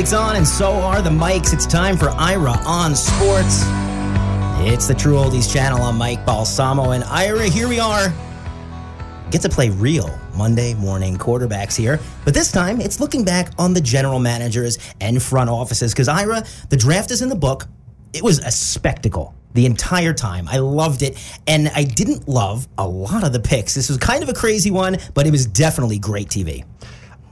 Music's 0.00 0.18
on, 0.18 0.36
and 0.36 0.48
so 0.48 0.72
are 0.72 1.02
the 1.02 1.10
mics. 1.10 1.52
It's 1.52 1.66
time 1.66 1.98
for 1.98 2.08
Ira 2.08 2.52
on 2.64 2.96
Sports. 2.96 3.64
It's 4.66 4.88
the 4.88 4.94
True 4.94 5.16
Oldies 5.16 5.52
channel. 5.52 5.82
I'm 5.82 5.98
Mike 5.98 6.24
Balsamo, 6.24 6.92
and 6.92 7.04
Ira, 7.04 7.48
here 7.48 7.68
we 7.68 7.80
are. 7.80 8.10
Get 9.30 9.42
to 9.42 9.50
play 9.50 9.68
real 9.68 10.08
Monday 10.34 10.72
morning 10.72 11.18
quarterbacks 11.18 11.76
here, 11.76 12.00
but 12.24 12.32
this 12.32 12.50
time 12.50 12.80
it's 12.80 12.98
looking 12.98 13.26
back 13.26 13.52
on 13.58 13.74
the 13.74 13.80
general 13.82 14.18
managers 14.18 14.78
and 15.02 15.22
front 15.22 15.50
offices. 15.50 15.92
Because 15.92 16.08
Ira, 16.08 16.44
the 16.70 16.78
draft 16.78 17.10
is 17.10 17.20
in 17.20 17.28
the 17.28 17.36
book. 17.36 17.66
It 18.14 18.22
was 18.22 18.38
a 18.38 18.50
spectacle 18.50 19.34
the 19.52 19.66
entire 19.66 20.14
time. 20.14 20.48
I 20.48 20.60
loved 20.60 21.02
it, 21.02 21.22
and 21.46 21.68
I 21.74 21.84
didn't 21.84 22.26
love 22.26 22.66
a 22.78 22.88
lot 22.88 23.22
of 23.22 23.34
the 23.34 23.40
picks. 23.40 23.74
This 23.74 23.90
was 23.90 23.98
kind 23.98 24.22
of 24.22 24.30
a 24.30 24.34
crazy 24.34 24.70
one, 24.70 24.96
but 25.12 25.26
it 25.26 25.30
was 25.30 25.44
definitely 25.44 25.98
great 25.98 26.28
TV. 26.28 26.64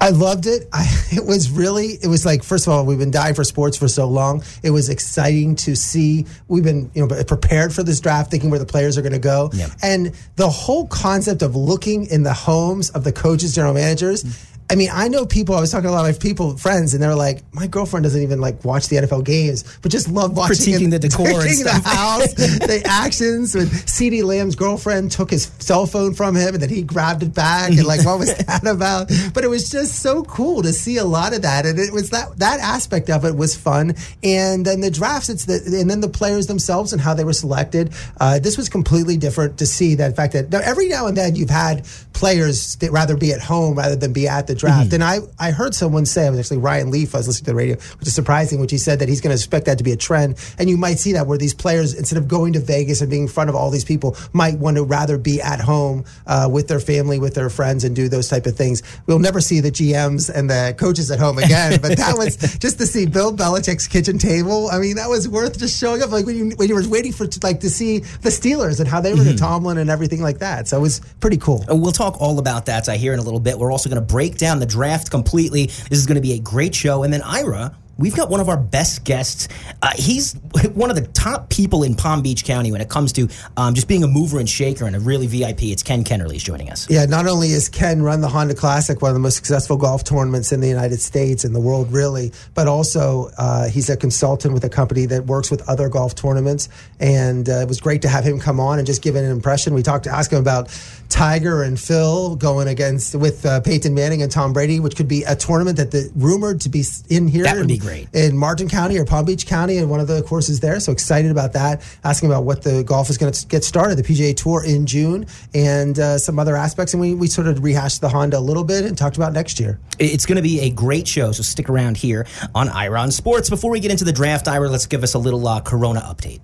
I 0.00 0.10
loved 0.10 0.46
it. 0.46 0.68
I, 0.72 0.86
it 1.12 1.24
was 1.24 1.50
really, 1.50 1.98
it 2.02 2.06
was 2.06 2.24
like, 2.24 2.42
first 2.42 2.66
of 2.66 2.72
all, 2.72 2.84
we've 2.84 2.98
been 2.98 3.10
dying 3.10 3.34
for 3.34 3.44
sports 3.44 3.76
for 3.76 3.88
so 3.88 4.06
long. 4.06 4.42
It 4.62 4.70
was 4.70 4.88
exciting 4.88 5.56
to 5.56 5.74
see. 5.74 6.26
We've 6.48 6.64
been, 6.64 6.90
you 6.94 7.06
know, 7.06 7.24
prepared 7.24 7.72
for 7.72 7.82
this 7.82 8.00
draft, 8.00 8.30
thinking 8.30 8.50
where 8.50 8.58
the 8.58 8.66
players 8.66 8.96
are 8.96 9.02
going 9.02 9.12
to 9.12 9.18
go. 9.18 9.50
Yep. 9.52 9.70
And 9.82 10.14
the 10.36 10.48
whole 10.48 10.86
concept 10.86 11.42
of 11.42 11.56
looking 11.56 12.06
in 12.06 12.22
the 12.22 12.34
homes 12.34 12.90
of 12.90 13.05
the 13.05 13.12
coaches, 13.12 13.55
general 13.55 13.74
managers, 13.74 14.24
mm. 14.24 14.47
I 14.70 14.74
mean, 14.74 14.91
I 14.92 15.08
know 15.08 15.24
people. 15.24 15.55
I 15.55 15.61
was 15.61 15.70
talking 15.70 15.84
to 15.84 15.91
a 15.91 15.97
lot 15.97 16.11
of 16.11 16.20
people, 16.20 16.56
friends, 16.58 16.92
and 16.92 17.02
they 17.02 17.06
were 17.06 17.14
like, 17.14 17.42
"My 17.55 17.66
girlfriend 17.66 18.05
doesn't 18.05 18.20
even 18.20 18.38
like 18.38 18.62
watch 18.66 18.88
the 18.88 18.97
NFL 18.97 19.24
games, 19.24 19.64
but 19.80 19.91
just 19.91 20.08
love 20.08 20.36
watching 20.36 20.74
Critiquing 20.74 20.91
the 20.91 20.98
decor 20.98 21.27
and 21.27 21.36
critiquing 21.36 21.64
the 21.64 21.70
house, 21.88 22.34
the 22.34 22.83
actions." 22.84 23.55
When 23.55 23.66
CeeDee 23.66 24.22
Lamb's 24.22 24.56
girlfriend 24.56 25.11
took 25.11 25.30
his 25.30 25.50
cell 25.58 25.86
phone 25.86 26.12
from 26.12 26.36
him, 26.36 26.52
and 26.52 26.62
then 26.62 26.69
he 26.69 26.83
grabbed 26.83 27.22
it 27.22 27.34
back, 27.34 27.70
and 27.70 27.84
like, 27.86 28.05
what 28.05 28.19
was 28.19 28.34
that 28.46 28.66
about? 28.66 29.11
But 29.33 29.44
it 29.44 29.48
was 29.48 29.70
just 29.70 30.02
so 30.02 30.22
cool 30.24 30.62
to 30.62 30.72
see 30.74 30.98
a 30.98 31.05
lot 31.05 31.33
of 31.33 31.42
that, 31.42 31.64
and 31.64 31.78
it 31.78 31.92
was 31.92 32.11
that 32.11 32.39
that 32.39 32.61
aspect 32.61 33.08
of 33.08 33.24
it 33.24 33.36
was 33.36 33.56
fun. 33.56 33.94
And 34.22 34.66
then 34.66 34.83
the 34.83 34.91
drafts, 34.91 35.30
it's 35.30 35.46
the 35.46 35.78
and 35.80 35.89
then 35.89 36.02
the 36.02 36.08
players 36.08 36.46
themselves 36.46 36.92
and 36.92 37.00
how 37.00 37.14
they 37.14 37.24
were 37.24 37.33
selected. 37.33 37.94
Uh, 38.20 38.39
this 38.39 38.58
was 38.58 38.69
completely 38.69 39.16
different 39.16 39.58
to 39.58 39.66
see 39.66 39.94
that 39.94 40.14
fact 40.14 40.34
that 40.34 40.50
now, 40.50 40.61
every 40.62 40.89
now 40.89 41.06
and 41.06 41.16
then 41.16 41.36
you've 41.36 41.48
had 41.48 41.86
players 42.12 42.77
that 42.77 42.92
rather 42.92 43.16
be 43.16 43.33
at 43.33 43.41
home 43.41 43.78
rather 43.78 43.96
than 43.96 44.12
be 44.12 44.28
at 44.28 44.46
the 44.46 44.58
draft. 44.59 44.92
And 44.92 45.03
mm-hmm. 45.03 45.27
I, 45.41 45.48
I 45.48 45.51
heard 45.51 45.75
someone 45.75 46.06
say, 46.06 46.27
it 46.27 46.31
was 46.31 46.39
actually 46.39 46.59
Ryan 46.59 46.91
Leaf, 46.91 47.14
I 47.14 47.19
was 47.19 47.28
listening 47.28 47.47
to 47.47 47.51
the 47.53 47.56
radio, 47.56 47.77
which 47.77 48.09
is 48.09 48.14
surprising, 48.14 48.61
which 48.61 48.70
he 48.70 48.78
said 48.78 48.98
that 48.98 49.09
he's 49.09 49.20
going 49.20 49.31
to 49.31 49.34
expect 49.34 49.67
that 49.67 49.78
to 49.78 49.84
be 49.84 49.92
a 49.92 49.97
trend. 49.97 50.37
And 50.59 50.69
you 50.69 50.77
might 50.77 50.98
see 50.98 51.12
that 51.12 51.27
where 51.27 51.39
these 51.39 51.55
players, 51.55 51.95
instead 51.95 52.19
of 52.19 52.28
going 52.28 52.53
to 52.55 52.61
Vegas 52.61 53.01
and 53.01 53.11
being 53.11 53.23
in 53.23 53.29
front 53.29 53.51
of 53.51 53.56
all 53.56 53.70
these 53.70 53.84
people, 53.84 54.17
might 54.33 54.59
want 54.59 54.77
to 54.77 54.84
rather 54.84 55.19
be 55.19 55.41
at 55.41 55.61
home 55.61 56.05
uh, 56.27 56.48
with 56.51 56.69
their 56.69 56.81
family, 56.81 57.19
with 57.19 57.34
their 57.34 57.51
friends, 57.51 57.84
and 57.84 57.95
do 57.95 58.09
those 58.09 58.29
type 58.29 58.47
of 58.47 58.56
things. 58.56 58.83
We'll 59.06 59.19
never 59.19 59.41
see 59.41 59.61
the 59.61 59.70
GMs 59.70 60.31
and 60.34 60.48
the 60.51 60.75
coaches 60.79 61.11
at 61.11 61.19
home 61.19 61.39
again, 61.39 61.81
but 61.81 61.97
that 61.97 62.17
was 62.17 62.36
just 62.59 62.79
to 62.79 62.86
see 62.86 63.06
Bill 63.06 63.34
Belichick's 63.34 63.86
kitchen 63.86 64.19
table. 64.19 64.69
I 64.70 64.79
mean, 64.79 64.97
that 64.97 65.09
was 65.09 65.29
worth 65.29 65.59
just 65.59 65.79
showing 65.79 66.03
up. 66.03 66.11
Like 66.11 66.27
when 66.27 66.36
you, 66.36 66.56
when 66.56 66.69
you 66.69 66.75
were 66.75 66.89
waiting 66.89 67.12
for 67.12 67.27
like 67.42 67.61
to 67.61 67.70
see 67.70 67.98
the 67.98 68.31
Steelers 68.31 68.81
and 68.81 68.89
how 68.89 69.01
they 69.01 69.12
were 69.12 69.25
to 69.25 69.31
mm-hmm. 69.31 69.36
Tomlin 69.36 69.79
and 69.79 69.91
everything 69.91 70.23
like 70.23 70.39
that. 70.39 70.69
So 70.69 70.79
it 70.79 70.81
was 70.81 71.01
pretty 71.20 71.36
cool. 71.36 71.64
Uh, 71.70 71.77
we'll 71.77 71.92
talk 71.92 72.20
all 72.20 72.39
about 72.39 72.67
that, 72.67 72.89
I 72.89 72.97
hear, 72.97 73.12
in 73.12 73.18
a 73.18 73.23
little 73.23 73.41
bit. 73.41 73.58
We're 73.58 73.73
also 73.73 73.91
going 73.91 74.01
to 74.01 74.07
break 74.07 74.39
down 74.39 74.48
the 74.59 74.67
draft 74.67 75.11
completely. 75.11 75.67
This 75.67 75.98
is 75.98 76.07
going 76.07 76.17
to 76.17 76.23
be 76.23 76.33
a 76.33 76.39
great 76.39 76.75
show. 76.75 77.03
And 77.03 77.13
then, 77.13 77.23
Ira, 77.23 77.75
we've 77.98 78.14
got 78.14 78.31
one 78.31 78.41
of 78.41 78.48
our 78.48 78.57
best 78.57 79.05
guests. 79.05 79.48
Uh, 79.83 79.91
he's 79.97 80.35
one 80.75 80.89
of 80.89 80.97
the 80.97 81.07
top 81.09 81.51
people 81.51 81.83
in 81.83 81.95
Palm 81.95 82.23
Beach 82.23 82.45
County 82.45 82.73
when 82.73 82.81
it 82.81 82.89
comes 82.89 83.13
to 83.14 83.29
um, 83.57 83.75
just 83.75 83.89
being 83.89 84.05
a 84.05 84.07
mover 84.07 84.39
and 84.39 84.48
shaker 84.48 84.86
and 84.86 84.97
a 84.97 85.01
really 85.01 85.27
VIP. 85.27 85.64
It's 85.64 85.83
Ken 85.83 86.05
Kennerly 86.05 86.36
is 86.36 86.42
joining 86.42 86.70
us. 86.70 86.89
Yeah, 86.89 87.05
not 87.05 87.27
only 87.27 87.51
is 87.51 87.69
Ken 87.69 88.03
run 88.03 88.20
the 88.20 88.29
Honda 88.29 88.55
Classic, 88.55 89.03
one 89.03 89.11
of 89.11 89.14
the 89.14 89.20
most 89.20 89.36
successful 89.36 89.77
golf 89.77 90.05
tournaments 90.05 90.53
in 90.53 90.61
the 90.61 90.69
United 90.69 91.01
States 91.01 91.45
and 91.45 91.55
the 91.55 91.61
world, 91.61 91.92
really, 91.92 92.33
but 92.55 92.69
also 92.69 93.31
uh, 93.36 93.69
he's 93.69 93.91
a 93.91 93.97
consultant 93.97 94.55
with 94.55 94.65
a 94.65 94.69
company 94.69 95.07
that 95.07 95.27
works 95.27 95.51
with 95.51 95.69
other 95.69 95.89
golf 95.89 96.15
tournaments. 96.15 96.69
And 97.01 97.48
uh, 97.48 97.55
it 97.55 97.69
was 97.69 97.80
great 97.80 98.03
to 98.03 98.09
have 98.09 98.25
him 98.25 98.39
come 98.39 98.61
on 98.61 98.79
and 98.79 98.86
just 98.86 99.03
give 99.03 99.17
an 99.17 99.25
impression. 99.25 99.75
We 99.75 99.83
talked 99.83 100.05
to 100.05 100.11
ask 100.11 100.33
him 100.33 100.39
about 100.39 100.69
Tiger 101.09 101.63
and 101.63 101.79
Phil 101.79 102.36
going 102.36 102.69
against 102.69 103.15
with 103.15 103.45
uh, 103.45 103.61
Peyton 103.61 103.95
Manning 103.95 104.23
and 104.23 104.30
Tom 104.30 104.53
Brady, 104.53 104.79
which 104.79 104.97
could 104.97 105.09
be 105.09 105.25
a 105.25 105.35
tournament 105.35 105.79
that 105.79 105.91
the 105.91 106.11
rumored 106.15 106.61
to 106.63 106.69
be 106.69 106.85
in 107.09 107.29
here. 107.29 107.45
That 107.45 107.57
would 107.57 107.69
be 107.69 107.79
great. 107.79 107.87
In 108.12 108.36
Martin 108.36 108.68
County 108.68 108.98
or 108.98 109.04
Palm 109.04 109.24
Beach 109.24 109.46
County, 109.46 109.78
and 109.78 109.90
one 109.90 110.00
of 110.00 110.08
the 110.08 110.22
courses 110.22 110.60
there. 110.60 110.80
So 110.80 110.92
excited 110.92 111.30
about 111.30 111.52
that. 111.54 111.82
Asking 112.04 112.28
about 112.28 112.44
what 112.44 112.62
the 112.62 112.82
golf 112.84 113.10
is 113.10 113.18
going 113.18 113.32
to 113.32 113.46
get 113.46 113.64
started, 113.64 113.96
the 113.96 114.02
PGA 114.02 114.36
Tour 114.36 114.64
in 114.64 114.86
June, 114.86 115.26
and 115.54 115.98
uh, 115.98 116.18
some 116.18 116.38
other 116.38 116.56
aspects. 116.56 116.94
And 116.94 117.00
we, 117.00 117.14
we 117.14 117.26
sort 117.26 117.46
of 117.46 117.62
rehashed 117.62 118.00
the 118.00 118.08
Honda 118.08 118.38
a 118.38 118.40
little 118.40 118.64
bit 118.64 118.84
and 118.84 118.96
talked 118.96 119.16
about 119.16 119.32
next 119.32 119.60
year. 119.60 119.78
It's 119.98 120.26
going 120.26 120.36
to 120.36 120.42
be 120.42 120.60
a 120.60 120.70
great 120.70 121.06
show, 121.08 121.32
so 121.32 121.42
stick 121.42 121.68
around 121.68 121.96
here 121.96 122.26
on 122.54 122.68
Ira 122.68 123.00
on 123.00 123.10
Sports. 123.10 123.50
Before 123.50 123.70
we 123.70 123.80
get 123.80 123.90
into 123.90 124.05
the 124.05 124.12
draft, 124.12 124.48
Ira, 124.48 124.68
let's 124.68 124.86
give 124.86 125.02
us 125.02 125.14
a 125.14 125.18
little 125.18 125.46
uh, 125.46 125.60
Corona 125.60 126.00
update. 126.00 126.40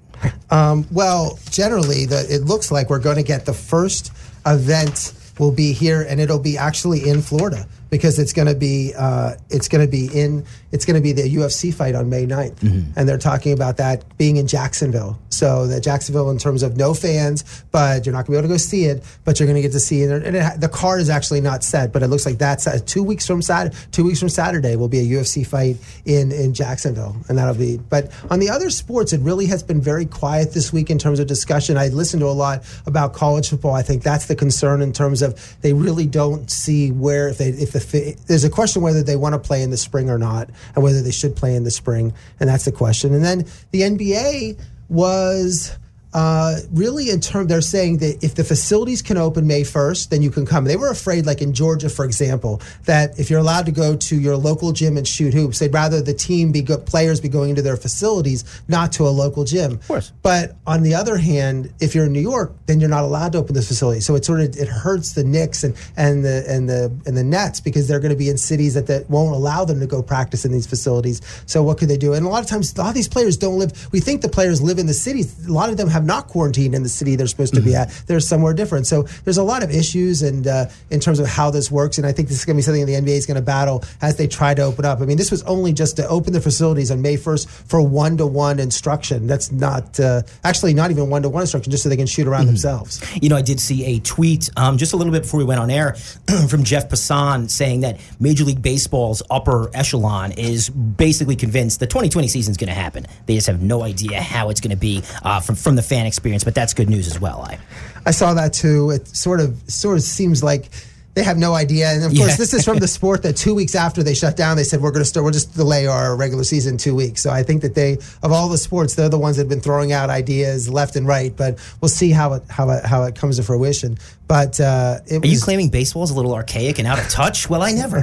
Um, 0.50 0.86
well, 0.90 1.38
generally, 1.50 2.06
the, 2.06 2.26
it 2.28 2.42
looks 2.42 2.70
like 2.70 2.90
we're 2.90 2.98
going 2.98 3.16
to 3.16 3.22
get 3.22 3.46
the 3.46 3.52
first 3.52 4.12
event 4.46 5.12
will 5.38 5.52
be 5.52 5.72
here, 5.72 6.02
and 6.08 6.20
it'll 6.20 6.38
be 6.38 6.56
actually 6.56 7.08
in 7.08 7.20
Florida 7.20 7.66
because 7.94 8.18
it's 8.18 8.32
going 8.32 8.48
to 8.48 8.56
be 8.56 8.92
uh, 8.98 9.34
it's 9.50 9.68
going 9.68 9.86
to 9.86 9.88
be 9.88 10.06
in 10.12 10.44
it's 10.72 10.84
going 10.84 10.96
to 10.96 11.00
be 11.00 11.12
the 11.12 11.22
UFC 11.22 11.72
fight 11.72 11.94
on 11.94 12.10
May 12.10 12.26
9th. 12.26 12.60
and 12.96 13.08
they're 13.08 13.18
talking 13.18 13.52
about 13.52 13.76
that 13.76 14.18
being 14.18 14.36
in 14.38 14.48
Jacksonville. 14.48 15.16
So 15.28 15.68
that 15.68 15.82
Jacksonville, 15.82 16.30
in 16.30 16.38
terms 16.38 16.64
of 16.64 16.76
no 16.76 16.94
fans, 16.94 17.44
but 17.70 18.04
you're 18.04 18.12
not 18.12 18.26
going 18.26 18.26
to 18.26 18.30
be 18.32 18.38
able 18.38 18.48
to 18.48 18.54
go 18.54 18.56
see 18.56 18.86
it, 18.86 19.04
but 19.24 19.38
you're 19.38 19.46
going 19.46 19.54
to 19.54 19.62
get 19.62 19.70
to 19.72 19.80
see 19.80 20.02
it. 20.02 20.10
And 20.10 20.34
it, 20.36 20.60
the 20.60 20.68
card 20.68 21.00
is 21.00 21.08
actually 21.08 21.40
not 21.40 21.62
set, 21.62 21.92
but 21.92 22.02
it 22.02 22.08
looks 22.08 22.26
like 22.26 22.38
that's 22.38 22.66
uh, 22.66 22.80
two 22.84 23.04
weeks 23.04 23.28
from 23.28 23.42
Saturday. 23.42 23.76
Two 23.92 24.02
weeks 24.02 24.18
from 24.18 24.28
Saturday 24.28 24.74
will 24.74 24.88
be 24.88 24.98
a 24.98 25.04
UFC 25.04 25.46
fight 25.46 25.76
in 26.04 26.32
in 26.32 26.52
Jacksonville, 26.52 27.16
and 27.28 27.38
that'll 27.38 27.54
be. 27.54 27.76
But 27.78 28.10
on 28.28 28.40
the 28.40 28.50
other 28.50 28.70
sports, 28.70 29.12
it 29.12 29.20
really 29.20 29.46
has 29.46 29.62
been 29.62 29.80
very 29.80 30.06
quiet 30.06 30.52
this 30.52 30.72
week 30.72 30.90
in 30.90 30.98
terms 30.98 31.20
of 31.20 31.28
discussion. 31.28 31.76
I 31.76 31.88
listened 31.88 32.22
to 32.22 32.26
a 32.26 32.30
lot 32.30 32.64
about 32.86 33.12
college 33.12 33.50
football. 33.50 33.74
I 33.74 33.82
think 33.82 34.02
that's 34.02 34.26
the 34.26 34.34
concern 34.34 34.82
in 34.82 34.92
terms 34.92 35.22
of 35.22 35.56
they 35.60 35.72
really 35.72 36.06
don't 36.06 36.50
see 36.50 36.90
where 36.90 37.28
if 37.28 37.38
they 37.38 37.50
if 37.50 37.70
the 37.70 37.83
fi- 37.84 38.16
there's 38.26 38.44
a 38.44 38.50
question 38.50 38.82
whether 38.82 39.02
they 39.02 39.16
want 39.16 39.34
to 39.34 39.38
play 39.38 39.62
in 39.62 39.70
the 39.70 39.76
spring 39.76 40.10
or 40.10 40.18
not, 40.18 40.50
and 40.74 40.82
whether 40.82 41.02
they 41.02 41.10
should 41.10 41.36
play 41.36 41.54
in 41.54 41.64
the 41.64 41.70
spring, 41.70 42.12
and 42.40 42.48
that's 42.48 42.64
the 42.64 42.72
question. 42.72 43.14
And 43.14 43.24
then 43.24 43.46
the 43.70 43.82
NBA 43.82 44.58
was. 44.88 45.76
Uh, 46.14 46.58
really, 46.72 47.10
in 47.10 47.20
terms 47.20 47.48
they're 47.48 47.60
saying 47.60 47.98
that 47.98 48.22
if 48.22 48.36
the 48.36 48.44
facilities 48.44 49.02
can 49.02 49.16
open 49.16 49.48
May 49.48 49.62
1st, 49.62 50.10
then 50.10 50.22
you 50.22 50.30
can 50.30 50.46
come. 50.46 50.64
They 50.64 50.76
were 50.76 50.90
afraid, 50.90 51.26
like 51.26 51.42
in 51.42 51.52
Georgia, 51.52 51.88
for 51.88 52.04
example, 52.04 52.62
that 52.84 53.18
if 53.18 53.30
you're 53.30 53.40
allowed 53.40 53.66
to 53.66 53.72
go 53.72 53.96
to 53.96 54.16
your 54.18 54.36
local 54.36 54.70
gym 54.70 54.96
and 54.96 55.06
shoot 55.06 55.34
hoops, 55.34 55.58
they'd 55.58 55.74
rather 55.74 56.00
the 56.00 56.14
team 56.14 56.52
be 56.52 56.62
go- 56.62 56.78
players 56.78 57.20
be 57.20 57.28
going 57.28 57.50
into 57.50 57.62
their 57.62 57.76
facilities, 57.76 58.44
not 58.68 58.92
to 58.92 59.08
a 59.08 59.10
local 59.10 59.42
gym. 59.42 59.72
Of 59.72 59.88
course. 59.88 60.12
But 60.22 60.56
on 60.66 60.84
the 60.84 60.94
other 60.94 61.16
hand, 61.16 61.72
if 61.80 61.96
you're 61.96 62.06
in 62.06 62.12
New 62.12 62.20
York, 62.20 62.52
then 62.66 62.78
you're 62.78 62.88
not 62.88 63.02
allowed 63.02 63.32
to 63.32 63.38
open 63.38 63.54
this 63.54 63.66
facility. 63.66 64.00
So 64.00 64.14
it 64.14 64.24
sort 64.24 64.40
of 64.40 64.56
it 64.56 64.68
hurts 64.68 65.14
the 65.14 65.24
Knicks 65.24 65.64
and, 65.64 65.76
and 65.96 66.24
the 66.24 66.44
and 66.48 66.68
the 66.68 66.96
and 67.06 67.16
the 67.16 67.24
Nets 67.24 67.58
because 67.58 67.88
they're 67.88 68.00
going 68.00 68.12
to 68.12 68.16
be 68.16 68.28
in 68.28 68.38
cities 68.38 68.74
that, 68.74 68.86
that 68.86 69.10
won't 69.10 69.34
allow 69.34 69.64
them 69.64 69.80
to 69.80 69.86
go 69.86 70.00
practice 70.00 70.44
in 70.44 70.52
these 70.52 70.66
facilities. 70.66 71.20
So 71.46 71.62
what 71.64 71.78
could 71.78 71.88
they 71.88 71.96
do? 71.96 72.14
And 72.14 72.24
a 72.24 72.28
lot 72.28 72.42
of 72.42 72.48
times, 72.48 72.72
a 72.74 72.80
lot 72.80 72.88
of 72.88 72.94
these 72.94 73.08
players 73.08 73.36
don't 73.36 73.58
live. 73.58 73.88
We 73.92 73.98
think 73.98 74.22
the 74.22 74.28
players 74.28 74.62
live 74.62 74.78
in 74.78 74.86
the 74.86 74.94
cities. 74.94 75.46
A 75.46 75.52
lot 75.52 75.70
of 75.70 75.76
them 75.76 75.88
have 75.88 76.03
not 76.04 76.28
quarantined 76.28 76.74
in 76.74 76.82
the 76.82 76.88
city 76.88 77.16
they're 77.16 77.26
supposed 77.26 77.54
to 77.54 77.60
be 77.60 77.74
at. 77.74 77.90
They're 78.06 78.20
somewhere 78.20 78.54
different. 78.54 78.86
So 78.86 79.02
there's 79.24 79.38
a 79.38 79.42
lot 79.42 79.62
of 79.62 79.70
issues 79.70 80.22
and 80.22 80.46
uh, 80.46 80.66
in 80.90 81.00
terms 81.00 81.18
of 81.18 81.26
how 81.26 81.50
this 81.50 81.70
works. 81.70 81.98
And 81.98 82.06
I 82.06 82.12
think 82.12 82.28
this 82.28 82.38
is 82.38 82.44
going 82.44 82.56
to 82.56 82.58
be 82.58 82.62
something 82.62 82.86
the 82.86 82.92
NBA 82.92 83.16
is 83.16 83.26
going 83.26 83.36
to 83.36 83.42
battle 83.42 83.84
as 84.00 84.16
they 84.16 84.26
try 84.26 84.54
to 84.54 84.62
open 84.62 84.84
up. 84.84 85.00
I 85.00 85.04
mean, 85.04 85.16
this 85.16 85.30
was 85.30 85.42
only 85.44 85.72
just 85.72 85.96
to 85.96 86.06
open 86.08 86.32
the 86.32 86.40
facilities 86.40 86.90
on 86.90 87.02
May 87.02 87.16
1st 87.16 87.48
for 87.48 87.80
one 87.80 88.16
to 88.18 88.26
one 88.26 88.58
instruction. 88.58 89.26
That's 89.26 89.50
not 89.50 89.98
uh, 89.98 90.22
actually 90.42 90.74
not 90.74 90.90
even 90.90 91.10
one 91.10 91.22
to 91.22 91.28
one 91.28 91.42
instruction, 91.42 91.70
just 91.70 91.82
so 91.82 91.88
they 91.88 91.96
can 91.96 92.06
shoot 92.06 92.26
around 92.26 92.46
themselves. 92.46 93.02
You 93.20 93.28
know, 93.28 93.36
I 93.36 93.42
did 93.42 93.60
see 93.60 93.84
a 93.84 94.00
tweet 94.00 94.50
um, 94.56 94.78
just 94.78 94.92
a 94.92 94.96
little 94.96 95.12
bit 95.12 95.22
before 95.22 95.38
we 95.38 95.44
went 95.44 95.60
on 95.60 95.70
air 95.70 95.94
from 96.48 96.64
Jeff 96.64 96.88
Passan 96.88 97.50
saying 97.50 97.80
that 97.80 97.98
Major 98.20 98.44
League 98.44 98.62
Baseball's 98.62 99.22
upper 99.30 99.70
echelon 99.74 100.32
is 100.32 100.70
basically 100.70 101.36
convinced 101.36 101.80
the 101.80 101.86
2020 101.86 102.28
season 102.28 102.50
is 102.50 102.56
going 102.56 102.68
to 102.68 102.74
happen. 102.74 103.06
They 103.26 103.34
just 103.34 103.46
have 103.46 103.62
no 103.62 103.82
idea 103.82 104.20
how 104.20 104.50
it's 104.50 104.60
going 104.60 104.70
to 104.70 104.76
be 104.76 105.02
uh, 105.22 105.40
from 105.40 105.54
from 105.54 105.76
the 105.76 105.82
fan 105.94 106.06
experience, 106.06 106.44
but 106.44 106.54
that's 106.54 106.74
good 106.74 106.90
news 106.90 107.06
as 107.06 107.20
well. 107.20 107.40
I. 107.42 107.58
I 108.06 108.10
saw 108.10 108.34
that 108.34 108.52
too. 108.52 108.90
It 108.90 109.06
sort 109.08 109.40
of 109.40 109.56
sort 109.70 109.96
of 109.96 110.02
seems 110.02 110.42
like 110.42 110.68
they 111.14 111.22
have 111.22 111.38
no 111.38 111.54
idea. 111.54 111.90
And 111.92 112.02
of 112.04 112.10
course, 112.14 112.30
Yeah. 112.30 112.36
this 112.36 112.52
is 112.52 112.64
from 112.64 112.78
the 112.80 112.88
sport 112.98 113.22
that 113.22 113.36
two 113.36 113.54
weeks 113.54 113.74
after 113.76 114.02
they 114.02 114.14
shut 114.14 114.36
down, 114.36 114.56
they 114.56 114.64
said 114.64 114.80
we're 114.82 114.90
going 114.90 115.04
to 115.04 115.08
start. 115.08 115.22
We'll 115.24 115.32
just 115.32 115.54
delay 115.54 115.86
our 115.86 116.16
regular 116.16 116.42
season 116.44 116.76
two 116.76 116.94
weeks. 116.96 117.22
So 117.22 117.30
I 117.30 117.44
think 117.44 117.62
that 117.62 117.74
they, 117.76 117.98
of 118.22 118.32
all 118.32 118.48
the 118.48 118.58
sports, 118.58 118.96
they're 118.96 119.08
the 119.08 119.18
ones 119.18 119.36
that 119.36 119.42
have 119.42 119.48
been 119.48 119.60
throwing 119.60 119.92
out 119.92 120.10
ideas 120.10 120.68
left 120.68 120.96
and 120.96 121.06
right. 121.06 121.34
But 121.34 121.58
we'll 121.80 121.88
see 121.88 122.10
how 122.10 122.32
it 122.34 122.42
how 122.50 122.68
it 122.70 122.84
how 122.84 123.04
it 123.04 123.14
comes 123.14 123.36
to 123.36 123.42
fruition. 123.44 123.96
But 124.26 124.58
uh, 124.58 125.00
it 125.06 125.22
Are 125.22 125.26
you 125.26 125.38
claiming 125.38 125.68
baseball 125.68 126.02
is 126.02 126.10
a 126.10 126.14
little 126.14 126.34
archaic 126.34 126.78
and 126.78 126.88
out 126.88 126.98
of 126.98 127.08
touch? 127.08 127.50
Well, 127.50 127.62
I 127.62 127.72
never. 127.72 127.98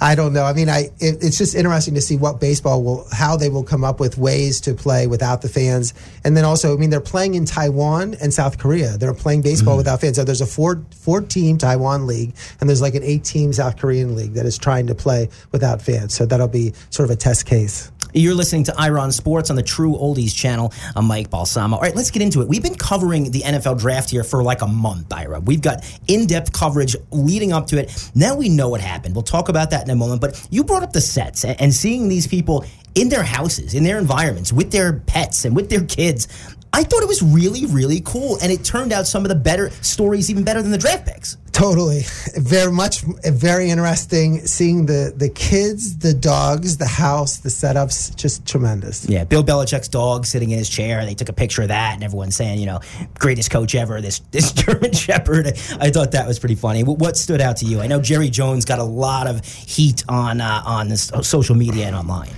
I 0.00 0.14
don't 0.14 0.34
know. 0.34 0.44
I 0.44 0.52
mean, 0.52 0.68
I 0.68 0.90
it, 1.00 1.22
it's 1.22 1.38
just 1.38 1.54
interesting 1.54 1.94
to 1.94 2.02
see 2.02 2.16
what 2.16 2.40
baseball 2.40 2.82
will, 2.82 3.06
how 3.10 3.36
they 3.36 3.48
will 3.48 3.64
come 3.64 3.84
up 3.84 4.00
with 4.00 4.18
ways 4.18 4.60
to 4.62 4.74
play 4.74 5.06
without 5.06 5.40
the 5.40 5.48
fans, 5.48 5.94
and 6.24 6.36
then 6.36 6.44
also, 6.44 6.74
I 6.74 6.76
mean, 6.76 6.90
they're 6.90 7.00
playing 7.00 7.34
in 7.34 7.46
Taiwan 7.46 8.16
and 8.20 8.34
South 8.34 8.58
Korea. 8.58 8.98
They're 8.98 9.14
playing 9.14 9.42
baseball 9.42 9.76
without 9.78 10.00
fans. 10.00 10.16
So 10.16 10.24
there's 10.24 10.42
a 10.42 10.46
four 10.46 10.84
four 10.90 11.22
team 11.22 11.46
team 11.46 11.58
Taiwan 11.58 12.06
league, 12.06 12.34
and 12.60 12.68
there's 12.68 12.82
like 12.82 12.94
an 12.94 13.02
eight 13.02 13.24
team 13.24 13.52
South 13.52 13.76
Korean 13.76 14.16
league 14.16 14.34
that 14.34 14.46
is 14.46 14.58
trying 14.58 14.86
to 14.88 14.94
play 14.94 15.28
without 15.52 15.82
fans. 15.82 16.14
So 16.14 16.26
that'll 16.26 16.48
be 16.48 16.72
sort 16.90 17.08
of 17.08 17.14
a 17.14 17.16
test 17.16 17.46
case. 17.46 17.90
You're 18.14 18.34
listening 18.34 18.64
to 18.64 18.74
Ira 18.80 19.00
on 19.00 19.12
Sports 19.12 19.50
on 19.50 19.56
the 19.56 19.62
True 19.62 19.92
Oldies 19.92 20.34
channel. 20.34 20.72
I'm 20.94 21.04
Mike 21.04 21.28
Balsamo. 21.28 21.76
All 21.76 21.82
right, 21.82 21.94
let's 21.94 22.10
get 22.10 22.22
into 22.22 22.40
it. 22.40 22.48
We've 22.48 22.62
been 22.62 22.74
covering 22.74 23.30
the 23.30 23.40
NFL 23.40 23.78
draft 23.78 24.08
here 24.08 24.24
for 24.24 24.42
like 24.42 24.62
a 24.62 24.65
month, 24.66 25.12
Ira. 25.12 25.40
We've 25.40 25.62
got 25.62 25.84
in 26.08 26.26
depth 26.26 26.52
coverage 26.52 26.96
leading 27.10 27.52
up 27.52 27.66
to 27.68 27.78
it. 27.78 28.10
Now 28.14 28.36
we 28.36 28.48
know 28.48 28.68
what 28.68 28.80
happened. 28.80 29.14
We'll 29.14 29.22
talk 29.22 29.48
about 29.48 29.70
that 29.70 29.84
in 29.84 29.90
a 29.90 29.96
moment. 29.96 30.20
But 30.20 30.46
you 30.50 30.64
brought 30.64 30.82
up 30.82 30.92
the 30.92 31.00
sets 31.00 31.44
and 31.44 31.72
seeing 31.72 32.08
these 32.08 32.26
people 32.26 32.64
in 32.94 33.10
their 33.10 33.22
houses, 33.22 33.74
in 33.74 33.82
their 33.84 33.98
environments, 33.98 34.52
with 34.52 34.70
their 34.72 34.94
pets 34.94 35.44
and 35.44 35.54
with 35.54 35.68
their 35.68 35.84
kids. 35.84 36.28
I 36.76 36.82
thought 36.82 37.02
it 37.02 37.08
was 37.08 37.22
really, 37.22 37.64
really 37.64 38.02
cool. 38.04 38.36
And 38.42 38.52
it 38.52 38.62
turned 38.62 38.92
out 38.92 39.06
some 39.06 39.24
of 39.24 39.30
the 39.30 39.34
better 39.34 39.70
stories, 39.80 40.30
even 40.30 40.44
better 40.44 40.60
than 40.60 40.72
the 40.72 40.76
draft 40.76 41.06
picks. 41.06 41.38
Totally. 41.50 42.02
Very 42.36 42.70
much, 42.70 43.00
very 43.00 43.70
interesting 43.70 44.40
seeing 44.40 44.84
the, 44.84 45.10
the 45.16 45.30
kids, 45.30 45.96
the 45.96 46.12
dogs, 46.12 46.76
the 46.76 46.86
house, 46.86 47.38
the 47.38 47.48
setups, 47.48 48.14
just 48.14 48.46
tremendous. 48.46 49.08
Yeah. 49.08 49.24
Bill 49.24 49.42
Belichick's 49.42 49.88
dog 49.88 50.26
sitting 50.26 50.50
in 50.50 50.58
his 50.58 50.68
chair. 50.68 51.06
They 51.06 51.14
took 51.14 51.30
a 51.30 51.32
picture 51.32 51.62
of 51.62 51.68
that 51.68 51.94
and 51.94 52.04
everyone's 52.04 52.36
saying, 52.36 52.58
you 52.58 52.66
know, 52.66 52.80
greatest 53.18 53.50
coach 53.50 53.74
ever, 53.74 54.02
this, 54.02 54.18
this 54.30 54.52
German 54.52 54.92
Shepherd. 54.92 55.46
I 55.80 55.88
thought 55.88 56.10
that 56.10 56.26
was 56.26 56.38
pretty 56.38 56.56
funny. 56.56 56.84
What 56.84 57.16
stood 57.16 57.40
out 57.40 57.56
to 57.58 57.64
you? 57.64 57.80
I 57.80 57.86
know 57.86 58.02
Jerry 58.02 58.28
Jones 58.28 58.66
got 58.66 58.80
a 58.80 58.84
lot 58.84 59.26
of 59.26 59.42
heat 59.46 60.04
on, 60.10 60.42
uh, 60.42 60.62
on 60.66 60.88
this 60.88 61.10
social 61.22 61.54
media 61.54 61.86
and 61.86 61.96
online. 61.96 62.34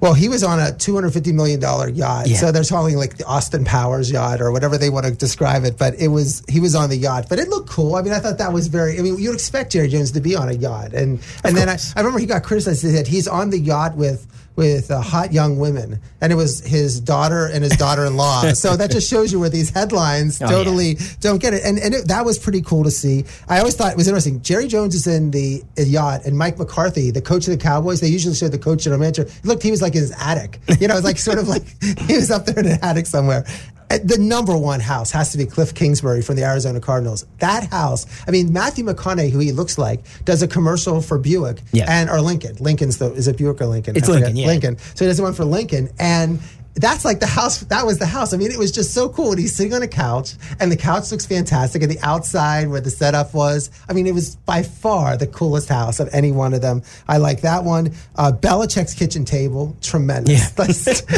Well, 0.00 0.14
he 0.14 0.28
was 0.28 0.44
on 0.44 0.60
a 0.60 0.72
$250 0.72 1.34
million 1.34 1.60
yacht. 1.60 2.28
Yeah. 2.28 2.36
So 2.36 2.52
they're 2.52 2.64
calling 2.64 2.96
like 2.96 3.16
the 3.16 3.24
Austin 3.24 3.64
Powers 3.64 4.10
yacht 4.10 4.40
or 4.40 4.52
whatever 4.52 4.78
they 4.78 4.90
want 4.90 5.06
to 5.06 5.12
describe 5.12 5.64
it. 5.64 5.76
But 5.76 5.94
it 5.96 6.08
was, 6.08 6.42
he 6.48 6.60
was 6.60 6.74
on 6.74 6.88
the 6.88 6.96
yacht. 6.96 7.26
But 7.28 7.38
it 7.40 7.48
looked 7.48 7.68
cool. 7.68 7.96
I 7.96 8.02
mean, 8.02 8.12
I 8.12 8.20
thought 8.20 8.38
that 8.38 8.52
was 8.52 8.68
very, 8.68 8.98
I 8.98 9.02
mean, 9.02 9.18
you'd 9.18 9.34
expect 9.34 9.72
Jerry 9.72 9.88
Jones 9.88 10.12
to 10.12 10.20
be 10.20 10.36
on 10.36 10.48
a 10.48 10.52
yacht. 10.52 10.92
And, 10.92 11.20
and 11.42 11.56
then 11.56 11.68
I, 11.68 11.78
I 11.96 12.00
remember 12.00 12.20
he 12.20 12.26
got 12.26 12.44
criticized 12.44 12.84
that 12.84 13.08
he's 13.08 13.26
on 13.26 13.50
the 13.50 13.58
yacht 13.58 13.96
with, 13.96 14.26
with 14.58 14.90
uh, 14.90 15.00
hot 15.00 15.32
young 15.32 15.56
women, 15.56 16.00
and 16.20 16.32
it 16.32 16.34
was 16.34 16.58
his 16.66 16.98
daughter 16.98 17.46
and 17.46 17.62
his 17.62 17.76
daughter-in-law. 17.76 18.52
so 18.54 18.76
that 18.76 18.90
just 18.90 19.08
shows 19.08 19.32
you 19.32 19.38
where 19.38 19.48
these 19.48 19.70
headlines 19.70 20.42
oh, 20.42 20.48
totally 20.48 20.96
yeah. 20.96 21.06
don't 21.20 21.40
get 21.40 21.54
it. 21.54 21.62
And 21.64 21.78
and 21.78 21.94
it, 21.94 22.08
that 22.08 22.24
was 22.24 22.40
pretty 22.40 22.60
cool 22.62 22.82
to 22.82 22.90
see. 22.90 23.24
I 23.48 23.60
always 23.60 23.76
thought 23.76 23.92
it 23.92 23.96
was 23.96 24.08
interesting. 24.08 24.42
Jerry 24.42 24.66
Jones 24.66 24.96
is 24.96 25.06
in 25.06 25.30
the 25.30 25.62
yacht, 25.76 26.24
and 26.26 26.36
Mike 26.36 26.58
McCarthy, 26.58 27.12
the 27.12 27.22
coach 27.22 27.46
of 27.46 27.56
the 27.56 27.62
Cowboys, 27.62 28.00
they 28.00 28.08
usually 28.08 28.34
show 28.34 28.48
the 28.48 28.58
coach 28.58 28.84
and 28.84 28.94
a 28.96 28.98
manager. 28.98 29.28
Looked, 29.44 29.62
he 29.62 29.70
was 29.70 29.80
like 29.80 29.94
in 29.94 30.00
his 30.00 30.12
attic. 30.18 30.58
You 30.80 30.88
know, 30.88 30.94
it 30.94 30.98
was 30.98 31.04
like 31.04 31.18
sort 31.18 31.38
of 31.38 31.46
like 31.46 31.62
he 32.00 32.16
was 32.16 32.32
up 32.32 32.44
there 32.44 32.58
in 32.58 32.66
an 32.66 32.78
attic 32.82 33.06
somewhere 33.06 33.44
Uh, 33.90 33.98
the 34.04 34.18
number 34.18 34.56
one 34.56 34.80
house 34.80 35.10
has 35.10 35.32
to 35.32 35.38
be 35.38 35.46
Cliff 35.46 35.74
Kingsbury 35.74 36.22
from 36.22 36.36
the 36.36 36.44
Arizona 36.44 36.80
Cardinals. 36.80 37.24
That 37.38 37.64
house, 37.70 38.06
I 38.26 38.30
mean, 38.30 38.52
Matthew 38.52 38.84
McConaughey, 38.84 39.30
who 39.30 39.38
he 39.38 39.52
looks 39.52 39.78
like, 39.78 40.00
does 40.24 40.42
a 40.42 40.48
commercial 40.48 41.00
for 41.00 41.18
Buick 41.18 41.62
yeah. 41.72 41.86
and 41.88 42.10
or 42.10 42.20
Lincoln. 42.20 42.56
Lincoln's 42.56 42.98
the 42.98 43.12
is 43.12 43.28
it 43.28 43.38
Buick 43.38 43.60
or 43.60 43.66
Lincoln? 43.66 43.96
It's 43.96 44.08
Lincoln, 44.08 44.36
yeah. 44.36 44.46
Lincoln. 44.46 44.78
So 44.78 45.04
he 45.04 45.08
does 45.08 45.20
one 45.20 45.32
for 45.32 45.44
Lincoln, 45.44 45.90
and 45.98 46.40
that's 46.80 47.04
like 47.04 47.20
the 47.20 47.26
house. 47.26 47.60
That 47.60 47.86
was 47.86 47.98
the 47.98 48.06
house. 48.06 48.32
I 48.32 48.36
mean, 48.36 48.50
it 48.50 48.58
was 48.58 48.72
just 48.72 48.94
so 48.94 49.08
cool. 49.08 49.30
And 49.30 49.40
he's 49.40 49.54
sitting 49.54 49.74
on 49.74 49.82
a 49.82 49.88
couch, 49.88 50.34
and 50.60 50.70
the 50.70 50.76
couch 50.76 51.10
looks 51.10 51.26
fantastic. 51.26 51.82
And 51.82 51.90
the 51.90 51.98
outside 52.00 52.68
where 52.68 52.80
the 52.80 52.90
setup 52.90 53.34
was, 53.34 53.70
I 53.88 53.92
mean, 53.92 54.06
it 54.06 54.14
was 54.14 54.36
by 54.36 54.62
far 54.62 55.16
the 55.16 55.26
coolest 55.26 55.68
house 55.68 56.00
of 56.00 56.08
any 56.12 56.32
one 56.32 56.54
of 56.54 56.62
them. 56.62 56.82
I 57.06 57.18
like 57.18 57.42
that 57.42 57.64
one. 57.64 57.92
Uh, 58.16 58.32
Belichick's 58.32 58.94
kitchen 58.94 59.24
table, 59.24 59.76
tremendous. 59.80 60.56
Yeah. 60.56 60.64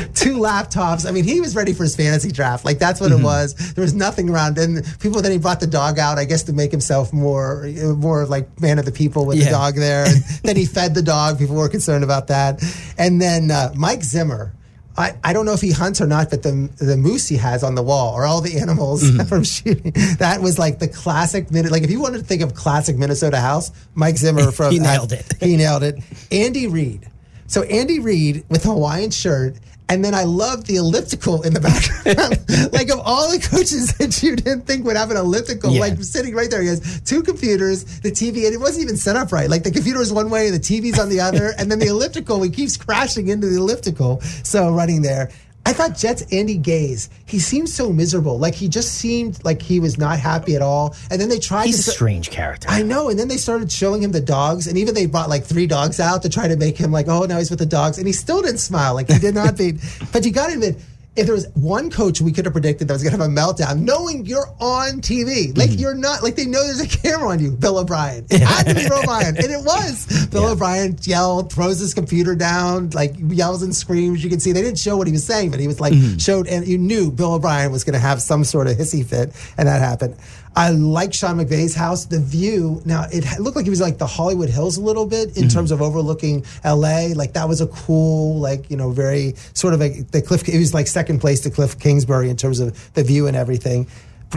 two 0.14 0.36
laptops. 0.36 1.06
I 1.06 1.12
mean, 1.12 1.24
he 1.24 1.40
was 1.40 1.54
ready 1.54 1.72
for 1.72 1.84
his 1.84 1.96
fantasy 1.96 2.30
draft. 2.30 2.64
Like 2.64 2.78
that's 2.78 3.00
what 3.00 3.10
mm-hmm. 3.10 3.20
it 3.20 3.24
was. 3.24 3.74
There 3.74 3.82
was 3.82 3.94
nothing 3.94 4.30
around. 4.30 4.58
And 4.58 4.84
people 5.00 5.20
then 5.22 5.32
he 5.32 5.38
brought 5.38 5.60
the 5.60 5.66
dog 5.66 5.98
out, 5.98 6.18
I 6.18 6.24
guess, 6.24 6.42
to 6.44 6.52
make 6.52 6.70
himself 6.70 7.12
more, 7.12 7.68
more 7.96 8.26
like 8.26 8.60
man 8.60 8.78
of 8.78 8.84
the 8.84 8.92
people 8.92 9.26
with 9.26 9.38
yeah. 9.38 9.46
the 9.46 9.50
dog 9.50 9.74
there. 9.74 10.06
And 10.06 10.24
then 10.42 10.56
he 10.56 10.66
fed 10.66 10.94
the 10.94 11.02
dog. 11.02 11.38
People 11.38 11.56
were 11.56 11.68
concerned 11.68 12.04
about 12.04 12.28
that. 12.28 12.62
And 12.98 13.20
then 13.20 13.50
uh, 13.50 13.72
Mike 13.76 14.02
Zimmer 14.02 14.54
I, 15.00 15.16
I 15.24 15.32
don't 15.32 15.46
know 15.46 15.52
if 15.52 15.60
he 15.60 15.72
hunts 15.72 16.00
or 16.00 16.06
not, 16.06 16.30
but 16.30 16.42
the 16.42 16.70
the 16.76 16.96
moose 16.96 17.28
he 17.28 17.36
has 17.36 17.62
on 17.62 17.74
the 17.74 17.82
wall 17.82 18.14
or 18.14 18.24
all 18.24 18.40
the 18.40 18.58
animals 18.58 19.02
mm-hmm. 19.02 19.22
from 19.28 19.44
shooting. 19.44 19.92
That 20.18 20.40
was 20.40 20.58
like 20.58 20.78
the 20.78 20.88
classic 20.88 21.50
minute. 21.50 21.72
Like 21.72 21.82
if 21.82 21.90
you 21.90 22.00
wanted 22.00 22.18
to 22.18 22.24
think 22.24 22.42
of 22.42 22.54
classic 22.54 22.96
Minnesota 22.96 23.38
house, 23.38 23.70
Mike 23.94 24.16
Zimmer 24.16 24.50
from 24.52 24.72
he 24.72 24.78
nailed 24.78 25.12
it. 25.12 25.26
He 25.40 25.56
nailed 25.56 25.82
it. 25.82 25.96
Andy 26.30 26.66
Reid. 26.66 27.08
So 27.46 27.62
Andy 27.62 27.98
Reid 27.98 28.44
with 28.48 28.64
a 28.64 28.68
Hawaiian 28.68 29.10
shirt 29.10 29.56
and 29.90 30.04
then 30.04 30.14
I 30.14 30.22
love 30.22 30.66
the 30.66 30.76
elliptical 30.76 31.42
in 31.42 31.52
the 31.52 31.60
background. 31.60 32.38
like 32.72 32.90
of 32.90 33.00
all 33.00 33.30
the 33.30 33.40
coaches 33.40 33.92
that 33.98 34.22
you 34.22 34.36
didn't 34.36 34.62
think 34.62 34.86
would 34.86 34.96
have 34.96 35.10
an 35.10 35.16
elliptical, 35.16 35.72
yeah. 35.72 35.80
like 35.80 36.02
sitting 36.02 36.34
right 36.34 36.48
there. 36.48 36.62
He 36.62 36.68
has 36.68 37.00
two 37.04 37.22
computers, 37.22 37.84
the 38.00 38.10
TV, 38.10 38.46
and 38.46 38.54
it 38.54 38.60
wasn't 38.60 38.84
even 38.84 38.96
set 38.96 39.16
up 39.16 39.32
right. 39.32 39.50
Like 39.50 39.64
the 39.64 39.72
computer 39.72 40.00
is 40.00 40.12
one 40.12 40.30
way, 40.30 40.50
the 40.50 40.60
TV's 40.60 40.98
on 40.98 41.08
the 41.08 41.20
other, 41.20 41.52
and 41.58 41.70
then 41.70 41.80
the 41.80 41.88
elliptical, 41.88 42.40
he 42.42 42.50
keeps 42.50 42.76
crashing 42.76 43.28
into 43.28 43.48
the 43.48 43.56
elliptical. 43.56 44.20
So 44.44 44.72
running 44.72 45.02
there. 45.02 45.30
I 45.66 45.72
thought 45.72 45.96
Jets 45.96 46.22
Andy 46.32 46.58
Gase, 46.58 47.08
he 47.26 47.38
seemed 47.38 47.68
so 47.68 47.92
miserable. 47.92 48.38
Like 48.38 48.54
he 48.54 48.66
just 48.68 48.94
seemed 48.94 49.44
like 49.44 49.60
he 49.60 49.78
was 49.78 49.98
not 49.98 50.18
happy 50.18 50.56
at 50.56 50.62
all. 50.62 50.96
And 51.10 51.20
then 51.20 51.28
they 51.28 51.38
tried 51.38 51.66
He's 51.66 51.84
to 51.84 51.90
a 51.90 51.94
strange 51.94 52.30
character. 52.30 52.66
I 52.70 52.82
know. 52.82 53.08
And 53.08 53.18
then 53.18 53.28
they 53.28 53.36
started 53.36 53.70
showing 53.70 54.02
him 54.02 54.12
the 54.12 54.20
dogs, 54.20 54.66
and 54.66 54.78
even 54.78 54.94
they 54.94 55.06
brought 55.06 55.28
like 55.28 55.44
three 55.44 55.66
dogs 55.66 56.00
out 56.00 56.22
to 56.22 56.28
try 56.28 56.48
to 56.48 56.56
make 56.56 56.76
him 56.76 56.90
like, 56.90 57.08
oh, 57.08 57.24
now 57.24 57.38
he's 57.38 57.50
with 57.50 57.58
the 57.58 57.66
dogs. 57.66 57.98
And 57.98 58.06
he 58.06 58.12
still 58.12 58.42
didn't 58.42 58.58
smile. 58.58 58.94
Like 58.94 59.10
he 59.10 59.18
did 59.18 59.34
not 59.34 59.56
be. 59.56 59.74
but 60.12 60.24
you 60.24 60.32
got 60.32 60.48
to 60.48 60.54
admit, 60.54 60.76
if 61.16 61.26
there 61.26 61.34
was 61.34 61.48
one 61.54 61.90
coach 61.90 62.20
we 62.20 62.30
could 62.30 62.44
have 62.44 62.54
predicted 62.54 62.86
that 62.86 62.94
was 62.94 63.02
going 63.02 63.14
to 63.14 63.20
have 63.20 63.28
a 63.28 63.32
meltdown, 63.32 63.80
knowing 63.80 64.24
you're 64.24 64.46
on 64.60 65.00
TV, 65.00 65.56
like 65.58 65.70
mm-hmm. 65.70 65.80
you're 65.80 65.94
not, 65.94 66.22
like 66.22 66.36
they 66.36 66.46
know 66.46 66.64
there's 66.64 66.80
a 66.80 66.86
camera 66.86 67.30
on 67.30 67.40
you, 67.40 67.50
Bill 67.50 67.78
O'Brien. 67.78 68.26
It 68.30 68.40
had 68.40 68.66
to 68.66 68.74
be 68.74 68.88
Bill 68.88 69.00
O'Brien, 69.00 69.36
and 69.36 69.46
it 69.46 69.64
was. 69.64 70.28
Bill 70.30 70.42
yeah. 70.42 70.50
O'Brien 70.50 70.96
yelled, 71.02 71.52
throws 71.52 71.80
his 71.80 71.94
computer 71.94 72.36
down, 72.36 72.90
like 72.90 73.14
yells 73.18 73.62
and 73.62 73.74
screams. 73.74 74.22
You 74.22 74.30
can 74.30 74.38
see 74.38 74.52
they 74.52 74.62
didn't 74.62 74.78
show 74.78 74.96
what 74.96 75.08
he 75.08 75.12
was 75.12 75.24
saying, 75.24 75.50
but 75.50 75.58
he 75.58 75.66
was 75.66 75.80
like 75.80 75.92
mm-hmm. 75.92 76.18
showed, 76.18 76.46
and 76.46 76.66
you 76.66 76.78
knew 76.78 77.10
Bill 77.10 77.34
O'Brien 77.34 77.72
was 77.72 77.82
going 77.82 77.94
to 77.94 78.00
have 78.00 78.22
some 78.22 78.44
sort 78.44 78.68
of 78.68 78.76
hissy 78.76 79.04
fit, 79.04 79.34
and 79.58 79.66
that 79.66 79.80
happened. 79.80 80.16
I 80.56 80.70
like 80.70 81.14
Sean 81.14 81.38
McVay's 81.38 81.74
house. 81.74 82.06
The 82.06 82.18
view 82.18 82.82
now 82.84 83.06
it 83.12 83.24
looked 83.40 83.56
like 83.56 83.66
he 83.66 83.70
was 83.70 83.80
like 83.80 83.98
the 83.98 84.06
Hollywood 84.06 84.48
Hills 84.48 84.76
a 84.76 84.82
little 84.82 85.06
bit 85.06 85.36
in 85.36 85.44
mm-hmm. 85.44 85.48
terms 85.48 85.70
of 85.70 85.80
overlooking 85.80 86.44
L.A. 86.64 87.14
Like 87.14 87.34
that 87.34 87.48
was 87.48 87.60
a 87.60 87.66
cool, 87.68 88.38
like 88.40 88.70
you 88.70 88.76
know, 88.76 88.90
very 88.90 89.34
sort 89.54 89.74
of 89.74 89.80
like 89.80 90.10
the 90.10 90.20
Cliff. 90.20 90.48
It 90.48 90.58
was 90.58 90.74
like 90.74 90.86
second 90.86 91.20
place 91.20 91.40
to 91.42 91.50
Cliff 91.50 91.78
Kingsbury 91.78 92.30
in 92.30 92.36
terms 92.36 92.58
of 92.60 92.92
the 92.94 93.04
view 93.04 93.26
and 93.26 93.36
everything 93.36 93.86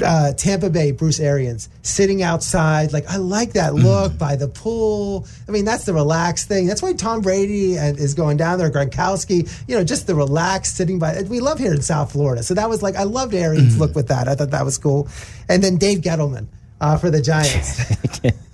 uh, 0.02 0.34
Tampa 0.34 0.70
Bay, 0.70 0.92
Bruce 0.92 1.20
Arians 1.20 1.70
sitting 1.82 2.24
outside. 2.24 2.94
Like 2.94 3.08
I 3.10 3.18
like 3.18 3.54
that 3.54 3.74
mm. 3.74 3.84
look 3.84 4.18
by 4.18 4.36
the 4.36 4.48
pool. 4.48 5.28
I 5.48 5.52
mean, 5.52 5.66
that's 5.66 5.86
the 5.86 5.94
relaxed 5.94 6.48
thing. 6.48 6.68
That's 6.68 6.82
why 6.82 6.94
Tom 6.94 7.22
Brady 7.22 7.76
is 7.76 8.14
going 8.14 8.38
down 8.38 8.58
there. 8.58 8.72
Gronkowski, 8.72 9.52
you 9.68 9.76
know, 9.76 9.84
just 9.84 10.08
the 10.08 10.16
relaxed 10.16 10.76
sitting 10.76 11.00
by. 11.00 11.22
We 11.24 11.40
love 11.40 11.60
here 11.60 11.74
in 11.74 11.82
South 11.82 12.12
Florida, 12.12 12.44
so 12.44 12.54
that 12.54 12.70
was 12.70 12.82
like 12.82 12.96
I 12.96 13.04
loved 13.04 13.34
Arians' 13.34 13.76
mm. 13.76 13.80
look 13.80 13.96
with 13.96 14.08
that. 14.08 14.28
I 14.28 14.36
thought 14.36 14.52
that 14.52 14.66
was 14.66 14.78
cool. 14.78 15.08
And 15.50 15.64
then 15.64 15.78
Dave 15.78 16.00
Gettleman 16.00 16.48
uh, 16.84 16.98
for 16.98 17.10
the 17.10 17.22
Giants. 17.22 17.80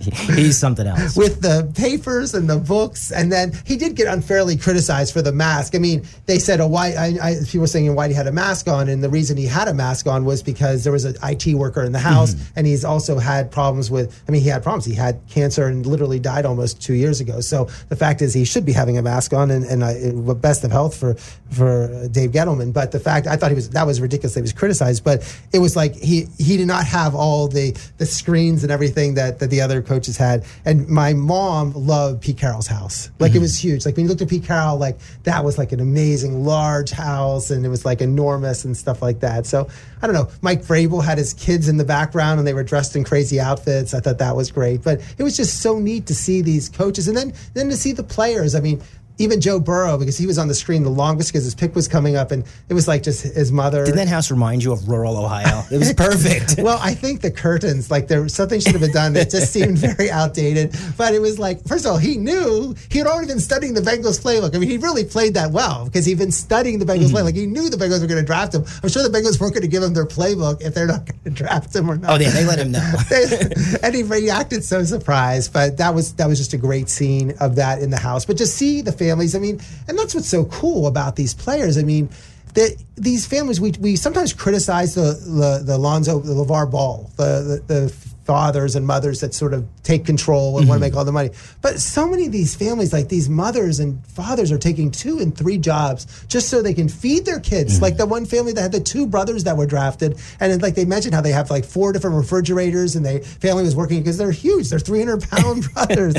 He's 0.00 0.56
something 0.56 0.86
else. 0.86 1.16
With 1.16 1.42
the 1.42 1.70
papers 1.74 2.32
and 2.32 2.48
the 2.48 2.56
books. 2.56 3.10
And 3.10 3.30
then 3.30 3.52
he 3.66 3.76
did 3.76 3.96
get 3.96 4.06
unfairly 4.06 4.56
criticized 4.56 5.12
for 5.12 5.20
the 5.20 5.32
mask. 5.32 5.74
I 5.74 5.78
mean, 5.78 6.06
they 6.26 6.38
said, 6.38 6.60
a 6.60 6.66
white, 6.66 6.96
I, 6.96 7.18
I, 7.20 7.34
people 7.44 7.62
were 7.62 7.66
saying 7.66 7.86
Whitey 7.94 8.14
had 8.14 8.26
a 8.26 8.32
mask 8.32 8.68
on. 8.68 8.88
And 8.88 9.02
the 9.02 9.08
reason 9.08 9.36
he 9.36 9.46
had 9.46 9.68
a 9.68 9.74
mask 9.74 10.06
on 10.06 10.24
was 10.24 10.42
because 10.42 10.84
there 10.84 10.92
was 10.92 11.04
an 11.04 11.16
IT 11.22 11.54
worker 11.54 11.82
in 11.82 11.92
the 11.92 11.98
house. 11.98 12.34
Mm-hmm. 12.34 12.52
And 12.56 12.66
he's 12.66 12.84
also 12.84 13.18
had 13.18 13.50
problems 13.50 13.90
with, 13.90 14.22
I 14.26 14.32
mean, 14.32 14.42
he 14.42 14.48
had 14.48 14.62
problems. 14.62 14.84
He 14.84 14.94
had 14.94 15.20
cancer 15.28 15.66
and 15.66 15.84
literally 15.84 16.20
died 16.20 16.46
almost 16.46 16.80
two 16.80 16.94
years 16.94 17.20
ago. 17.20 17.40
So 17.40 17.68
the 17.88 17.96
fact 17.96 18.22
is, 18.22 18.32
he 18.32 18.44
should 18.44 18.64
be 18.64 18.72
having 18.72 18.96
a 18.96 19.02
mask 19.02 19.34
on 19.34 19.50
and, 19.50 19.64
and 19.64 19.82
uh, 19.82 20.34
best 20.34 20.64
of 20.64 20.70
health 20.70 20.96
for, 20.96 21.14
for 21.50 22.08
Dave 22.08 22.30
Gettleman. 22.30 22.72
But 22.72 22.92
the 22.92 23.00
fact, 23.00 23.26
I 23.26 23.36
thought 23.36 23.50
he 23.50 23.56
was, 23.56 23.70
that 23.70 23.86
was 23.86 24.00
ridiculous. 24.00 24.34
He 24.34 24.40
was 24.40 24.52
criticized. 24.52 25.04
But 25.04 25.20
it 25.52 25.58
was 25.58 25.76
like 25.76 25.94
he, 25.96 26.26
he 26.38 26.56
did 26.56 26.68
not 26.68 26.86
have 26.86 27.14
all 27.14 27.48
the, 27.48 27.76
the 27.98 28.06
screens 28.20 28.62
and 28.62 28.70
everything 28.70 29.14
that, 29.14 29.40
that 29.40 29.50
the 29.50 29.60
other 29.60 29.82
coaches 29.82 30.16
had. 30.16 30.44
And 30.64 30.88
my 30.88 31.12
mom 31.12 31.72
loved 31.72 32.22
Pete 32.22 32.38
Carroll's 32.38 32.66
house. 32.66 33.10
Like 33.18 33.30
mm-hmm. 33.30 33.38
it 33.38 33.40
was 33.40 33.58
huge. 33.58 33.84
Like 33.84 33.96
when 33.96 34.04
you 34.04 34.08
looked 34.08 34.22
at 34.22 34.28
Pete 34.28 34.44
Carroll, 34.44 34.78
like 34.78 34.98
that 35.24 35.44
was 35.44 35.58
like 35.58 35.72
an 35.72 35.80
amazing 35.80 36.44
large 36.44 36.90
house 36.90 37.50
and 37.50 37.66
it 37.66 37.68
was 37.68 37.84
like 37.84 38.00
enormous 38.00 38.64
and 38.64 38.76
stuff 38.76 39.02
like 39.02 39.20
that. 39.20 39.46
So 39.46 39.68
I 40.02 40.06
don't 40.06 40.14
know. 40.14 40.28
Mike 40.40 40.62
Vrabel 40.62 41.02
had 41.02 41.18
his 41.18 41.34
kids 41.34 41.68
in 41.68 41.76
the 41.76 41.84
background 41.84 42.38
and 42.38 42.46
they 42.46 42.54
were 42.54 42.62
dressed 42.62 42.94
in 42.94 43.04
crazy 43.04 43.40
outfits. 43.40 43.92
I 43.94 44.00
thought 44.00 44.18
that 44.18 44.36
was 44.36 44.50
great. 44.50 44.82
But 44.82 45.00
it 45.18 45.22
was 45.22 45.36
just 45.36 45.60
so 45.60 45.78
neat 45.78 46.06
to 46.06 46.14
see 46.14 46.42
these 46.42 46.68
coaches 46.68 47.08
and 47.08 47.16
then 47.16 47.32
then 47.54 47.68
to 47.68 47.76
see 47.76 47.92
the 47.92 48.04
players. 48.04 48.54
I 48.54 48.60
mean, 48.60 48.80
even 49.20 49.40
Joe 49.40 49.60
Burrow 49.60 49.98
because 49.98 50.16
he 50.16 50.26
was 50.26 50.38
on 50.38 50.48
the 50.48 50.54
screen 50.54 50.82
the 50.82 50.90
longest 50.90 51.30
because 51.30 51.44
his 51.44 51.54
pick 51.54 51.74
was 51.74 51.86
coming 51.86 52.16
up, 52.16 52.30
and 52.30 52.44
it 52.68 52.74
was 52.74 52.88
like 52.88 53.02
just 53.02 53.22
his 53.22 53.52
mother. 53.52 53.84
Didn't 53.84 53.98
that 53.98 54.08
house 54.08 54.30
remind 54.30 54.64
you 54.64 54.72
of 54.72 54.88
rural 54.88 55.16
Ohio? 55.16 55.62
It 55.70 55.78
was 55.78 55.92
perfect. 55.92 56.56
well, 56.58 56.78
I 56.80 56.94
think 56.94 57.20
the 57.20 57.30
curtains, 57.30 57.90
like 57.90 58.08
there 58.08 58.26
something 58.28 58.60
should 58.60 58.72
have 58.72 58.80
been 58.80 58.92
done 58.92 59.12
that 59.12 59.30
just 59.30 59.52
seemed 59.52 59.78
very 59.78 60.10
outdated. 60.10 60.74
But 60.96 61.14
it 61.14 61.20
was 61.20 61.38
like, 61.38 61.62
first 61.64 61.84
of 61.84 61.92
all, 61.92 61.98
he 61.98 62.16
knew 62.16 62.74
he 62.90 62.98
had 62.98 63.06
already 63.06 63.28
been 63.28 63.40
studying 63.40 63.74
the 63.74 63.80
Bengals 63.82 64.20
playbook. 64.20 64.54
I 64.54 64.58
mean, 64.58 64.70
he 64.70 64.78
really 64.78 65.04
played 65.04 65.34
that 65.34 65.50
well 65.50 65.84
because 65.84 66.06
he'd 66.06 66.18
been 66.18 66.32
studying 66.32 66.78
the 66.78 66.86
Bengals 66.86 67.08
mm-hmm. 67.08 67.16
playbook. 67.16 67.36
He 67.36 67.46
knew 67.46 67.68
the 67.68 67.76
Bengals 67.76 68.00
were 68.00 68.06
going 68.06 68.20
to 68.20 68.26
draft 68.26 68.54
him. 68.54 68.64
I'm 68.82 68.88
sure 68.88 69.02
the 69.06 69.16
Bengals 69.16 69.38
weren't 69.38 69.54
going 69.54 69.62
to 69.62 69.68
give 69.68 69.82
him 69.82 69.92
their 69.92 70.06
playbook 70.06 70.62
if 70.62 70.74
they're 70.74 70.86
not 70.86 71.06
going 71.06 71.20
to 71.24 71.30
draft 71.30 71.74
him 71.74 71.90
or 71.90 71.96
not. 71.96 72.10
Oh, 72.10 72.22
yeah, 72.22 72.30
they 72.30 72.44
let 72.44 72.58
him 72.58 72.72
know. 72.72 72.92
and 73.82 73.94
he 73.94 74.02
reacted 74.02 74.64
so 74.64 74.82
surprised. 74.84 75.52
But 75.52 75.76
that 75.76 75.94
was 75.94 76.14
that 76.14 76.26
was 76.26 76.38
just 76.38 76.54
a 76.54 76.58
great 76.58 76.88
scene 76.88 77.34
of 77.40 77.56
that 77.56 77.82
in 77.82 77.90
the 77.90 77.98
house. 77.98 78.24
But 78.24 78.36
just 78.36 78.56
see 78.56 78.80
the 78.80 78.92
families. 79.10 79.34
I 79.34 79.38
mean, 79.38 79.60
and 79.88 79.98
that's 79.98 80.14
what's 80.14 80.28
so 80.28 80.44
cool 80.46 80.86
about 80.86 81.16
these 81.16 81.34
players. 81.34 81.76
I 81.76 81.82
mean 81.82 82.08
that 82.54 82.76
these 82.96 83.26
families 83.26 83.60
we, 83.60 83.72
we 83.78 83.96
sometimes 83.96 84.32
criticize 84.32 84.94
the 84.94 85.12
the, 85.24 85.62
the 85.64 85.78
Lonzo 85.78 86.18
the 86.18 86.34
LeVar 86.34 86.70
Ball 86.70 87.10
the, 87.16 87.62
the, 87.66 87.74
the 87.74 88.09
fathers 88.30 88.76
and 88.76 88.86
mothers 88.86 89.18
that 89.22 89.34
sort 89.34 89.52
of 89.52 89.66
take 89.82 90.06
control 90.06 90.50
and 90.56 90.62
mm-hmm. 90.62 90.68
want 90.68 90.78
to 90.78 90.86
make 90.86 90.94
all 90.94 91.04
the 91.04 91.10
money. 91.10 91.30
But 91.62 91.80
so 91.80 92.08
many 92.08 92.26
of 92.26 92.30
these 92.30 92.54
families, 92.54 92.92
like 92.92 93.08
these 93.08 93.28
mothers 93.28 93.80
and 93.80 94.06
fathers, 94.06 94.52
are 94.52 94.58
taking 94.58 94.92
two 94.92 95.18
and 95.18 95.36
three 95.36 95.58
jobs 95.58 96.24
just 96.28 96.48
so 96.48 96.62
they 96.62 96.72
can 96.72 96.88
feed 96.88 97.24
their 97.24 97.40
kids. 97.40 97.74
Mm-hmm. 97.74 97.82
Like 97.82 97.96
the 97.96 98.06
one 98.06 98.24
family 98.24 98.52
that 98.52 98.60
had 98.60 98.70
the 98.70 98.78
two 98.78 99.08
brothers 99.08 99.42
that 99.44 99.56
were 99.56 99.66
drafted, 99.66 100.16
and 100.38 100.62
like 100.62 100.76
they 100.76 100.84
mentioned 100.84 101.12
how 101.12 101.22
they 101.22 101.32
have 101.32 101.50
like 101.50 101.64
four 101.64 101.92
different 101.92 102.14
refrigerators, 102.18 102.94
and 102.94 103.04
they 103.04 103.18
family 103.18 103.64
was 103.64 103.74
working 103.74 103.98
because 103.98 104.16
they're 104.16 104.30
huge. 104.30 104.70
They're 104.70 104.78
three 104.78 105.00
hundred 105.00 105.28
pound 105.28 105.66
brothers, 105.74 106.14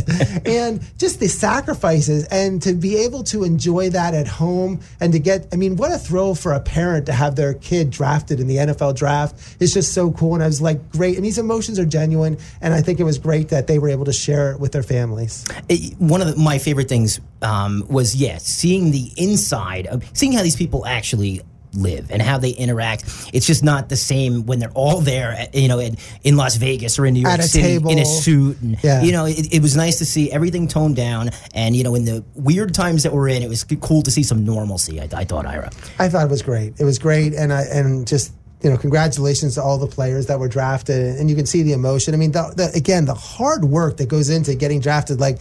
and 0.45 0.81
just 0.97 1.21
the 1.21 1.29
sacrifices 1.29 2.25
and 2.25 2.61
to 2.63 2.73
be 2.73 2.97
able 2.97 3.23
to 3.31 3.45
enjoy 3.45 3.89
that 3.91 4.13
at 4.13 4.27
home 4.27 4.81
and 4.99 5.13
to 5.13 5.19
get. 5.19 5.47
I 5.53 5.55
mean, 5.55 5.77
what 5.77 5.93
a 5.93 5.97
thrill 5.97 6.35
for 6.35 6.51
a 6.51 6.59
parent 6.59 7.05
to 7.05 7.13
have 7.13 7.37
their 7.37 7.53
kid 7.53 7.89
drafted 7.89 8.41
in 8.41 8.47
the 8.47 8.57
NFL 8.57 8.97
draft. 8.97 9.55
It's 9.61 9.73
just 9.73 9.93
so 9.93 10.11
cool, 10.11 10.33
and 10.33 10.43
I 10.43 10.47
was 10.47 10.61
like, 10.61 10.91
great. 10.91 11.15
And 11.15 11.25
these 11.25 11.37
emotions 11.37 11.79
are 11.79 11.85
genuine. 12.01 12.37
And 12.61 12.73
I 12.73 12.81
think 12.81 12.99
it 12.99 13.03
was 13.03 13.17
great 13.17 13.49
that 13.49 13.67
they 13.67 13.79
were 13.79 13.89
able 13.89 14.05
to 14.05 14.13
share 14.13 14.51
it 14.51 14.59
with 14.59 14.71
their 14.71 14.83
families. 14.83 15.45
It, 15.69 15.95
one 15.99 16.21
of 16.21 16.27
the, 16.27 16.35
my 16.35 16.57
favorite 16.57 16.89
things 16.89 17.19
um, 17.41 17.85
was, 17.89 18.15
yes, 18.15 18.31
yeah, 18.31 18.37
seeing 18.37 18.91
the 18.91 19.11
inside 19.17 19.87
of 19.87 20.03
seeing 20.13 20.33
how 20.33 20.43
these 20.43 20.55
people 20.55 20.85
actually 20.85 21.41
live 21.73 22.11
and 22.11 22.21
how 22.21 22.37
they 22.37 22.49
interact. 22.49 23.03
It's 23.33 23.47
just 23.47 23.63
not 23.63 23.87
the 23.87 23.95
same 23.95 24.45
when 24.45 24.59
they're 24.59 24.71
all 24.71 24.99
there, 24.99 25.31
at, 25.31 25.55
you 25.55 25.69
know, 25.69 25.79
in, 25.79 25.95
in, 26.23 26.35
Las 26.35 26.57
Vegas 26.57 26.99
or 26.99 27.05
in 27.05 27.13
New 27.13 27.21
York 27.21 27.39
At 27.39 27.45
City 27.45 27.63
table. 27.63 27.91
in 27.91 27.99
a 27.99 28.05
suit. 28.05 28.59
And, 28.61 28.83
yeah. 28.83 29.01
You 29.01 29.13
know, 29.13 29.25
it, 29.25 29.53
it, 29.53 29.61
was 29.61 29.77
nice 29.77 29.97
to 29.99 30.05
see 30.05 30.29
everything 30.31 30.67
toned 30.67 30.97
down. 30.97 31.29
And, 31.53 31.73
you 31.75 31.83
know, 31.85 31.95
in 31.95 32.03
the 32.03 32.25
weird 32.35 32.73
times 32.73 33.03
that 33.03 33.13
we're 33.13 33.29
in, 33.29 33.41
it 33.41 33.49
was 33.49 33.63
cool 33.79 34.01
to 34.01 34.11
see 34.11 34.23
some 34.23 34.43
normalcy, 34.43 34.99
I, 34.99 35.07
I 35.13 35.23
thought, 35.23 35.45
Ira. 35.45 35.71
I 35.97 36.09
thought 36.09 36.25
it 36.25 36.31
was 36.31 36.41
great. 36.41 36.79
It 36.79 36.83
was 36.83 36.99
great. 36.99 37.33
And, 37.33 37.53
I, 37.53 37.61
and 37.61 38.05
just 38.05 38.33
you 38.63 38.69
know, 38.69 38.77
congratulations 38.77 39.55
to 39.55 39.63
all 39.63 39.77
the 39.77 39.87
players 39.87 40.27
that 40.27 40.39
were 40.39 40.47
drafted, 40.47 41.17
and 41.17 41.29
you 41.29 41.35
can 41.35 41.45
see 41.45 41.63
the 41.63 41.73
emotion. 41.73 42.13
I 42.13 42.17
mean, 42.17 42.31
the, 42.31 42.53
the, 42.55 42.71
again, 42.75 43.05
the 43.05 43.15
hard 43.15 43.65
work 43.65 43.97
that 43.97 44.07
goes 44.07 44.29
into 44.29 44.55
getting 44.55 44.79
drafted. 44.79 45.19
Like, 45.19 45.37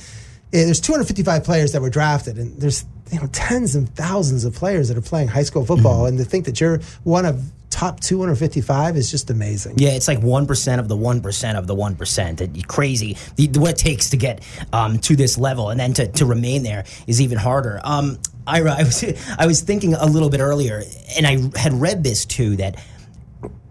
eh, 0.53 0.65
there's 0.65 0.81
255 0.81 1.45
players 1.45 1.73
that 1.73 1.83
were 1.83 1.91
drafted, 1.91 2.39
and 2.39 2.57
there's 2.61 2.85
you 3.13 3.21
know 3.21 3.27
tens 3.33 3.75
and 3.75 3.95
thousands 3.95 4.45
of 4.45 4.55
players 4.55 4.89
that 4.89 4.97
are 4.97 5.03
playing 5.03 5.29
high 5.29 5.43
school 5.43 5.65
football, 5.65 6.01
mm-hmm. 6.01 6.09
and 6.09 6.19
to 6.19 6.25
think 6.25 6.47
that 6.47 6.61
you're 6.61 6.81
one 7.05 7.27
of 7.27 7.43
top 7.71 8.01
255 8.01 8.97
is 8.97 9.11
just 9.11 9.31
amazing. 9.31 9.75
Yeah, 9.79 9.91
it's 9.91 10.09
like 10.09 10.19
1% 10.19 10.79
of 10.79 10.89
the 10.89 10.97
1% 10.97 11.59
of 11.59 11.67
the 11.67 11.75
1%. 11.75 12.67
crazy. 12.67 13.17
The, 13.37 13.49
what 13.59 13.71
it 13.71 13.77
takes 13.79 14.11
to 14.11 14.17
get 14.17 14.43
um, 14.73 14.99
to 14.99 15.15
this 15.15 15.39
level 15.39 15.71
and 15.71 15.79
then 15.79 15.95
to, 15.95 16.09
to 16.09 16.27
remain 16.27 16.63
there 16.63 16.85
is 17.07 17.21
even 17.21 17.39
harder. 17.39 17.81
Um, 17.85 18.19
Ira, 18.47 18.75
I 18.77 18.83
was, 18.83 19.05
I 19.39 19.47
was 19.47 19.63
thinking 19.63 19.95
a 19.95 20.05
little 20.07 20.29
bit 20.29 20.41
earlier, 20.41 20.83
and 21.17 21.27
I 21.27 21.59
had 21.59 21.73
read 21.73 22.03
this 22.03 22.27
too, 22.27 22.57
that 22.57 22.77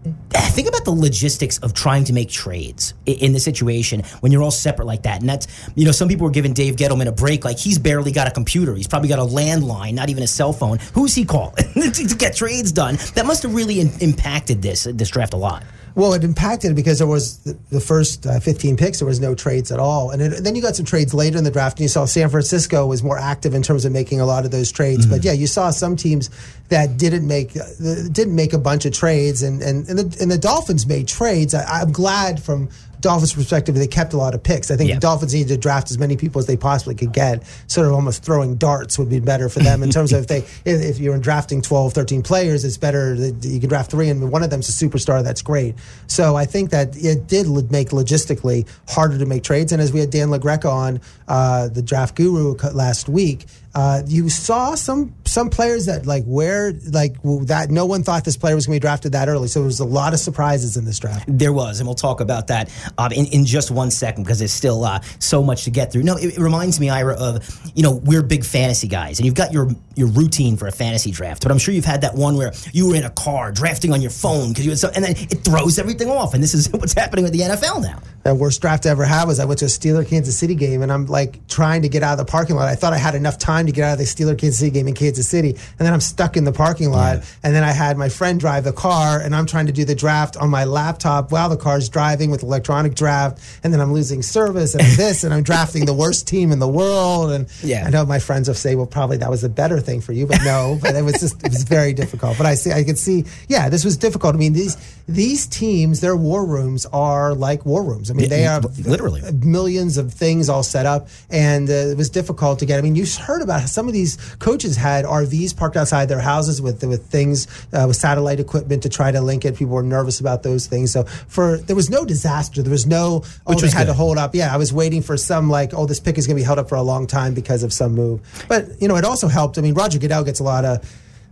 think 0.04 0.68
about 0.68 0.84
the 0.84 0.90
logistics 0.90 1.58
of 1.58 1.74
trying 1.74 2.04
to 2.04 2.12
make 2.12 2.30
trades 2.30 2.94
in 3.06 3.32
the 3.32 3.40
situation 3.40 4.02
when 4.20 4.32
you're 4.32 4.42
all 4.42 4.50
separate 4.50 4.86
like 4.86 5.02
that. 5.02 5.20
And 5.20 5.28
that's, 5.28 5.46
you 5.74 5.84
know, 5.84 5.92
some 5.92 6.08
people 6.08 6.24
were 6.24 6.30
giving 6.32 6.52
Dave 6.52 6.76
Gettleman 6.76 7.06
a 7.06 7.12
break. 7.12 7.44
Like 7.44 7.58
he's 7.58 7.78
barely 7.78 8.12
got 8.12 8.26
a 8.26 8.30
computer. 8.30 8.74
He's 8.74 8.88
probably 8.88 9.08
got 9.08 9.18
a 9.18 9.24
landline, 9.24 9.94
not 9.94 10.08
even 10.08 10.22
a 10.22 10.26
cell 10.26 10.52
phone. 10.52 10.78
Who's 10.94 11.14
he 11.14 11.24
calling 11.24 11.64
to 11.92 12.16
get 12.16 12.34
trades 12.34 12.72
done? 12.72 12.96
That 13.14 13.26
must 13.26 13.42
have 13.42 13.54
really 13.54 13.80
in- 13.80 13.92
impacted 14.00 14.62
this, 14.62 14.84
this 14.84 15.10
draft 15.10 15.34
a 15.34 15.36
lot. 15.38 15.64
Well, 15.94 16.14
it 16.14 16.24
impacted 16.24 16.76
because 16.76 16.98
there 16.98 17.06
was 17.06 17.38
the, 17.38 17.58
the 17.70 17.80
first 17.80 18.26
uh, 18.26 18.40
15 18.40 18.76
picks, 18.76 19.00
there 19.00 19.08
was 19.08 19.20
no 19.20 19.34
trades 19.34 19.72
at 19.72 19.78
all. 19.78 20.10
And, 20.10 20.22
it, 20.22 20.44
then 20.44 20.54
you 20.54 20.62
got 20.62 20.76
some 20.76 20.86
trades 20.86 21.12
later 21.14 21.38
in 21.38 21.44
the 21.44 21.50
draft, 21.50 21.78
and 21.78 21.82
you 21.82 21.88
saw 21.88 22.04
San 22.04 22.28
Francisco 22.28 22.86
was 22.86 23.02
more 23.02 23.18
active 23.18 23.54
in 23.54 23.62
terms 23.62 23.84
of 23.84 23.92
making 23.92 24.20
a 24.20 24.26
lot 24.26 24.44
of 24.44 24.50
those 24.50 24.70
trades. 24.70 25.02
Mm-hmm. 25.02 25.14
But 25.16 25.24
yeah, 25.24 25.32
you 25.32 25.46
saw 25.46 25.70
some 25.70 25.96
teams 25.96 26.30
that 26.68 26.96
didn't 26.96 27.26
make 27.26 27.56
uh, 27.56 27.64
didn't 28.10 28.34
make 28.34 28.52
a 28.52 28.58
bunch 28.58 28.84
of 28.84 28.92
trades, 28.92 29.42
and, 29.42 29.60
and, 29.62 29.88
and, 29.88 29.98
the, 29.98 30.22
and 30.22 30.30
the 30.30 30.38
Dolphins 30.38 30.86
made 30.86 31.08
trades. 31.08 31.54
I, 31.54 31.64
I'm 31.64 31.92
glad 31.92 32.42
from 32.42 32.68
Dolphins' 33.00 33.32
perspective, 33.32 33.74
they 33.74 33.86
kept 33.86 34.12
a 34.12 34.16
lot 34.16 34.34
of 34.34 34.42
picks. 34.42 34.70
I 34.70 34.76
think 34.76 34.88
yeah. 34.88 34.96
the 34.96 35.00
Dolphins 35.00 35.34
needed 35.34 35.48
to 35.48 35.56
draft 35.56 35.90
as 35.90 35.98
many 35.98 36.16
people 36.16 36.38
as 36.38 36.46
they 36.46 36.56
possibly 36.56 36.94
could 36.94 37.12
get. 37.12 37.42
Sort 37.66 37.86
of 37.86 37.92
almost 37.92 38.22
throwing 38.22 38.56
darts 38.56 38.98
would 38.98 39.08
be 39.08 39.20
better 39.20 39.48
for 39.48 39.60
them 39.60 39.82
in 39.82 39.90
terms 39.96 40.12
of 40.12 40.20
if 40.20 40.26
they 40.28 40.44
if, 40.64 40.98
you're 40.98 41.18
drafting 41.18 41.62
12, 41.62 41.92
13 41.92 42.22
players, 42.22 42.64
it's 42.64 42.76
better 42.76 43.16
that 43.16 43.44
you 43.46 43.60
can 43.60 43.68
draft 43.68 43.90
three 43.90 44.08
and 44.08 44.30
one 44.30 44.42
of 44.42 44.50
them's 44.50 44.68
a 44.68 44.72
superstar. 44.72 45.22
That's 45.22 45.42
great. 45.42 45.74
So 46.06 46.36
I 46.36 46.44
think 46.44 46.70
that 46.70 46.96
it 46.96 47.26
did 47.26 47.46
make 47.70 47.90
logistically 47.90 48.68
harder 48.88 49.18
to 49.18 49.26
make 49.26 49.42
trades. 49.42 49.72
And 49.72 49.80
as 49.80 49.92
we 49.92 50.00
had 50.00 50.10
Dan 50.10 50.28
LaGreca 50.28 50.70
on 50.70 51.00
uh, 51.28 51.68
the 51.68 51.82
draft 51.82 52.16
guru 52.16 52.54
last 52.72 53.08
week, 53.08 53.46
uh, 53.74 54.02
you 54.06 54.28
saw 54.28 54.74
some 54.74 55.14
some 55.24 55.48
players 55.48 55.86
that 55.86 56.04
like 56.04 56.24
where 56.24 56.72
like 56.90 57.14
that 57.22 57.70
no 57.70 57.86
one 57.86 58.02
thought 58.02 58.24
this 58.24 58.36
player 58.36 58.56
was 58.56 58.66
going 58.66 58.76
to 58.76 58.80
be 58.80 58.82
drafted 58.82 59.12
that 59.12 59.28
early. 59.28 59.46
So 59.46 59.60
there 59.60 59.66
was 59.66 59.78
a 59.78 59.84
lot 59.84 60.12
of 60.12 60.18
surprises 60.18 60.76
in 60.76 60.84
this 60.84 60.98
draft. 60.98 61.26
There 61.28 61.52
was, 61.52 61.78
and 61.78 61.86
we'll 61.86 61.94
talk 61.94 62.20
about 62.20 62.48
that 62.48 62.68
um, 62.98 63.12
in 63.12 63.26
in 63.26 63.44
just 63.44 63.70
one 63.70 63.92
second 63.92 64.24
because 64.24 64.40
there's 64.40 64.52
still 64.52 64.84
uh, 64.84 65.00
so 65.20 65.42
much 65.42 65.64
to 65.64 65.70
get 65.70 65.92
through. 65.92 66.02
No, 66.02 66.16
it, 66.16 66.36
it, 66.36 66.38
reminds 66.38 66.80
me, 66.80 66.90
Ira, 66.90 67.14
of 67.14 67.60
you 67.76 67.84
know 67.84 68.00
we're 68.04 68.22
big 68.22 68.44
fantasy 68.44 68.88
guys, 68.88 69.20
and 69.20 69.26
you've 69.26 69.36
got 69.36 69.52
your 69.52 69.68
your 69.94 70.08
routine 70.08 70.56
for 70.56 70.66
a 70.66 70.72
fantasy 70.72 71.12
draft. 71.12 71.42
But 71.42 71.52
I'm 71.52 71.58
sure 71.58 71.72
you've 71.72 71.84
had 71.84 72.00
that 72.00 72.16
one 72.16 72.36
where 72.36 72.52
you 72.72 72.88
were 72.88 72.96
in 72.96 73.04
a 73.04 73.10
car 73.10 73.52
drafting 73.52 73.92
on 73.92 74.00
your 74.00 74.10
phone 74.10 74.48
because 74.48 74.64
you 74.64 74.72
had 74.72 74.80
so, 74.80 74.90
and 74.96 75.04
then 75.04 75.12
it 75.12 75.44
throws 75.44 75.78
everything 75.78 76.10
off. 76.10 76.34
And 76.34 76.42
this 76.42 76.54
is 76.54 76.68
what's 76.72 76.94
happening 76.94 77.22
with 77.22 77.32
the 77.32 77.40
NFL 77.40 77.82
now. 77.82 78.00
The 78.24 78.34
worst 78.34 78.60
draft 78.60 78.84
I 78.84 78.90
ever 78.90 79.04
had 79.04 79.26
was 79.26 79.38
I 79.38 79.44
went 79.44 79.60
to 79.60 79.66
a 79.66 79.68
Steeler 79.68 80.06
Kansas 80.06 80.36
City 80.36 80.56
game, 80.56 80.82
and 80.82 80.92
I'm 80.92 81.06
like 81.06 81.46
trying 81.46 81.82
to 81.82 81.88
get 81.88 82.02
out 82.02 82.18
of 82.18 82.26
the 82.26 82.30
parking 82.30 82.56
lot. 82.56 82.68
I 82.68 82.74
thought 82.74 82.92
I 82.92 82.98
had 82.98 83.14
enough 83.14 83.38
time 83.38 83.59
to 83.66 83.72
get 83.72 83.84
out 83.84 83.92
of 83.92 83.98
the 83.98 84.04
Steeler 84.04 84.38
Kansas 84.38 84.58
City 84.58 84.70
game 84.70 84.88
in 84.88 84.94
Kansas 84.94 85.28
City, 85.28 85.50
and 85.50 85.78
then 85.78 85.92
I'm 85.92 86.00
stuck 86.00 86.36
in 86.36 86.44
the 86.44 86.52
parking 86.52 86.90
lot. 86.90 87.18
Yeah. 87.18 87.24
And 87.44 87.54
then 87.54 87.64
I 87.64 87.72
had 87.72 87.96
my 87.96 88.08
friend 88.08 88.38
drive 88.38 88.64
the 88.64 88.72
car, 88.72 89.20
and 89.20 89.34
I'm 89.34 89.46
trying 89.46 89.66
to 89.66 89.72
do 89.72 89.84
the 89.84 89.94
draft 89.94 90.36
on 90.36 90.50
my 90.50 90.64
laptop 90.64 91.32
while 91.32 91.48
the 91.48 91.56
car's 91.56 91.88
driving 91.88 92.30
with 92.30 92.42
electronic 92.42 92.94
draft, 92.94 93.40
and 93.62 93.72
then 93.72 93.80
I'm 93.80 93.92
losing 93.92 94.22
service 94.22 94.74
and 94.74 94.84
this, 94.96 95.24
and 95.24 95.32
I'm 95.34 95.42
drafting 95.42 95.86
the 95.86 95.94
worst 95.94 96.28
team 96.28 96.52
in 96.52 96.58
the 96.58 96.68
world. 96.68 97.32
And 97.32 97.48
yeah. 97.62 97.86
I 97.86 97.90
know 97.90 98.04
my 98.04 98.18
friends 98.18 98.48
will 98.48 98.54
say, 98.54 98.74
well, 98.74 98.86
probably 98.86 99.16
that 99.18 99.30
was 99.30 99.44
a 99.44 99.48
better 99.48 99.80
thing 99.80 100.00
for 100.00 100.12
you, 100.12 100.26
but 100.26 100.38
no, 100.44 100.78
but 100.80 100.94
it 100.94 101.02
was 101.02 101.14
just 101.14 101.44
it 101.44 101.50
was 101.50 101.64
very 101.64 101.92
difficult. 101.92 102.36
But 102.38 102.46
I 102.46 102.54
see, 102.54 102.72
I 102.72 102.84
could 102.84 102.98
see, 102.98 103.24
yeah, 103.48 103.68
this 103.68 103.84
was 103.84 103.96
difficult. 103.96 104.34
I 104.34 104.38
mean, 104.38 104.52
these 104.52 104.76
these 105.08 105.46
teams, 105.46 106.00
their 106.00 106.16
war 106.16 106.46
rooms 106.46 106.86
are 106.86 107.34
like 107.34 107.66
war 107.66 107.82
rooms. 107.82 108.10
I 108.10 108.14
mean, 108.14 108.28
they 108.28 108.46
are 108.46 108.60
literally 108.60 109.22
millions 109.32 109.96
of 109.96 110.12
things 110.12 110.48
all 110.48 110.62
set 110.62 110.86
up, 110.86 111.08
and 111.30 111.68
uh, 111.68 111.72
it 111.72 111.96
was 111.96 112.10
difficult 112.10 112.60
to 112.60 112.66
get. 112.66 112.78
I 112.78 112.82
mean, 112.82 112.94
you 112.94 113.04
heard 113.18 113.42
about 113.42 113.49
some 113.58 113.86
of 113.86 113.92
these 113.92 114.16
coaches 114.38 114.76
had 114.76 115.04
RVs 115.04 115.56
parked 115.56 115.76
outside 115.76 116.08
their 116.08 116.20
houses 116.20 116.62
with 116.62 116.82
with 116.84 117.06
things 117.06 117.46
uh, 117.72 117.84
with 117.88 117.96
satellite 117.96 118.40
equipment 118.40 118.82
to 118.82 118.88
try 118.88 119.10
to 119.10 119.20
link 119.20 119.44
it. 119.44 119.56
People 119.56 119.74
were 119.74 119.82
nervous 119.82 120.20
about 120.20 120.42
those 120.42 120.66
things. 120.66 120.92
So 120.92 121.04
for 121.04 121.58
there 121.58 121.76
was 121.76 121.90
no 121.90 122.04
disaster. 122.04 122.62
There 122.62 122.70
was 122.70 122.86
no 122.86 123.24
oh 123.46 123.54
Which 123.54 123.60
they 123.60 123.70
had 123.70 123.86
good. 123.86 123.92
to 123.92 123.94
hold 123.94 124.18
up. 124.18 124.34
Yeah, 124.34 124.52
I 124.52 124.56
was 124.56 124.72
waiting 124.72 125.02
for 125.02 125.16
some 125.16 125.50
like 125.50 125.74
oh 125.74 125.86
this 125.86 126.00
pick 126.00 126.18
is 126.18 126.26
going 126.26 126.36
to 126.36 126.40
be 126.40 126.44
held 126.44 126.58
up 126.58 126.68
for 126.68 126.76
a 126.76 126.82
long 126.82 127.06
time 127.06 127.34
because 127.34 127.62
of 127.62 127.72
some 127.72 127.92
move. 127.94 128.20
But 128.48 128.80
you 128.80 128.88
know 128.88 128.96
it 128.96 129.04
also 129.04 129.28
helped. 129.28 129.58
I 129.58 129.60
mean 129.60 129.74
Roger 129.74 129.98
Goodell 129.98 130.24
gets 130.24 130.40
a 130.40 130.44
lot 130.44 130.64
of 130.64 130.84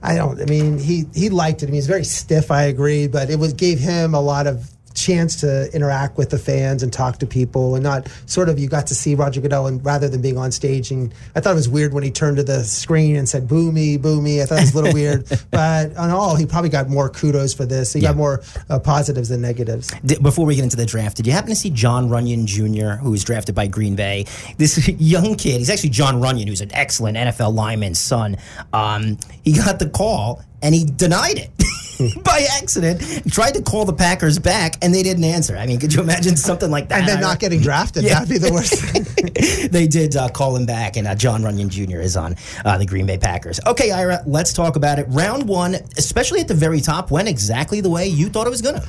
I 0.02 0.14
don't. 0.14 0.40
I 0.40 0.44
mean, 0.44 0.78
he 0.78 1.06
he 1.12 1.28
liked 1.28 1.62
it. 1.62 1.66
I 1.66 1.70
mean, 1.70 1.74
he's 1.74 1.88
very 1.88 2.04
stiff. 2.04 2.50
I 2.50 2.62
agree, 2.62 3.08
but 3.08 3.30
it 3.30 3.38
was 3.38 3.52
gave 3.52 3.80
him 3.80 4.14
a 4.14 4.20
lot 4.20 4.46
of 4.46 4.70
chance 4.98 5.40
to 5.40 5.72
interact 5.74 6.18
with 6.18 6.30
the 6.30 6.38
fans 6.38 6.82
and 6.82 6.92
talk 6.92 7.18
to 7.18 7.26
people 7.26 7.74
and 7.74 7.84
not 7.84 8.08
sort 8.26 8.48
of 8.48 8.58
you 8.58 8.68
got 8.68 8.86
to 8.86 8.94
see 8.94 9.14
Roger 9.14 9.40
Goodell 9.40 9.66
and 9.66 9.84
rather 9.84 10.08
than 10.08 10.20
being 10.20 10.36
on 10.36 10.50
stage 10.50 10.90
and 10.90 11.14
I 11.34 11.40
thought 11.40 11.52
it 11.52 11.54
was 11.54 11.68
weird 11.68 11.94
when 11.94 12.02
he 12.02 12.10
turned 12.10 12.36
to 12.38 12.42
the 12.42 12.64
screen 12.64 13.16
and 13.16 13.28
said 13.28 13.46
boo 13.48 13.70
me 13.70 13.96
boo 13.96 14.20
me. 14.20 14.42
I 14.42 14.46
thought 14.46 14.58
it 14.58 14.62
was 14.62 14.74
a 14.74 14.76
little 14.76 14.92
weird. 14.92 15.26
But 15.50 15.96
on 15.96 16.10
all 16.10 16.36
he 16.36 16.46
probably 16.46 16.68
got 16.68 16.88
more 16.88 17.08
kudos 17.08 17.54
for 17.54 17.64
this. 17.64 17.92
He 17.92 18.00
yeah. 18.00 18.08
got 18.08 18.16
more 18.16 18.42
uh, 18.68 18.78
positives 18.78 19.28
than 19.30 19.40
negatives. 19.40 19.92
Before 20.20 20.44
we 20.44 20.56
get 20.56 20.64
into 20.64 20.76
the 20.76 20.86
draft 20.86 21.16
did 21.16 21.26
you 21.26 21.32
happen 21.32 21.50
to 21.50 21.56
see 21.56 21.70
Jon 21.70 22.08
Runyan 22.08 22.44
Jr. 22.44 23.00
who 23.00 23.10
was 23.12 23.24
drafted 23.24 23.54
by 23.54 23.66
Green 23.66 23.96
Bay? 23.96 24.26
This 24.56 24.88
young 25.00 25.36
kid 25.36 25.58
he's 25.58 25.70
actually 25.70 25.90
Jon 25.90 26.20
Runyan 26.20 26.48
who's 26.48 26.60
an 26.60 26.72
excellent 26.74 27.16
NFL 27.16 27.54
lineman's 27.54 27.98
son. 27.98 28.36
Um, 28.72 29.18
he 29.44 29.52
got 29.52 29.78
the 29.78 29.88
call 29.88 30.42
and 30.62 30.74
he 30.74 30.84
denied 30.84 31.38
it 31.38 31.50
by 32.24 32.46
accident, 32.56 33.00
tried 33.32 33.54
to 33.54 33.62
call 33.62 33.84
the 33.84 33.92
Packers 33.92 34.38
back, 34.38 34.76
and 34.82 34.94
they 34.94 35.02
didn't 35.02 35.24
answer. 35.24 35.56
I 35.56 35.66
mean, 35.66 35.78
could 35.78 35.92
you 35.92 36.02
imagine 36.02 36.36
something 36.36 36.70
like 36.70 36.88
that? 36.88 37.00
And 37.00 37.08
then 37.08 37.20
not 37.20 37.38
getting 37.38 37.60
drafted. 37.60 38.04
Yeah. 38.04 38.20
That'd 38.20 38.28
be 38.28 38.38
the 38.38 38.52
worst. 38.52 39.72
they 39.72 39.86
did 39.86 40.16
uh, 40.16 40.28
call 40.28 40.56
him 40.56 40.66
back, 40.66 40.96
and 40.96 41.06
uh, 41.06 41.14
Jon 41.14 41.42
Runyan 41.42 41.68
Jr. 41.68 42.00
is 42.00 42.16
on 42.16 42.36
uh, 42.64 42.78
the 42.78 42.86
Green 42.86 43.06
Bay 43.06 43.18
Packers. 43.18 43.60
Okay, 43.66 43.90
Ira, 43.90 44.22
let's 44.26 44.52
talk 44.52 44.76
about 44.76 44.98
it. 44.98 45.06
Round 45.08 45.48
one, 45.48 45.74
especially 45.96 46.40
at 46.40 46.48
the 46.48 46.54
very 46.54 46.80
top, 46.80 47.10
went 47.10 47.28
exactly 47.28 47.80
the 47.80 47.90
way 47.90 48.06
you 48.06 48.28
thought 48.28 48.46
it 48.46 48.50
was 48.50 48.62
going 48.62 48.80
to. 48.80 48.88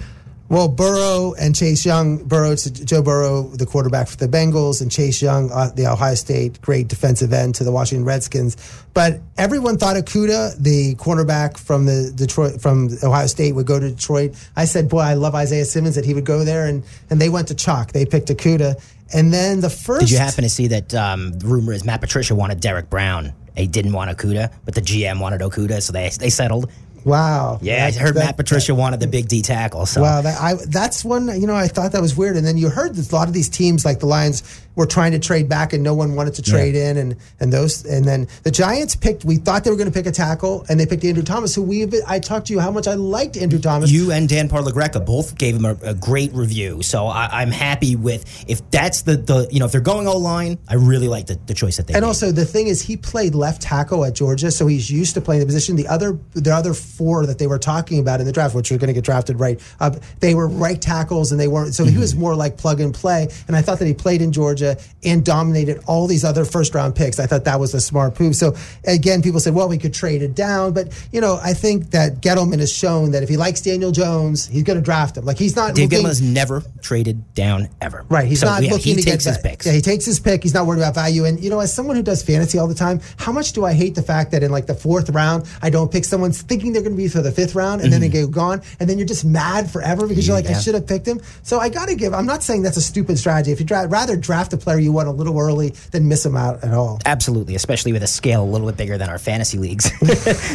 Well, 0.50 0.68
Burrow 0.68 1.36
and 1.39 1.56
Chase 1.56 1.86
Young, 1.86 2.24
Burrow 2.24 2.56
to 2.56 2.72
Joe 2.72 3.03
Burrow, 3.03 3.44
the 3.44 3.68
quarterback 3.68 4.08
for 4.08 4.18
the 4.18 4.27
Bengals, 4.27 4.82
and 4.82 4.91
Chase 4.91 5.22
Young, 5.22 5.51
uh, 5.51 5.70
the 5.75 5.86
Ohio 5.86 6.15
State 6.15 6.60
great 6.62 6.88
defensive 6.88 7.32
end 7.32 7.53
to 7.56 7.63
the 7.63 7.72
Washington 7.72 8.03
Redskins. 8.03 8.58
But 8.96 9.22
everyone 9.38 9.77
thought 9.77 9.96
Okudah, 9.96 10.58
the 10.58 10.96
cornerback 10.96 11.60
from 11.60 11.86
the 11.86 12.12
Detroit 12.15 12.60
from 12.60 12.89
Ohio 13.03 13.27
State, 13.27 13.53
would 13.53 13.68
go 13.68 13.79
to 13.79 13.91
Detroit. 13.91 14.34
I 14.56 14.65
said, 14.65 14.89
"Boy, 14.89 15.01
I 15.01 15.13
love 15.13 15.36
Isaiah 15.36 15.65
Simmons 15.65 15.94
that 15.94 16.06
he 16.06 16.15
would 16.15 16.25
go 16.25 16.44
there," 16.44 16.65
and 16.65 16.84
and 17.12 17.22
they 17.22 17.29
went 17.29 17.48
to 17.50 17.53
chalk. 17.53 17.91
They 17.91 18.08
picked 18.08 18.29
Okudah, 18.29 18.82
and 19.13 19.32
then 19.32 19.62
the 19.62 19.70
first. 19.70 20.01
Did 20.01 20.12
you 20.12 20.18
happen 20.18 20.44
to 20.44 20.50
see 20.50 20.68
that? 20.70 20.96
Um, 20.96 21.38
rumor 21.44 21.74
is 21.74 21.86
Matt 21.86 22.01
Patricia 22.01 22.34
wanted 22.34 22.60
Derrick 22.60 22.89
Brown. 22.89 23.34
He 23.56 23.68
didn't 23.68 23.94
want 23.94 24.15
Okudah, 24.18 24.51
but 24.65 24.74
the 24.74 24.82
GM 24.82 25.20
wanted 25.20 25.41
Okudah, 25.41 25.82
so 25.84 25.94
they 25.94 26.10
they 26.10 26.32
settled. 26.32 26.72
Wow. 27.06 27.60
Yeah, 27.62 27.86
I 27.86 27.91
heard 27.91 28.15
That- 28.15 28.25
Matt 28.25 28.38
Patricia 28.38 28.75
wanted 28.75 29.00
the 29.00 29.08
big 29.08 29.27
D 29.27 29.41
tackle. 29.41 29.86
So 29.86 30.01
Wow, 30.01 30.22
that, 30.22 30.39
I, 30.39 30.56
that's 30.68 31.03
one. 31.06 31.27
You 31.39 31.48
know, 31.48 31.56
I 31.56 31.68
thought 31.68 31.91
that 31.94 32.01
was 32.01 32.15
weird. 32.15 32.38
And 32.38 32.46
then 32.46 32.58
you 32.58 32.70
heard 32.70 32.96
that 32.96 33.12
a 33.12 33.15
lot 33.15 33.27
of 33.27 33.34
these 33.34 33.50
teams, 33.50 33.86
like 33.86 34.00
the 34.00 34.06
Lions, 34.06 34.44
were 34.79 34.86
trying 34.86 35.12
to 35.12 35.19
trade 35.19 35.50
back, 35.50 35.74
and 35.74 35.83
no 35.83 35.93
one 35.93 36.15
wanted 36.15 36.33
to 36.36 36.41
trade 36.41 36.74
in, 36.74 36.95
and 36.95 37.17
and 37.41 37.51
those. 37.51 37.83
And 37.86 38.05
then 38.05 38.29
the 38.43 38.51
Giants 38.51 38.95
picked. 38.95 39.25
We 39.25 39.36
thought 39.36 39.65
they 39.65 39.69
were 39.71 39.75
going 39.75 39.91
to 39.91 39.93
pick 39.93 40.05
a 40.05 40.12
tackle, 40.12 40.65
and 40.69 40.79
they 40.79 40.86
picked 40.86 41.03
Andrew 41.03 41.21
Thomas, 41.21 41.53
who 41.53 41.63
we. 41.63 41.86
I 42.07 42.19
talked 42.19 42.48
to 42.48 42.53
you 42.53 42.62
how 42.62 42.71
much 42.71 42.88
I 42.88 42.93
liked 42.93 43.36
Andrew 43.36 43.59
Thomas. 43.59 43.91
you 43.91 44.13
and 44.13 44.29
Dan 44.29 44.48
Parlagreca 44.48 45.05
both 45.05 45.38
gave 45.38 45.53
him 45.57 45.65
a, 45.65 45.75
a 45.83 45.93
great 45.93 46.31
review. 46.33 46.81
So 46.81 47.07
I, 47.07 47.41
I'm 47.41 47.51
happy 47.51 47.98
with 47.98 48.45
if 48.48 48.67
that's 48.71 49.01
the 49.01 49.17
the 49.17 49.50
you 49.51 49.59
know 49.59 49.65
if 49.65 49.74
they're 49.74 49.81
going 49.81 50.07
O 50.07 50.17
line, 50.17 50.57
I 50.69 50.75
really 50.75 51.09
like 51.09 51.27
the, 51.27 51.38
the 51.45 51.53
choice 51.53 51.75
that 51.75 51.88
they 51.88 51.93
and 51.93 52.03
made. 52.03 52.07
also 52.07 52.31
the 52.31 52.45
thing 52.45 52.67
is, 52.67 52.81
he 52.81 52.95
played 52.95 53.36
left 53.36 53.62
tackle 53.62 54.05
at 54.05 54.15
Georgia, 54.15 54.50
so 54.50 54.65
he's 54.65 54.89
used 54.89 55.13
to 55.15 55.21
playing 55.21 55.41
the 55.41 55.45
position. 55.45 55.75
The 55.75 55.89
other, 55.89 56.17
the 56.31 56.55
other 56.55 56.74
four 56.74 57.25
that 57.25 57.38
they 57.38 57.48
were 57.48 57.59
talking 57.59 58.00
about 58.00 58.21
in 58.21 58.25
the 58.25 58.31
draft, 58.31 58.55
which 58.55 58.71
are 58.71 58.77
going 58.77 58.88
to 58.88 58.93
get 58.93 59.03
drafted 59.03 59.41
right, 59.41 59.59
uh, 59.81 59.91
they 60.21 60.36
were 60.36 60.48
right 60.48 60.81
tackles, 60.81 61.31
and 61.31 61.39
they 61.39 61.50
weren't. 61.50 61.75
So 61.75 61.83
he 61.83 61.98
was 61.98 62.15
more 62.15 62.33
like 62.33 62.57
plug 62.57 62.79
and 62.79 62.93
play. 62.93 63.27
And 63.48 63.57
I 63.57 63.62
thought 63.62 63.79
that 63.79 63.86
he 63.86 63.93
played 63.93 64.21
in 64.21 64.31
Georgia 64.31 64.68
and 65.03 65.23
dominated 65.25 65.81
all 65.88 66.07
these 66.07 66.23
other 66.23 66.45
first 66.45 66.73
round 66.75 66.95
picks. 66.95 67.19
I 67.19 67.25
thought 67.25 67.45
that 67.45 67.59
was 67.59 67.73
a 67.73 67.81
smart 67.81 68.19
move. 68.19 68.35
So 68.35 68.55
again, 68.85 69.21
people 69.21 69.39
said, 69.39 69.53
well, 69.53 69.69
we 69.69 69.77
could 69.77 69.93
trade 69.93 70.21
it 70.21 70.35
down, 70.35 70.73
but 70.73 70.88
you 71.11 71.21
know, 71.21 71.39
I 71.43 71.53
think 71.53 71.91
that 71.91 72.21
Gettleman 72.21 72.59
has 72.59 72.71
shown 72.71 73.11
that 73.11 73.23
if 73.23 73.29
he 73.29 73.38
likes 73.38 73.61
Daniel 73.61 73.91
Jones, 73.91 74.47
he's 74.47 74.63
going 74.63 74.77
to 74.77 74.83
draft 74.83 75.17
him. 75.17 75.25
Like 75.25 75.38
he's 75.38 75.55
not. 75.55 75.75
Dave 75.75 75.91
looking- 75.91 76.05
Gettleman 76.05 76.09
has 76.09 76.21
never 76.21 76.63
traded 76.81 77.33
down 77.33 77.69
ever. 77.81 78.05
Right, 78.09 78.27
he's 78.27 78.39
So, 78.41 78.47
not 78.47 78.63
yeah, 78.63 78.71
looking 78.71 78.95
He 78.95 79.01
to 79.03 79.09
takes 79.09 79.25
get 79.25 79.33
his 79.35 79.41
that- 79.43 79.49
picks. 79.49 79.65
Yeah, 79.65 79.73
he 79.73 79.81
takes 79.81 80.05
his 80.05 80.19
pick. 80.19 80.43
He's 80.43 80.53
not 80.53 80.65
worried 80.65 80.79
about 80.79 80.95
value. 80.95 81.25
And 81.25 81.39
you 81.43 81.49
know, 81.49 81.59
as 81.59 81.73
someone 81.73 81.95
who 81.95 82.03
does 82.03 82.23
fantasy 82.23 82.57
all 82.59 82.67
the 82.67 82.75
time, 82.75 82.99
how 83.17 83.31
much 83.31 83.53
do 83.53 83.65
I 83.65 83.73
hate 83.73 83.95
the 83.95 84.01
fact 84.03 84.31
that 84.31 84.43
in 84.43 84.51
like 84.51 84.65
the 84.67 84.73
fourth 84.75 85.09
round, 85.09 85.45
I 85.61 85.69
don't 85.69 85.91
pick 85.91 86.05
someone 86.05 86.31
thinking 86.31 86.73
they're 86.73 86.81
going 86.81 86.95
to 86.95 86.97
be 87.01 87.07
for 87.07 87.21
the 87.21 87.31
fifth 87.31 87.55
round, 87.55 87.81
and 87.81 87.91
then 87.91 88.01
they 88.01 88.09
go 88.09 88.27
gone, 88.27 88.61
and 88.79 88.89
then 88.89 88.97
you're 88.97 89.07
just 89.07 89.25
mad 89.25 89.69
forever 89.71 90.07
because 90.07 90.27
you're 90.27 90.35
like, 90.35 90.45
I 90.45 90.49
Mm-hmm. 90.49 90.59
Should 90.59 90.73
have 90.75 90.88
picked 90.88 91.07
him. 91.07 91.21
So 91.43 91.59
I 91.59 91.69
got 91.69 91.88
to 91.88 91.95
give. 91.95 92.13
I'm 92.13 92.25
not 92.25 92.43
saying 92.43 92.63
that's 92.63 92.75
a 92.75 92.81
stupid 92.81 93.17
strategy. 93.17 93.51
If 93.53 93.59
you 93.61 93.65
dra- 93.65 93.88
rather 93.88 94.17
draft 94.17 94.49
a 94.53 94.58
player 94.58 94.79
you 94.79 94.91
want 94.91 95.08
a 95.08 95.12
little 95.12 95.39
early 95.39 95.70
than 95.91 96.08
miss 96.08 96.25
him 96.25 96.36
out 96.36 96.63
at 96.63 96.74
all. 96.74 97.00
Absolutely, 97.06 97.56
especially 97.56 97.94
with 97.94 98.03
a 98.03 98.08
scale 98.08 98.44
a 98.44 98.46
little 98.46 98.68
bit 98.68 98.77
bigger 98.77 98.98
than 98.98 99.10
our 99.10 99.20
fantasy 99.20 99.58
leagues. 99.58 99.89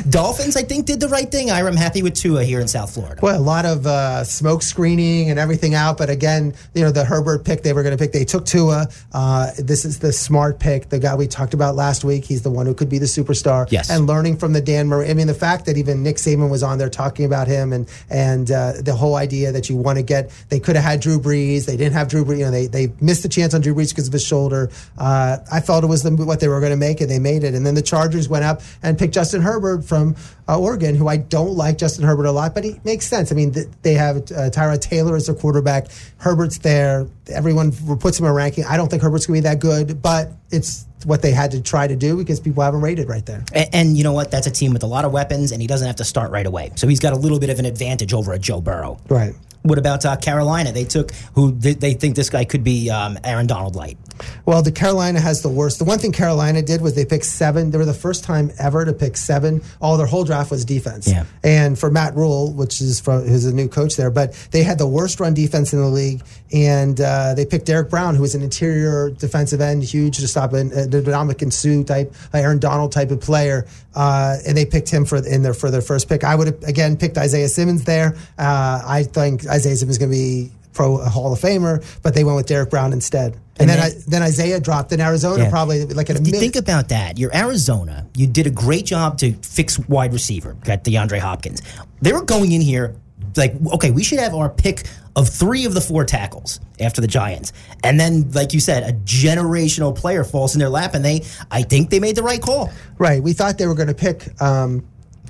Dolphins, 0.09 0.57
I 0.57 0.63
think, 0.63 0.87
did 0.87 1.01
the 1.01 1.09
right 1.09 1.31
thing. 1.31 1.51
I'm 1.51 1.77
happy 1.77 2.03
with 2.03 2.15
Tua 2.15 2.45
here 2.45 2.61
in 2.61 2.69
South 2.69 2.95
Florida. 2.95 3.21
Well, 3.23 3.39
a 3.39 3.43
lot 3.43 3.65
of 3.65 3.87
uh, 3.87 4.25
smoke 4.25 4.63
screening 4.63 5.31
and 5.31 5.39
everything 5.39 5.75
out, 5.75 5.99
but 5.99 6.11
again, 6.11 6.55
you 6.75 6.83
know, 6.83 6.91
the 6.91 7.05
Herbert 7.05 7.45
pick 7.45 7.63
they 7.63 7.73
were 7.73 7.83
going 7.83 7.97
to 7.97 8.03
pick, 8.03 8.13
they 8.13 8.25
took 8.25 8.47
Tua. 8.47 8.89
Uh, 9.13 9.51
this 9.59 9.85
is 9.85 9.99
the 9.99 10.13
smart 10.13 10.59
pick, 10.59 10.89
the 10.89 10.99
guy 10.99 11.15
we 11.15 11.27
talked 11.27 11.55
about 11.55 11.75
last 11.75 12.05
week. 12.05 12.25
He's 12.25 12.43
the 12.43 12.51
one 12.51 12.67
who 12.67 12.75
could 12.75 12.89
be 12.89 12.99
the 12.99 13.07
superstar. 13.07 13.71
Yes. 13.71 13.91
And 13.91 14.07
learning 14.07 14.37
from 14.37 14.53
the 14.53 14.61
Dan 14.61 14.89
Murray. 14.89 15.11
I 15.11 15.15
mean, 15.15 15.27
the 15.27 15.35
fact 15.35 15.67
that 15.67 15.77
even 15.77 16.03
Nick 16.03 16.17
Saban 16.17 16.51
was 16.51 16.63
on 16.63 16.79
there 16.79 16.91
talking 16.91 17.25
about 17.25 17.49
him 17.49 17.73
and 17.73 17.89
and 18.11 18.51
uh, 18.51 18.75
the 18.81 18.95
whole 18.95 19.17
idea 19.17 19.53
that 19.53 19.69
you 19.69 19.77
want 19.77 19.99
to 19.99 20.03
get, 20.03 20.31
they 20.49 20.61
could 20.61 20.77
have 20.77 20.85
had 20.85 21.01
Drew 21.01 21.19
Brees, 21.19 21.67
they 21.67 21.77
didn't 21.77 21.95
have 21.95 22.09
Drew 22.09 22.25
Brees. 22.25 22.39
You 22.39 22.45
know, 22.45 22.51
they 22.51 22.67
they 22.67 22.93
missed 23.01 23.23
the 23.23 23.29
chance 23.29 23.55
on 23.55 23.61
Drew 23.61 23.75
Brees 23.75 23.84
because 23.93 24.07
of 24.07 24.13
his 24.13 24.25
shoulder. 24.25 24.71
Uh, 24.99 25.39
I 25.53 25.61
felt 25.61 25.85
it 25.85 25.89
was 25.89 26.03
the, 26.03 26.11
what 26.13 26.41
they 26.41 26.49
were 26.49 26.61
going 26.61 26.71
to 26.73 26.77
make, 26.77 27.01
and 27.01 27.11
they 27.11 27.19
made 27.19 27.45
it. 27.45 27.55
And 27.55 27.65
then 27.67 27.75
the 27.75 27.83
Chargers 27.83 28.29
went 28.29 28.45
up 28.45 28.63
and 28.83 28.99
picked 28.99 29.15
Justin 29.15 29.43
Herbert 29.43 29.85
from 29.85 30.17
uh, 30.49 30.59
Oregon, 30.59 30.95
who 30.95 31.09
I 31.09 31.17
don't 31.17 31.55
like 31.57 31.79
Justin 31.79 32.05
Herbert 32.05 32.27
a 32.27 32.33
lot, 32.33 32.55
but 32.55 32.65
he 32.65 32.81
makes 32.85 33.07
sense. 33.07 33.33
I 33.33 33.35
mean, 33.35 33.53
th- 33.53 33.67
they 33.83 33.95
have 33.95 34.17
uh, 34.17 34.51
Tyrod 34.51 34.81
Taylor 34.81 35.17
as 35.17 35.27
their 35.27 35.35
quarterback. 35.35 35.87
Herbert's 36.19 36.59
there. 36.59 37.07
Everyone 37.29 37.73
puts 37.99 38.19
him 38.19 38.27
in 38.27 38.31
a 38.31 38.35
ranking. 38.35 38.65
I 38.65 38.77
don't 38.77 38.89
think 38.89 39.03
Herbert's 39.03 39.27
going 39.27 39.41
to 39.43 39.49
be 39.49 39.49
that 39.49 39.61
good, 39.61 40.03
but 40.03 40.31
it's 40.51 40.85
what 41.07 41.21
they 41.23 41.33
had 41.33 41.51
to 41.51 41.63
try 41.63 41.87
to 41.87 41.97
do 41.97 42.17
because 42.17 42.41
people 42.41 42.63
haven't 42.63 42.81
rated 42.81 43.09
right 43.09 43.25
there. 43.27 43.45
A- 43.55 43.75
And, 43.75 43.97
you 43.97 44.05
know 44.05 44.13
what? 44.13 44.31
That's 44.31 44.47
a 44.47 44.51
team 44.51 44.73
with 44.73 44.83
a 44.83 44.87
lot 44.87 45.05
of 45.05 45.13
weapons, 45.13 45.53
and 45.53 45.61
he 45.61 45.67
doesn't 45.67 45.87
have 45.87 45.97
to 45.97 46.05
start 46.05 46.31
right 46.31 46.47
away. 46.47 46.73
So 46.77 46.89
he's 46.89 47.01
got 47.01 47.13
a 47.13 47.17
little 47.17 47.39
bit 47.39 47.51
of 47.51 47.59
an 47.59 47.65
advantage 47.67 48.13
over 48.15 48.33
a 48.33 48.39
Joe 48.39 48.61
Burrow. 48.61 48.99
Right. 49.09 49.35
What 49.65 49.79
about 49.79 50.05
uh, 50.05 50.17
Carolina? 50.17 50.73
They 50.73 50.85
took 50.85 51.13
who 51.35 51.51
they, 51.53 51.73
they 51.73 51.95
think 51.95 52.17
this 52.17 52.29
guy 52.29 52.45
could 52.45 52.63
be 52.63 52.91
um, 52.91 53.19
Aaron 53.25 53.47
Donald 53.47 53.75
light. 53.75 53.97
Well, 54.45 54.63
the 54.63 54.71
Carolina 54.71 55.21
has 55.21 55.41
the 55.43 55.49
worst. 55.49 55.79
The 55.79 55.87
one 55.87 55.99
thing 55.99 56.13
Carolina 56.13 56.61
did 56.61 56.83
was 56.83 56.95
they 56.95 57.07
picked 57.07 57.25
seven. 57.25 57.71
They 57.71 57.79
were 57.79 57.87
the 57.87 57.95
first 57.95 58.25
time 58.25 58.53
ever 58.59 58.85
to 58.85 58.93
pick 58.93 59.17
seven. 59.17 59.63
All 59.81 59.97
their 59.97 60.07
whole 60.07 60.25
draft 60.25 60.51
was 60.51 60.67
defense. 60.67 61.09
Yeah. 61.09 61.25
And 61.43 61.79
for 61.79 61.91
Matt 61.91 62.15
Rhule, 62.15 62.53
which 62.53 62.81
is 62.83 63.01
from 63.01 63.27
who's 63.27 63.47
a 63.47 63.55
new 63.55 63.67
coach 63.69 63.97
there, 63.97 64.11
but 64.11 64.35
they 64.51 64.63
had 64.63 64.79
the 64.79 64.87
worst 64.87 65.19
run 65.19 65.33
defense 65.33 65.73
in 65.73 65.81
the 65.81 65.89
league, 65.89 66.23
and 66.53 67.01
uh, 67.01 67.35
they 67.35 67.47
picked 67.47 67.67
Derrick 67.67 67.89
Brown, 67.89 68.15
who 68.15 68.23
was 68.23 68.35
an 68.35 68.43
interior 68.43 69.11
defensive 69.11 69.63
end, 69.63 69.83
huge 69.83 70.19
to 70.19 70.29
stop 70.29 70.53
an 70.53 70.73
uh, 70.73 70.87
Ndamukong 70.89 71.53
Suh 71.53 71.83
type, 71.85 72.15
uh, 72.33 72.39
Aaron 72.39 72.59
Donald 72.59 72.93
type 72.93 73.11
of 73.11 73.21
player, 73.21 73.67
uh, 73.95 74.37
and 74.47 74.57
they 74.57 74.67
picked 74.67 74.91
him 74.91 75.05
for 75.05 75.17
in 75.27 75.43
their 75.43 75.55
for 75.55 75.71
their 75.71 75.81
first 75.81 76.09
pick. 76.09 76.23
I 76.23 76.35
would 76.35 76.49
have 76.49 76.63
again 76.65 76.97
picked 76.97 77.17
Isaiah 77.19 77.49
Simmons 77.49 77.85
there. 77.85 78.15
Uh, 78.39 78.83
I 78.87 79.05
think 79.05 79.47
Isaiah 79.55 79.73
is 79.73 79.99
going 79.99 80.11
to 80.11 80.17
be 80.17 80.51
pro 80.73 80.97
Hall 80.99 81.33
of 81.33 81.39
Famer, 81.41 81.85
but 82.03 82.15
they 82.15 82.25
went 82.25 82.37
with 82.37 82.47
Derrick 82.47 82.71
Brown 82.71 82.93
instead. 82.93 83.35
And 83.59 83.71
And, 83.71 83.71
then, 83.71 83.79
then- 83.79 83.87
I, 83.87 84.03
then 84.09 84.23
Isaiah 84.23 84.61
dropped 84.61 84.93
in 84.93 85.01
Arizona, 85.01 85.45
Yeah. 85.45 85.51
probably 85.51 85.85
like 85.87 86.11
at 86.11 86.19
a 86.19 86.21
mid. 86.23 86.35
think 86.35 86.57
about 86.57 86.89
that, 86.89 87.17
you're 87.19 87.35
Arizona. 87.35 88.07
You 88.17 88.27
did 88.27 88.47
a 88.47 88.51
great 88.51 88.85
job 88.85 89.19
to 89.19 89.33
fix 89.43 89.79
wide 89.89 90.13
receiver. 90.13 90.57
Got 90.65 90.83
DeAndre 90.85 91.21
Hopkins. 91.21 91.63
They 92.03 92.13
were 92.13 92.23
going 92.25 92.51
in 92.53 92.61
here 92.61 92.97
like, 93.37 93.55
okay, 93.75 93.91
we 93.91 94.03
should 94.05 94.19
have 94.19 94.35
our 94.35 94.49
pick 94.49 94.87
of 95.17 95.29
three 95.29 95.65
of 95.65 95.75
the 95.75 95.81
four 95.81 96.05
tackles 96.05 96.59
after 96.81 97.01
the 97.01 97.07
Giants, 97.07 97.53
and 97.85 97.99
then, 98.01 98.31
like 98.33 98.53
you 98.53 98.59
said, 98.61 98.83
a 98.83 98.93
generational 98.93 99.95
player 99.95 100.25
falls 100.25 100.55
in 100.55 100.59
their 100.59 100.69
lap, 100.69 100.95
and 100.95 101.05
they, 101.05 101.23
I 101.53 101.63
think, 101.63 101.91
they 101.91 102.01
made 102.01 102.17
the 102.17 102.23
right 102.25 102.41
call. 102.43 102.71
right. 102.99 103.23
We 103.23 103.33
thought 103.33 103.57
they 103.59 103.67
were 103.69 103.75
going 103.77 103.89
to 103.89 103.95
pick. 103.95 104.41
Um, 104.43 104.85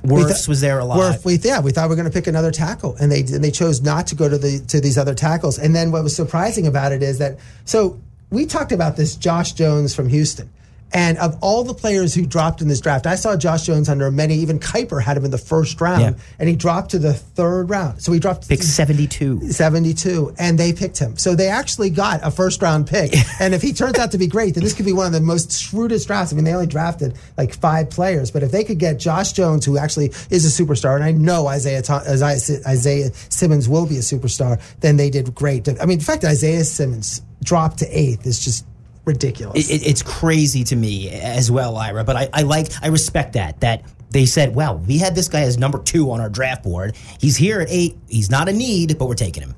we 0.05 0.25
th- 0.25 0.49
was 0.49 0.61
there 0.61 0.79
a 0.79 0.85
lot. 0.85 1.25
We 1.25 1.37
yeah, 1.37 1.61
we 1.61 1.73
thought 1.73 1.89
we 1.89 1.91
were 1.91 1.97
going 1.97 2.11
to 2.11 2.13
pick 2.13 2.27
another 2.27 2.51
tackle, 2.51 2.97
and 3.01 3.11
they 3.11 3.21
and 3.21 3.43
they 3.43 3.51
chose 3.51 3.81
not 3.81 4.07
to 4.09 4.15
go 4.15 4.29
to 4.29 4.37
the 4.37 4.61
to 4.69 4.81
these 4.81 4.99
other 4.99 5.15
tackles. 5.15 5.59
And 5.59 5.75
then 5.75 5.91
what 5.93 6.03
was 6.03 6.15
surprising 6.15 6.67
about 6.67 6.93
it 6.93 7.03
is 7.03 7.19
that 7.19 7.39
so 7.65 8.01
we 8.31 8.47
talked 8.47 8.73
about 8.73 8.97
this 8.97 9.17
Josh 9.17 9.53
Jones 9.53 9.95
from 9.95 10.09
Houston. 10.09 10.51
And 10.95 11.19
of 11.19 11.37
all 11.43 11.65
the 11.65 11.75
players 11.75 12.15
who 12.15 12.25
dropped 12.25 12.63
in 12.63 12.69
this 12.69 12.81
draft, 12.81 13.07
I 13.07 13.17
saw 13.17 13.37
Josh 13.37 13.67
Jones 13.67 13.89
under 13.89 14.11
many. 14.11 14.37
Even 14.37 14.59
Kiper 14.61 15.03
had 15.03 15.17
him 15.17 15.25
in 15.25 15.31
the 15.33 15.39
first 15.39 15.81
round, 15.81 16.01
Yeah. 16.01 16.13
and 16.39 16.49
he 16.49 16.55
dropped 16.57 16.93
to 16.93 16.99
the 17.01 17.13
third 17.13 17.69
round. 17.69 18.01
So 18.01 18.13
he 18.13 18.21
dropped 18.21 18.49
Pick 18.49 18.63
72. 18.63 19.51
72 19.53 20.35
and 20.39 20.59
they 20.59 20.73
picked 20.73 20.99
him 20.99 21.17
so 21.17 21.35
they 21.35 21.49
actually 21.49 21.91
got 21.91 22.21
a 22.23 22.31
first 22.31 22.63
round 22.63 22.87
pick 22.87 23.13
and 23.41 23.55
if 23.55 23.63
he 23.63 23.73
turns 23.73 23.99
out 23.99 24.13
to 24.13 24.19
be 24.19 24.27
great 24.27 24.55
then 24.55 24.63
this 24.63 24.73
could 24.73 24.85
be 24.87 24.93
one 24.93 25.07
of 25.07 25.13
the 25.13 25.21
most 25.21 25.53
shrewdest 25.53 26.07
drafts 26.07 26.33
i 26.33 26.37
mean 26.37 26.45
they 26.45 26.53
only 26.55 26.67
drafted 26.67 27.15
like 27.37 27.55
five 27.55 27.91
players 27.91 28.31
but 28.31 28.43
if 28.43 28.51
they 28.53 28.63
could 28.65 28.79
get 28.79 28.99
josh 28.99 29.33
jones 29.33 29.65
who 29.65 29.77
actually 29.79 30.07
is 30.31 30.45
a 30.61 30.63
superstar 30.65 30.95
and 30.95 31.05
i 31.05 31.11
know 31.11 31.47
isaiah 31.49 31.83
isaiah, 31.91 32.61
isaiah 32.67 33.11
simmons 33.29 33.69
will 33.69 33.87
be 33.87 33.97
a 33.97 34.01
superstar 34.01 34.61
then 34.81 34.97
they 34.97 35.11
did 35.11 35.35
great 35.35 35.69
i 35.81 35.87
mean 35.87 35.99
the 35.99 36.05
fact 36.05 36.23
that 36.23 36.31
isaiah 36.31 36.65
simmons 36.65 37.21
dropped 37.43 37.79
to 37.79 37.87
eighth 37.99 38.27
is 38.27 38.39
just 38.45 38.65
ridiculous 39.05 39.71
It, 39.71 39.87
it's 39.87 40.03
crazy 40.03 40.65
to 40.65 40.77
me 40.77 41.11
as 41.11 41.51
well, 41.51 41.77
Ira. 41.77 42.05
But 42.05 42.17
I, 42.17 42.29
I 42.33 42.43
like, 42.43 42.69
I 42.83 42.89
respect 42.89 43.35
that. 43.35 43.61
That 43.61 43.85
they 44.11 44.27
said, 44.27 44.55
"Well, 44.55 44.79
we 44.79 44.99
had 44.99 45.15
this 45.15 45.29
guy 45.29 45.43
as 45.43 45.59
number 45.59 45.79
two 45.79 46.11
on 46.11 46.21
our 46.21 46.29
draft 46.29 46.63
board. 46.63 46.97
He's 47.21 47.37
here 47.37 47.61
at 47.61 47.69
eight. 47.71 47.97
He's 48.09 48.31
not 48.31 48.49
a 48.49 48.53
need, 48.53 48.99
but 48.99 49.07
we're 49.09 49.15
taking 49.15 49.43
him." 49.43 49.55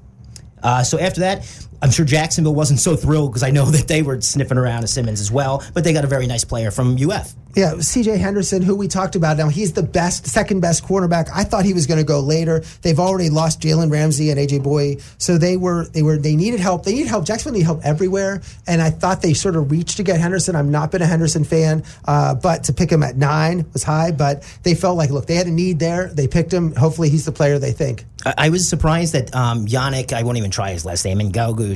Uh, 0.62 0.82
so 0.82 0.98
after 0.98 1.20
that, 1.20 1.65
I'm 1.87 1.92
sure 1.92 2.05
Jacksonville 2.05 2.57
wasn't 2.57 2.81
so 2.81 2.96
thrilled 2.96 3.31
because 3.31 3.44
I 3.44 3.51
know 3.51 3.64
that 3.70 3.87
they 3.87 4.03
were 4.03 4.20
sniffing 4.20 4.59
around 4.59 4.83
a 4.83 4.88
Simmons 4.88 5.20
as 5.20 5.31
well, 5.31 5.62
but 5.72 5.85
they 5.85 5.92
got 5.92 6.05
a 6.05 6.09
very 6.09 6.27
nice 6.27 6.42
player 6.42 6.72
from 6.72 6.96
UF. 7.01 7.33
Yeah, 7.55 7.72
CJ 7.77 8.18
Henderson, 8.18 8.61
who 8.61 8.77
we 8.77 8.87
talked 8.87 9.16
about 9.16 9.38
now, 9.38 9.49
he's 9.49 9.72
the 9.72 9.83
best, 9.83 10.27
second 10.27 10.61
best 10.61 10.83
quarterback. 10.83 11.29
I 11.35 11.42
thought 11.42 11.64
he 11.64 11.72
was 11.72 11.87
going 11.87 11.96
to 11.96 12.05
go 12.05 12.20
later. 12.20 12.62
They've 12.83 12.99
already 12.99 13.31
lost 13.31 13.62
Jalen 13.62 13.90
Ramsey 13.90 14.29
and 14.29 14.38
AJ 14.38 14.62
Bouye, 14.62 15.03
so 15.16 15.38
they 15.38 15.57
were 15.57 15.87
they 15.87 16.03
were 16.03 16.18
they 16.18 16.37
needed 16.37 16.61
help. 16.61 16.85
They 16.85 16.92
need 16.92 17.07
help. 17.07 17.25
Jacksonville 17.25 17.55
needed 17.55 17.64
help 17.64 17.81
everywhere, 17.83 18.42
and 18.66 18.83
I 18.83 18.90
thought 18.90 19.22
they 19.22 19.33
sort 19.33 19.57
of 19.57 19.70
reached 19.70 19.96
to 19.96 20.03
get 20.03 20.20
Henderson. 20.20 20.55
I've 20.55 20.66
not 20.66 20.90
been 20.90 21.01
a 21.01 21.07
Henderson 21.07 21.44
fan, 21.44 21.83
uh, 22.05 22.35
but 22.35 22.64
to 22.64 22.75
pick 22.75 22.92
him 22.92 23.03
at 23.03 23.16
nine 23.16 23.64
was 23.72 23.83
high. 23.83 24.11
But 24.11 24.42
they 24.62 24.75
felt 24.75 24.99
like, 24.99 25.09
look, 25.09 25.25
they 25.25 25.37
had 25.37 25.46
a 25.46 25.51
need 25.51 25.79
there. 25.79 26.09
They 26.09 26.29
picked 26.29 26.53
him. 26.53 26.75
Hopefully, 26.75 27.09
he's 27.09 27.25
the 27.25 27.33
player 27.33 27.59
they 27.59 27.72
think. 27.72 28.05
I 28.37 28.49
was 28.49 28.68
surprised 28.68 29.14
that 29.14 29.35
um, 29.35 29.66
Yannick, 29.66 30.12
I 30.12 30.25
won't 30.25 30.37
even 30.37 30.51
try 30.51 30.72
his 30.72 30.85
last 30.85 31.05
name, 31.05 31.20
and 31.20 31.33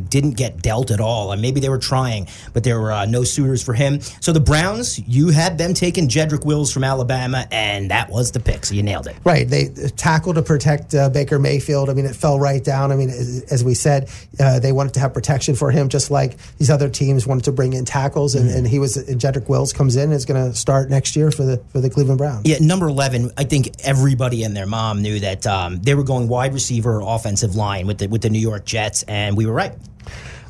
Didn't 0.08 0.32
get 0.32 0.62
dealt 0.62 0.90
at 0.90 1.00
all. 1.00 1.32
And 1.32 1.42
maybe 1.42 1.60
they 1.60 1.68
were 1.68 1.78
trying, 1.78 2.28
but 2.52 2.64
there 2.64 2.80
were 2.80 2.92
uh, 2.92 3.06
no 3.06 3.24
suitors 3.24 3.62
for 3.62 3.74
him. 3.74 4.00
So 4.20 4.32
the 4.32 4.40
Browns, 4.40 4.98
you 5.08 5.28
had 5.28 5.58
them 5.58 5.74
taking 5.74 6.08
Jedrick 6.08 6.44
Wills 6.44 6.72
from 6.72 6.84
Alabama, 6.84 7.46
and 7.50 7.90
that 7.90 8.10
was 8.10 8.32
the 8.32 8.40
pick. 8.40 8.64
So 8.66 8.74
you 8.74 8.82
nailed 8.82 9.06
it. 9.06 9.16
Right. 9.24 9.48
They 9.48 9.68
tackled 9.96 10.36
to 10.36 10.42
protect 10.42 10.94
uh, 10.94 11.10
Baker 11.10 11.38
Mayfield. 11.38 11.90
I 11.90 11.94
mean, 11.94 12.06
it 12.06 12.16
fell 12.16 12.38
right 12.38 12.62
down. 12.62 12.92
I 12.92 12.96
mean, 12.96 13.10
as, 13.10 13.44
as 13.50 13.64
we 13.64 13.74
said, 13.74 14.10
uh, 14.38 14.58
they 14.58 14.72
wanted 14.72 14.94
to 14.94 15.00
have 15.00 15.14
protection 15.14 15.54
for 15.54 15.70
him, 15.70 15.88
just 15.88 16.10
like 16.10 16.36
these 16.58 16.70
other 16.70 16.88
teams 16.88 17.26
wanted 17.26 17.44
to 17.44 17.52
bring 17.52 17.72
in 17.72 17.84
tackles. 17.84 18.34
And, 18.34 18.48
mm-hmm. 18.48 18.58
and 18.58 18.66
he 18.66 18.78
was, 18.78 18.96
and 18.96 19.20
Jedrick 19.20 19.48
Wills 19.48 19.72
comes 19.72 19.96
in 19.96 20.04
and 20.04 20.12
is 20.12 20.24
going 20.24 20.50
to 20.50 20.56
start 20.56 20.90
next 20.90 21.16
year 21.16 21.30
for 21.30 21.44
the 21.44 21.62
for 21.72 21.80
the 21.80 21.90
Cleveland 21.90 22.18
Browns. 22.18 22.46
Yeah, 22.46 22.58
number 22.60 22.88
11, 22.88 23.32
I 23.36 23.44
think 23.44 23.70
everybody 23.84 24.44
and 24.44 24.56
their 24.56 24.66
mom 24.66 25.02
knew 25.02 25.20
that 25.20 25.46
um, 25.46 25.80
they 25.80 25.94
were 25.94 26.02
going 26.02 26.28
wide 26.28 26.54
receiver 26.54 27.00
or 27.00 27.14
offensive 27.16 27.56
line 27.56 27.86
with 27.86 27.98
the, 27.98 28.06
with 28.06 28.22
the 28.22 28.30
New 28.30 28.38
York 28.38 28.64
Jets, 28.64 29.02
and 29.04 29.36
we 29.36 29.46
were 29.46 29.52
right. 29.52 29.72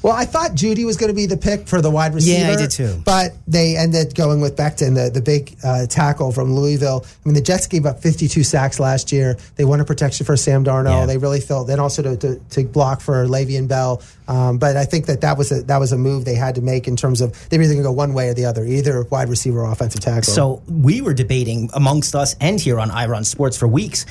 Well, 0.03 0.15
I 0.15 0.25
thought 0.25 0.53
Jeudy 0.53 0.87
was 0.87 0.97
going 0.97 1.11
to 1.11 1.15
be 1.15 1.27
the 1.27 1.37
pick 1.37 1.69
for 1.69 1.83
the 1.83 1.91
wide 1.91 2.15
receiver. 2.15 2.47
Yeah, 2.47 2.53
I 2.53 2.57
did 2.57 2.71
too. 2.71 3.03
But 3.05 3.33
they 3.47 3.77
ended 3.77 4.15
going 4.15 4.41
with 4.41 4.57
Becton, 4.57 4.95
the, 4.95 5.11
the 5.11 5.21
big 5.21 5.57
uh, 5.63 5.87
tackle 5.87 6.33
from 6.33 6.55
Louisville. 6.55 7.05
I 7.05 7.29
mean, 7.29 7.35
the 7.35 7.43
Jets 7.43 7.67
gave 7.67 7.85
up 7.85 8.01
52 8.01 8.43
sacks 8.43 8.81
last 8.81 9.13
year. 9.13 9.37
They 9.57 9.65
wanted 9.67 9.87
protection 9.87 10.25
for 10.25 10.37
Sam 10.37 10.65
Darnold. 10.65 11.01
Yeah. 11.01 11.07
They 11.07 11.19
really 11.19 11.41
felt, 11.41 11.67
then 11.67 11.81
also 11.81 12.03
to, 12.03 12.17
to, 12.17 12.41
to 12.51 12.65
block 12.65 13.03
for 13.03 13.27
Le'Veon 13.27 13.69
Bell. 13.69 14.03
Um, 14.27 14.59
but 14.59 14.77
I 14.77 14.87
think 14.87 15.07
that 15.07 15.21
that 15.21 15.37
was 15.37 15.53
a, 15.53 15.63
that 15.65 15.79
was 15.79 15.93
a 15.93 15.99
move 15.99 16.25
they 16.25 16.35
had 16.35 16.55
to 16.55 16.63
make 16.63 16.89
in 16.89 16.97
terms 16.97 17.21
of 17.21 17.49
they 17.51 17.59
were 17.59 17.65
either 17.65 17.75
going 17.75 17.85
to 17.85 17.89
go 17.89 17.93
one 17.93 18.15
way 18.15 18.31
or 18.31 18.35
the 18.35 18.47
other, 18.47 18.65
either 18.65 19.03
wide 19.05 19.29
receiver 19.29 19.61
or 19.61 19.71
offensive 19.71 20.01
tackle. 20.01 20.23
So 20.23 20.63
we 20.67 21.03
were 21.03 21.15
debating 21.15 21.69
amongst 21.75 22.15
us 22.15 22.37
and 22.41 22.59
here 22.59 22.81
on 22.81 22.91
Ira 22.91 23.17
on 23.17 23.25
Sports 23.25 23.59
for 23.59 23.69
weeks 23.69 24.07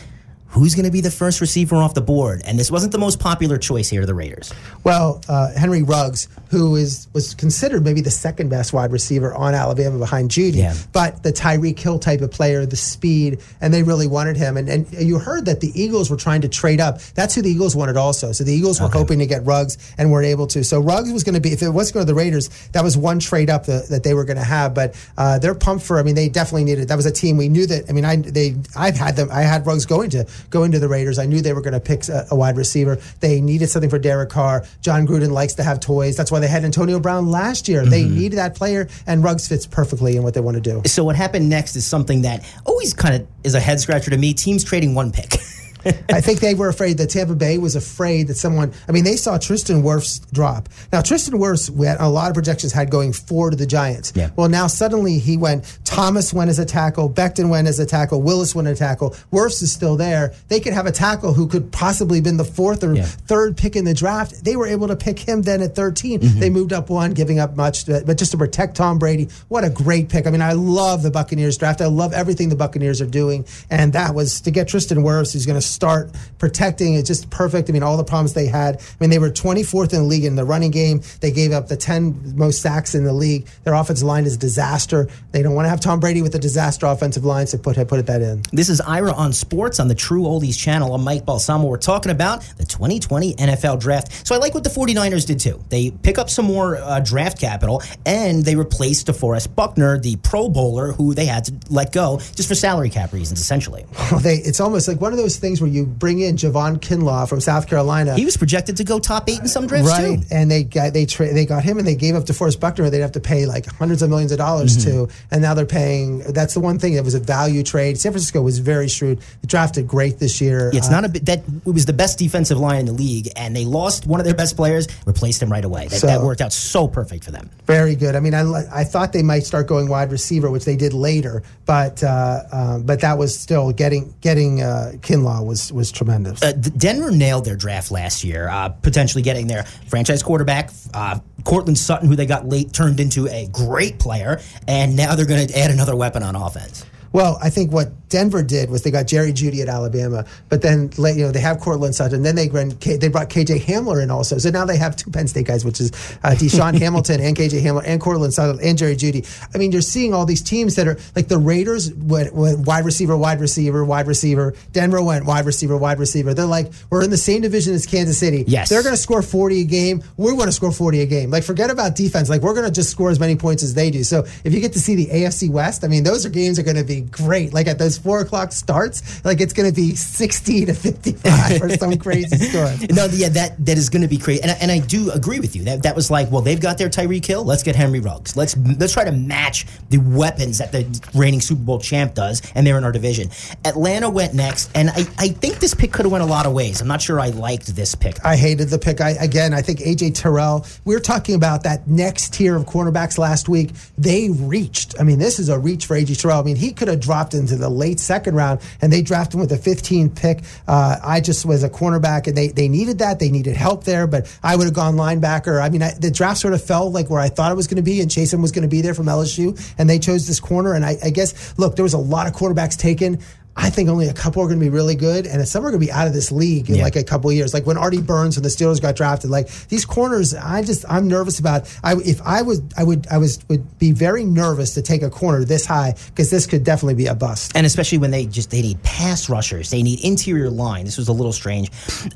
who's 0.49 0.75
going 0.75 0.85
to 0.85 0.91
be 0.91 1.01
the 1.01 1.11
first 1.11 1.41
receiver 1.41 1.75
off 1.75 1.93
the 1.93 2.01
board? 2.01 2.41
And 2.45 2.57
this 2.57 2.71
wasn't 2.71 2.91
the 2.91 2.97
most 2.97 3.19
popular 3.19 3.57
choice 3.57 3.89
here, 3.89 4.01
to 4.01 4.07
the 4.07 4.13
Raiders. 4.13 4.53
Well, 4.83 5.21
uh, 5.27 5.51
Henry 5.53 5.83
Ruggs, 5.83 6.27
who 6.49 6.75
is 6.75 7.07
was 7.13 7.35
considered 7.35 7.83
maybe 7.83 8.01
the 8.01 8.11
second 8.11 8.49
best 8.49 8.73
wide 8.73 8.91
receiver 8.91 9.33
on 9.33 9.53
Alabama 9.53 9.97
behind 9.97 10.31
Jeudy, 10.31 10.57
yeah. 10.57 10.75
but 10.91 11.23
the 11.23 11.31
Tyreek 11.31 11.77
Hill 11.79 11.99
type 11.99 12.21
of 12.21 12.31
player, 12.31 12.65
the 12.65 12.75
speed, 12.75 13.39
and 13.61 13.73
they 13.73 13.83
really 13.83 14.07
wanted 14.07 14.37
him. 14.37 14.57
And, 14.57 14.67
and 14.69 14.91
you 14.93 15.19
heard 15.19 15.45
that 15.45 15.61
the 15.61 15.71
Eagles 15.79 16.09
were 16.09 16.17
trying 16.17 16.41
to 16.41 16.49
trade 16.49 16.79
up. 16.79 17.01
That's 17.01 17.35
who 17.35 17.41
the 17.41 17.49
Eagles 17.49 17.75
wanted 17.75 17.97
also. 17.97 18.31
So 18.31 18.43
the 18.43 18.53
Eagles 18.53 18.79
were 18.79 18.87
okay. 18.87 18.97
hoping 18.97 19.19
to 19.19 19.25
get 19.25 19.45
Ruggs 19.45 19.77
and 19.97 20.11
weren't 20.11 20.27
able 20.27 20.47
to. 20.47 20.63
So 20.63 20.79
Ruggs 20.79 21.11
was 21.11 21.23
going 21.23 21.35
to 21.35 21.41
be, 21.41 21.51
if 21.51 21.61
it 21.61 21.69
was 21.69 21.91
going 21.91 22.05
to 22.05 22.11
the 22.11 22.17
Raiders, 22.17 22.49
that 22.69 22.83
was 22.83 22.97
one 22.97 23.19
trade 23.19 23.49
up 23.49 23.65
that, 23.67 23.89
that 23.89 24.03
they 24.03 24.13
were 24.13 24.25
going 24.25 24.37
to 24.37 24.43
have. 24.43 24.73
But 24.73 24.95
uh, 25.17 25.39
they're 25.39 25.55
pumped 25.55 25.85
for, 25.85 25.99
I 25.99 26.03
mean, 26.03 26.15
they 26.15 26.29
definitely 26.29 26.63
needed, 26.63 26.87
that 26.87 26.95
was 26.95 27.05
a 27.05 27.11
team 27.11 27.37
we 27.37 27.49
knew 27.49 27.65
that, 27.67 27.89
I 27.89 27.93
mean, 27.93 28.05
I, 28.05 28.17
they, 28.17 28.55
I've 28.75 28.95
had 28.95 29.15
them, 29.15 29.29
I 29.31 29.41
had 29.41 29.65
Ruggs 29.65 29.85
going 29.85 30.09
to 30.11 30.27
go 30.49 30.63
into 30.63 30.79
the 30.79 30.87
Raiders. 30.87 31.19
I 31.19 31.25
knew 31.25 31.41
they 31.41 31.53
were 31.53 31.61
going 31.61 31.73
to 31.73 31.79
pick 31.79 32.07
a, 32.07 32.25
a, 32.31 32.35
wide 32.35 32.57
receiver. 32.57 32.97
They 33.19 33.41
needed 33.41 33.67
something 33.67 33.89
for 33.89 33.99
Derek 33.99 34.29
Carr. 34.29 34.65
Jon 34.81 35.05
Gruden 35.05 35.31
likes 35.31 35.53
to 35.55 35.63
have 35.63 35.79
toys. 35.79 36.15
That's 36.15 36.31
why 36.31 36.38
they 36.39 36.47
had 36.47 36.63
Antonio 36.63 36.99
Brown 36.99 37.29
last 37.29 37.67
year. 37.67 37.81
Mm-hmm. 37.81 37.89
They 37.89 38.03
needed 38.05 38.37
that 38.37 38.55
player, 38.55 38.87
and 39.07 39.23
Ruggs 39.23 39.47
fits 39.47 39.65
perfectly 39.65 40.17
in 40.17 40.23
what 40.23 40.33
they 40.33 40.41
want 40.41 40.55
to 40.55 40.61
do. 40.61 40.81
So 40.85 41.03
what 41.03 41.15
happened 41.15 41.49
next 41.49 41.75
is 41.75 41.85
something 41.85 42.23
that 42.23 42.45
always 42.65 42.93
kind 42.93 43.15
of 43.15 43.27
is 43.43 43.55
a 43.55 43.59
head 43.59 43.79
scratcher 43.79 44.11
to 44.11 44.17
me. 44.17 44.33
Teams 44.33 44.63
trading 44.63 44.95
one 44.95 45.11
pick. 45.11 45.35
I 46.09 46.21
think 46.21 46.39
they 46.39 46.53
were 46.53 46.69
afraid 46.69 46.97
that 46.97 47.09
Tampa 47.09 47.35
Bay 47.35 47.57
was 47.57 47.75
afraid 47.75 48.27
that 48.27 48.35
someone. 48.35 48.73
I 48.87 48.91
mean, 48.91 49.03
they 49.03 49.15
saw 49.15 49.37
Tristan 49.37 49.83
Wirfs 49.83 50.29
drop. 50.31 50.69
Now 50.91 51.01
Tristan 51.01 51.39
Wirfs, 51.39 51.69
we 51.69 51.85
had 51.85 51.99
a 51.99 52.09
lot 52.09 52.29
of 52.29 52.33
projections 52.33 52.73
had 52.73 52.89
going 52.89 53.13
four 53.13 53.49
to 53.49 53.55
the 53.55 53.65
Giants. 53.65 54.11
Yeah. 54.15 54.29
Well, 54.35 54.49
now 54.49 54.67
suddenly 54.67 55.19
he 55.19 55.37
went. 55.37 55.79
Thomas 55.85 56.33
went 56.33 56.49
as 56.49 56.59
a 56.59 56.65
tackle. 56.65 57.09
Becton 57.09 57.49
went 57.49 57.67
as 57.67 57.79
a 57.79 57.85
tackle. 57.85 58.21
Willis 58.21 58.53
went 58.53 58.67
as 58.67 58.79
a 58.79 58.83
tackle. 58.83 59.11
Wirfs 59.31 59.61
is 59.61 59.71
still 59.71 59.95
there. 59.95 60.33
They 60.47 60.59
could 60.59 60.73
have 60.73 60.85
a 60.85 60.91
tackle 60.91 61.33
who 61.33 61.47
could 61.47 61.71
possibly 61.71 62.21
been 62.21 62.37
the 62.37 62.45
fourth 62.45 62.83
or 62.83 62.93
yeah. 62.93 63.03
third 63.03 63.57
pick 63.57 63.75
in 63.75 63.85
the 63.85 63.93
draft. 63.93 64.43
They 64.43 64.55
were 64.55 64.67
able 64.67 64.87
to 64.87 64.95
pick 64.95 65.19
him 65.19 65.41
then 65.41 65.61
at 65.61 65.75
13. 65.75 66.19
Mm-hmm. 66.19 66.39
They 66.39 66.49
moved 66.49 66.73
up 66.73 66.89
one, 66.89 67.11
giving 67.11 67.39
up 67.39 67.55
much, 67.55 67.85
but 67.85 68.17
just 68.17 68.31
to 68.31 68.37
protect 68.37 68.75
Tom 68.75 68.99
Brady. 68.99 69.29
What 69.47 69.63
a 69.63 69.69
great 69.69 70.09
pick! 70.09 70.27
I 70.27 70.31
mean, 70.31 70.41
I 70.41 70.53
love 70.53 71.03
the 71.03 71.11
Buccaneers 71.11 71.57
draft. 71.57 71.81
I 71.81 71.87
love 71.87 72.13
everything 72.13 72.49
the 72.49 72.55
Buccaneers 72.55 73.01
are 73.01 73.07
doing, 73.07 73.45
and 73.69 73.93
that 73.93 74.13
was 74.13 74.41
to 74.41 74.51
get 74.51 74.67
Tristan 74.67 74.99
Wirfs, 74.99 75.33
who's 75.33 75.45
going 75.45 75.59
to 75.59 75.69
start 75.79 76.11
protecting. 76.39 76.95
It's 76.95 77.07
just 77.07 77.29
perfect. 77.29 77.69
I 77.69 77.71
mean, 77.71 77.83
all 77.83 77.95
the 77.95 78.03
problems 78.03 78.33
they 78.33 78.47
had. 78.47 78.75
I 78.75 78.81
mean, 78.99 79.09
they 79.09 79.17
were 79.17 79.29
24th 79.29 79.93
in 79.93 79.99
the 79.99 80.03
league 80.03 80.25
in 80.25 80.35
the 80.35 80.43
running 80.43 80.71
game. 80.71 81.01
They 81.21 81.31
gave 81.31 81.53
up 81.53 81.69
the 81.69 81.77
10 81.77 82.35
most 82.35 82.61
sacks 82.61 82.95
in 82.95 83.05
the 83.05 83.13
league. 83.13 83.47
Their 83.63 83.75
offensive 83.75 84.05
line 84.05 84.25
is 84.25 84.35
disaster. 84.35 85.07
They 85.31 85.41
don't 85.41 85.55
want 85.55 85.67
to 85.67 85.69
have 85.69 85.79
Tom 85.79 86.01
Brady 86.01 86.21
with 86.21 86.35
a 86.35 86.39
disaster 86.39 86.85
offensive 86.85 87.23
line, 87.23 87.47
so 87.47 87.57
put 87.57 87.77
put 87.87 87.97
it 87.97 88.07
that 88.07 88.21
in. 88.21 88.41
This 88.51 88.67
is 88.67 88.81
Ira 88.81 89.13
on 89.13 89.31
Sports 89.31 89.79
on 89.79 89.87
the 89.87 89.95
True 89.95 90.23
Oldies 90.23 90.59
channel. 90.59 90.93
I'm 90.93 91.03
Mike 91.03 91.25
Balsamo. 91.25 91.65
We're 91.65 91.77
talking 91.77 92.11
about 92.11 92.41
the 92.57 92.65
2020 92.65 93.35
NFL 93.35 93.79
Draft. 93.79 94.27
So 94.27 94.35
I 94.35 94.37
like 94.37 94.53
what 94.53 94.65
the 94.65 94.69
49ers 94.69 95.25
did 95.25 95.39
too. 95.39 95.63
They 95.69 95.91
pick 95.91 96.17
up 96.17 96.29
some 96.29 96.45
more 96.45 96.75
uh, 96.75 96.99
draft 96.99 97.39
capital 97.39 97.81
and 98.05 98.43
they 98.43 98.57
replaced 98.57 99.07
DeForest 99.07 99.55
Buckner, 99.55 99.97
the 99.97 100.17
Pro 100.17 100.49
Bowler, 100.49 100.91
who 100.91 101.13
they 101.13 101.25
had 101.25 101.45
to 101.45 101.53
let 101.69 101.93
go 101.93 102.17
just 102.35 102.49
for 102.49 102.55
salary 102.55 102.89
cap 102.89 103.13
reasons, 103.13 103.39
essentially. 103.39 103.85
Well, 104.09 104.21
they, 104.21 104.37
it's 104.37 104.59
almost 104.59 104.87
like 104.87 104.99
one 104.99 105.11
of 105.11 105.19
those 105.19 105.37
things 105.37 105.58
where 105.59 105.69
you 105.69 105.85
bring 105.85 106.19
in 106.19 106.35
Javon 106.35 106.79
Kinlaw 106.79 107.27
from 107.27 107.39
South 107.41 107.67
Carolina. 107.67 108.15
He 108.15 108.25
was 108.25 108.37
projected 108.37 108.77
to 108.77 108.83
go 108.83 108.99
top 108.99 109.29
eight 109.29 109.39
in 109.39 109.47
some 109.47 109.67
drafts 109.67 109.89
right. 109.89 110.19
too. 110.19 110.25
And 110.31 110.49
they 110.49 110.63
got 110.63 110.93
they 110.93 111.05
tra- 111.05 111.33
they 111.33 111.45
got 111.45 111.63
him 111.63 111.77
and 111.77 111.87
they 111.87 111.95
gave 111.95 112.15
up 112.15 112.25
DeForest 112.25 112.59
Buckner. 112.59 112.89
They'd 112.89 113.01
have 113.01 113.13
to 113.13 113.19
pay 113.19 113.45
like 113.45 113.65
hundreds 113.65 114.01
of 114.01 114.09
millions 114.09 114.31
of 114.31 114.37
dollars 114.37 114.77
mm-hmm. 114.77 115.07
to, 115.07 115.13
and 115.31 115.41
now 115.41 115.53
they're 115.53 115.65
paying. 115.65 116.19
That's 116.19 116.53
the 116.53 116.59
one 116.59 116.79
thing 116.79 116.95
that 116.95 117.03
was 117.03 117.15
a 117.15 117.19
value 117.19 117.63
trade. 117.63 117.99
San 117.99 118.11
Francisco 118.11 118.41
was 118.41 118.59
very 118.59 118.87
shrewd. 118.87 119.19
They 119.19 119.47
drafted 119.47 119.87
great 119.87 120.19
this 120.19 120.41
year. 120.41 120.69
Yeah, 120.71 120.79
it's 120.79 120.89
uh, 120.89 120.91
not 120.91 121.05
a 121.05 121.09
bit 121.09 121.25
that 121.25 121.39
it 121.39 121.65
was 121.65 121.85
the 121.85 121.93
best 121.93 122.19
defensive 122.19 122.57
line 122.57 122.79
in 122.79 122.85
the 122.85 122.93
league, 122.93 123.29
and 123.35 123.55
they 123.55 123.65
lost 123.65 124.05
one 124.05 124.19
of 124.19 124.25
their 124.25 124.35
best 124.35 124.55
players, 124.55 124.87
replaced 125.05 125.41
him 125.41 125.51
right 125.51 125.65
away. 125.65 125.87
That, 125.87 125.99
so, 125.99 126.07
that 126.07 126.21
worked 126.21 126.41
out 126.41 126.53
so 126.53 126.87
perfect 126.87 127.23
for 127.23 127.31
them. 127.31 127.49
Very 127.65 127.95
good. 127.95 128.15
I 128.15 128.19
mean, 128.19 128.33
I 128.33 128.43
I 128.71 128.83
thought 128.83 129.13
they 129.13 129.23
might 129.23 129.43
start 129.43 129.67
going 129.67 129.89
wide 129.89 130.11
receiver, 130.11 130.49
which 130.49 130.65
they 130.65 130.75
did 130.75 130.93
later, 130.93 131.43
but 131.65 132.03
uh, 132.03 132.41
um, 132.51 132.83
but 132.83 133.01
that 133.01 133.17
was 133.17 133.37
still 133.37 133.71
getting 133.71 134.13
getting 134.21 134.61
uh, 134.61 134.93
Kinlaw 134.97 135.45
was 135.49 135.73
was 135.73 135.91
tremendous. 135.91 136.41
Uh, 136.41 136.53
Denver 136.53 137.11
nailed 137.11 137.43
their 137.43 137.57
draft 137.57 137.91
last 137.91 138.23
year, 138.23 138.47
uh, 138.47 138.69
potentially 138.69 139.21
getting 139.21 139.47
their 139.47 139.63
franchise 139.87 140.23
quarterback. 140.23 140.71
Uh, 140.93 141.19
Courtland 141.43 141.77
Sutton, 141.77 142.07
who 142.07 142.15
they 142.15 142.25
got 142.25 142.47
late, 142.47 142.71
turned 142.71 142.99
into 142.99 143.27
a 143.27 143.47
great 143.51 143.99
player, 143.99 144.39
and 144.67 144.95
now 144.95 145.15
they're 145.15 145.25
going 145.25 145.45
to 145.47 145.59
add 145.59 145.71
another 145.71 145.95
weapon 145.95 146.23
on 146.23 146.35
offense. 146.35 146.85
Well, 147.11 147.39
I 147.41 147.49
think 147.49 147.71
what 147.71 147.91
Denver 148.09 148.41
did 148.43 148.69
was 148.69 148.81
they 148.83 148.91
got 148.91 149.07
Jerry 149.07 149.31
Jeudy 149.31 149.61
at 149.61 149.69
Alabama, 149.69 150.25
but 150.49 150.61
then 150.61 150.89
you 150.97 151.25
know 151.25 151.31
they 151.31 151.39
have 151.39 151.59
Courtland 151.59 151.95
Sutton. 151.95 152.23
Then 152.23 152.35
they 152.35 152.47
they 152.47 153.07
brought 153.07 153.29
KJ 153.29 153.61
Hamler 153.61 154.01
in 154.01 154.11
also. 154.11 154.37
So 154.37 154.49
now 154.49 154.65
they 154.65 154.77
have 154.77 154.95
two 154.95 155.11
Penn 155.11 155.27
State 155.27 155.45
guys, 155.45 155.63
which 155.63 155.79
is 155.79 155.91
uh, 156.23 156.29
DaeSean 156.31 156.77
Hamilton 156.79 157.21
and 157.21 157.37
KJ 157.37 157.61
Hamler 157.61 157.83
and 157.85 158.01
Courtland 158.01 158.33
Sutton 158.33 158.59
and 158.63 158.77
Jerry 158.77 158.95
Jeudy. 158.95 159.25
I 159.53 159.57
mean, 159.57 159.71
you're 159.71 159.81
seeing 159.81 160.13
all 160.13 160.25
these 160.25 160.41
teams 160.41 160.75
that 160.75 160.87
are 160.87 160.97
like 161.15 161.27
the 161.27 161.37
Raiders 161.37 161.93
went, 161.93 162.33
went 162.33 162.65
wide 162.65 162.85
receiver, 162.85 163.15
wide 163.15 163.39
receiver, 163.39 163.85
wide 163.85 164.07
receiver. 164.07 164.55
Denver 164.71 165.03
went 165.03 165.25
wide 165.25 165.45
receiver, 165.45 165.77
wide 165.77 165.99
receiver. 165.99 166.33
They're 166.33 166.45
like 166.45 166.71
we're 166.89 167.03
in 167.03 167.11
the 167.11 167.17
same 167.17 167.41
division 167.41 167.73
as 167.73 167.85
Kansas 167.85 168.17
City. 168.17 168.43
Yes, 168.47 168.69
they're 168.69 168.83
going 168.83 168.95
to 168.95 169.01
score 169.01 169.21
40 169.21 169.61
a 169.61 169.63
game. 169.65 170.03
We 170.17 170.33
want 170.33 170.47
to 170.47 170.51
score 170.51 170.71
40 170.71 171.01
a 171.01 171.05
game. 171.05 171.29
Like 171.29 171.43
forget 171.43 171.69
about 171.69 171.95
defense. 171.95 172.29
Like 172.29 172.41
we're 172.41 172.53
going 172.53 172.65
to 172.65 172.71
just 172.71 172.89
score 172.89 173.11
as 173.11 173.19
many 173.19 173.35
points 173.35 173.61
as 173.61 173.75
they 173.75 173.91
do. 173.91 174.03
So 174.03 174.25
if 174.43 174.53
you 174.53 174.59
get 174.59 174.73
to 174.73 174.79
see 174.79 174.95
the 174.95 175.07
AFC 175.07 175.49
West, 175.49 175.83
I 175.83 175.87
mean, 175.87 176.03
those 176.03 176.25
are 176.25 176.29
games 176.29 176.57
are 176.57 176.63
going 176.63 176.77
to 176.77 176.83
be 176.83 176.98
great. 177.01 177.53
Like 177.53 177.67
at 177.67 177.77
those 177.77 177.97
four 177.97 178.21
o'clock 178.21 178.51
starts, 178.51 179.23
like 179.25 179.41
it's 179.41 179.53
going 179.53 179.69
to 179.69 179.75
be 179.75 179.95
60 179.95 180.65
to 180.65 180.73
55 180.73 181.61
or 181.61 181.69
some 181.69 181.97
crazy 181.99 182.37
score. 182.37 182.71
No, 182.91 183.05
yeah, 183.05 183.29
that 183.29 183.55
that 183.65 183.77
is 183.77 183.89
going 183.89 184.01
to 184.01 184.07
be 184.07 184.17
crazy. 184.17 184.41
And 184.41 184.51
I, 184.51 184.55
and 184.55 184.71
I 184.71 184.79
do 184.79 185.11
agree 185.11 185.39
with 185.39 185.55
you. 185.55 185.63
That 185.63 185.83
that 185.83 185.95
was 185.95 186.11
like, 186.11 186.31
well, 186.31 186.41
they've 186.41 186.59
got 186.59 186.77
their 186.77 186.89
Tyreek 186.89 187.25
Hill. 187.25 187.43
Let's 187.43 187.63
get 187.63 187.75
Henry 187.75 187.99
Ruggs. 187.99 188.35
Let's 188.35 188.57
let's 188.57 188.93
try 188.93 189.03
to 189.03 189.11
match 189.11 189.65
the 189.89 189.97
weapons 189.97 190.57
that 190.59 190.71
the 190.71 190.85
reigning 191.13 191.41
Super 191.41 191.61
Bowl 191.61 191.79
champ 191.79 192.13
does, 192.13 192.41
and 192.55 192.65
they're 192.65 192.77
in 192.77 192.83
our 192.83 192.91
division. 192.91 193.29
Atlanta 193.65 194.09
went 194.09 194.33
next, 194.33 194.69
and 194.75 194.89
I, 194.89 195.05
I 195.17 195.27
think 195.29 195.59
this 195.59 195.73
pick 195.73 195.91
could 195.91 196.05
have 196.05 196.11
went 196.11 196.23
a 196.23 196.27
lot 196.27 196.45
of 196.45 196.53
ways. 196.53 196.81
I'm 196.81 196.87
not 196.87 197.01
sure 197.01 197.19
I 197.19 197.29
liked 197.29 197.75
this 197.75 197.95
pick. 197.95 198.23
I 198.25 198.35
hated 198.35 198.69
the 198.69 198.79
pick. 198.79 199.01
I 199.01 199.11
again, 199.11 199.53
I 199.53 199.61
think 199.61 199.79
AJ 199.79 200.15
Terrell. 200.15 200.65
We 200.85 200.95
were 200.95 201.01
talking 201.01 201.35
about 201.35 201.63
that 201.63 201.87
next 201.87 202.33
tier 202.33 202.55
of 202.55 202.65
cornerbacks 202.65 203.17
last 203.17 203.49
week. 203.49 203.71
They 203.97 204.29
reached. 204.29 204.95
I 204.99 205.03
mean, 205.03 205.19
this 205.19 205.39
is 205.39 205.49
a 205.49 205.57
reach 205.57 205.85
for 205.85 205.95
AJ 205.95 206.21
Terrell. 206.21 206.39
I 206.39 206.43
mean, 206.43 206.55
he 206.55 206.71
could 206.71 206.87
have 206.89 206.99
dropped 206.99 207.33
into 207.33 207.55
the 207.55 207.69
late 207.69 207.99
second 207.99 208.35
round, 208.35 208.61
and 208.81 208.91
they 208.91 209.01
drafted 209.01 209.35
him 209.35 209.41
with 209.41 209.51
a 209.51 209.57
15th 209.57 210.15
pick. 210.15 210.39
Uh, 210.67 210.97
I 211.03 211.21
just 211.21 211.45
was 211.45 211.63
a 211.63 211.69
cornerback, 211.69 212.27
and 212.27 212.35
they 212.35 212.49
they 212.49 212.67
needed 212.67 212.99
that. 212.99 213.19
They 213.19 213.29
needed 213.29 213.55
help 213.55 213.83
there, 213.83 214.07
but 214.07 214.27
I 214.43 214.55
would 214.55 214.65
have 214.65 214.73
gone 214.73 214.95
linebacker. 214.95 215.61
I 215.61 215.69
mean, 215.69 215.81
I, 215.81 215.93
the 215.93 216.11
draft 216.11 216.39
sort 216.39 216.53
of 216.53 216.63
fell 216.63 216.91
like 216.91 217.09
where 217.09 217.21
I 217.21 217.29
thought 217.29 217.51
it 217.51 217.55
was 217.55 217.67
going 217.67 217.77
to 217.77 217.83
be, 217.83 218.01
and 218.01 218.09
Chaisson 218.09 218.41
was 218.41 218.51
going 218.51 218.63
to 218.63 218.69
be 218.69 218.81
there 218.81 218.93
from 218.93 219.05
LSU, 219.05 219.59
and 219.77 219.89
they 219.89 219.99
chose 219.99 220.27
this 220.27 220.39
corner. 220.39 220.73
And 220.73 220.85
I, 220.85 220.97
I 221.03 221.09
guess, 221.09 221.57
look, 221.57 221.75
there 221.75 221.83
was 221.83 221.93
a 221.93 221.99
lot 221.99 222.27
of 222.27 222.33
quarterbacks 222.33 222.77
taken. 222.77 223.19
I 223.55 223.69
think 223.69 223.89
only 223.89 224.07
a 224.07 224.13
couple 224.13 224.41
are 224.41 224.45
going 224.47 224.57
to 224.59 224.63
be 224.65 224.69
really 224.69 224.95
good, 224.95 225.27
and 225.27 225.45
some 225.45 225.65
are 225.65 225.69
going 225.69 225.81
to 225.81 225.85
be 225.85 225.91
out 225.91 226.07
of 226.07 226.13
this 226.13 226.31
league 226.31 226.69
in 226.69 226.77
Yeah. 226.77 226.83
like 226.83 226.95
a 226.95 227.03
couple 227.03 227.29
of 227.29 227.35
years. 227.35 227.53
Like 227.53 227.65
when 227.65 227.77
Artie 227.77 228.01
Burns 228.01 228.37
and 228.37 228.45
the 228.45 228.49
Steelers 228.49 228.81
got 228.81 228.95
drafted, 228.95 229.29
like 229.29 229.49
these 229.67 229.83
corners, 229.83 230.33
I 230.33 230.61
just 230.61 230.85
I'm 230.89 231.09
nervous 231.09 231.39
about. 231.39 231.67
I 231.83 231.95
if 231.97 232.21
I 232.21 232.41
was 232.41 232.61
I 232.77 232.83
would 232.85 233.05
I 233.11 233.17
was 233.17 233.39
would 233.49 233.77
be 233.77 233.91
very 233.91 234.23
nervous 234.23 234.75
to 234.75 234.81
take 234.81 235.01
a 235.01 235.09
corner 235.09 235.43
this 235.43 235.65
high 235.65 235.95
because 236.07 236.29
this 236.29 236.47
could 236.47 236.63
definitely 236.63 236.95
be 236.95 237.07
a 237.07 237.15
bust. 237.15 237.51
and 237.53 237.65
especially 237.65 237.97
when 237.97 238.11
they 238.11 238.25
just 238.27 238.49
they 238.49 238.61
need 238.61 238.81
pass 238.81 239.29
rushers, 239.29 239.69
they 239.71 239.83
need 239.83 240.05
interior 240.05 240.49
line. 240.49 240.85
This 240.85 240.97
was 240.97 241.09
a 241.09 241.13
little 241.13 241.33
strange. 241.33 241.69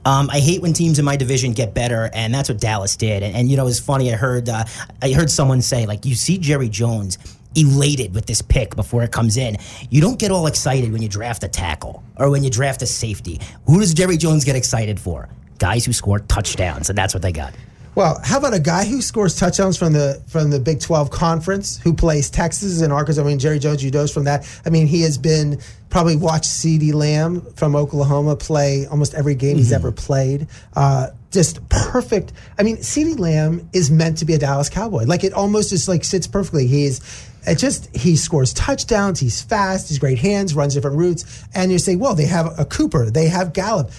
Um, 0.06 0.30
I 0.30 0.40
hate 0.40 0.62
when 0.62 0.72
teams 0.72 0.98
in 0.98 1.04
my 1.04 1.18
division 1.18 1.52
get 1.52 1.74
better, 1.74 2.10
and 2.14 2.34
that's 2.34 2.48
what 2.48 2.60
Dallas 2.62 2.96
did. 2.96 3.22
And, 3.22 3.36
and 3.36 3.52
you 3.52 3.58
know, 3.58 3.68
it's 3.68 3.80
funny. 3.80 4.14
I 4.14 4.16
heard 4.16 4.48
uh, 4.48 4.64
I 5.02 5.12
heard 5.12 5.30
someone 5.30 5.62
say 5.62 5.86
like, 5.88 6.06
you 6.06 6.16
see 6.16 6.38
Jerry 6.38 6.70
Jones 6.70 7.18
elated 7.56 8.14
with 8.14 8.26
this 8.26 8.42
pick 8.42 8.76
before 8.76 9.04
it 9.04 9.12
comes 9.12 9.38
in. 9.38 9.58
You 9.90 10.02
don't 10.02 10.20
get 10.20 10.32
all 10.32 10.48
excited 10.48 10.92
when 10.92 11.02
you 11.02 11.10
draft 11.10 11.44
a 11.44 11.48
tackle 11.48 12.04
or 12.18 12.30
when 12.30 12.44
you 12.44 12.50
draft 12.50 12.82
a 12.82 12.86
safety. 12.86 13.40
Who 13.66 13.80
does 13.80 13.94
Jerry 13.94 14.18
Jones 14.18 14.44
get 14.44 14.56
excited 14.56 15.00
for? 15.00 15.30
Guys 15.60 15.86
who 15.86 15.94
score 15.94 16.20
touchdowns, 16.20 16.90
and 16.90 16.98
that's 16.98 17.14
what 17.14 17.22
they 17.22 17.32
got. 17.32 17.54
Well, 17.96 18.20
how 18.24 18.40
about 18.40 18.56
a 18.56 18.60
guy 18.60 18.86
who 18.86 19.04
scores 19.04 19.36
touchdowns 19.36 19.78
from 19.78 19.94
the 19.94 20.22
from 20.28 20.50
the 20.50 20.60
Big 20.60 20.80
12 20.80 21.12
conference, 21.12 21.78
who 21.78 21.94
plays 21.94 22.30
Texas 22.32 22.82
and 22.82 22.92
Arkansas? 22.92 23.22
I 23.22 23.26
mean, 23.26 23.38
Jerry 23.38 23.60
Jones, 23.60 23.84
you 23.84 23.92
knows 23.92 24.12
from 24.12 24.24
that. 24.24 24.50
I 24.66 24.72
mean, 24.72 24.88
he 24.88 25.02
has 25.02 25.20
been 25.20 25.60
probably 25.92 26.16
watched 26.16 26.46
CeeDee 26.46 26.94
Lamb 26.94 27.42
from 27.54 27.76
Oklahoma 27.76 28.36
play 28.36 28.88
almost 28.88 29.14
every 29.14 29.36
game 29.36 29.58
he's 29.58 29.72
ever 29.72 29.92
played. 29.92 30.48
Uh, 30.76 31.10
just 31.30 31.68
perfect. 31.70 32.34
I 32.58 32.64
mean, 32.64 32.78
CeeDee 32.78 33.20
Lamb 33.20 33.70
is 33.74 33.92
meant 33.92 34.18
to 34.18 34.26
be 34.26 34.34
a 34.34 34.40
Dallas 34.40 34.70
Cowboy. 34.70 35.04
Like 35.04 35.24
it 35.24 35.34
almost 35.34 35.70
just 35.70 35.88
like 35.88 36.04
sits 36.04 36.26
perfectly. 36.26 36.66
He's 36.66 37.00
it 37.46 37.58
just 37.58 37.96
he 37.96 38.16
scores 38.16 38.54
touchdowns. 38.54 39.20
He's 39.20 39.42
fast. 39.42 39.90
He's 39.90 40.00
great 40.00 40.20
hands. 40.20 40.54
Runs 40.54 40.74
different 40.74 40.98
routes. 40.98 41.44
And 41.54 41.72
you 41.72 41.80
say, 41.80 41.96
well, 41.96 42.16
they 42.16 42.26
have 42.26 42.58
a 42.58 42.66
Cooper. 42.66 43.10
They 43.10 43.28
have 43.28 43.54
Gallup. 43.54 43.92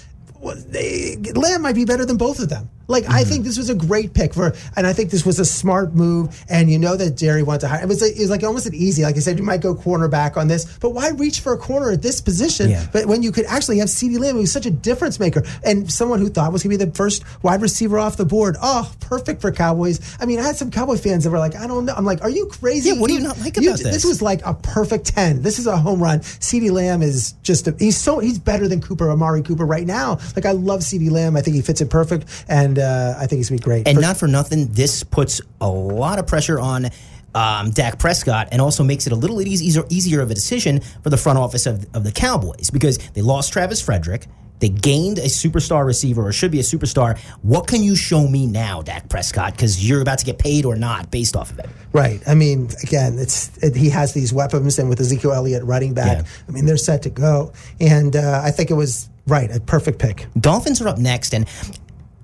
They, 0.53 1.17
Lamb 1.35 1.63
might 1.63 1.75
be 1.75 1.85
better 1.85 2.05
than 2.05 2.17
both 2.17 2.39
of 2.39 2.49
them. 2.49 2.71
Like 2.87 3.05
I 3.05 3.23
mm-hmm. 3.23 3.31
think 3.31 3.45
this 3.45 3.57
was 3.57 3.71
a 3.71 3.75
great 3.75 4.13
pick 4.13 4.35
for, 4.35 4.55
and 4.77 4.87
I 4.87 4.93
think 4.93 5.11
this 5.11 5.25
was 5.25 5.39
a 5.39 5.45
smart 5.45 5.95
move. 5.95 6.45
And 6.51 6.71
you 6.71 6.79
know 6.79 6.97
that 6.97 7.17
Jerry 7.17 7.43
wanted 7.43 7.61
to 7.63 7.69
hire. 7.69 7.83
It 7.83 7.89
was, 7.89 8.03
it 8.03 8.19
was 8.19 8.29
like 8.31 8.43
almost 8.43 8.67
an 8.67 8.75
easy. 8.75 9.03
Like 9.03 9.17
I 9.17 9.21
said, 9.21 9.39
you 9.39 9.45
might 9.45 9.63
go 9.63 9.75
cornerback 9.75 10.37
on 10.37 10.49
this, 10.49 10.79
but 10.79 10.91
why 10.91 11.09
reach 11.11 11.41
for 11.41 11.55
a 11.55 11.59
corner 11.59 11.93
at 11.93 12.03
this 12.03 12.21
position? 12.21 12.71
Yeah. 12.71 12.87
But 12.93 13.07
when 13.07 13.23
you 13.23 13.33
could 13.33 13.47
actually 13.47 13.79
have 13.79 13.89
CeeDee 13.89 14.19
Lamb, 14.19 14.37
who's 14.37 14.53
such 14.53 14.67
a 14.67 14.71
difference 14.71 15.19
maker, 15.19 15.45
and 15.65 15.91
someone 15.91 16.21
who 16.21 16.29
thought 16.29 16.53
was 16.53 16.63
going 16.63 16.77
to 16.77 16.85
be 16.85 16.91
the 16.91 16.95
first 16.95 17.25
wide 17.43 17.63
receiver 17.63 17.99
off 17.99 18.19
the 18.19 18.27
board. 18.27 18.57
Oh, 18.63 18.93
perfect 19.01 19.41
for 19.41 19.51
Cowboys. 19.51 20.17
I 20.21 20.27
mean, 20.27 20.39
I 20.39 20.43
had 20.43 20.57
some 20.57 20.71
Cowboy 20.71 20.97
fans 20.97 21.25
that 21.25 21.31
were 21.31 21.39
like, 21.39 21.57
I 21.57 21.67
don't 21.67 21.87
know. 21.87 21.95
I'm 21.95 22.05
like, 22.05 22.21
are 22.21 22.31
you 22.31 22.47
crazy? 22.47 22.91
Yeah, 22.91 23.01
what 23.01 23.09
do 23.09 23.15
you 23.15 23.21
not 23.21 23.39
like 23.39 23.57
about 23.57 23.79
This 23.79 23.83
this? 23.83 24.05
was 24.05 24.21
like 24.21 24.45
a 24.45 24.53
perfect 24.53 25.07
ten. 25.07 25.41
This 25.41 25.59
is 25.59 25.67
a 25.67 25.77
home 25.77 26.03
run. 26.03 26.21
CeeDee 26.21 26.71
Lamb 26.71 27.01
is 27.01 27.33
just 27.43 27.67
a, 27.67 27.75
he's 27.79 27.97
so 27.97 28.19
he's 28.19 28.39
better 28.39 28.69
than 28.69 28.83
Cooper 28.83 29.11
Amari 29.11 29.43
Cooper 29.43 29.65
right 29.65 29.87
now. 29.87 30.19
Like 30.37 30.47
I 30.47 30.53
love 30.53 30.81
CeeDee 30.81 31.11
Lamb. 31.11 31.37
I 31.37 31.41
think 31.41 31.57
he 31.57 31.63
fits 31.63 31.81
it 31.81 31.91
perfect, 31.91 32.45
and 32.49 32.79
uh, 32.79 33.15
I 33.19 33.27
think 33.27 33.39
he's 33.39 33.49
gonna 33.51 33.59
be 33.59 33.65
great. 33.65 33.89
And 33.89 33.97
For- 33.97 34.03
not 34.03 34.17
for 34.17 34.27
nothing, 34.29 34.69
this 34.73 35.03
puts 35.05 35.41
a 35.61 35.69
lot 35.69 36.19
of 36.19 36.27
pressure 36.27 36.59
on 36.61 36.89
um, 37.35 37.71
Dak 37.71 37.99
Prescott 37.99 38.49
and 38.53 38.61
also 38.61 38.85
makes 38.85 39.07
it 39.07 39.13
a 39.13 39.17
little 39.17 39.41
easier, 39.41 39.83
easier 39.89 40.21
of 40.21 40.31
a 40.31 40.35
decision 40.35 40.81
for 41.03 41.11
the 41.11 41.17
front 41.17 41.39
office 41.39 41.67
of, 41.67 41.85
of 41.95 42.05
the 42.05 42.13
Cowboys 42.13 42.71
because 42.71 42.99
they 43.11 43.23
lost 43.23 43.53
Travis 43.53 43.81
Frederick. 43.81 44.27
They 44.61 44.69
gained 44.69 45.19
a 45.19 45.25
superstar 45.25 45.85
receiver 45.85 46.25
or 46.27 46.33
should 46.33 46.53
be 46.53 46.61
a 46.61 46.63
superstar. 46.63 47.19
What 47.43 47.67
can 47.67 47.83
you 47.83 47.97
show 47.97 48.29
me 48.29 48.47
now, 48.47 48.83
Dak 48.83 49.09
Prescott? 49.09 49.53
Because 49.53 49.87
you're 49.87 50.01
about 50.01 50.21
to 50.21 50.25
get 50.25 50.39
paid 50.39 50.65
or 50.65 50.77
not 50.77 51.11
based 51.11 51.35
off 51.37 51.51
of 51.51 51.59
it. 51.59 51.69
Right. 51.93 52.23
I 52.27 52.35
mean, 52.35 52.69
again, 52.85 53.19
it's 53.19 53.51
it, 53.59 53.75
he 53.75 53.91
has 53.91 54.15
these 54.15 54.33
weapons, 54.33 54.79
and 54.79 54.89
with 54.89 55.01
Ezekiel 55.01 55.33
Elliott 55.33 55.65
running 55.65 55.93
back, 55.93 56.19
Yeah. 56.19 56.25
I 56.49 56.53
mean, 56.53 56.67
they're 56.67 56.77
set 56.77 57.03
to 57.03 57.11
go. 57.11 57.53
And 57.81 58.15
uh, 58.15 58.41
I 58.45 58.53
think 58.53 58.71
it 58.71 58.75
was 58.75 59.11
right, 59.27 59.55
a 59.55 59.61
perfect 59.61 59.99
pick. 59.99 60.27
Dolphins 60.39 60.81
are 60.81 60.89
up 60.89 60.99
next, 60.99 61.35
and 61.35 61.47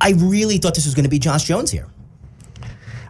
I 0.01 0.13
really 0.13 0.59
thought 0.59 0.75
this 0.75 0.87
was 0.87 0.95
going 0.95 1.05
to 1.05 1.11
be 1.11 1.19
Josh 1.19 1.45
Jones 1.45 1.71
here. 1.71 1.87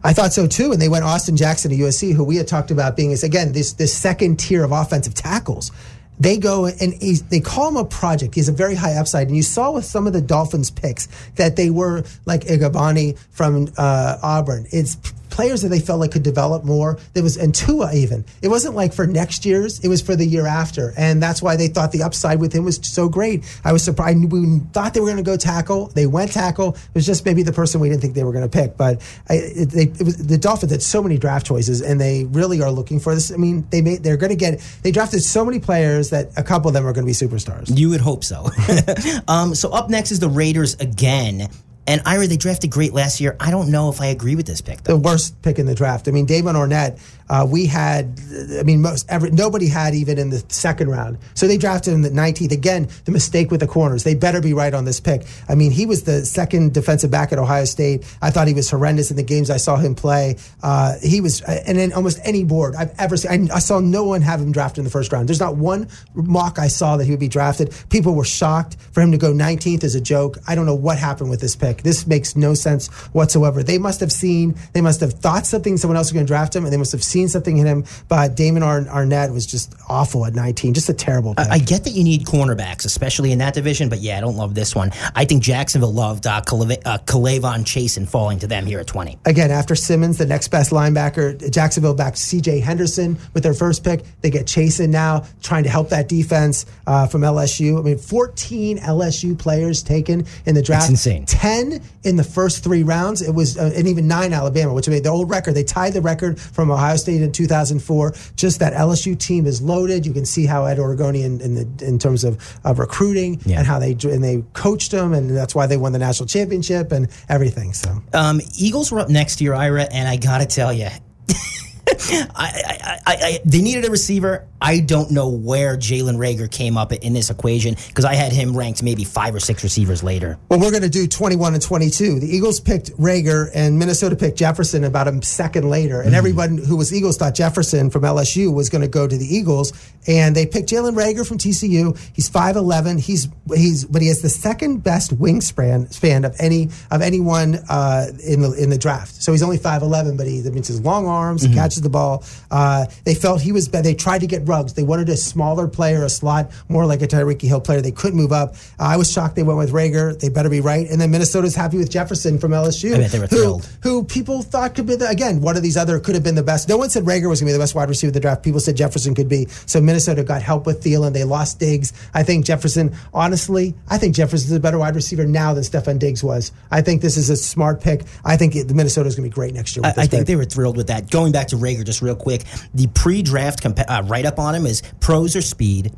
I 0.02 0.12
thought 0.12 0.32
so 0.32 0.46
too, 0.46 0.72
and 0.72 0.80
they 0.80 0.88
went 0.88 1.04
Austin 1.04 1.36
Jackson 1.36 1.70
to 1.70 1.76
USC, 1.76 2.14
who 2.14 2.24
we 2.24 2.36
had 2.36 2.48
talked 2.48 2.70
about 2.70 2.96
being 2.96 3.10
is 3.10 3.22
again 3.22 3.52
this 3.52 3.74
this 3.74 3.94
second 3.94 4.38
tier 4.38 4.64
of 4.64 4.72
offensive 4.72 5.14
tackles. 5.14 5.72
They 6.18 6.36
go 6.36 6.66
and 6.66 6.92
he's, 7.00 7.22
they 7.24 7.40
call 7.40 7.68
him 7.68 7.78
a 7.78 7.84
project. 7.84 8.34
He's 8.34 8.48
a 8.48 8.52
very 8.52 8.74
high 8.74 8.94
upside, 8.94 9.28
and 9.28 9.36
you 9.36 9.42
saw 9.42 9.72
with 9.72 9.84
some 9.84 10.06
of 10.06 10.12
the 10.12 10.20
Dolphins 10.20 10.70
picks 10.70 11.08
that 11.36 11.56
they 11.56 11.70
were 11.70 12.04
like 12.26 12.42
Igabani 12.42 13.18
from 13.30 13.68
uh, 13.76 14.18
Auburn. 14.22 14.66
It's 14.70 14.96
players 15.30 15.62
that 15.62 15.68
they 15.68 15.80
felt 15.80 16.00
like 16.00 16.12
could 16.12 16.22
develop 16.22 16.64
more. 16.64 16.98
There 17.14 17.22
was 17.22 17.36
and 17.36 17.54
Tua 17.54 17.94
even. 17.94 18.24
It 18.42 18.48
wasn't 18.48 18.74
like 18.74 18.92
for 18.92 19.06
next 19.06 19.46
year's; 19.46 19.80
it 19.80 19.88
was 19.88 20.00
for 20.00 20.16
the 20.16 20.26
year 20.26 20.46
after, 20.46 20.92
and 20.96 21.22
that's 21.22 21.40
why 21.40 21.56
they 21.56 21.68
thought 21.68 21.92
the 21.92 22.02
upside 22.02 22.40
with 22.40 22.52
him 22.52 22.64
was 22.64 22.80
so 22.82 23.08
great. 23.08 23.44
I 23.64 23.72
was 23.72 23.82
surprised. 23.82 24.32
We 24.32 24.60
thought 24.72 24.94
they 24.94 25.00
were 25.00 25.06
going 25.06 25.16
to 25.16 25.22
go 25.22 25.36
tackle. 25.36 25.88
They 25.88 26.06
went 26.06 26.32
tackle. 26.32 26.74
It 26.74 26.94
was 26.94 27.06
just 27.06 27.24
maybe 27.24 27.42
the 27.42 27.52
person 27.52 27.80
we 27.80 27.88
didn't 27.88 28.02
think 28.02 28.14
they 28.14 28.24
were 28.24 28.32
going 28.32 28.48
to 28.48 28.58
pick, 28.58 28.76
but 28.76 29.00
I, 29.28 29.34
it, 29.34 29.70
they, 29.70 29.82
it 29.84 30.02
was 30.02 30.16
the 30.16 30.38
Dolphins 30.38 30.72
had 30.72 30.82
so 30.82 31.02
many 31.02 31.18
draft 31.18 31.46
choices, 31.46 31.80
and 31.80 32.00
they 32.00 32.24
really 32.24 32.62
are 32.62 32.70
looking 32.70 33.00
for 33.00 33.14
this. 33.14 33.32
I 33.32 33.36
mean, 33.36 33.66
they 33.70 33.82
made 33.82 34.02
they're 34.02 34.16
going 34.16 34.30
to 34.30 34.36
get. 34.36 34.60
They 34.82 34.90
drafted 34.92 35.22
so 35.22 35.44
many 35.44 35.60
players 35.60 36.10
that 36.10 36.30
a 36.36 36.42
couple 36.42 36.68
of 36.68 36.74
them 36.74 36.86
are 36.86 36.92
going 36.92 37.06
to 37.06 37.06
be 37.06 37.12
superstars. 37.12 37.76
You 37.76 37.90
would 37.90 38.00
hope 38.00 38.24
so. 38.24 38.48
um, 39.28 39.54
so 39.54 39.70
up 39.70 39.90
next 39.90 40.10
is 40.10 40.20
the 40.20 40.28
Raiders 40.28 40.74
again. 40.80 41.48
And 41.86 42.02
Ira, 42.04 42.26
they 42.26 42.36
drafted 42.36 42.70
great 42.70 42.92
last 42.92 43.20
year. 43.20 43.36
I 43.40 43.50
don't 43.50 43.70
know 43.70 43.88
if 43.90 44.00
I 44.00 44.06
agree 44.06 44.36
with 44.36 44.46
this 44.46 44.60
pick, 44.60 44.82
though. 44.82 44.94
the 44.94 45.00
worst 45.00 45.40
pick 45.42 45.58
in 45.58 45.66
the 45.66 45.74
draft. 45.74 46.08
I 46.08 46.10
mean, 46.10 46.26
Damon 46.26 46.54
Arnette, 46.54 47.00
uh, 47.30 47.46
we 47.48 47.64
had, 47.64 48.18
I 48.58 48.64
mean, 48.64 48.82
most 48.82 49.06
every, 49.08 49.30
nobody 49.30 49.68
had 49.68 49.94
even 49.94 50.18
in 50.18 50.30
the 50.30 50.44
second 50.48 50.90
round. 50.90 51.16
So 51.34 51.46
they 51.46 51.56
drafted 51.56 51.94
him 51.94 52.02
the 52.02 52.10
19th. 52.10 52.50
Again, 52.50 52.88
the 53.04 53.12
mistake 53.12 53.52
with 53.52 53.60
the 53.60 53.68
corners. 53.68 54.02
They 54.02 54.16
better 54.16 54.40
be 54.40 54.52
right 54.52 54.74
on 54.74 54.84
this 54.84 54.98
pick. 54.98 55.22
I 55.48 55.54
mean, 55.54 55.70
he 55.70 55.86
was 55.86 56.02
the 56.02 56.26
second 56.26 56.74
defensive 56.74 57.12
back 57.12 57.32
at 57.32 57.38
Ohio 57.38 57.64
State. 57.66 58.04
I 58.20 58.32
thought 58.32 58.48
he 58.48 58.54
was 58.54 58.68
horrendous 58.68 59.12
in 59.12 59.16
the 59.16 59.22
games 59.22 59.48
I 59.48 59.58
saw 59.58 59.76
him 59.76 59.94
play. 59.94 60.38
Uh, 60.60 60.94
he 61.00 61.20
was, 61.20 61.40
and 61.42 61.78
in 61.78 61.92
almost 61.92 62.18
any 62.24 62.42
board 62.42 62.74
I've 62.74 62.92
ever 62.98 63.16
seen, 63.16 63.48
I, 63.48 63.56
I 63.56 63.58
saw 63.60 63.78
no 63.78 64.02
one 64.02 64.22
have 64.22 64.40
him 64.40 64.50
drafted 64.50 64.78
in 64.78 64.84
the 64.84 64.90
first 64.90 65.12
round. 65.12 65.28
There's 65.28 65.38
not 65.38 65.54
one 65.54 65.86
mock 66.14 66.58
I 66.58 66.66
saw 66.66 66.96
that 66.96 67.04
he 67.04 67.12
would 67.12 67.20
be 67.20 67.28
drafted. 67.28 67.72
People 67.90 68.16
were 68.16 68.24
shocked 68.24 68.76
for 68.90 69.02
him 69.02 69.12
to 69.12 69.18
go 69.18 69.32
19th 69.32 69.84
as 69.84 69.94
a 69.94 70.00
joke. 70.00 70.38
I 70.48 70.56
don't 70.56 70.66
know 70.66 70.74
what 70.74 70.98
happened 70.98 71.30
with 71.30 71.40
this 71.40 71.54
pick. 71.54 71.84
This 71.84 72.08
makes 72.08 72.34
no 72.34 72.54
sense 72.54 72.88
whatsoever. 73.12 73.62
They 73.62 73.78
must 73.78 74.00
have 74.00 74.10
seen, 74.10 74.56
they 74.72 74.80
must 74.80 74.98
have 74.98 75.12
thought 75.12 75.46
something 75.46 75.76
someone 75.76 75.96
else 75.96 76.08
was 76.08 76.14
going 76.14 76.26
to 76.26 76.30
draft 76.30 76.56
him, 76.56 76.64
and 76.64 76.72
they 76.72 76.76
must 76.76 76.90
have 76.90 77.04
seen 77.04 77.19
something 77.28 77.58
in 77.58 77.66
him. 77.66 77.84
But 78.08 78.36
Damon 78.36 78.62
Ar- 78.62 78.82
Arnette 78.82 79.32
was 79.32 79.46
just 79.46 79.74
awful 79.88 80.26
at 80.26 80.34
19, 80.34 80.74
just 80.74 80.88
a 80.88 80.94
terrible 80.94 81.34
pick. 81.34 81.48
I 81.48 81.58
get 81.58 81.84
that 81.84 81.90
you 81.90 82.04
need 82.04 82.24
cornerbacks, 82.24 82.84
especially 82.84 83.32
in 83.32 83.38
that 83.38 83.54
division, 83.54 83.88
but 83.88 84.00
yeah, 84.00 84.18
I 84.18 84.20
don't 84.20 84.36
love 84.36 84.54
this 84.54 84.74
one. 84.74 84.92
I 85.14 85.24
think 85.24 85.42
Jacksonville 85.42 85.92
loved 85.92 86.26
uh, 86.26 86.40
Calave- 86.42 86.82
uh, 86.84 86.98
Chaisson 86.98 88.08
falling 88.08 88.38
to 88.40 88.46
them 88.46 88.66
here 88.66 88.80
at 88.80 88.86
20. 88.86 89.18
Again, 89.24 89.50
after 89.50 89.74
Simmons, 89.74 90.18
the 90.18 90.26
next 90.26 90.48
best 90.48 90.70
linebacker, 90.70 91.50
Jacksonville 91.50 91.94
backed 91.94 92.18
C.J. 92.18 92.60
Henderson 92.60 93.18
with 93.34 93.42
their 93.42 93.54
first 93.54 93.84
pick. 93.84 94.02
They 94.20 94.30
get 94.30 94.46
Chaisson 94.46 94.90
now, 94.90 95.24
trying 95.42 95.64
to 95.64 95.70
help 95.70 95.90
that 95.90 96.08
defense 96.08 96.66
uh, 96.86 97.06
from 97.06 97.22
LSU. 97.22 97.78
I 97.78 97.82
mean, 97.82 97.98
14 97.98 98.78
LSU 98.78 99.38
players 99.38 99.82
taken 99.82 100.26
in 100.46 100.54
the 100.54 100.62
draft. 100.62 100.84
It's 100.84 101.06
insane. 101.06 101.26
10 101.26 101.82
in 102.04 102.16
the 102.16 102.24
first 102.24 102.64
three 102.64 102.82
rounds. 102.82 103.22
It 103.22 103.34
was, 103.34 103.58
uh, 103.58 103.72
and 103.74 103.86
even 103.88 104.06
nine 104.06 104.32
Alabama, 104.32 104.74
which 104.74 104.88
made 104.88 105.04
the 105.04 105.10
old 105.10 105.30
record. 105.30 105.54
They 105.54 105.64
tied 105.64 105.92
the 105.92 106.00
record 106.00 106.40
from 106.40 106.70
Ohio 106.70 106.96
State 106.96 107.09
in 107.16 107.32
2004. 107.32 108.14
Just 108.36 108.60
that 108.60 108.72
LSU 108.72 109.18
team 109.18 109.46
is 109.46 109.60
loaded. 109.60 110.06
You 110.06 110.12
can 110.12 110.24
see 110.24 110.46
how 110.46 110.64
Ed 110.64 110.78
Orgeron 110.78 111.20
in, 111.22 111.40
in, 111.40 111.54
the, 111.54 111.84
in 111.86 111.98
terms 111.98 112.24
of, 112.24 112.38
of 112.64 112.78
recruiting 112.78 113.40
Yeah. 113.44 113.58
and 113.58 113.66
how 113.66 113.78
they 113.78 113.92
and 113.92 114.22
they 114.24 114.42
coached 114.52 114.90
them, 114.92 115.12
and 115.12 115.36
that's 115.36 115.54
why 115.54 115.66
they 115.66 115.76
won 115.76 115.92
the 115.92 115.98
national 115.98 116.26
championship 116.26 116.92
and 116.92 117.08
everything. 117.28 117.72
So. 117.72 118.02
Um, 118.14 118.40
Eagles 118.58 118.92
were 118.92 119.00
up 119.00 119.08
next 119.08 119.40
year, 119.40 119.54
Ira, 119.54 119.84
and 119.84 120.08
I 120.08 120.16
got 120.16 120.38
to 120.38 120.46
tell 120.46 120.72
you. 120.72 120.88
I, 122.34 122.34
I, 122.36 122.98
I, 123.06 123.14
I, 123.14 123.38
they 123.44 123.62
needed 123.62 123.84
a 123.84 123.90
receiver. 123.90 124.46
I 124.60 124.80
don't 124.80 125.10
know 125.10 125.28
where 125.28 125.76
Jalen 125.76 126.16
Reagor 126.16 126.50
came 126.50 126.76
up 126.76 126.92
in 126.92 127.12
this 127.12 127.30
equation 127.30 127.76
because 127.88 128.04
I 128.04 128.14
had 128.14 128.32
him 128.32 128.56
ranked 128.56 128.82
maybe 128.82 129.04
five 129.04 129.34
or 129.34 129.40
six 129.40 129.62
receivers 129.64 130.02
later. 130.02 130.38
Well, 130.50 130.60
we're 130.60 130.70
going 130.70 130.82
to 130.82 130.90
do 130.90 131.06
21 131.06 131.54
and 131.54 131.62
22. 131.62 132.20
The 132.20 132.26
Eagles 132.26 132.60
picked 132.60 132.90
Reagor, 132.98 133.50
and 133.54 133.78
Minnesota 133.78 134.16
picked 134.16 134.36
Jefferson 134.36 134.84
about 134.84 135.08
a 135.08 135.22
second 135.22 135.68
later. 135.68 136.02
And 136.02 136.14
everyone 136.14 136.58
who 136.58 136.76
was 136.76 136.92
Eagles 136.92 137.16
thought 137.16 137.34
Jefferson 137.34 137.90
from 137.90 138.02
LSU 138.02 138.52
was 138.52 138.68
going 138.68 138.82
to 138.82 138.88
go 138.88 139.06
to 139.06 139.16
the 139.16 139.24
Eagles. 139.24 139.72
And 140.06 140.34
they 140.34 140.46
picked 140.46 140.68
Jalen 140.68 140.94
Reagor 140.94 141.26
from 141.26 141.38
TCU. 141.38 141.98
He's 142.14 142.28
5'11. 142.28 143.00
He's 143.00 143.28
he's 143.54 143.84
but 143.84 144.02
he 144.02 144.08
has 144.08 144.22
the 144.22 144.28
second 144.28 144.82
best 144.82 145.16
wingspan 145.18 145.92
span 145.92 146.24
of 146.24 146.36
any 146.38 146.70
of 146.90 147.02
anyone 147.02 147.56
uh, 147.68 148.06
in 148.26 148.42
the 148.42 148.52
in 148.52 148.70
the 148.70 148.78
draft. 148.78 149.22
So 149.22 149.32
he's 149.32 149.42
only 149.42 149.58
5'11, 149.58 150.16
but 150.16 150.26
he 150.26 150.40
that 150.40 150.52
means 150.52 150.68
his 150.68 150.80
long 150.80 151.06
arms, 151.06 151.42
he 151.42 151.54
catches 151.54 151.79
the 151.82 151.90
the 151.90 151.98
ball. 151.98 152.24
Uh, 152.50 152.86
they 153.04 153.14
felt 153.14 153.40
he 153.40 153.52
was 153.52 153.68
bad. 153.68 153.84
They 153.84 153.94
tried 153.94 154.20
to 154.20 154.26
get 154.26 154.46
Ruggs. 154.46 154.74
They 154.74 154.82
wanted 154.82 155.08
a 155.08 155.16
smaller 155.16 155.68
player, 155.68 156.04
a 156.04 156.08
slot, 156.08 156.50
more 156.68 156.86
like 156.86 157.02
a 157.02 157.06
Tyreek 157.06 157.40
Hill 157.42 157.60
player. 157.60 157.80
They 157.80 157.92
couldn't 157.92 158.16
move 158.16 158.32
up. 158.32 158.54
Uh, 158.78 158.84
I 158.84 158.96
was 158.96 159.10
shocked 159.10 159.36
they 159.36 159.42
went 159.42 159.58
with 159.58 159.72
Reagor. 159.72 160.18
They 160.18 160.28
better 160.28 160.48
be 160.48 160.60
right. 160.60 160.88
And 160.88 161.00
then 161.00 161.10
Minnesota's 161.10 161.54
happy 161.54 161.78
with 161.78 161.90
Jefferson 161.90 162.38
from 162.38 162.52
LSU. 162.52 162.94
I 162.94 162.98
bet 162.98 163.10
they 163.10 163.18
were 163.18 163.26
who, 163.26 163.36
thrilled. 163.36 163.68
Who 163.82 164.04
people 164.04 164.42
thought 164.42 164.74
could 164.74 164.86
be, 164.86 164.96
the, 164.96 165.08
again, 165.08 165.40
one 165.40 165.56
of 165.56 165.62
these 165.62 165.76
other 165.76 165.98
could 166.00 166.14
have 166.14 166.24
been 166.24 166.34
the 166.34 166.42
best. 166.42 166.68
No 166.68 166.76
one 166.76 166.90
said 166.90 167.04
Reagor 167.04 167.28
was 167.28 167.40
going 167.40 167.48
to 167.48 167.52
be 167.52 167.52
the 167.52 167.58
best 167.58 167.74
wide 167.74 167.88
receiver 167.88 168.10
of 168.10 168.14
the 168.14 168.20
draft. 168.20 168.42
People 168.42 168.60
said 168.60 168.76
Jefferson 168.76 169.14
could 169.14 169.28
be. 169.28 169.46
So 169.66 169.80
Minnesota 169.80 170.22
got 170.22 170.42
help 170.42 170.66
with 170.66 170.82
Thielen. 170.82 171.12
They 171.12 171.24
lost 171.24 171.58
Diggs. 171.58 171.92
I 172.14 172.22
think 172.22 172.44
Jefferson, 172.44 172.94
honestly, 173.12 173.74
I 173.88 173.98
think 173.98 174.14
Jefferson's 174.14 174.52
a 174.52 174.60
better 174.60 174.78
wide 174.78 174.94
receiver 174.94 175.24
now 175.24 175.54
than 175.54 175.62
Stefon 175.62 175.98
Diggs 175.98 176.22
was. 176.22 176.52
I 176.70 176.82
think 176.82 177.02
this 177.02 177.16
is 177.16 177.30
a 177.30 177.36
smart 177.36 177.80
pick. 177.80 178.02
I 178.24 178.36
think 178.36 178.56
it, 178.56 178.70
Minnesota's 178.70 179.16
going 179.16 179.28
to 179.28 179.30
be 179.30 179.34
great 179.34 179.54
next 179.54 179.76
year. 179.76 179.84
I, 179.84 179.90
this 179.90 179.98
I 179.98 180.06
think 180.06 180.20
pick. 180.20 180.26
they 180.26 180.36
were 180.36 180.44
thrilled 180.44 180.76
with 180.76 180.88
that. 180.88 181.10
Going 181.10 181.32
back 181.32 181.48
to 181.48 181.56
Reagor, 181.56 181.69
just 181.84 182.02
real 182.02 182.16
quick, 182.16 182.44
the 182.74 182.86
pre-draft 182.88 183.62
compa- 183.62 183.88
uh, 183.88 184.02
write-up 184.04 184.38
on 184.38 184.54
him 184.54 184.66
is 184.66 184.82
pros 185.00 185.36
are 185.36 185.42
speed, 185.42 185.92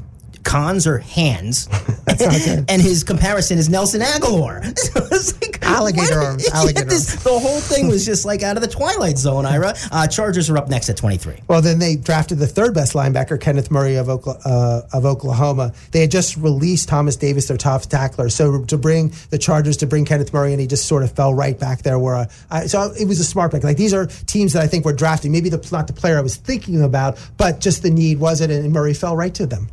cons 0.45 0.87
are 0.87 0.99
hands, 0.99 1.69
and 2.69 2.83
his 2.83 3.05
comparison 3.05 3.59
is 3.59 3.69
Nelson 3.69 4.01
Agholor. 4.01 4.63
So 4.93 5.01
it's 5.13 5.41
like, 5.41 5.59
Alligator 5.63 6.19
what? 6.19 6.27
arms, 6.27 6.49
Yeah, 6.53 6.83
this- 6.85 7.23
the 7.23 7.31
whole 7.39 7.61
thing 7.61 7.89
was 7.89 8.05
just 8.05 8.25
like 8.25 8.43
out 8.43 8.57
of 8.57 8.63
the 8.63 8.69
twilight 8.69 9.17
zone. 9.17 9.47
Ira, 9.47 9.75
uh, 9.91 10.07
Chargers 10.07 10.51
are 10.51 10.59
up 10.59 10.69
next 10.69 10.89
at 10.89 10.97
twenty-three. 10.97 11.37
Well, 11.49 11.63
then 11.63 11.79
they 11.79 11.97
drafted 11.97 12.39
the 12.39 12.47
third 12.47 12.75
best 12.75 12.95
linebacker, 12.95 13.41
Kenneth 13.41 13.71
Murray 13.71 13.97
of, 13.97 14.09
Okla- 14.09 14.41
uh, 14.45 14.83
of 14.93 15.05
Oklahoma. 15.07 15.73
They 15.93 16.01
had 16.01 16.11
just 16.11 16.37
released 16.37 16.89
Thomas 16.89 17.17
Davis, 17.17 17.49
their 17.49 17.57
top 17.57 17.83
tackler. 17.83 18.29
So 18.29 18.65
to 18.65 18.77
bring 18.77 19.13
the 19.31 19.39
Chargers 19.39 19.77
to 19.79 19.87
bring 19.87 20.05
Kenneth 20.05 20.33
Murray, 20.33 20.53
and 20.53 20.61
he 20.61 20.67
just 20.67 20.87
sort 20.87 21.03
of 21.05 21.13
fell 21.13 21.33
right 21.35 21.59
back 21.59 21.83
there. 21.83 21.99
Where 21.99 22.17
uh, 22.17 22.27
I, 22.51 22.67
so 22.67 22.93
it 22.99 23.07
was 23.07 23.21
a 23.21 23.25
smart 23.25 23.53
pick. 23.53 23.63
Like 23.65 23.77
these 23.77 23.95
are 23.95 24.07
teams 24.07 24.53
that 24.55 24.63
I 24.63 24.67
think 24.67 24.85
were 24.85 24.93
drafting. 24.93 25.31
Maybe 25.33 25.49
the, 25.49 25.67
not 25.73 25.87
the 25.87 25.93
player 25.93 26.19
I 26.19 26.23
was 26.23 26.37
thinking 26.37 26.83
about, 26.83 27.19
but 27.37 27.61
just 27.61 27.83
the 27.83 27.91
need 27.91 28.19
was 28.19 28.41
it, 28.41 28.51
and 28.51 28.73
Murray 28.73 28.95
fell 28.95 29.17
right 29.17 29.35
to 29.35 29.47
them. 29.47 29.69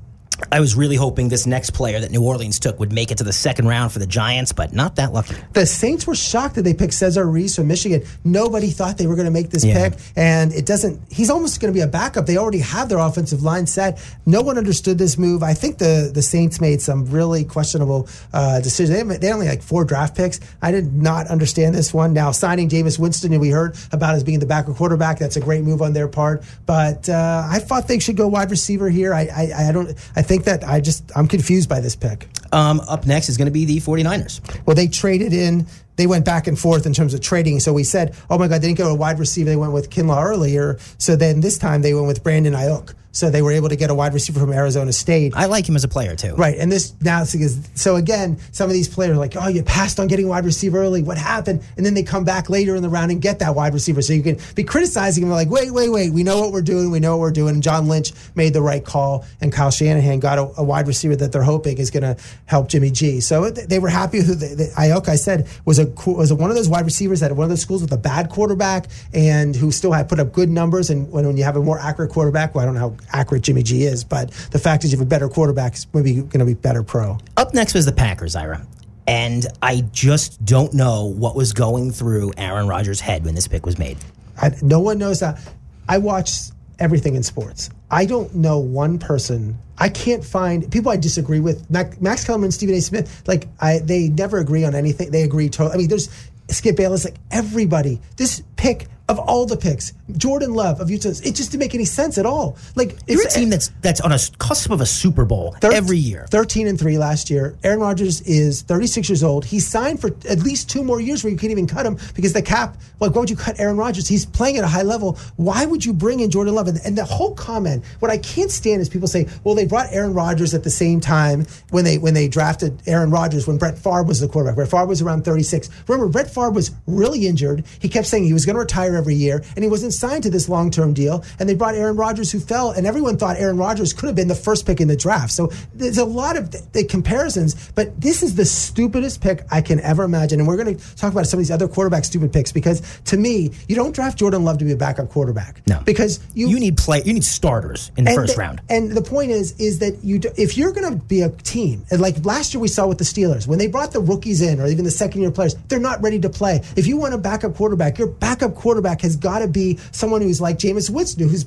I 0.52 0.60
was 0.60 0.75
really 0.75 0.95
hoping 0.95 1.30
this 1.30 1.45
next 1.45 1.71
player 1.71 1.99
that 1.99 2.12
New 2.12 2.23
Orleans 2.23 2.60
took 2.60 2.80
would 2.80 2.91
make 2.91 3.12
it 3.12 3.17
to 3.19 3.23
the 3.23 3.34
second 3.34 3.67
round 3.67 3.91
for 3.91 3.99
the 3.99 4.08
Giants, 4.08 4.52
but 4.52 4.73
not 4.73 4.95
that 4.95 5.13
lucky. 5.13 5.36
The 5.54 5.65
Saints 5.65 6.08
were 6.08 6.15
shocked 6.15 6.56
that 6.56 6.63
they 6.63 6.73
picked 6.73 6.93
Cesar 6.93 7.25
Ruiz 7.25 7.56
from 7.56 7.67
Michigan. 7.67 8.04
Nobody 8.23 8.69
thought 8.69 8.97
they 8.97 9.08
were 9.08 9.15
going 9.15 9.25
to 9.25 9.32
make 9.32 9.49
this 9.49 9.63
Yeah. 9.65 9.89
pick, 9.89 9.99
and 10.15 10.52
it 10.54 10.65
doesn't. 10.65 11.02
He's 11.12 11.30
almost 11.30 11.60
going 11.62 11.73
to 11.73 11.78
be 11.78 11.82
a 11.84 11.88
backup. 11.88 12.25
They 12.25 12.38
already 12.38 12.60
have 12.60 12.89
their 12.89 12.99
offensive 12.99 13.43
line 13.43 13.65
set. 13.65 13.99
No 14.25 14.41
one 14.41 14.58
understood 14.58 14.97
this 14.97 15.17
move. 15.17 15.43
I 15.43 15.54
think 15.54 15.78
the 15.78 16.12
the 16.13 16.21
Saints 16.21 16.60
made 16.62 16.82
some 16.82 17.06
really 17.06 17.43
questionable 17.43 18.08
uh, 18.34 18.62
decisions. 18.62 18.97
They, 19.08 19.17
they 19.17 19.28
had 19.28 19.34
only 19.34 19.47
like 19.47 19.62
four 19.62 19.86
draft 19.86 20.15
picks. 20.15 20.39
I 20.62 20.71
did 20.71 20.93
not 20.93 21.28
understand 21.28 21.75
this 21.75 21.93
one. 21.93 22.13
Now 22.13 22.32
signing 22.32 22.69
Jameis 22.69 22.97
Winston, 22.99 23.32
and 23.34 23.41
we 23.41 23.49
heard 23.49 23.75
about 23.91 24.15
as 24.15 24.23
being 24.23 24.39
the 24.39 24.45
backup 24.45 24.75
quarterback. 24.75 25.19
That's 25.19 25.36
a 25.36 25.41
great 25.41 25.63
move 25.63 25.82
on 25.82 25.93
their 25.93 26.08
part. 26.08 26.43
But 26.65 27.08
uh, 27.10 27.47
I 27.49 27.60
thought 27.60 27.88
they 27.88 27.99
should 27.99 28.17
go 28.17 28.28
wide 28.28 28.52
receiver 28.52 28.89
here. 28.89 29.13
I, 29.13 29.28
I 29.36 29.69
I 29.69 29.71
don't. 29.71 29.89
I 30.15 30.21
think 30.30 30.46
that 30.46 30.63
I 30.63 30.80
just 30.80 31.12
I'm 31.15 31.28
confused 31.28 31.68
by 31.68 31.82
this 31.82 31.96
pick. 31.96 32.30
Um, 32.52 32.80
up 32.82 33.06
next 33.08 33.30
is 33.30 33.38
going 33.38 33.48
to 33.48 33.52
be 33.52 33.65
the 33.65 33.78
49ers. 33.78 34.42
Well, 34.65 34.76
they 34.76 34.88
traded 34.88 35.34
in. 35.34 35.65
They 35.96 36.08
went 36.08 36.24
back 36.24 36.48
and 36.48 36.58
forth 36.58 36.86
in 36.86 36.94
terms 36.94 37.13
of 37.13 37.20
trading. 37.20 37.60
So 37.60 37.74
we 37.74 37.84
said, 37.84 38.15
"Oh 38.30 38.38
my 38.38 38.48
God, 38.48 38.62
they 38.62 38.68
didn't 38.68 38.78
go 38.78 38.86
to 38.86 38.92
a 38.92 38.96
wide 38.96 39.20
receiver. 39.20 39.50
They 39.50 39.56
went 39.56 39.74
with 39.74 39.89
Kinlaw 39.89 40.24
earlier." 40.24 40.78
So 41.00 41.15
then 41.15 41.42
this 41.42 41.58
time 41.58 41.82
they 41.82 41.94
went 41.94 42.08
with 42.08 42.24
Brandon 42.24 42.54
Aiyuk. 42.54 42.94
So 43.12 43.30
they 43.30 43.41
were 43.41 43.52
able 43.52 43.69
to 43.69 43.76
get 43.76 43.89
a 43.89 43.95
wide 43.95 44.13
receiver 44.13 44.39
from 44.39 44.54
Arizona 44.54 44.93
State. 44.93 45.34
I 45.36 45.45
like 45.45 45.67
him 45.67 45.76
as 45.76 45.84
a 45.84 45.88
player 45.88 46.15
too. 46.15 46.36
Right, 46.36 46.58
and 46.58 46.72
this 46.72 46.93
now 47.02 47.24
because 47.26 47.60
so 47.76 47.95
again, 47.95 48.38
some 48.52 48.69
of 48.69 48.74
these 48.74 48.88
players 48.88 49.15
are 49.15 49.19
like, 49.19 49.36
oh, 49.36 49.48
you 49.48 49.63
passed 49.63 50.00
on 50.00 50.08
getting 50.08 50.26
a 50.26 50.30
wide 50.30 50.45
receiver 50.45 50.80
early. 50.80 51.02
What 51.02 51.17
happened? 51.17 51.63
And 51.78 51.86
then 51.86 51.93
they 51.93 52.04
come 52.04 52.24
back 52.24 52.50
later 52.50 52.76
in 52.76 52.82
the 52.82 52.89
round 52.89 53.12
and 53.12 53.22
get 53.22 53.39
that 53.39 53.56
wide 53.56 53.74
receiver. 53.74 54.02
So 54.02 54.13
you 54.13 54.22
can 54.22 54.38
be 54.56 54.63
criticizing 54.63 55.24
them 55.24 55.32
like, 55.32 55.50
wait, 55.50 55.72
wait, 55.72 55.89
wait. 55.89 56.13
We 56.13 56.24
know 56.24 56.39
what 56.39 56.52
we're 56.52 56.62
doing. 56.62 56.91
We 56.91 57.00
know 57.00 57.17
what 57.17 57.22
we're 57.22 57.32
doing. 57.32 57.56
And 57.56 57.63
John 57.63 57.88
Lynch 57.88 58.12
made 58.36 58.54
the 58.54 58.62
right 58.62 58.84
call, 58.84 59.26
and 59.41 59.52
Kyle 59.52 59.72
Shanahan 59.72 60.19
got 60.19 60.38
a, 60.38 60.62
a 60.62 60.63
wide 60.63 60.88
receiver 60.88 61.15
that 61.15 61.32
they're 61.32 61.43
hoping 61.43 61.78
is 61.78 61.91
going 61.91 62.04
to 62.04 62.22
help 62.45 62.69
Jimmy 62.69 62.91
G. 62.91 63.19
So 63.22 63.50
they 63.50 63.80
were 63.80 63.89
happy. 63.89 64.19
Who 64.19 64.36
the, 64.36 64.72
I 64.78 65.15
said, 65.15 65.48
was 65.65 65.80
a 65.80 65.86
was 66.06 66.32
a, 66.32 66.36
one 66.36 66.50
of 66.50 66.56
those 66.56 66.69
wide 66.69 66.86
receivers 66.86 67.24
at 67.24 67.32
one 67.36 67.43
of 67.43 67.50
those 67.50 67.62
schools 67.62 67.82
with 67.82 67.91
a 67.91 67.98
bad 67.98 68.30
quarterback 68.30 68.88
and 69.13 69.56
who 69.56 69.72
still 69.72 69.91
had 69.91 70.10
put 70.10 70.19
up 70.19 70.32
good 70.32 70.50
numbers. 70.50 70.89
And 70.89 71.12
when, 71.12 71.26
when 71.26 71.38
you 71.38 71.43
have 71.43 71.56
a 71.56 71.62
more 71.62 71.80
accurate 71.80 72.12
quarterback, 72.12 72.56
well, 72.56 72.63
I 72.63 72.65
don't 72.65 72.76
know 72.76 72.80
how 72.80 72.95
accurate 73.12 73.44
Jimmy 73.44 73.64
G 73.64 73.84
is, 73.84 74.04
but 74.04 74.32
the 74.52 74.60
fact 74.60 74.84
is 74.84 74.92
you 74.92 74.98
have 74.98 75.06
a 75.06 75.10
better 75.10 75.30
quarterback, 75.30 75.76
is 75.76 75.88
maybe 75.94 76.16
going 76.16 76.40
to 76.40 76.46
be 76.46 76.54
better 76.54 76.84
pro. 76.84 77.18
Up 77.38 77.54
next 77.54 77.74
was 77.74 77.86
the 77.86 77.92
Packers, 77.92 78.36
Ira. 78.36 78.66
And 79.08 79.48
I 79.62 79.82
just 79.92 80.44
don't 80.46 80.74
know 80.74 81.06
what 81.06 81.36
was 81.36 81.54
going 81.54 81.92
through 81.92 82.34
Aaron 82.38 82.68
Rodgers' 82.68 83.00
head 83.00 83.26
when 83.26 83.34
this 83.34 83.48
pick 83.48 83.66
was 83.66 83.80
made. 83.80 83.98
I, 84.40 84.52
no 84.62 84.80
one 84.80 85.00
knows 85.00 85.20
that. 85.22 85.40
I 85.88 85.98
watch 85.98 86.32
everything 86.78 87.16
in 87.16 87.24
sports. 87.24 87.70
I 87.90 88.06
don't 88.06 88.34
know 88.36 88.60
one 88.60 89.00
person. 89.00 89.58
I 89.80 89.90
can't 89.90 90.24
find 90.24 90.72
people 90.72 90.92
I 90.92 90.98
disagree 90.98 91.40
with. 91.40 91.70
Max, 91.72 92.00
Max 92.00 92.24
Kellerman, 92.24 92.52
Stephen 92.52 92.76
A. 92.76 92.82
Smith, 92.82 93.24
like 93.28 93.48
I, 93.60 93.80
they 93.80 94.10
never 94.10 94.38
agree 94.38 94.64
on 94.64 94.76
anything. 94.76 95.10
They 95.12 95.24
agree 95.24 95.50
totally. 95.50 95.74
I 95.74 95.78
mean, 95.78 95.88
there's 95.88 96.10
Skip 96.50 96.76
Bayless, 96.76 97.06
like 97.06 97.18
everybody. 97.32 98.00
This 98.18 98.44
pick 98.58 98.88
of 99.10 99.17
all 99.19 99.45
the 99.45 99.58
picks, 99.58 99.91
Jordan 100.15 100.54
Love 100.54 100.80
of 100.80 100.89
Utah, 100.89 101.10
it 101.10 101.36
just 101.36 101.52
didn't 101.52 101.60
make 101.60 101.74
any 101.76 101.84
sense 101.86 102.17
at 102.17 102.26
all. 102.26 102.58
Like 102.76 102.95
You're 103.08 103.26
a 103.26 103.30
team 103.30 103.50
that's 103.50 103.69
that's 103.82 104.00
on 104.00 104.12
a 104.12 104.19
cusp 104.38 104.72
of 104.72 104.82
a 104.82 104.86
Super 104.86 105.26
Bowl 105.26 105.54
Thir- 105.60 105.74
every 105.74 105.98
year. 105.98 106.28
13 106.30 106.67
and 106.67 106.80
3 106.80 106.98
last 107.00 107.30
year. 107.30 107.56
Aaron 107.63 107.80
Rodgers 107.80 108.22
is 108.22 108.62
36 108.62 109.10
years 109.10 109.24
old. 109.24 109.45
He's 109.45 109.67
signed 109.67 110.00
for 110.00 110.12
at 110.30 110.39
least 110.39 110.69
two 110.69 110.84
more 110.84 111.02
years 111.02 111.24
where 111.24 111.32
you 111.32 111.38
can't 111.38 111.52
even 111.52 111.67
cut 111.67 111.86
him 111.86 111.98
because 112.15 112.34
the 112.34 112.41
cap, 112.41 112.78
like, 113.00 113.15
why 113.15 113.19
would 113.19 113.30
you 113.30 113.36
cut 113.36 113.60
Aaron 113.60 113.78
Rodgers? 113.78 114.08
He's 114.08 114.26
playing 114.26 114.58
at 114.58 114.63
a 114.63 114.67
high 114.67 114.84
level. 114.84 115.17
Why 115.38 115.65
would 115.65 115.84
you 115.84 115.91
bring 115.93 116.19
in 116.19 116.30
Jordan 116.30 116.54
Love? 116.54 116.67
And, 116.67 116.80
and 116.86 116.95
the 116.95 117.06
whole 117.06 117.34
comment, 117.34 117.84
what 118.00 118.12
I 118.12 118.19
can't 118.19 118.52
stand 118.52 118.82
is 118.82 118.89
people 118.89 119.08
say, 119.08 119.28
well, 119.43 119.56
they 119.56 119.65
brought 119.65 119.88
Aaron 119.91 120.13
Rodgers 120.13 120.54
at 120.54 120.63
the 120.63 120.69
same 120.69 121.00
time 121.00 121.48
when 121.72 121.84
they 121.84 121.98
when 121.98 122.13
they 122.13 122.28
drafted 122.28 122.80
Aaron 122.86 123.10
Rodgers 123.10 123.48
when 123.48 123.58
Brett 123.58 123.80
Favre 123.80 124.04
was 124.04 124.19
the 124.19 124.28
quarterback. 124.28 124.56
Brett 124.56 124.69
Favre 124.69 124.86
was 124.86 125.02
around 125.02 125.26
36. 125.26 125.69
Remember, 125.88 126.12
Brett 126.12 126.30
Favre 126.32 126.52
was 126.52 126.72
really 126.86 127.26
injured. 127.26 127.65
He 127.80 127.89
kept 127.89 128.06
saying 128.06 128.26
he 128.26 128.34
was 128.34 128.45
going 128.45 128.56
to 128.56 128.60
retire 128.60 128.99
every 129.00 129.16
year, 129.16 129.42
and 129.56 129.64
he 129.64 129.70
wasn't 129.70 129.94
signed 129.94 130.22
to 130.24 130.30
this 130.30 130.48
long 130.48 130.70
term 130.70 130.94
deal. 130.94 131.24
And 131.40 131.50
they 131.50 131.56
brought 131.56 131.74
Aaron 131.74 131.96
Rodgers, 131.96 132.32
who 132.32 132.40
fell, 132.40 132.70
and 132.72 132.86
everyone 132.86 133.18
thought 133.18 133.38
Aaron 133.38 133.58
Rodgers 133.58 133.94
could 133.94 134.06
have 134.08 134.16
been 134.16 134.28
the 134.28 134.36
first 134.36 134.68
pick 134.68 134.80
in 134.80 134.88
the 134.88 134.96
draft. 134.96 135.32
So 135.32 135.48
there's 135.74 135.98
a 135.98 136.06
lot 136.06 136.38
of 136.38 136.52
the, 136.52 136.62
the 136.74 136.84
comparisons, 136.84 137.72
but 137.72 138.00
this 138.00 138.22
is 138.22 138.36
the 138.36 138.46
stupidest 138.46 139.22
pick 139.22 139.42
I 139.52 139.62
can 139.62 139.80
ever 139.80 140.04
imagine. 140.04 140.40
And 140.40 140.48
we're 140.48 140.58
going 140.64 140.78
to 140.78 140.96
talk 140.98 141.12
about 141.12 141.26
some 141.26 141.40
of 141.40 141.46
these 141.46 141.52
other 141.52 141.68
quarterback 141.68 142.06
stupid 142.06 142.32
picks 142.32 142.52
because 142.52 142.82
to 143.06 143.18
me, 143.18 143.52
you 143.68 143.76
don't 143.76 143.94
draft 143.96 144.20
Jordan 144.20 144.44
Love 144.44 144.58
to 144.60 144.66
be 144.66 144.72
a 144.74 144.76
backup 144.78 145.10
quarterback. 145.10 145.62
No. 145.68 145.80
because 145.86 146.20
you 146.36 146.50
You 146.50 146.60
need 146.60 146.78
play. 146.78 147.02
You 147.06 147.14
need 147.14 147.24
starters 147.24 147.92
in 147.98 148.04
the 148.06 148.12
first 148.12 148.36
the- 148.36 148.40
round. 148.40 148.62
And 148.70 148.92
the 148.92 149.02
point 149.02 149.32
is, 149.32 149.54
is 149.60 149.80
that 149.80 150.04
you, 150.04 150.20
do, 150.20 150.30
if 150.38 150.58
you're 150.58 150.72
going 150.74 150.92
to 151.00 151.06
be 151.06 151.22
a 151.22 151.30
team, 151.30 151.86
and 151.92 152.02
like 152.02 152.26
last 152.26 152.54
year 152.54 152.62
we 152.62 152.68
saw 152.68 152.88
with 152.88 152.98
the 152.98 153.04
Steelers, 153.04 153.48
when 153.48 153.60
they 153.60 153.68
brought 153.68 153.92
the 153.94 154.00
rookies 154.00 154.42
in, 154.42 154.60
or 154.60 154.68
even 154.68 154.84
the 154.86 154.92
second 154.92 155.22
year 155.22 155.32
players, 155.32 155.56
they're 155.68 155.80
not 155.80 156.02
ready 156.02 156.20
to 156.20 156.30
play. 156.30 156.62
If 156.76 156.88
you 156.88 156.98
want 156.98 157.14
a 157.14 157.18
backup 157.18 157.56
quarterback, 157.56 157.98
your 158.00 158.08
backup 158.08 158.56
quarterback 158.56 158.88
has 159.02 159.15
got 159.15 159.39
to 159.39 159.47
be 159.47 159.78
someone 159.91 160.21
who's 160.21 160.39
like 160.41 160.58
Jameis 160.58 160.89
Winston, 160.89 161.30
who's 161.30 161.45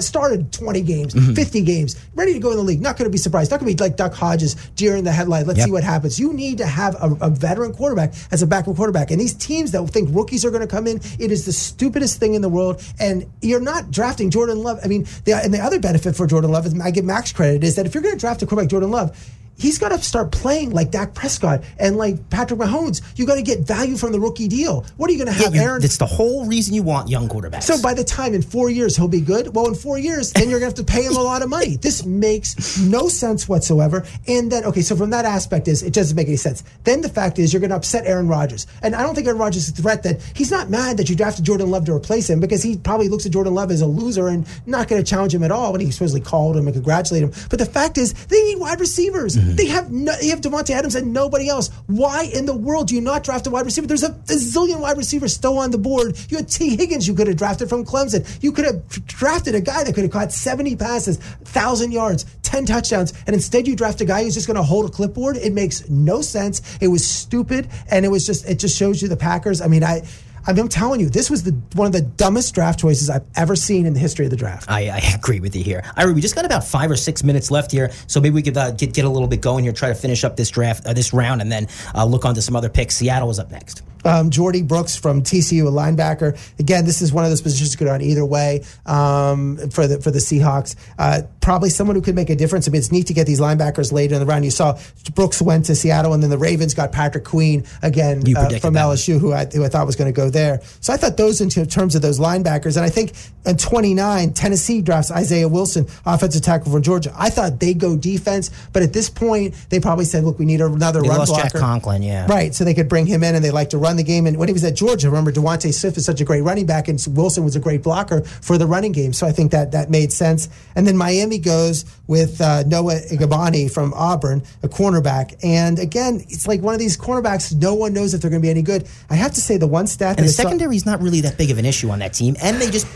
started 0.00 0.52
20 0.52 0.80
games, 0.82 1.14
Mm-hmm. 1.14 1.34
50 1.34 1.62
games, 1.62 1.96
ready 2.14 2.32
to 2.34 2.38
go 2.38 2.50
in 2.50 2.56
the 2.56 2.62
league. 2.62 2.80
Not 2.80 2.96
going 2.96 3.04
to 3.04 3.10
be 3.10 3.18
surprised. 3.18 3.50
Not 3.50 3.60
going 3.60 3.70
to 3.70 3.76
be 3.76 3.82
like 3.82 3.96
Duck 3.96 4.12
Hodges, 4.14 4.54
deer 4.76 4.96
in 4.96 5.04
the 5.04 5.12
headlight. 5.12 5.46
Let's 5.46 5.58
Yep. 5.58 5.66
see 5.66 5.72
what 5.72 5.84
happens. 5.84 6.18
You 6.18 6.32
need 6.32 6.58
to 6.58 6.66
have 6.66 6.94
a, 6.94 7.16
a 7.20 7.30
veteran 7.30 7.72
quarterback 7.72 8.14
as 8.30 8.42
a 8.42 8.46
backup 8.46 8.76
quarterback. 8.76 9.10
And 9.10 9.20
these 9.20 9.34
teams 9.34 9.72
that 9.72 9.84
think 9.88 10.08
rookies 10.12 10.44
are 10.44 10.50
going 10.50 10.60
to 10.62 10.66
come 10.66 10.86
in, 10.86 10.98
it 11.18 11.30
is 11.32 11.46
the 11.46 11.52
stupidest 11.52 12.18
thing 12.20 12.34
in 12.34 12.42
the 12.42 12.48
world. 12.48 12.82
And 12.98 13.26
you're 13.42 13.60
not 13.60 13.90
drafting 13.90 14.30
Jordan 14.30 14.62
Love. 14.62 14.78
I 14.84 14.88
mean, 14.88 15.06
the, 15.24 15.34
and 15.34 15.52
the 15.52 15.60
other 15.60 15.78
benefit 15.80 16.16
for 16.16 16.26
Jordan 16.26 16.50
Love, 16.50 16.66
is 16.66 16.78
I 16.80 16.90
give 16.90 17.04
Max 17.04 17.32
credit, 17.32 17.64
is 17.64 17.76
that 17.76 17.86
if 17.86 17.94
you're 17.94 18.02
going 18.02 18.14
to 18.14 18.20
draft 18.20 18.42
a 18.42 18.46
quarterback, 18.46 18.70
Jordan 18.70 18.90
Love, 18.90 19.16
he's 19.60 19.78
got 19.78 19.90
to 19.90 19.98
start 20.02 20.32
playing 20.32 20.70
like 20.70 20.90
Dak 20.90 21.14
Prescott 21.14 21.62
and 21.78 21.96
like 21.96 22.30
Patrick 22.30 22.58
Mahomes. 22.60 23.02
You 23.16 23.26
got 23.26 23.34
to 23.36 23.42
get 23.42 23.60
value 23.60 23.96
from 23.96 24.12
the 24.12 24.20
rookie 24.20 24.48
deal. 24.48 24.84
What 24.96 25.10
are 25.10 25.12
you 25.12 25.18
going 25.24 25.34
to 25.36 25.42
have, 25.44 25.54
You- 25.54 25.60
Aaron? 25.60 25.80
That's 25.82 25.98
the 25.98 26.06
whole 26.06 26.46
reason 26.46 26.74
you 26.74 26.82
want 26.82 27.08
young 27.08 27.28
quarterbacks. 27.28 27.64
So 27.64 27.80
by 27.80 27.94
the 27.94 28.04
time 28.04 28.34
in 28.34 28.42
four 28.42 28.70
years 28.70 28.96
he'll 28.96 29.08
be 29.08 29.20
good, 29.20 29.54
well, 29.54 29.66
in 29.68 29.74
four 29.74 29.98
years, 29.98 30.32
then 30.32 30.48
you're 30.50 30.58
going 30.60 30.72
to 30.72 30.80
have 30.80 30.86
to 30.86 30.92
pay 30.92 31.02
him 31.04 31.16
a 31.16 31.22
lot 31.22 31.42
of 31.42 31.48
money. 31.48 31.76
This 31.76 32.04
makes 32.04 32.78
no 32.80 33.08
sense 33.08 33.48
whatsoever. 33.48 34.04
And 34.26 34.50
then, 34.50 34.64
okay, 34.64 34.82
so 34.82 34.96
from 34.96 35.10
that 35.10 35.24
aspect 35.24 35.68
is 35.68 35.82
it 35.82 35.92
doesn't 35.92 36.16
make 36.16 36.28
any 36.28 36.36
sense. 36.36 36.64
Then 36.84 37.00
the 37.02 37.08
fact 37.08 37.38
is 37.38 37.52
you're 37.52 37.60
going 37.60 37.70
to 37.70 37.76
upset 37.76 38.06
Aaron 38.06 38.28
Rodgers. 38.28 38.66
And 38.82 38.94
I 38.94 39.02
don't 39.02 39.14
think 39.14 39.26
Aaron 39.26 39.38
Rodgers 39.38 39.68
is 39.68 39.78
a 39.78 39.82
threat 39.82 40.02
that 40.04 40.20
he's 40.34 40.50
not 40.50 40.70
mad 40.70 40.96
that 40.96 41.08
you 41.10 41.16
drafted 41.16 41.44
Jordan 41.44 41.70
Love 41.70 41.84
to 41.86 41.92
replace 41.94 42.28
him 42.30 42.40
because 42.40 42.62
he 42.62 42.76
probably 42.78 43.08
looks 43.08 43.26
at 43.26 43.32
Jordan 43.32 43.54
Love 43.54 43.70
as 43.70 43.80
a 43.82 43.86
loser 43.86 44.28
and 44.28 44.46
not 44.66 44.88
going 44.88 45.02
to 45.02 45.08
challenge 45.08 45.34
him 45.34 45.42
at 45.42 45.50
all 45.50 45.72
when 45.72 45.80
he 45.80 45.90
supposedly 45.90 46.20
called 46.20 46.56
him 46.56 46.66
and 46.66 46.74
congratulated 46.74 47.28
him. 47.34 47.46
But 47.50 47.58
the 47.58 47.66
fact 47.66 47.98
is 47.98 48.12
they 48.26 48.42
need 48.44 48.56
wide 48.58 48.80
receivers. 48.80 49.36
They 49.56 49.66
have 49.66 49.90
no, 49.90 50.12
they 50.20 50.28
have 50.28 50.40
Davante 50.40 50.70
Adams 50.70 50.94
and 50.94 51.12
nobody 51.12 51.48
else. 51.48 51.68
Why 51.86 52.24
in 52.24 52.46
the 52.46 52.54
world 52.54 52.88
do 52.88 52.94
you 52.94 53.00
not 53.00 53.24
draft 53.24 53.46
a 53.46 53.50
wide 53.50 53.64
receiver? 53.64 53.86
There's 53.86 54.02
a, 54.02 54.10
a 54.10 54.36
zillion 54.36 54.80
wide 54.80 54.96
receivers 54.96 55.34
still 55.34 55.58
on 55.58 55.70
the 55.70 55.78
board. 55.78 56.18
You 56.28 56.38
had 56.38 56.48
Tee 56.48 56.76
Higgins 56.76 57.06
you 57.06 57.14
could 57.14 57.26
have 57.26 57.36
drafted 57.36 57.68
from 57.68 57.84
Clemson. 57.84 58.26
You 58.42 58.52
could 58.52 58.64
have 58.64 58.88
drafted 59.06 59.54
a 59.54 59.60
guy 59.60 59.84
that 59.84 59.94
could 59.94 60.04
have 60.04 60.12
caught 60.12 60.32
70 60.32 60.76
passes, 60.76 61.18
1,000 61.18 61.92
yards, 61.92 62.24
10 62.42 62.66
touchdowns, 62.66 63.12
and 63.26 63.34
instead 63.34 63.66
you 63.66 63.76
draft 63.76 64.00
a 64.00 64.04
guy 64.04 64.24
who's 64.24 64.34
just 64.34 64.46
going 64.46 64.56
to 64.56 64.62
hold 64.62 64.86
a 64.86 64.92
clipboard. 64.92 65.36
It 65.36 65.52
makes 65.52 65.88
no 65.88 66.20
sense. 66.20 66.78
It 66.80 66.88
was 66.88 67.06
stupid, 67.06 67.68
and 67.90 68.04
it 68.04 68.08
was 68.08 68.26
just 68.26 68.48
it 68.48 68.58
just 68.58 68.76
shows 68.76 69.00
you 69.02 69.08
the 69.08 69.16
Packers. 69.16 69.60
I 69.60 69.66
mean, 69.68 69.84
I 69.84 70.02
I'm 70.46 70.68
telling 70.68 71.00
you, 71.00 71.08
this 71.08 71.30
was 71.30 71.42
the 71.42 71.52
one 71.74 71.86
of 71.86 71.92
the 71.92 72.02
dumbest 72.02 72.54
draft 72.54 72.80
choices 72.80 73.10
I've 73.10 73.24
ever 73.36 73.56
seen 73.56 73.86
in 73.86 73.94
the 73.94 74.00
history 74.00 74.24
of 74.24 74.30
the 74.30 74.36
draft. 74.36 74.70
I, 74.70 74.88
I 74.88 74.98
agree 75.14 75.40
with 75.40 75.54
you 75.54 75.62
here. 75.62 75.82
Ira, 75.96 76.12
we 76.12 76.20
just 76.20 76.34
got 76.34 76.44
about 76.44 76.64
five 76.64 76.90
or 76.90 76.96
six 76.96 77.22
minutes 77.22 77.50
left 77.50 77.70
here, 77.70 77.90
so 78.06 78.20
maybe 78.20 78.34
we 78.34 78.42
could 78.42 78.56
uh, 78.56 78.70
get 78.72 78.94
get 78.94 79.04
a 79.04 79.08
little 79.08 79.28
bit 79.28 79.40
going 79.40 79.64
here, 79.64 79.72
try 79.72 79.88
to 79.88 79.94
finish 79.94 80.24
up 80.24 80.36
this 80.36 80.50
draft, 80.50 80.86
uh, 80.86 80.92
this 80.92 81.12
round, 81.12 81.40
and 81.40 81.50
then 81.50 81.68
uh, 81.94 82.04
look 82.04 82.24
on 82.24 82.34
to 82.34 82.42
some 82.42 82.56
other 82.56 82.68
picks. 82.68 82.96
Seattle 82.96 83.30
is 83.30 83.38
up 83.38 83.50
next. 83.50 83.82
Um, 84.04 84.30
Jordyn 84.30 84.66
Brooks 84.66 84.96
from 84.96 85.22
TCU, 85.22 85.66
a 85.66 85.70
linebacker. 85.70 86.38
Again, 86.58 86.84
this 86.84 87.02
is 87.02 87.12
one 87.12 87.24
of 87.24 87.30
those 87.30 87.42
positions 87.42 87.72
that 87.72 87.78
could 87.78 87.86
go 87.86 87.92
on 87.92 88.00
either 88.00 88.24
way 88.24 88.64
um, 88.86 89.58
for 89.70 89.86
the 89.86 90.00
for 90.00 90.10
the 90.10 90.18
Seahawks. 90.18 90.76
Uh, 90.98 91.22
probably 91.40 91.70
someone 91.70 91.96
who 91.96 92.02
could 92.02 92.14
make 92.14 92.30
a 92.30 92.36
difference. 92.36 92.66
I 92.66 92.70
mean, 92.70 92.78
it's 92.78 92.92
neat 92.92 93.06
to 93.08 93.14
get 93.14 93.26
these 93.26 93.40
linebackers 93.40 93.92
later 93.92 94.14
in 94.14 94.20
the 94.20 94.26
round. 94.26 94.44
You 94.44 94.50
saw 94.50 94.78
Brooks 95.14 95.42
went 95.42 95.66
to 95.66 95.74
Seattle, 95.74 96.14
and 96.14 96.22
then 96.22 96.30
the 96.30 96.38
Ravens 96.38 96.74
got 96.74 96.92
Patrick 96.92 97.24
Queen 97.24 97.64
again 97.82 98.22
uh, 98.36 98.58
from 98.58 98.74
LSU, 98.74 99.18
who 99.18 99.32
I, 99.32 99.44
who 99.46 99.64
I 99.64 99.68
thought 99.68 99.86
was 99.86 99.96
going 99.96 100.12
to 100.12 100.16
go 100.16 100.29
there. 100.30 100.60
So 100.80 100.92
I 100.92 100.96
thought 100.96 101.16
those 101.16 101.40
in 101.40 101.50
terms 101.50 101.94
of 101.94 102.02
those 102.02 102.18
linebackers, 102.18 102.76
and 102.76 102.84
I 102.84 102.88
think 102.88 103.12
in 103.46 103.56
29, 103.56 104.32
Tennessee 104.34 104.82
drafts 104.82 105.10
Isaiah 105.10 105.48
Wilson, 105.48 105.86
offensive 106.04 106.42
tackle 106.42 106.72
from 106.72 106.82
Georgia. 106.82 107.12
I 107.16 107.30
thought 107.30 107.58
they 107.58 107.74
go 107.74 107.96
defense, 107.96 108.50
but 108.72 108.82
at 108.82 108.92
this 108.92 109.08
point, 109.08 109.54
they 109.70 109.80
probably 109.80 110.04
said, 110.04 110.24
"Look, 110.24 110.38
we 110.38 110.44
need 110.44 110.60
another 110.60 111.00
they 111.00 111.08
run 111.08 111.18
lost 111.18 111.30
blocker." 111.30 111.48
Jack 111.48 111.60
Conklin, 111.60 112.02
yeah, 112.02 112.26
right. 112.26 112.54
So 112.54 112.64
they 112.64 112.74
could 112.74 112.88
bring 112.88 113.06
him 113.06 113.22
in, 113.22 113.34
and 113.34 113.44
they 113.44 113.50
like 113.50 113.70
to 113.70 113.78
run 113.78 113.96
the 113.96 114.02
game. 114.02 114.26
And 114.26 114.36
when 114.36 114.48
he 114.48 114.52
was 114.52 114.64
at 114.64 114.74
Georgia, 114.74 115.08
remember 115.08 115.32
Devontae 115.32 115.72
Swift 115.72 115.96
is 115.96 116.04
such 116.04 116.20
a 116.20 116.24
great 116.24 116.42
running 116.42 116.66
back, 116.66 116.88
and 116.88 117.02
Wilson 117.10 117.44
was 117.44 117.56
a 117.56 117.60
great 117.60 117.82
blocker 117.82 118.22
for 118.22 118.58
the 118.58 118.66
running 118.66 118.92
game. 118.92 119.12
So 119.12 119.26
I 119.26 119.32
think 119.32 119.52
that 119.52 119.72
that 119.72 119.90
made 119.90 120.12
sense. 120.12 120.48
And 120.76 120.86
then 120.86 120.96
Miami 120.96 121.38
goes 121.38 121.84
with 122.06 122.40
uh, 122.40 122.64
Noah 122.64 123.00
Igbinoghene 123.10 123.72
from 123.72 123.94
Auburn, 123.94 124.42
a 124.62 124.68
cornerback. 124.68 125.34
And 125.42 125.78
again, 125.78 126.22
it's 126.28 126.46
like 126.46 126.60
one 126.60 126.74
of 126.74 126.80
these 126.80 126.96
cornerbacks. 126.96 127.54
No 127.54 127.74
one 127.74 127.92
knows 127.92 128.14
if 128.14 128.20
they're 128.20 128.30
going 128.30 128.42
to 128.42 128.46
be 128.46 128.50
any 128.50 128.62
good. 128.62 128.88
I 129.08 129.14
have 129.14 129.32
to 129.32 129.40
say 129.40 129.56
the 129.56 129.66
one 129.66 129.86
stat 129.86 130.19
and 130.20 130.28
the 130.28 130.32
secondary 130.32 130.76
is 130.76 130.86
not 130.86 131.00
really 131.02 131.22
that 131.22 131.36
big 131.36 131.50
of 131.50 131.58
an 131.58 131.64
issue 131.64 131.90
on 131.90 131.98
that 132.00 132.14
team, 132.14 132.36
and 132.42 132.60
they 132.60 132.70
just 132.70 132.86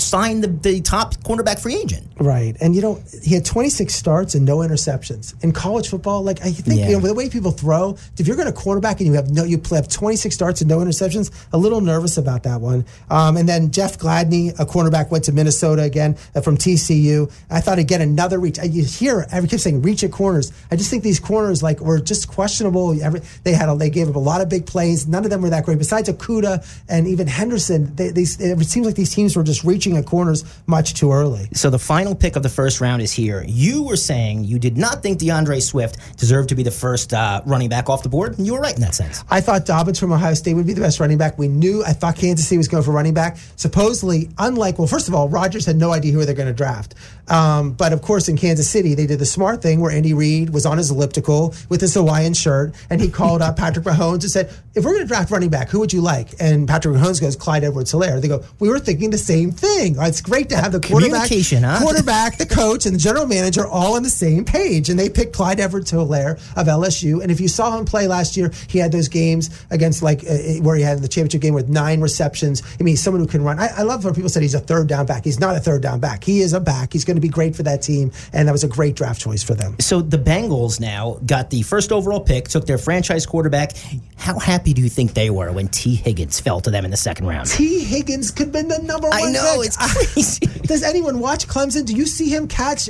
signed 0.00 0.44
the, 0.44 0.48
the 0.48 0.80
top 0.80 1.14
cornerback 1.16 1.60
free 1.60 1.76
agent. 1.76 2.06
Right, 2.18 2.56
and 2.60 2.74
you 2.74 2.82
know 2.82 3.02
he 3.22 3.34
had 3.34 3.44
26 3.44 3.94
starts 3.94 4.34
and 4.34 4.44
no 4.44 4.58
interceptions 4.58 5.42
in 5.42 5.52
college 5.52 5.88
football. 5.88 6.22
Like 6.22 6.40
I 6.42 6.50
think 6.50 6.78
yeah. 6.78 6.88
you 6.88 6.92
know 6.94 7.06
the 7.06 7.14
way 7.14 7.28
people 7.28 7.50
throw. 7.50 7.96
If 8.18 8.26
you're 8.26 8.36
going 8.36 8.46
to 8.46 8.52
quarterback 8.52 9.00
and 9.00 9.06
you 9.06 9.14
have 9.14 9.30
no, 9.30 9.44
you 9.44 9.60
have 9.70 9.88
26 9.88 10.34
starts 10.34 10.60
and 10.60 10.68
no 10.68 10.78
interceptions, 10.78 11.30
a 11.52 11.58
little 11.58 11.80
nervous 11.80 12.16
about 12.16 12.42
that 12.44 12.60
one. 12.60 12.84
Um, 13.10 13.36
and 13.36 13.48
then 13.48 13.70
Jeff 13.70 13.98
Gladney, 13.98 14.58
a 14.58 14.66
cornerback, 14.66 15.10
went 15.10 15.24
to 15.24 15.32
Minnesota 15.32 15.82
again 15.82 16.16
uh, 16.34 16.40
from 16.40 16.56
TCU. 16.56 17.32
I 17.50 17.60
thought 17.60 17.78
again 17.78 18.00
another 18.00 18.38
reach. 18.38 18.58
I, 18.58 18.64
you 18.64 18.84
hear 18.84 19.26
every 19.30 19.48
keep 19.48 19.60
saying 19.60 19.82
reach 19.82 20.04
at 20.04 20.12
corners. 20.12 20.52
I 20.70 20.76
just 20.76 20.90
think 20.90 21.02
these 21.02 21.20
corners 21.20 21.62
like 21.62 21.80
were 21.80 22.00
just 22.00 22.28
questionable. 22.28 23.00
Every, 23.02 23.20
they 23.42 23.52
had 23.52 23.68
a, 23.68 23.74
they 23.74 23.90
gave 23.90 24.08
up 24.08 24.16
a 24.16 24.20
lot 24.20 24.40
of 24.40 24.48
big 24.48 24.66
plays. 24.66 25.06
None 25.06 25.24
of 25.24 25.30
them 25.30 25.42
were 25.42 25.50
that 25.50 25.64
great. 25.64 25.78
Besides 25.78 26.08
Okudah 26.08 26.73
and 26.88 27.06
even 27.06 27.26
Henderson, 27.26 27.94
they, 27.94 28.10
they, 28.10 28.22
it 28.22 28.66
seems 28.66 28.86
like 28.86 28.94
these 28.94 29.14
teams 29.14 29.36
were 29.36 29.42
just 29.42 29.64
reaching 29.64 29.96
at 29.96 30.06
corners 30.06 30.44
much 30.66 30.94
too 30.94 31.12
early. 31.12 31.48
So 31.52 31.70
the 31.70 31.78
final 31.78 32.14
pick 32.14 32.36
of 32.36 32.42
the 32.42 32.48
first 32.48 32.80
round 32.80 33.02
is 33.02 33.12
here. 33.12 33.44
You 33.46 33.82
were 33.82 33.96
saying 33.96 34.44
you 34.44 34.58
did 34.58 34.76
not 34.76 35.02
think 35.02 35.18
D'Andre 35.18 35.60
Swift 35.60 36.18
deserved 36.18 36.48
to 36.50 36.54
be 36.54 36.62
the 36.62 36.70
first 36.70 37.12
uh, 37.12 37.42
running 37.46 37.68
back 37.68 37.88
off 37.88 38.02
the 38.02 38.08
board, 38.08 38.38
and 38.38 38.46
you 38.46 38.54
were 38.54 38.60
right 38.60 38.74
in 38.74 38.80
that 38.80 38.94
sense. 38.94 39.24
I 39.30 39.40
thought 39.40 39.66
Dobbins 39.66 39.98
from 39.98 40.12
Ohio 40.12 40.34
State 40.34 40.54
would 40.54 40.66
be 40.66 40.72
the 40.72 40.80
best 40.80 41.00
running 41.00 41.18
back. 41.18 41.38
We 41.38 41.48
knew. 41.48 41.84
I 41.84 41.92
thought 41.92 42.16
Kansas 42.16 42.46
City 42.46 42.58
was 42.58 42.68
going 42.68 42.82
for 42.82 42.92
running 42.92 43.14
back. 43.14 43.38
Supposedly, 43.56 44.30
unlike 44.38 44.78
well, 44.78 44.88
first 44.88 45.08
of 45.08 45.14
all, 45.14 45.28
Rodgers 45.28 45.66
had 45.66 45.76
no 45.76 45.92
idea 45.92 46.12
who 46.12 46.24
they're 46.24 46.34
going 46.34 46.48
to 46.48 46.54
draft. 46.54 46.94
Um, 47.28 47.72
but 47.72 47.92
of 47.92 48.02
course, 48.02 48.28
in 48.28 48.36
Kansas 48.36 48.68
City, 48.68 48.94
they 48.94 49.06
did 49.06 49.18
the 49.18 49.26
smart 49.26 49.62
thing 49.62 49.80
where 49.80 49.90
Andy 49.90 50.14
Reid 50.14 50.50
was 50.50 50.66
on 50.66 50.78
his 50.78 50.90
elliptical 50.90 51.54
with 51.68 51.80
his 51.80 51.94
Hawaiian 51.94 52.34
shirt, 52.34 52.74
and 52.90 53.00
he 53.00 53.10
called 53.10 53.42
up 53.42 53.56
Patrick 53.56 53.84
Mahomes 53.84 54.22
and 54.22 54.30
said, 54.30 54.50
"If 54.74 54.84
we're 54.84 54.92
going 54.92 55.04
to 55.04 55.08
draft 55.08 55.30
running 55.30 55.50
back, 55.50 55.70
who 55.70 55.80
would 55.80 55.92
you 55.92 56.00
like?" 56.00 56.34
And 56.40 56.63
Patrick 56.66 56.96
Mahomes 56.96 57.20
goes, 57.20 57.36
"Clyde 57.36 57.64
Edwards-Helaire." 57.64 58.20
They 58.20 58.28
go, 58.28 58.42
"We 58.58 58.68
were 58.68 58.78
thinking 58.78 59.10
the 59.10 59.18
same 59.18 59.52
thing. 59.52 59.96
It's 59.98 60.20
great 60.20 60.48
to 60.50 60.56
have 60.56 60.72
the 60.72 60.80
quarterback, 60.80 61.28
huh? 61.64 61.78
quarterback, 61.80 62.38
the 62.38 62.46
coach, 62.46 62.86
and 62.86 62.94
the 62.94 62.98
general 62.98 63.26
manager 63.26 63.66
all 63.66 63.94
on 63.96 64.02
the 64.02 64.10
same 64.10 64.44
page." 64.44 64.88
And 64.90 64.98
they 64.98 65.08
picked 65.08 65.34
Clyde 65.34 65.60
Edwards-Helaire 65.60 66.38
of 66.56 66.66
LSU. 66.66 67.22
And 67.22 67.30
if 67.30 67.40
you 67.40 67.48
saw 67.48 67.76
him 67.78 67.84
play 67.84 68.06
last 68.06 68.36
year, 68.36 68.52
he 68.68 68.78
had 68.78 68.92
those 68.92 69.08
games 69.08 69.50
against 69.70 70.02
like 70.02 70.24
uh, 70.24 70.62
where 70.62 70.76
he 70.76 70.82
had 70.82 71.00
the 71.00 71.08
championship 71.08 71.40
game 71.40 71.54
with 71.54 71.68
nine 71.68 72.00
receptions. 72.00 72.62
I 72.78 72.82
mean, 72.82 72.96
someone 72.96 73.20
who 73.20 73.28
can 73.28 73.42
run. 73.42 73.58
I, 73.58 73.68
I 73.78 73.82
love 73.82 74.04
when 74.04 74.14
people 74.14 74.30
said 74.30 74.42
he's 74.42 74.54
a 74.54 74.60
third 74.60 74.88
down 74.88 75.06
back. 75.06 75.24
He's 75.24 75.40
not 75.40 75.56
a 75.56 75.60
third 75.60 75.82
down 75.82 76.00
back. 76.00 76.24
He 76.24 76.40
is 76.40 76.52
a 76.52 76.60
back. 76.60 76.92
He's 76.92 77.04
going 77.04 77.16
to 77.16 77.20
be 77.20 77.28
great 77.28 77.54
for 77.56 77.62
that 77.64 77.82
team, 77.82 78.12
and 78.32 78.48
that 78.48 78.52
was 78.52 78.64
a 78.64 78.68
great 78.68 78.94
draft 78.94 79.20
choice 79.20 79.42
for 79.42 79.54
them. 79.54 79.76
So 79.80 80.00
the 80.00 80.18
Bengals 80.18 80.80
now 80.80 81.18
got 81.26 81.50
the 81.50 81.62
first 81.62 81.92
overall 81.92 82.20
pick, 82.20 82.48
took 82.48 82.66
their 82.66 82.78
franchise 82.78 83.26
quarterback. 83.26 83.72
How 84.16 84.38
happy 84.38 84.72
do 84.72 84.82
you 84.82 84.88
think 84.88 85.14
they 85.14 85.30
were 85.30 85.52
when 85.52 85.68
Tee 85.68 85.94
Higgins 85.94 86.40
fell 86.40 86.53
to 86.62 86.70
them 86.70 86.84
in 86.84 86.90
the 86.90 86.96
second 86.96 87.26
round? 87.26 87.48
Tee 87.48 87.80
Higgins 87.80 88.30
could 88.30 88.46
have 88.46 88.52
been 88.52 88.68
the 88.68 88.78
number 88.78 89.08
one. 89.08 89.16
I 89.16 89.30
know 89.30 89.56
pick. 89.58 89.66
it's 89.66 89.76
crazy. 89.76 90.46
Does 90.62 90.82
anyone 90.82 91.20
watch 91.20 91.46
Clemson? 91.46 91.84
Do 91.84 91.94
you 91.94 92.06
see 92.06 92.28
him 92.28 92.48
catch 92.48 92.88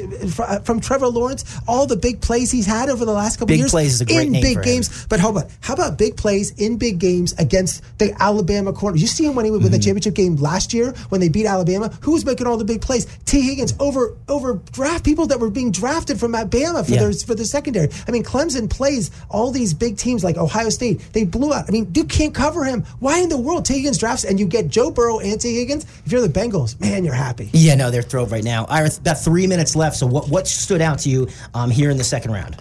from 0.65 0.81
Trevor 0.81 1.09
Lawrence 1.09 1.45
all 1.67 1.87
the 1.87 1.97
big 1.97 2.21
plays 2.21 2.51
he's 2.51 2.67
had 2.67 2.89
over 2.89 3.05
the 3.05 3.13
last 3.13 3.37
couple 3.37 3.49
big 3.49 3.59
years? 3.59 3.69
Big 3.69 3.73
plays 3.73 3.95
is 3.95 4.01
a 4.01 4.05
great 4.05 4.27
in 4.27 4.33
name 4.33 4.43
big 4.43 4.63
games. 4.63 5.07
But 5.07 5.21
how 5.21 5.31
about 5.31 5.51
how 5.61 5.75
about 5.75 5.99
big 5.99 6.17
plays 6.17 6.53
in 6.53 6.79
big 6.79 6.99
games 6.99 7.33
against 7.39 7.83
the 7.99 8.15
Alabama 8.21 8.73
corner? 8.73 8.97
You 8.97 9.07
see 9.07 9.25
him 9.25 9.35
when 9.35 9.45
he 9.45 9.51
was 9.51 9.59
mm-hmm. 9.59 9.65
with 9.65 9.73
the 9.73 9.79
championship 9.79 10.15
game 10.15 10.37
last 10.37 10.73
year 10.73 10.93
when 11.09 11.21
they 11.21 11.29
beat 11.29 11.47
Alabama. 11.47 11.89
Who 12.03 12.13
was 12.13 12.25
making 12.25 12.47
all 12.47 12.57
the 12.57 12.65
big 12.65 12.81
plays? 12.81 13.07
Tee 13.25 13.43
Higgins 13.43 13.75
over 13.81 14.17
over 14.29 14.55
draft 14.73 15.05
people 15.05 15.27
that 15.27 15.41
were 15.41 15.51
being 15.51 15.73
drafted 15.73 16.19
from 16.19 16.35
Alabama 16.35 16.85
for 16.85 16.93
yeah. 16.93 17.01
their 17.01 17.13
for 17.13 17.35
their 17.35 17.45
secondary. 17.45 17.89
I 18.07 18.11
mean, 18.11 18.25
Clemson 18.25 18.69
plays 18.69 19.11
all 19.31 19.51
these 19.51 19.75
big 19.75 19.97
teams 19.97 20.25
like 20.25 20.37
Ohio 20.37 20.69
State. 20.69 21.01
They 21.13 21.25
blew 21.25 21.53
out. 21.53 21.67
I 21.69 21.71
mean, 21.71 21.87
Duke 21.87 22.09
can't 22.09 22.35
cover 22.35 22.65
him. 22.65 22.83
Why 23.01 23.19
in 23.19 23.29
the 23.29 23.39
world 23.39 23.54
Tee 23.61 23.75
Higgins 23.75 23.99
drafts 23.99 24.25
and 24.25 24.39
you 24.39 24.47
get 24.47 24.69
Joe 24.69 24.91
Burrow 24.91 25.21
and 25.21 25.41
Tee 25.41 25.57
Higgins? 25.57 25.85
If 26.05 26.13
you're 26.13 26.27
the 26.27 26.29
Bengals, 26.29 26.79
man, 26.81 27.05
you're 27.05 27.15
happy. 27.15 27.51
Yeah, 27.53 27.75
no, 27.75 27.91
they're 27.91 28.03
thrilled 28.03 28.31
right 28.31 28.45
now. 28.45 28.65
Ira, 28.67 28.91
about 29.01 29.19
three 29.19 29.47
minutes 29.47 29.77
left. 29.77 29.97
So 29.97 30.07
what 30.07 30.29
what 30.29 30.47
stood 30.47 30.81
out 30.81 30.99
to 31.01 31.11
you 31.11 31.29
um, 31.55 31.71
here 31.71 31.91
in 31.91 31.97
the 31.97 32.05
second 32.05 32.33
round? 32.33 32.57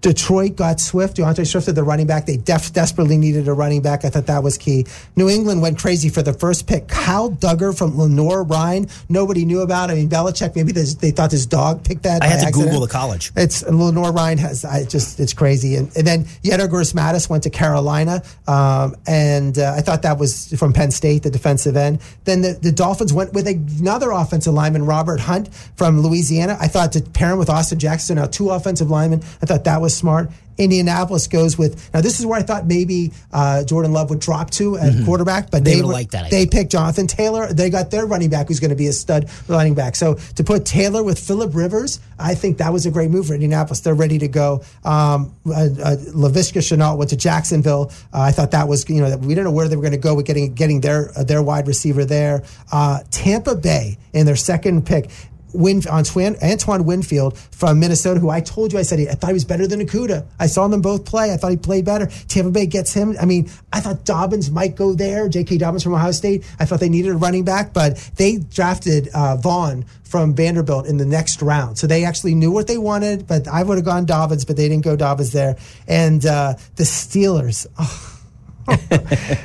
Detroit 0.00 0.56
got 0.56 0.78
Swift. 0.80 1.16
D'Andre 1.16 1.44
Swift 1.44 1.66
at 1.68 1.74
the 1.74 1.82
running 1.82 2.06
back. 2.06 2.26
They 2.26 2.36
def- 2.36 2.72
desperately 2.72 3.16
needed 3.16 3.48
a 3.48 3.52
running 3.52 3.82
back. 3.82 4.04
I 4.04 4.10
thought 4.10 4.26
that 4.26 4.42
was 4.42 4.56
key. 4.56 4.86
New 5.16 5.28
England 5.28 5.60
went 5.60 5.78
crazy 5.78 6.08
for 6.08 6.22
the 6.22 6.32
first 6.32 6.68
pick. 6.68 6.86
Kyle 6.86 7.30
Dugger 7.30 7.76
from 7.76 7.98
Lenoir-Rhyne. 7.98 8.88
Nobody 9.08 9.44
knew 9.44 9.60
about. 9.60 9.90
I 9.90 9.94
mean, 9.94 10.08
Belichick. 10.08 10.54
Maybe 10.54 10.70
they 10.72 11.10
thought 11.10 11.32
his 11.32 11.46
dog 11.46 11.82
picked 11.82 12.04
that. 12.04 12.22
I 12.22 12.26
had 12.26 12.40
to 12.40 12.46
accident. 12.46 12.70
Google 12.70 12.80
the 12.86 12.92
college. 12.92 13.32
It's 13.34 13.62
Lenoir-Rhyne 13.62 14.38
has. 14.38 14.64
I 14.64 14.84
just 14.84 15.18
it's 15.18 15.32
crazy. 15.32 15.74
And, 15.74 15.90
and 15.96 16.06
then 16.06 16.24
Yetur 16.44 16.70
Gross-Matos 16.70 17.28
went 17.28 17.42
to 17.42 17.50
Carolina, 17.50 18.22
um, 18.46 18.94
and 19.06 19.58
uh, 19.58 19.74
I 19.76 19.80
thought 19.80 20.02
that 20.02 20.18
was 20.18 20.52
from 20.56 20.72
Penn 20.72 20.92
State, 20.92 21.24
the 21.24 21.30
defensive 21.30 21.76
end. 21.76 22.00
Then 22.24 22.42
the, 22.42 22.52
the 22.52 22.70
Dolphins 22.72 23.12
went 23.12 23.32
with 23.32 23.48
another 23.48 24.12
offensive 24.12 24.54
lineman, 24.54 24.84
Robert 24.86 25.20
Hunt 25.20 25.52
from 25.74 26.00
Louisiana. 26.02 26.56
I 26.60 26.68
thought 26.68 26.92
to 26.92 27.00
pair 27.02 27.32
him 27.32 27.38
with 27.38 27.50
Austin 27.50 27.78
Jackson, 27.80 28.16
now 28.16 28.26
two 28.26 28.50
offensive 28.50 28.90
linemen. 28.90 29.22
I 29.42 29.46
thought 29.46 29.64
that 29.64 29.80
was 29.80 29.87
smart. 29.90 30.30
Indianapolis 30.58 31.28
goes 31.28 31.56
with 31.56 31.92
now. 31.94 32.00
This 32.00 32.18
is 32.18 32.26
where 32.26 32.38
I 32.38 32.42
thought 32.42 32.66
maybe 32.66 33.12
uh, 33.32 33.64
Jordan 33.64 33.92
Love 33.92 34.10
would 34.10 34.18
drop 34.18 34.50
to 34.52 34.76
at 34.76 34.92
mm-hmm. 34.92 35.04
quarterback, 35.04 35.50
but 35.50 35.64
they, 35.64 35.76
they 35.76 35.82
were, 35.82 35.92
like 35.92 36.10
that. 36.10 36.30
They 36.30 36.46
picked 36.46 36.72
Jonathan 36.72 37.06
Taylor. 37.06 37.46
They 37.52 37.70
got 37.70 37.90
their 37.90 38.06
running 38.06 38.28
back, 38.28 38.48
who's 38.48 38.58
going 38.58 38.70
to 38.70 38.76
be 38.76 38.88
a 38.88 38.92
stud 38.92 39.30
running 39.46 39.74
back. 39.74 39.94
So 39.94 40.14
to 40.14 40.44
put 40.44 40.66
Taylor 40.66 41.04
with 41.04 41.18
Philip 41.18 41.54
Rivers, 41.54 42.00
I 42.18 42.34
think 42.34 42.58
that 42.58 42.72
was 42.72 42.86
a 42.86 42.90
great 42.90 43.10
move 43.10 43.28
for 43.28 43.34
Indianapolis. 43.34 43.80
They're 43.80 43.94
ready 43.94 44.18
to 44.18 44.28
go. 44.28 44.64
Um, 44.84 45.34
uh, 45.46 45.52
uh, 45.52 45.96
Laviska 46.12 46.60
Shenault 46.60 46.98
went 46.98 47.10
to 47.10 47.16
Jacksonville. 47.16 47.92
Uh, 48.12 48.22
I 48.22 48.32
thought 48.32 48.50
that 48.50 48.66
was 48.66 48.88
you 48.90 49.00
know 49.00 49.16
we 49.16 49.28
didn't 49.28 49.44
know 49.44 49.52
where 49.52 49.68
they 49.68 49.76
were 49.76 49.82
going 49.82 49.92
to 49.92 49.98
go 49.98 50.14
with 50.14 50.26
getting 50.26 50.54
getting 50.54 50.80
their 50.80 51.16
uh, 51.16 51.22
their 51.22 51.42
wide 51.42 51.68
receiver 51.68 52.04
there. 52.04 52.42
Uh, 52.72 53.00
Tampa 53.10 53.54
Bay 53.54 53.96
in 54.12 54.26
their 54.26 54.36
second 54.36 54.86
pick. 54.86 55.10
Win, 55.52 55.82
Antoine, 55.88 56.36
Antoine 56.42 56.84
Winfield 56.84 57.38
from 57.38 57.80
Minnesota, 57.80 58.20
who 58.20 58.30
I 58.30 58.40
told 58.40 58.72
you, 58.72 58.78
I 58.78 58.82
said, 58.82 59.00
I 59.00 59.14
thought 59.14 59.28
he 59.28 59.34
was 59.34 59.44
better 59.44 59.66
than 59.66 59.80
Okudah. 59.80 60.26
I 60.38 60.46
saw 60.46 60.68
them 60.68 60.82
both 60.82 61.04
play. 61.04 61.32
I 61.32 61.36
thought 61.36 61.50
he 61.50 61.56
played 61.56 61.84
better. 61.84 62.06
Tampa 62.28 62.50
Bay 62.50 62.66
gets 62.66 62.92
him. 62.92 63.16
I 63.20 63.24
mean, 63.24 63.50
I 63.72 63.80
thought 63.80 64.04
Dobbins 64.04 64.50
might 64.50 64.76
go 64.76 64.94
there. 64.94 65.28
J.K. 65.28 65.58
Dobbins 65.58 65.82
from 65.82 65.94
Ohio 65.94 66.12
State. 66.12 66.44
I 66.58 66.64
thought 66.64 66.80
they 66.80 66.88
needed 66.88 67.12
a 67.12 67.16
running 67.16 67.44
back, 67.44 67.72
but 67.72 67.96
they 68.16 68.36
drafted 68.36 69.08
uh, 69.14 69.36
Vaughn 69.36 69.84
from 70.04 70.34
Vanderbilt 70.34 70.86
in 70.86 70.96
the 70.96 71.04
next 71.04 71.42
round. 71.42 71.78
So 71.78 71.86
they 71.86 72.04
actually 72.04 72.34
knew 72.34 72.50
what 72.50 72.66
they 72.66 72.78
wanted, 72.78 73.26
but 73.26 73.46
I 73.46 73.62
would 73.62 73.76
have 73.76 73.84
gone 73.84 74.06
Dobbins, 74.06 74.44
but 74.44 74.56
they 74.56 74.68
didn't 74.68 74.84
go 74.84 74.96
Dobbins 74.96 75.32
there. 75.32 75.56
And 75.86 76.24
uh, 76.24 76.54
the 76.76 76.84
Steelers. 76.84 77.66
Oh, 77.78 78.17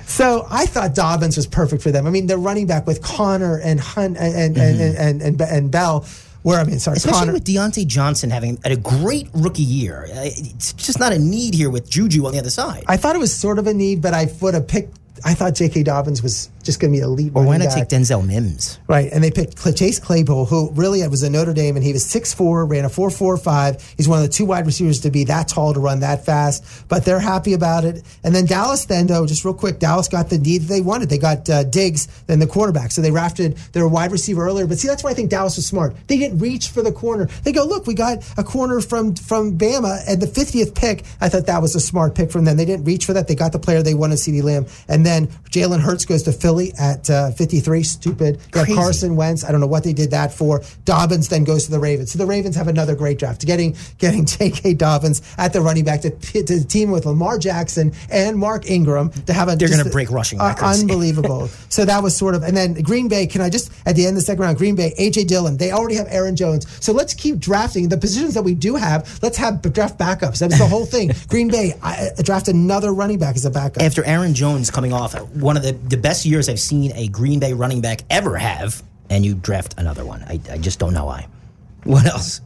so 0.05 0.45
I 0.49 0.65
thought 0.65 0.93
Dobbins 0.95 1.37
was 1.37 1.47
perfect 1.47 1.81
for 1.83 1.91
them. 1.91 2.05
I 2.07 2.09
mean, 2.09 2.27
they're 2.27 2.37
running 2.37 2.67
back 2.67 2.87
with 2.87 3.01
Conner 3.01 3.59
and 3.59 3.79
Hunt 3.79 4.17
and 4.17 4.35
and, 4.35 4.55
mm-hmm. 4.55 4.81
and, 4.81 5.21
and, 5.21 5.21
and, 5.21 5.41
and 5.41 5.71
Bell. 5.71 6.05
Where 6.43 6.59
I 6.59 6.65
mean, 6.65 6.79
sorry, 6.79 6.97
especially 6.97 7.19
Conner. 7.19 7.33
with 7.33 7.45
Diontae 7.45 7.87
Johnson 7.87 8.29
having 8.29 8.59
a 8.65 8.75
great 8.75 9.29
rookie 9.33 9.63
year, 9.63 10.07
uh, 10.09 10.23
it's 10.25 10.73
just 10.73 10.99
not 10.99 11.13
a 11.13 11.19
need 11.19 11.53
here 11.53 11.69
with 11.69 11.89
Juju 11.89 12.25
on 12.25 12.33
the 12.33 12.39
other 12.39 12.49
side. 12.49 12.83
I 12.87 12.97
thought 12.97 13.15
it 13.15 13.19
was 13.19 13.33
sort 13.33 13.59
of 13.59 13.67
a 13.67 13.73
need, 13.73 14.01
but 14.01 14.13
I 14.13 14.27
would 14.41 14.53
have 14.53 14.67
picked. 14.67 14.97
I 15.23 15.35
thought 15.35 15.55
J.K. 15.55 15.83
Dobbins 15.83 16.21
was 16.21 16.49
just 16.63 16.79
going 16.79 16.93
to 16.93 16.97
be 16.97 17.03
elite. 17.03 17.31
Or 17.35 17.45
why 17.45 17.57
not 17.57 17.71
take 17.71 17.89
Denzel 17.89 18.25
Mims? 18.25 18.79
Right, 18.87 19.11
and 19.11 19.23
they 19.23 19.31
picked 19.31 19.57
Chase 19.75 19.99
Claypool, 19.99 20.45
who 20.45 20.71
really 20.71 21.05
was 21.07 21.23
a 21.23 21.29
Notre 21.29 21.53
Dame, 21.53 21.75
and 21.75 21.83
he 21.83 21.93
was 21.93 22.05
6'4", 22.05 22.69
ran 22.69 22.85
a 22.85 22.89
4.45. 22.89 23.95
He's 23.97 24.07
one 24.07 24.19
of 24.19 24.25
the 24.25 24.31
two 24.31 24.45
wide 24.45 24.65
receivers 24.65 25.01
to 25.01 25.11
be 25.11 25.23
that 25.25 25.47
tall 25.47 25.73
to 25.73 25.79
run 25.79 25.99
that 26.01 26.25
fast, 26.25 26.87
but 26.87 27.05
they're 27.05 27.19
happy 27.19 27.53
about 27.53 27.85
it. 27.85 28.03
And 28.23 28.33
then 28.33 28.45
Dallas, 28.45 28.85
then 28.85 29.07
though, 29.07 29.25
just 29.25 29.43
real 29.45 29.53
quick, 29.53 29.79
Dallas 29.79 30.07
got 30.07 30.29
the 30.29 30.37
need 30.37 30.63
they 30.63 30.81
wanted. 30.81 31.09
They 31.09 31.17
got 31.17 31.49
uh, 31.49 31.63
Diggs, 31.63 32.07
then 32.27 32.39
the 32.39 32.47
quarterback. 32.47 32.91
So 32.91 33.01
they 33.01 33.09
drafted 33.09 33.57
their 33.73 33.87
wide 33.87 34.11
receiver 34.11 34.45
earlier. 34.45 34.67
But 34.67 34.79
see, 34.79 34.87
that's 34.87 35.03
why 35.03 35.11
I 35.11 35.13
think 35.13 35.29
Dallas 35.29 35.55
was 35.55 35.65
smart. 35.65 35.95
They 36.07 36.17
didn't 36.17 36.39
reach 36.39 36.69
for 36.69 36.81
the 36.81 36.91
corner. 36.91 37.25
They 37.43 37.51
go, 37.51 37.65
look, 37.65 37.87
we 37.87 37.93
got 37.93 38.23
a 38.37 38.43
corner 38.43 38.81
from 38.81 39.15
from 39.15 39.57
Bama 39.57 40.01
at 40.07 40.19
the 40.19 40.27
50th 40.27 40.75
pick. 40.75 41.03
I 41.19 41.29
thought 41.29 41.47
that 41.47 41.61
was 41.61 41.75
a 41.75 41.79
smart 41.79 42.15
pick 42.15 42.31
from 42.31 42.45
them. 42.45 42.57
They 42.57 42.65
didn't 42.65 42.85
reach 42.85 43.05
for 43.05 43.13
that. 43.13 43.27
They 43.27 43.35
got 43.35 43.51
the 43.51 43.59
player 43.59 43.81
they 43.81 43.93
wanted, 43.93 44.15
CeeDee 44.15 44.43
Lamb. 44.43 44.65
And 44.87 45.05
then 45.05 45.27
Jalen 45.49 45.81
Hurts 45.81 46.05
goes 46.05 46.23
to 46.23 46.31
Philly 46.31 46.52
at 46.79 47.09
uh, 47.09 47.31
53. 47.31 47.83
Stupid. 47.83 48.39
Have 48.53 48.67
Carson 48.67 49.15
Wentz. 49.15 49.43
I 49.43 49.51
don't 49.51 49.61
know 49.61 49.67
what 49.67 49.83
they 49.83 49.93
did 49.93 50.11
that 50.11 50.33
for. 50.33 50.61
Dobbins 50.85 51.29
then 51.29 51.43
goes 51.43 51.65
to 51.65 51.71
the 51.71 51.79
Ravens. 51.79 52.11
So 52.11 52.17
the 52.17 52.25
Ravens 52.25 52.55
have 52.55 52.67
another 52.67 52.95
great 52.95 53.19
draft. 53.19 53.45
Getting 53.45 53.75
getting 53.97 54.25
J.K. 54.33 54.75
Dobbins 54.75 55.21
at 55.37 55.53
the 55.53 55.61
running 55.61 55.85
back 55.85 56.01
to, 56.01 56.11
to 56.11 56.67
team 56.67 56.91
with 56.91 57.05
Lamar 57.05 57.37
Jackson 57.37 57.93
and 58.09 58.37
Mark 58.37 58.69
Ingram 58.69 59.11
to 59.27 59.33
have 59.33 59.49
a. 59.49 59.55
They're 59.55 59.69
going 59.69 59.83
to 59.83 59.89
break 59.89 60.11
rushing 60.11 60.39
uh, 60.39 60.47
records. 60.47 60.81
unbelievable. 60.81 61.47
so 61.69 61.85
that 61.85 62.01
was 62.01 62.15
sort 62.15 62.35
of, 62.35 62.43
and 62.43 62.55
then 62.55 62.73
Green 62.73 63.07
Bay. 63.07 63.27
Can 63.27 63.41
I 63.41 63.49
just 63.49 63.71
at 63.85 63.95
the 63.95 64.05
end 64.05 64.15
of 64.15 64.21
the 64.21 64.25
second 64.25 64.43
round, 64.43 64.57
Green 64.57 64.75
Bay, 64.75 64.93
AJ 64.99 65.27
Dillon. 65.27 65.57
They 65.57 65.71
already 65.71 65.95
have 65.95 66.07
Aaron 66.09 66.35
Jones. 66.35 66.65
So 66.83 66.93
let's 66.93 67.13
keep 67.13 67.39
drafting 67.39 67.89
the 67.89 67.97
positions 67.97 68.33
that 68.33 68.43
we 68.43 68.53
do 68.53 68.75
have. 68.75 69.19
Let's 69.21 69.37
have 69.37 69.61
draft 69.61 69.97
backups. 69.97 70.39
That 70.39 70.49
was 70.49 70.59
the 70.59 70.67
whole 70.67 70.85
thing. 70.85 71.11
Green 71.27 71.49
Bay 71.49 71.73
I, 71.81 72.09
I 72.17 72.21
draft 72.21 72.47
another 72.47 72.93
running 72.93 73.19
back 73.19 73.35
as 73.35 73.45
a 73.45 73.51
backup. 73.51 73.81
After 73.81 74.03
Aaron 74.05 74.33
Jones 74.33 74.71
coming 74.71 74.93
off 74.93 75.19
one 75.33 75.57
of 75.57 75.63
the, 75.63 75.73
the 75.73 75.97
best 75.97 76.25
years 76.25 76.42
I've 76.49 76.59
seen 76.59 76.91
a 76.95 77.07
Green 77.07 77.39
Bay 77.39 77.53
running 77.53 77.81
back 77.81 78.01
ever 78.09 78.37
have, 78.37 78.81
and 79.09 79.25
you 79.25 79.35
draft 79.35 79.75
another 79.77 80.05
one. 80.05 80.23
I, 80.23 80.39
I 80.51 80.57
just 80.57 80.79
don't 80.79 80.93
know 80.93 81.05
why. 81.05 81.27
What 81.85 82.05
else? 82.05 82.39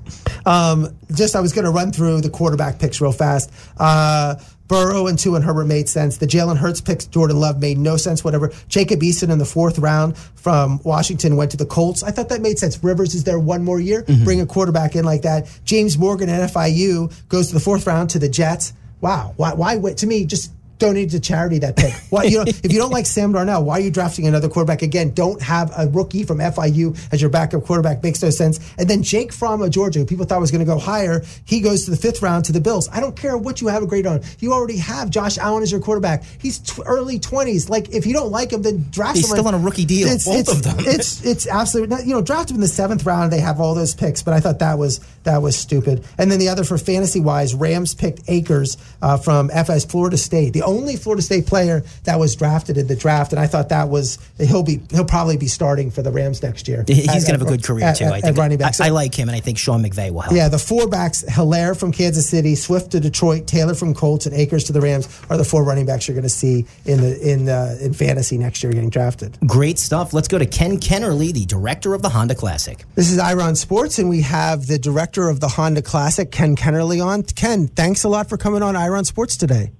Um, 0.48 0.98
just 1.14 1.36
I 1.36 1.41
was 1.41 1.54
going 1.54 1.66
to 1.66 1.70
run 1.72 1.91
through 1.91 2.22
the 2.22 2.30
quarterback 2.32 2.80
picks 2.80 3.00
real 3.00 3.12
fast. 3.12 3.52
Uh, 3.78 4.34
Burrow 4.68 5.08
and 5.08 5.18
two 5.18 5.36
and 5.36 5.45
Herbert 5.45 5.66
made 5.66 5.88
sense. 5.88 6.18
The 6.18 6.28
Jalen 6.28 6.58
Hurts 6.58 6.82
picks, 6.82 7.06
Jordan 7.06 7.39
Love 7.39 7.60
made 7.62 7.78
no 7.78 7.98
sense. 7.98 8.24
Whatever. 8.24 8.52
Jacob 8.68 9.02
Eason 9.02 9.32
in 9.32 9.38
the 9.38 9.45
fourth 9.45 9.80
round 9.80 10.18
from 10.18 10.82
Washington 10.84 11.36
went 11.38 11.52
to 11.52 11.58
the 11.58 11.66
Colts. 11.66 12.04
I 12.04 12.12
thought 12.12 12.30
that 12.30 12.41
made 12.41 12.60
sense. 12.60 12.84
Rivers 12.84 13.16
is 13.16 13.24
there 13.24 13.39
one 13.39 13.64
more 13.64 13.80
year. 13.80 14.04
Mm-hmm. 14.04 14.24
Bring 14.24 14.41
a 14.41 14.45
quarterback 14.45 14.95
in 14.95 15.06
like 15.06 15.22
that. 15.22 15.48
James 15.64 15.98
Morgan 15.98 16.30
at 16.30 16.50
FIU 16.50 17.14
goes 17.30 17.48
to 17.50 17.54
the 17.54 17.60
fourth 17.60 17.88
round 17.88 18.10
to 18.12 18.20
the 18.20 18.30
Jets. 18.30 18.74
Wow. 19.02 19.34
Why? 19.38 19.54
Why? 19.54 19.78
To 19.93 20.08
me, 20.08 20.26
just 20.26 20.52
donate 20.80 21.11
to 21.11 21.19
charity 21.19 21.59
that 21.59 21.75
pick. 21.75 21.93
Why, 22.09 22.23
you 22.23 22.38
know, 22.38 22.45
if 22.47 22.71
you 22.71 22.80
don't 22.80 22.91
like 22.91 23.05
Sam 23.05 23.34
Darnold, 23.34 23.65
why 23.65 23.78
are 23.78 23.82
you 23.82 23.91
drafting 23.91 24.28
another 24.28 24.49
quarterback 24.49 24.82
again? 24.82 25.11
Don't 25.11 25.41
have 25.41 25.71
a 25.78 25.88
rookie 25.88 26.23
from 26.23 26.39
FIU 26.39 26.97
as 27.11 27.21
your 27.21 27.30
backup 27.30 27.63
quarterback. 27.65 28.03
Makes 28.03 28.21
no 28.21 28.30
sense. 28.30 28.59
And 28.78 28.89
then 28.89 29.03
Jake 29.03 29.34
Fromm 29.34 29.61
of 29.61 29.71
Georgia, 29.71 29.99
who 29.99 30.05
people 30.05 30.25
thought 30.25 30.39
was 30.39 30.51
going 30.51 30.65
to 30.65 30.71
go 30.71 30.78
higher, 30.78 31.23
he 31.45 31.61
goes 31.61 31.86
to 31.86 31.91
the 31.91 31.97
fifth 31.97 32.21
round 32.21 32.45
to 32.45 32.51
the 32.51 32.61
Bills. 32.61 32.89
I 32.89 32.99
don't 32.99 33.15
care 33.15 33.38
what 33.38 33.61
you 33.61 33.67
have 33.67 33.84
a 33.84 33.88
grade 33.88 34.05
on. 34.05 34.21
You 34.39 34.53
already 34.53 34.78
have 34.78 35.09
Josh 35.09 35.38
Allen 35.38 35.63
as 35.63 35.71
your 35.71 35.82
quarterback. 35.82 36.23
He's 36.39 36.59
t- 36.59 36.82
early 36.86 37.19
twenties. 37.19 37.69
Like 37.69 37.89
if 37.89 38.05
you 38.05 38.13
don't 38.13 38.32
like 38.32 38.51
him, 38.51 38.61
then 38.61 38.86
draft 38.91 39.17
He's 39.17 39.25
him. 39.25 39.36
He's 39.36 39.39
still 39.39 39.47
on 39.47 39.53
a 39.53 39.63
rookie 39.63 39.86
deal. 39.86 40.07
It's, 40.07 40.25
both 40.25 40.39
it's, 40.39 40.51
of 40.51 40.63
them. 40.63 40.75
It's 40.80 41.25
it's 41.25 41.47
absolutely 41.47 42.03
you 42.03 42.13
know 42.13 42.21
draft 42.21 42.49
him 42.49 42.55
in 42.55 42.61
the 42.61 42.67
seventh 42.67 43.05
round. 43.05 43.32
They 43.32 43.39
have 43.39 43.59
all 43.59 43.75
those 43.75 43.95
picks, 43.95 44.21
but 44.23 44.34
I 44.34 44.39
thought 44.39 44.59
that 44.59 44.78
was 44.78 44.99
that 45.23 45.41
was 45.41 45.57
stupid. 45.57 46.05
And 46.17 46.32
then 46.32 46.39
the 46.39 46.49
other 46.49 46.63
for 46.63 46.78
fantasy 46.78 47.19
wise, 47.19 47.53
Rams 47.53 47.93
picked 47.93 48.21
Akers 48.28 48.78
uh, 49.01 49.17
from 49.17 49.49
FS 49.51 49.86
Florida 49.86 50.17
State, 50.17 50.53
the 50.53 50.63
only 50.68 50.95
Florida 50.95 51.22
State 51.22 51.47
player 51.47 51.84
that 52.03 52.20
was 52.20 52.36
drafted 52.36 52.78
in 52.78 52.88
the 52.88 52.95
draft, 52.95 53.32
and 53.32 53.39
I 53.39 53.47
thought 53.47 53.70
that 53.70 53.89
was 53.89 54.20
he'll 54.38 54.63
be 54.63 54.82
he'll 54.91 55.05
probably 55.05 55.38
be 55.38 55.47
starting 55.47 55.89
for 55.89 56.01
the 56.01 56.11
Rams 56.11 56.43
next 56.43 56.68
year. 56.68 56.84
He's 56.88 57.07
going 57.07 57.22
to 57.22 57.32
have 57.32 57.41
a 57.41 57.45
good 57.45 57.63
career 57.63 57.86
at, 57.86 57.97
too. 57.97 58.05
At, 58.05 58.13
I 58.13 58.22
think 58.22 58.38
running 58.38 58.57
back. 58.57 58.80
I, 58.80 58.88
I, 58.88 58.89
like 58.89 59.15
him, 59.15 59.30
and 59.30 59.36
I 59.36 59.39
think 59.39 59.57
Sean 59.57 59.84
McVay 59.84 60.11
will 60.11 60.22
help. 60.22 60.36
Yeah, 60.36 60.49
the 60.49 60.59
four 60.59 60.88
backs: 60.88 61.24
Helaire 61.24 61.78
from 61.78 61.91
Kansas 61.91 62.30
City, 62.30 62.55
Swift 62.55 62.91
to 62.91 62.99
Detroit, 62.99 63.47
Taylor 63.47 63.74
from 63.74 63.93
Colts, 63.93 64.26
and 64.26 64.36
Akers 64.36 64.65
to 64.65 64.74
the 64.74 64.82
Rams 64.82 65.07
are 65.30 65.38
the 65.38 65.45
four 65.45 65.63
running 65.63 65.86
backs 65.86 66.07
you're 66.07 66.15
going 66.15 66.24
to 66.24 66.30
see 66.30 66.65
in 66.86 67.01
the 67.01 67.34
in 67.34 67.49
uh, 67.49 67.78
in 67.82 67.93
fantasy 67.93 68.38
next 68.38 68.63
year 68.63 68.72
getting 68.72 68.89
drafted. 68.89 69.38
Great 69.47 69.80
stuff. 69.80 70.13
Let's 70.13 70.28
go 70.28 70.38
to 70.38 70.45
Ken 70.45 70.78
Kennerly, 70.78 71.32
the 71.32 71.45
director 71.45 71.93
of 71.93 72.01
the 72.01 72.09
Honda 72.09 72.36
Classic. 72.36 72.84
This 72.95 73.11
is 73.11 73.20
Ira 73.20 73.43
on 73.43 73.55
Sports, 73.55 73.99
and 73.99 74.09
we 74.09 74.22
have 74.22 74.68
the 74.68 74.80
director 74.80 75.30
of 75.30 75.39
the 75.39 75.47
Honda 75.47 75.82
Classic, 75.82 76.32
Ken 76.32 76.55
Kennerly, 76.55 77.03
on. 77.03 77.24
Ken, 77.24 77.68
thanks 77.68 78.03
a 78.03 78.09
lot 78.09 78.30
for 78.30 78.38
coming 78.38 78.61
on 78.61 78.76
Ira 78.76 78.97
on 78.97 79.05
Sports 79.05 79.38
today. 79.38 79.72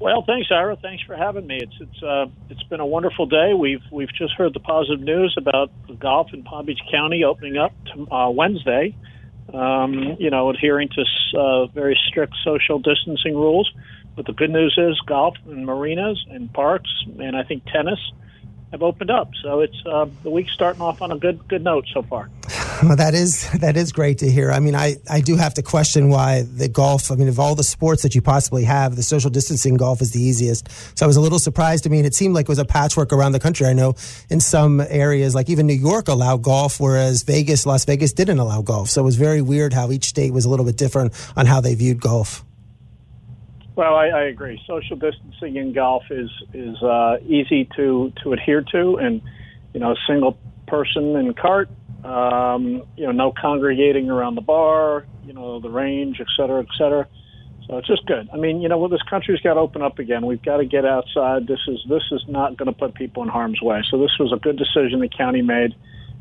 Well, 0.00 0.24
thanks, 0.26 0.48
Ira. 0.50 0.76
Thanks 0.76 1.04
for 1.04 1.14
having 1.14 1.46
me. 1.46 1.58
It's 1.60 1.76
it's 1.78 2.02
uh, 2.02 2.26
it's 2.48 2.62
been 2.64 2.80
a 2.80 2.86
wonderful 2.86 3.26
day. 3.26 3.52
We've 3.52 3.82
we've 3.92 4.12
just 4.14 4.32
heard 4.32 4.54
the 4.54 4.60
positive 4.60 5.00
news 5.00 5.34
about 5.36 5.70
the 5.88 5.92
golf 5.92 6.32
in 6.32 6.42
Palm 6.42 6.64
Beach 6.64 6.80
County 6.90 7.22
opening 7.22 7.58
up 7.58 7.72
to, 7.92 8.10
uh, 8.10 8.30
Wednesday. 8.30 8.96
Um, 9.52 10.16
you 10.18 10.30
know, 10.30 10.48
adhering 10.48 10.88
to 10.90 11.38
uh, 11.38 11.66
very 11.66 11.98
strict 12.08 12.34
social 12.42 12.78
distancing 12.78 13.34
rules. 13.34 13.70
But 14.16 14.24
the 14.24 14.32
good 14.32 14.50
news 14.50 14.74
is 14.78 14.98
golf 15.06 15.36
and 15.46 15.66
marinas 15.66 16.24
and 16.30 16.52
parks 16.52 16.90
and 17.18 17.36
I 17.36 17.42
think 17.42 17.64
tennis 17.66 17.98
have 18.70 18.82
opened 18.82 19.10
up. 19.10 19.30
So 19.42 19.60
it's 19.60 19.82
uh, 19.84 20.06
the 20.22 20.30
week's 20.30 20.52
starting 20.52 20.80
off 20.80 21.02
on 21.02 21.12
a 21.12 21.18
good 21.18 21.46
good 21.46 21.62
note 21.62 21.86
so 21.92 22.02
far. 22.02 22.30
Well, 22.82 22.96
that 22.96 23.14
is 23.14 23.50
that 23.60 23.76
is 23.76 23.92
great 23.92 24.18
to 24.18 24.30
hear. 24.30 24.50
I 24.50 24.60
mean, 24.60 24.74
I, 24.74 24.96
I 25.08 25.20
do 25.20 25.36
have 25.36 25.54
to 25.54 25.62
question 25.62 26.08
why 26.08 26.42
the 26.42 26.68
golf. 26.68 27.10
I 27.10 27.16
mean, 27.16 27.28
of 27.28 27.38
all 27.38 27.54
the 27.54 27.64
sports 27.64 28.02
that 28.02 28.14
you 28.14 28.22
possibly 28.22 28.64
have, 28.64 28.96
the 28.96 29.02
social 29.02 29.30
distancing 29.30 29.76
golf 29.76 30.00
is 30.00 30.12
the 30.12 30.20
easiest. 30.20 30.68
So 30.98 31.04
I 31.04 31.06
was 31.06 31.16
a 31.16 31.20
little 31.20 31.38
surprised. 31.38 31.86
I 31.86 31.90
mean, 31.90 32.04
it 32.04 32.14
seemed 32.14 32.34
like 32.34 32.44
it 32.44 32.48
was 32.48 32.58
a 32.58 32.64
patchwork 32.64 33.12
around 33.12 33.32
the 33.32 33.40
country. 33.40 33.66
I 33.66 33.72
know 33.72 33.94
in 34.28 34.40
some 34.40 34.80
areas, 34.80 35.34
like 35.34 35.50
even 35.50 35.66
New 35.66 35.74
York, 35.74 36.08
allow 36.08 36.36
golf, 36.36 36.80
whereas 36.80 37.22
Vegas, 37.22 37.66
Las 37.66 37.84
Vegas 37.84 38.12
didn't 38.12 38.38
allow 38.38 38.62
golf. 38.62 38.88
So 38.88 39.00
it 39.00 39.04
was 39.04 39.16
very 39.16 39.42
weird 39.42 39.72
how 39.72 39.90
each 39.90 40.04
state 40.04 40.32
was 40.32 40.44
a 40.44 40.48
little 40.50 40.66
bit 40.66 40.76
different 40.76 41.12
on 41.36 41.46
how 41.46 41.60
they 41.60 41.74
viewed 41.74 42.00
golf. 42.00 42.44
Well, 43.76 43.94
I, 43.94 44.08
I 44.08 44.22
agree. 44.24 44.60
Social 44.66 44.96
distancing 44.96 45.56
in 45.56 45.72
golf 45.72 46.02
is 46.10 46.30
is 46.52 46.82
uh, 46.82 47.16
easy 47.26 47.68
to 47.76 48.12
to 48.22 48.32
adhere 48.32 48.62
to, 48.72 48.96
and 48.96 49.22
you 49.72 49.80
know, 49.80 49.92
a 49.92 49.96
single 50.06 50.36
person 50.66 51.16
in 51.16 51.34
cart 51.34 51.68
um, 52.04 52.82
you 52.96 53.06
know, 53.06 53.12
no 53.12 53.32
congregating 53.32 54.10
around 54.10 54.34
the 54.34 54.40
bar, 54.40 55.06
you 55.24 55.32
know, 55.32 55.60
the 55.60 55.70
range, 55.70 56.18
et 56.20 56.26
cetera, 56.36 56.60
et 56.60 56.68
cetera. 56.78 57.06
So 57.66 57.78
it's 57.78 57.86
just 57.86 58.04
good. 58.06 58.28
I 58.32 58.36
mean, 58.36 58.60
you 58.60 58.68
know, 58.68 58.78
well, 58.78 58.88
this 58.88 59.02
country's 59.08 59.40
got 59.40 59.54
to 59.54 59.60
open 59.60 59.82
up 59.82 59.98
again. 59.98 60.26
We've 60.26 60.42
got 60.42 60.56
to 60.56 60.64
get 60.64 60.84
outside. 60.84 61.46
This 61.46 61.60
is 61.68 61.78
this 61.88 62.02
is 62.10 62.22
not 62.26 62.56
going 62.56 62.66
to 62.66 62.72
put 62.72 62.94
people 62.94 63.22
in 63.22 63.28
harm's 63.28 63.60
way. 63.62 63.82
So 63.90 63.98
this 63.98 64.10
was 64.18 64.32
a 64.32 64.40
good 64.40 64.56
decision 64.56 65.00
the 65.00 65.08
county 65.08 65.42
made, 65.42 65.74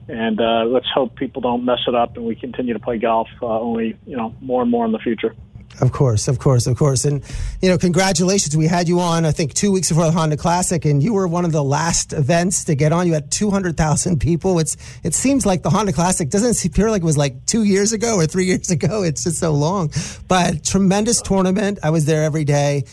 and 0.08 0.40
uh, 0.40 0.66
let's 0.66 0.88
hope 0.94 1.16
people 1.16 1.42
don't 1.42 1.66
mess 1.66 1.80
it 1.88 1.96
up 1.96 2.18
and 2.18 2.26
we 2.26 2.36
continue 2.36 2.74
to 2.74 2.80
play 2.80 3.00
golf 3.00 3.30
uh, 3.42 3.48
only, 3.48 3.98
you 4.06 4.16
know, 4.16 4.36
more 4.42 4.62
and 4.62 4.70
more 4.70 4.86
in 4.86 4.92
the 4.92 5.00
future. 5.00 5.36
Of 5.82 5.94
course, 5.94 6.28
of 6.28 6.40
course, 6.40 6.68
of 6.68 6.78
course. 6.78 7.06
And, 7.06 7.24
you 7.62 7.70
know, 7.70 7.78
congratulations. 7.78 8.56
We 8.58 8.68
had 8.68 8.90
you 8.90 9.00
on, 9.00 9.26
I 9.26 9.32
think, 9.32 9.54
two 9.54 9.72
weeks 9.72 9.90
before 9.90 10.06
the 10.06 10.12
Honda 10.12 10.36
Classic, 10.36 10.84
and 10.84 11.02
you 11.02 11.14
were 11.14 11.28
one 11.28 11.46
of 11.46 11.54
the 11.54 11.64
last 11.64 12.12
events 12.12 12.66
to 12.66 12.76
get 12.76 12.92
on. 12.92 13.08
You 13.08 13.14
had 13.14 13.32
200,000 13.32 14.20
people. 14.20 14.60
It's 14.60 14.76
It 15.04 15.14
seems 15.14 15.46
like 15.46 15.64
the 15.64 15.70
Honda 15.70 15.94
Classic 15.94 16.30
doesn't 16.30 16.66
appear 16.72 16.92
like 16.92 17.02
it 17.02 17.06
was 17.06 17.18
like 17.18 17.46
two 17.46 17.64
years 17.64 17.94
ago 17.94 18.16
or 18.16 18.26
three 18.26 18.46
years 18.52 18.70
ago. 18.70 19.04
It's 19.04 19.24
just 19.24 19.40
so 19.40 19.54
long. 19.54 19.92
But 20.28 20.66
tremendous 20.66 21.22
tournament. 21.22 21.80
I 21.82 21.92
was 21.92 22.06
there 22.06 22.24
every 22.24 22.44
day. 22.44 22.84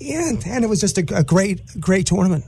And, 0.00 0.44
and 0.46 0.64
it 0.64 0.68
was 0.68 0.80
just 0.80 0.98
a, 0.98 1.04
a 1.14 1.22
great, 1.22 1.60
great 1.78 2.06
tournament. 2.06 2.44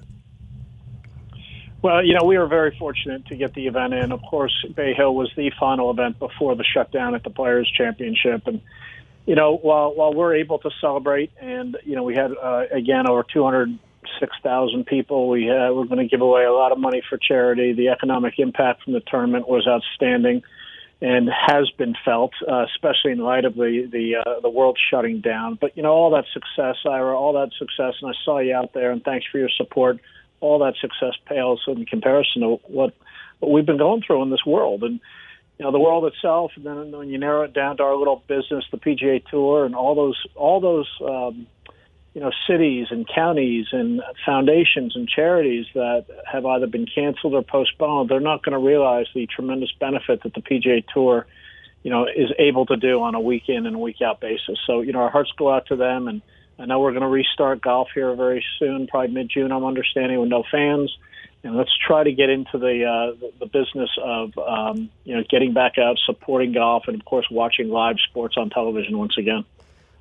Well, 1.83 2.03
you 2.03 2.15
know, 2.15 2.25
we 2.25 2.39
were 2.39 2.47
very 2.47 2.75
fortunate 2.79 3.27
to 3.27 3.37
get 3.37 3.53
the 3.55 3.67
event 3.67 3.93
in. 3.93 4.11
Of 4.11 4.23
course, 4.23 4.65
Bay 4.75 4.95
Hill 4.95 5.15
was 5.15 5.31
the 5.37 5.53
final 5.61 5.91
event 5.91 6.19
before 6.19 6.57
the 6.57 6.65
shutdown 6.65 7.15
at 7.15 7.23
the 7.23 7.31
Players 7.31 7.71
Championship. 7.77 8.47
And, 8.47 8.63
you 9.27 9.35
know, 9.35 9.57
while 9.57 9.95
while 9.95 10.13
we're 10.13 10.35
able 10.37 10.59
to 10.61 10.71
celebrate, 10.81 11.31
and 11.41 11.77
you 11.85 11.97
know, 11.97 12.03
we 12.03 12.15
had 12.15 12.33
uh, 12.33 12.65
again 12.71 13.09
over 13.09 13.23
206,000 13.23 14.87
people. 14.87 15.29
We 15.29 15.47
had, 15.47 15.71
we're 15.71 15.85
going 15.85 15.99
to 15.99 16.09
give 16.09 16.21
away 16.21 16.45
a 16.45 16.53
lot 16.53 16.73
of 16.73 16.79
money 16.79 17.03
for 17.09 17.17
charity. 17.17 17.73
The 17.73 17.89
economic 17.89 18.35
impact 18.39 18.85
from 18.85 18.93
the 18.93 19.01
tournament 19.01 19.49
was 19.49 19.67
outstanding, 19.67 20.43
and 21.01 21.31
has 21.31 21.71
been 21.71 21.95
felt, 22.05 22.33
uh, 22.47 22.67
especially 22.75 23.13
in 23.13 23.19
light 23.19 23.47
of 23.47 23.55
the 23.55 23.89
the 23.91 24.17
uh, 24.17 24.41
the 24.41 24.51
world 24.51 24.79
shutting 24.91 25.21
down. 25.21 25.57
But 25.59 25.77
you 25.77 25.83
know, 25.83 25.93
all 25.93 26.11
that 26.11 26.27
success, 26.33 26.77
Ira, 26.85 27.19
all 27.19 27.33
that 27.35 27.53
success, 27.59 27.95
and 28.03 28.11
I 28.11 28.15
saw 28.25 28.41
you 28.41 28.55
out 28.55 28.75
there, 28.75 28.91
and 28.91 29.03
thanks 29.03 29.27
for 29.31 29.39
your 29.39 29.51
support. 29.57 30.01
All 30.41 30.59
that 30.59 30.75
success 30.79 31.15
pales 31.25 31.63
in 31.67 31.87
comparison 31.87 32.43
to 32.43 32.61
what 32.67 32.93
what 33.39 33.53
we've 33.53 33.65
been 33.65 33.79
going 33.79 34.03
through 34.03 34.23
in 34.23 34.29
this 34.29 34.45
world, 34.45 34.85
and 34.85 35.01
you 35.59 35.65
know 35.65 35.73
the 35.73 35.79
world 35.79 36.05
itself, 36.05 36.53
and 36.57 36.67
then 36.67 36.91
when 36.93 37.09
you 37.09 37.19
narrow 37.19 37.43
it 37.43 37.55
down 37.55 37.77
to 37.77 37.83
our 37.85 37.97
little 37.97 38.23
business, 38.27 38.65
the 38.71 38.79
PGA 38.79 39.25
Tour, 39.27 39.65
and 39.65 39.75
all 39.75 39.95
those 39.95 40.21
all 40.35 40.61
those 40.61 40.89
um, 41.01 41.47
you 42.13 42.21
know 42.21 42.31
cities 42.49 42.89
and 42.91 43.07
counties 43.13 43.67
and 43.73 44.03
foundations 44.27 44.97
and 44.97 45.09
charities 45.09 45.67
that 45.75 46.07
have 46.31 46.45
either 46.45 46.67
been 46.67 46.87
canceled 46.87 47.35
or 47.35 47.43
postponed, 47.43 48.09
they're 48.09 48.21
not 48.21 48.43
going 48.43 48.53
to 48.53 48.59
realize 48.59 49.07
the 49.15 49.27
tremendous 49.27 49.71
benefit 49.79 50.23
that 50.25 50.35
the 50.35 50.41
PGA 50.41 50.85
Tour, 50.93 51.27
you 51.85 51.91
know, 51.91 52.07
is 52.07 52.33
able 52.39 52.67
to 52.67 52.77
do 52.77 53.01
on 53.03 53.15
a 53.15 53.21
week 53.21 53.45
in 53.49 53.67
and 53.67 53.81
week 53.81 54.03
out 54.03 54.21
basis. 54.21 54.59
So 54.67 54.81
you 54.81 54.93
know 54.93 55.01
our 55.01 55.11
hearts 55.11 55.33
go 55.39 55.53
out 55.53 55.67
to 55.67 55.77
them, 55.77 56.09
and 56.09 56.21
I 56.59 56.67
know 56.67 56.81
we're 56.81 56.93
going 56.93 57.03
to 57.03 57.09
restart 57.09 57.61
golf 57.61 57.89
here 57.95 58.15
very 58.15 58.45
soon, 58.59 58.87
probably 58.87 59.13
mid 59.13 59.29
June. 59.29 59.51
I'm 59.53 59.65
understanding 59.65 60.21
with 60.21 60.29
no 60.29 60.45
fans, 60.51 60.97
and 61.43 61.57
let's 61.57 61.73
try 61.87 62.05
to 62.05 62.13
get 62.13 62.31
into 62.31 62.59
the 62.59 62.85
uh, 62.85 63.29
the, 63.41 63.47
business 63.47 63.91
of 64.03 64.37
um, 64.39 64.91
you 65.05 65.17
know 65.17 65.25
getting 65.29 65.53
back 65.53 65.79
out, 65.79 65.99
supporting 66.07 66.53
golf, 66.53 66.85
and 66.87 66.95
of 66.99 67.05
course 67.05 67.27
watching 67.31 67.69
live 67.71 67.97
sports 68.09 68.37
on 68.37 68.51
television 68.51 68.99
once 68.99 69.19
again. 69.19 69.45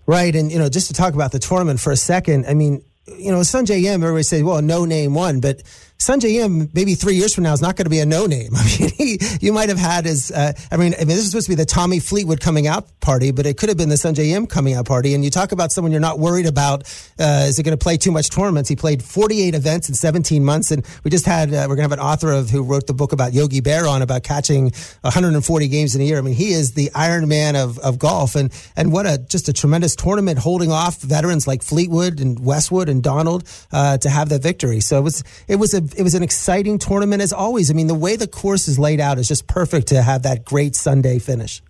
Right, 0.06 0.36
and 0.36 0.51
you 0.51 0.60
know, 0.60 0.70
just 0.70 0.88
to 0.88 0.93
talk 0.93 1.14
about 1.14 1.32
the 1.32 1.39
tournament 1.39 1.80
for 1.80 1.91
a 1.91 1.97
second, 1.97 2.45
I 2.45 2.54
mean, 2.54 2.84
you 3.08 3.32
know, 3.32 3.39
Sungjae 3.39 3.84
Im, 3.84 4.04
everybody 4.04 4.24
says, 4.24 4.43
well, 4.43 4.62
no 4.62 4.86
name 4.86 5.14
one, 5.14 5.39
but 5.39 5.64
Sungjae 6.00 6.44
Im, 6.44 6.70
maybe 6.74 6.96
three 6.96 7.16
years 7.16 7.34
from 7.34 7.46
now, 7.46 7.54
is 7.54 7.62
not 7.62 7.78
going 7.78 7.86
to 7.86 7.89
be 7.89 8.00
a 8.00 8.06
no 8.06 8.26
name. 8.26 8.52
I 8.56 8.64
mean, 8.64 8.89
he, 8.89 9.20
you 9.39 9.54
might 9.54 9.70
have 9.70 9.78
had 9.78 10.06
his, 10.06 10.32
uh, 10.32 10.54
I 10.72 10.78
mean, 10.78 10.94
I 10.96 11.00
mean, 11.00 11.08
this 11.08 11.20
is 11.20 11.32
supposed 11.32 11.46
to 11.46 11.52
be 11.52 11.56
the 11.56 11.66
Tommy 11.66 12.00
Fleetwood 12.00 12.41
coming 12.41 12.68
out 12.68 13.00
party, 13.00 13.32
but 13.32 13.46
it 13.46 13.58
could 13.58 13.70
have 13.70 13.78
been 13.78 13.89
the 13.89 13.96
Sungjae 13.96 14.32
Im 14.32 14.46
coming 14.48 14.74
out 14.74 14.86
party. 14.86 15.14
And 15.14 15.24
you 15.24 15.30
talk 15.30 15.52
about 15.52 15.72
someone 15.72 15.91
you're 15.91 16.02
not 16.02 16.20
worried 16.20 16.46
about, 16.46 16.84
uh, 17.20 17.46
is 17.48 17.58
it 17.58 17.64
going 17.64 17.78
to 17.78 17.82
play 17.82 17.98
too 17.98 18.12
much 18.12 18.30
tournaments? 18.30 18.70
He 18.70 18.76
played 18.76 19.02
48 19.02 19.56
events 19.56 19.88
in 19.88 19.96
17 19.96 20.44
months. 20.44 20.72
And 20.72 20.86
we 21.04 21.12
just 21.12 21.26
had, 21.26 21.54
uh, 21.54 21.68
we're 21.70 21.76
going 21.76 21.89
to 21.89 21.89
have 21.89 21.91
an 21.94 22.00
author 22.00 22.32
of 22.32 22.50
who 22.50 22.64
wrote 22.64 22.88
the 22.88 22.94
book 22.94 23.14
about 23.14 23.34
Yogi 23.34 23.62
Berra 23.62 23.89
on 23.89 24.02
about 24.02 24.24
catching 24.24 24.72
140 25.02 25.68
games 25.70 25.96
in 25.96 26.02
a 26.02 26.04
year. 26.04 26.18
I 26.18 26.22
mean, 26.22 26.36
he 26.36 26.52
is 26.52 26.74
the 26.74 26.91
Iron 26.94 27.28
Man 27.30 27.56
of, 27.56 27.80
of 27.80 27.98
golf. 27.98 28.36
And, 28.36 28.52
and 28.76 28.91
what 28.91 29.06
a, 29.06 29.18
just 29.18 29.48
a 29.48 29.54
tremendous 29.54 29.96
tournament 29.96 30.39
holding 30.39 30.72
off 30.72 31.02
veterans 31.02 31.48
like 31.48 31.64
Fleetwood 31.64 32.20
and 32.20 32.44
Westwood 32.44 32.89
and 32.89 33.02
Donald, 33.02 33.48
uh, 33.72 33.98
to 34.00 34.10
have 34.10 34.30
that 34.30 34.41
victory. 34.41 34.82
So 34.82 34.98
it 34.98 35.02
was, 35.02 35.24
it 35.48 35.56
was 35.56 35.74
a, 35.74 35.82
it 35.98 36.04
was 36.04 36.16
an 36.16 36.24
exciting 36.24 36.78
tournament 36.78 37.22
as 37.22 37.34
always. 37.34 37.70
I 37.70 37.74
mean, 37.74 37.88
the 37.88 37.96
way 37.96 38.16
the 38.16 38.28
course 38.28 38.68
is 38.68 38.78
laid 38.78 39.00
out 39.00 39.20
is 39.20 39.28
just 39.28 39.48
perfect 39.48 39.88
to 39.88 40.02
have 40.02 40.24
that 40.24 40.46
great 40.46 40.76
Sunday 40.76 41.20
finish. 41.20 41.62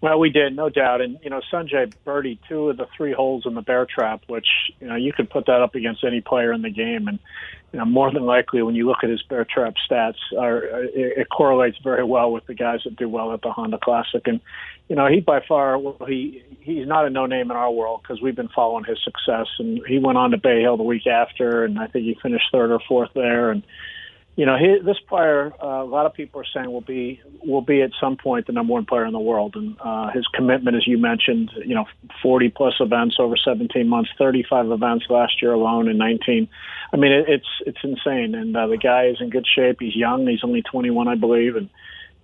Well, 0.00 0.18
we 0.18 0.30
did, 0.30 0.56
no 0.56 0.68
doubt. 0.68 1.00
And, 1.00 1.18
you 1.22 1.30
know, 1.30 1.40
Sungjae 1.52 1.92
birdied 2.04 2.38
two 2.48 2.70
of 2.70 2.76
the 2.76 2.88
three 2.96 3.12
holes 3.12 3.46
in 3.46 3.54
the 3.54 3.62
bear 3.62 3.86
trap, 3.86 4.22
which, 4.26 4.48
you 4.80 4.88
know, 4.88 4.96
you 4.96 5.12
could 5.12 5.30
put 5.30 5.46
that 5.46 5.62
up 5.62 5.76
against 5.76 6.02
any 6.02 6.20
player 6.20 6.52
in 6.52 6.62
the 6.62 6.70
game. 6.70 7.06
And, 7.06 7.20
you 7.72 7.78
know, 7.78 7.84
more 7.84 8.12
than 8.12 8.24
likely 8.24 8.62
when 8.62 8.74
you 8.74 8.86
look 8.86 8.98
at 9.02 9.10
his 9.10 9.22
bear 9.22 9.44
trap 9.44 9.74
stats, 9.88 10.16
are, 10.38 10.58
it, 10.84 11.18
it 11.18 11.26
correlates 11.30 11.78
very 11.82 12.04
well 12.04 12.30
with 12.30 12.46
the 12.46 12.54
guys 12.54 12.80
that 12.84 12.96
do 12.96 13.08
well 13.08 13.32
at 13.32 13.40
the 13.42 13.50
Honda 13.50 13.78
Classic. 13.82 14.22
And, 14.26 14.40
you 14.88 14.96
know, 14.96 15.06
he 15.06 15.20
by 15.20 15.40
far, 15.46 15.78
well, 15.78 15.96
he, 16.06 16.42
he's 16.60 16.86
not 16.86 17.06
a 17.06 17.10
no 17.10 17.26
name 17.26 17.50
in 17.50 17.56
our 17.56 17.70
world 17.70 18.02
because 18.02 18.20
we've 18.20 18.36
been 18.36 18.50
following 18.54 18.84
his 18.84 18.98
success. 19.02 19.46
And 19.58 19.80
he 19.88 19.98
went 19.98 20.18
on 20.18 20.32
to 20.32 20.38
Bay 20.38 20.60
Hill 20.60 20.76
the 20.76 20.82
week 20.82 21.06
after, 21.06 21.64
and 21.64 21.78
I 21.78 21.86
think 21.86 22.04
he 22.04 22.16
finished 22.22 22.46
third 22.52 22.70
or 22.70 22.80
fourth 22.86 23.10
there. 23.14 23.50
And, 23.50 23.62
you 24.34 24.46
know, 24.46 24.56
he, 24.56 24.78
this 24.82 24.98
player, 25.08 25.52
uh, 25.62 25.82
a 25.82 25.84
lot 25.84 26.06
of 26.06 26.14
people 26.14 26.40
are 26.40 26.46
saying 26.54 26.72
will 26.72 26.80
be 26.80 27.20
will 27.44 27.60
be 27.60 27.82
at 27.82 27.90
some 28.00 28.16
point 28.16 28.46
the 28.46 28.52
number 28.52 28.72
one 28.72 28.86
player 28.86 29.04
in 29.04 29.12
the 29.12 29.20
world, 29.20 29.56
and 29.56 29.76
uh, 29.80 30.10
his 30.10 30.26
commitment, 30.28 30.74
as 30.74 30.86
you 30.86 30.96
mentioned, 30.96 31.50
you 31.66 31.74
know, 31.74 31.84
40 32.22 32.48
plus 32.48 32.74
events 32.80 33.16
over 33.18 33.36
17 33.36 33.86
months, 33.86 34.10
35 34.16 34.70
events 34.70 35.04
last 35.10 35.42
year 35.42 35.52
alone, 35.52 35.86
in 35.86 35.98
19. 35.98 36.48
I 36.92 36.96
mean, 36.96 37.12
it, 37.12 37.28
it's 37.28 37.48
it's 37.66 37.78
insane, 37.82 38.34
and 38.34 38.56
uh, 38.56 38.66
the 38.68 38.78
guy 38.78 39.06
is 39.06 39.18
in 39.20 39.28
good 39.28 39.46
shape. 39.46 39.78
He's 39.80 39.94
young. 39.94 40.26
He's 40.26 40.44
only 40.44 40.62
21, 40.62 41.08
I 41.08 41.14
believe, 41.14 41.56
and 41.56 41.68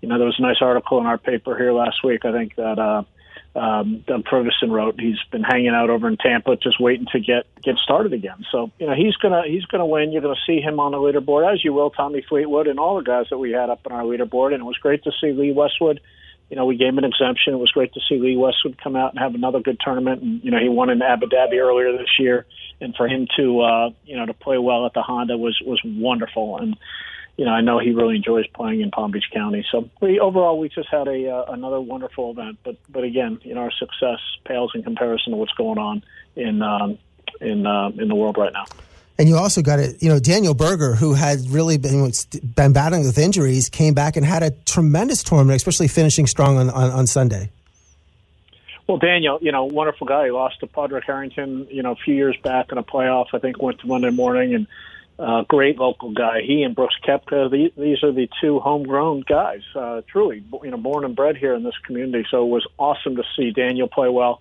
you 0.00 0.09
know, 0.09 0.16
there 0.16 0.26
was 0.26 0.38
a 0.38 0.42
nice 0.42 0.62
article 0.62 1.00
in 1.00 1.06
our 1.06 1.18
paper 1.18 1.59
here 1.59 1.72
last 1.72 2.02
week. 2.02 2.24
I 2.24 2.32
think 2.32 2.56
that. 2.56 2.78
Uh, 2.78 3.02
um, 3.55 4.05
Doug 4.07 4.24
Ferguson 4.28 4.70
wrote 4.70 5.01
he's 5.01 5.18
been 5.32 5.42
hanging 5.42 5.70
out 5.74 5.90
over 5.90 6.07
in 6.07 6.16
Tampa, 6.16 6.57
just 6.57 6.80
waiting 6.80 7.07
to 7.12 7.20
get 7.20 7.46
get 7.62 7.76
started 7.82 8.12
again. 8.12 8.44
So 8.53 8.70
you 8.78 8.86
know 8.86 8.94
he's 8.94 9.16
gonna 9.16 9.42
he's 9.46 9.64
gonna 9.64 9.86
win. 9.86 10.12
You're 10.12 10.22
gonna 10.22 10.34
see 10.46 10.61
him 10.61 10.78
on 10.78 10.92
the 10.92 10.99
leaderboard 10.99 11.51
as 11.53 11.64
you 11.64 11.72
will 11.72 11.90
Tommy 11.90 12.22
Fleetwood 12.28 12.66
and 12.66 12.78
all 12.78 12.96
the 12.96 13.03
guys 13.03 13.26
that 13.30 13.38
we 13.38 13.53
had 13.53 13.70
up 13.70 13.80
on 13.86 13.92
our 13.92 14.05
leaderboard. 14.05 14.53
And 14.53 14.61
it 14.61 14.64
was 14.64 14.76
great 14.76 15.03
to 15.05 15.12
see 15.20 15.32
Lee 15.32 15.53
Westwood. 15.53 16.01
You 16.51 16.57
know, 16.57 16.64
we 16.64 16.76
gave 16.76 16.88
him 16.88 16.99
an 16.99 17.05
exemption. 17.05 17.53
It 17.53 17.59
was 17.59 17.70
great 17.72 17.92
to 17.92 18.01
see 18.09 18.18
Lee 18.18 18.36
Westwood 18.36 18.78
come 18.82 18.96
out 18.96 19.12
and 19.12 19.18
have 19.18 19.34
another 19.34 19.61
good 19.61 19.78
tournament. 19.84 20.22
And 20.22 20.42
you 20.44 20.51
know, 20.51 20.59
he 20.59 20.68
won 20.68 20.90
in 20.90 21.03
Abu 21.03 21.26
Dhabi 21.26 21.59
earlier 21.59 21.92
this 21.92 22.18
year, 22.18 22.46
and 22.80 22.94
for 22.94 23.09
him 23.09 23.26
to 23.36 23.61
uh, 23.61 23.90
you 24.05 24.16
know 24.16 24.26
to 24.26 24.34
play 24.34 24.59
well 24.59 24.86
at 24.86 24.94
the 24.94 25.03
Honda 25.03 25.36
was 25.36 25.59
was 25.64 25.80
wonderful. 25.84 26.59
And 26.59 26.76
you 27.39 27.45
know, 27.45 27.53
I 27.53 27.61
know 27.61 27.78
he 27.78 27.93
really 27.93 28.16
enjoys 28.16 28.49
playing 28.49 28.80
in 28.80 28.91
Palm 28.91 29.12
Beach 29.12 29.30
County. 29.32 29.64
So 29.70 29.89
we 30.01 30.18
overall 30.18 30.59
we 30.59 30.68
just 30.68 30.89
had 30.91 31.07
a 31.07 31.30
uh, 31.30 31.53
another 31.53 31.80
wonderful 31.80 32.32
event. 32.32 32.59
But 32.64 32.76
but 32.89 33.05
again, 33.05 33.39
you 33.45 33.55
know, 33.55 33.61
our 33.61 33.70
success 33.70 34.18
pales 34.45 34.72
in 34.74 34.82
comparison 34.82 35.30
to 35.30 35.36
what's 35.36 35.53
going 35.53 35.78
on 35.78 36.03
in 36.34 36.61
um, 36.62 36.99
in 37.41 37.64
uh, 37.64 37.91
in 37.91 38.09
the 38.09 38.16
world 38.16 38.36
right 38.36 38.53
now. 38.53 38.64
And 39.20 39.28
you 39.28 39.36
also 39.36 39.62
got 39.62 39.78
it, 39.78 40.03
you 40.03 40.09
know, 40.09 40.20
Daniel 40.20 40.55
Berger, 40.55 40.95
who 40.95 41.14
had 41.14 41.41
really 41.49 41.76
been, 41.76 42.12
been 42.55 42.72
battling 42.72 43.05
with 43.05 43.18
injuries, 43.18 43.68
came 43.68 43.93
back 43.93 44.16
and 44.16 44.24
had 44.24 44.45
a 44.45 44.53
tremendous 44.64 45.24
tournament, 45.24 45.57
especially 45.57 45.89
finishing 45.89 46.28
strong 46.28 46.57
on, 46.57 46.70
on, 46.70 46.91
on 46.93 47.07
Sunday. 47.09 47.51
Well, 48.86 48.99
Daniel, 48.99 49.41
you 49.43 49.51
know, 49.51 49.64
wonderful 49.64 50.07
guy. 50.07 50.26
He 50.26 50.30
lost 50.30 50.61
to 50.61 50.68
Padraig 50.68 51.03
Harrington, 51.05 51.66
you 51.68 51.82
know, 51.82 51.93
a 51.93 51.97
few 51.97 52.14
years 52.14 52.36
back 52.45 52.70
in 52.70 52.78
a 52.78 52.84
playoff. 52.84 53.26
I 53.34 53.39
think 53.41 53.61
went 53.61 53.80
to 53.80 53.89
Monday 53.89 54.11
morning 54.11 54.55
and 54.55 54.68
uh, 55.19 55.43
great 55.49 55.79
local 55.79 56.12
guy. 56.12 56.41
He 56.43 56.62
and 56.62 56.75
Brooks 56.75 56.97
Koepka, 57.07 57.51
the, 57.51 57.73
these 57.77 58.03
are 58.03 58.12
the 58.12 58.29
two 58.41 58.61
homegrown 58.61 59.25
guys, 59.29 59.62
uh, 59.75 60.03
truly, 60.11 60.45
you 60.62 60.71
know, 60.71 60.77
born 60.77 61.05
and 61.05 61.16
bred 61.16 61.37
here 61.37 61.55
in 61.55 61.62
this 61.64 61.77
community. 61.85 62.27
So 62.31 62.45
it 62.45 62.51
was 62.51 62.66
awesome 62.79 63.16
to 63.16 63.25
see 63.37 63.51
Daniel 63.51 63.89
play 63.89 64.09
well. 64.09 64.41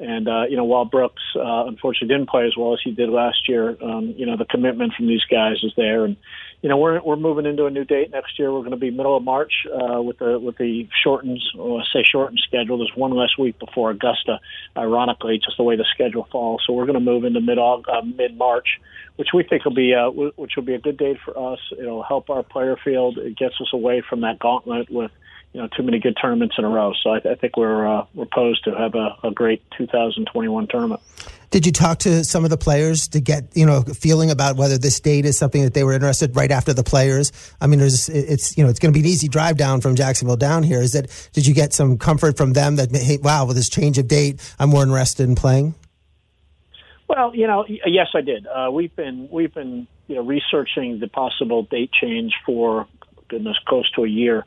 And, 0.00 0.28
uh, 0.28 0.44
you 0.48 0.56
know, 0.56 0.64
while 0.64 0.84
Brooks, 0.84 1.22
uh, 1.34 1.66
unfortunately 1.66 2.14
didn't 2.14 2.30
play 2.30 2.46
as 2.46 2.56
well 2.56 2.72
as 2.72 2.80
he 2.84 2.92
did 2.92 3.08
last 3.08 3.48
year, 3.48 3.76
um, 3.82 4.14
you 4.16 4.26
know, 4.26 4.36
the 4.36 4.44
commitment 4.44 4.94
from 4.94 5.08
these 5.08 5.24
guys 5.30 5.56
is 5.62 5.72
there. 5.76 6.04
And, 6.04 6.16
you 6.62 6.68
know, 6.68 6.76
we're, 6.76 7.00
we're 7.02 7.16
moving 7.16 7.46
into 7.46 7.66
a 7.66 7.70
new 7.70 7.84
date 7.84 8.10
next 8.10 8.38
year. 8.38 8.52
We're 8.52 8.60
going 8.60 8.72
to 8.72 8.76
be 8.76 8.90
middle 8.90 9.16
of 9.16 9.22
March, 9.22 9.52
uh, 9.66 10.02
with 10.02 10.18
the, 10.18 10.38
with 10.38 10.58
the 10.58 10.88
shortened, 11.02 11.40
or 11.56 11.82
say 11.92 12.02
shortened 12.02 12.40
schedule. 12.46 12.78
There's 12.78 12.92
one 12.96 13.12
less 13.12 13.30
week 13.38 13.58
before 13.58 13.90
Augusta, 13.90 14.40
ironically, 14.76 15.38
just 15.38 15.56
the 15.56 15.62
way 15.62 15.76
the 15.76 15.86
schedule 15.94 16.26
falls. 16.32 16.62
So 16.66 16.72
we're 16.72 16.86
going 16.86 16.94
to 16.94 17.00
move 17.00 17.24
into 17.24 17.40
mid, 17.40 17.58
uh, 17.58 17.78
mid 18.16 18.36
March 18.36 18.80
which 19.18 19.30
we 19.34 19.42
think 19.42 19.64
will 19.64 19.74
be 19.74 19.92
uh, 19.94 20.10
which 20.10 20.52
will 20.54 20.62
be 20.62 20.74
a 20.74 20.78
good 20.78 20.96
date 20.96 21.16
for 21.24 21.36
us. 21.52 21.58
It'll 21.76 22.04
help 22.04 22.30
our 22.30 22.44
player 22.44 22.76
field. 22.82 23.18
It 23.18 23.36
gets 23.36 23.54
us 23.60 23.66
away 23.72 24.00
from 24.08 24.20
that 24.20 24.38
gauntlet 24.38 24.88
with 24.90 25.10
you 25.52 25.60
know 25.60 25.68
too 25.76 25.82
many 25.82 25.98
good 25.98 26.16
tournaments 26.20 26.56
in 26.58 26.64
a 26.64 26.68
row. 26.68 26.92
So 27.02 27.10
I, 27.10 27.16
I 27.18 27.34
think 27.34 27.56
we're 27.56 27.86
uh, 27.86 28.06
we're 28.14 28.26
posed 28.26 28.64
to 28.64 28.74
have 28.74 28.94
a, 28.94 29.28
a 29.28 29.30
great 29.30 29.62
2021 29.76 30.68
tournament. 30.68 31.00
Did 31.50 31.64
you 31.64 31.72
talk 31.72 32.00
to 32.00 32.24
some 32.24 32.44
of 32.44 32.50
the 32.50 32.58
players 32.58 33.08
to 33.08 33.20
get 33.20 33.56
you 33.56 33.64
know 33.64 33.82
a 33.86 33.94
feeling 33.94 34.30
about 34.30 34.56
whether 34.56 34.76
this 34.76 35.00
date 35.00 35.24
is 35.24 35.38
something 35.38 35.62
that 35.62 35.72
they 35.72 35.84
were 35.84 35.94
interested 35.94 36.36
right 36.36 36.50
after 36.50 36.74
the 36.74 36.84
players? 36.84 37.32
I 37.60 37.66
mean, 37.66 37.78
there's 37.78 38.08
it's 38.08 38.56
you 38.56 38.64
know 38.64 38.70
it's 38.70 38.78
going 38.78 38.92
to 38.92 38.98
be 38.98 39.04
an 39.04 39.10
easy 39.10 39.28
drive 39.28 39.56
down 39.56 39.80
from 39.80 39.96
Jacksonville 39.96 40.36
down 40.36 40.62
here. 40.62 40.82
Is 40.82 40.92
that 40.92 41.30
did 41.32 41.46
you 41.46 41.54
get 41.54 41.72
some 41.72 41.96
comfort 41.96 42.36
from 42.36 42.52
them 42.52 42.76
that 42.76 42.94
hey 42.94 43.18
wow 43.22 43.46
with 43.46 43.56
this 43.56 43.68
change 43.68 43.98
of 43.98 44.08
date 44.08 44.40
I'm 44.58 44.70
more 44.70 44.82
interested 44.82 45.28
in 45.28 45.34
playing? 45.34 45.74
Well, 47.08 47.34
you 47.34 47.46
know, 47.46 47.64
yes, 47.66 48.08
I 48.14 48.20
did. 48.20 48.46
Uh, 48.46 48.70
we've 48.70 48.94
been 48.94 49.28
we've 49.32 49.54
been 49.54 49.86
you 50.06 50.16
know 50.16 50.22
researching 50.22 51.00
the 51.00 51.08
possible 51.08 51.62
date 51.62 51.90
change 51.92 52.34
for 52.44 52.86
goodness 53.28 53.56
close 53.66 53.90
to 53.92 54.04
a 54.04 54.08
year, 54.08 54.44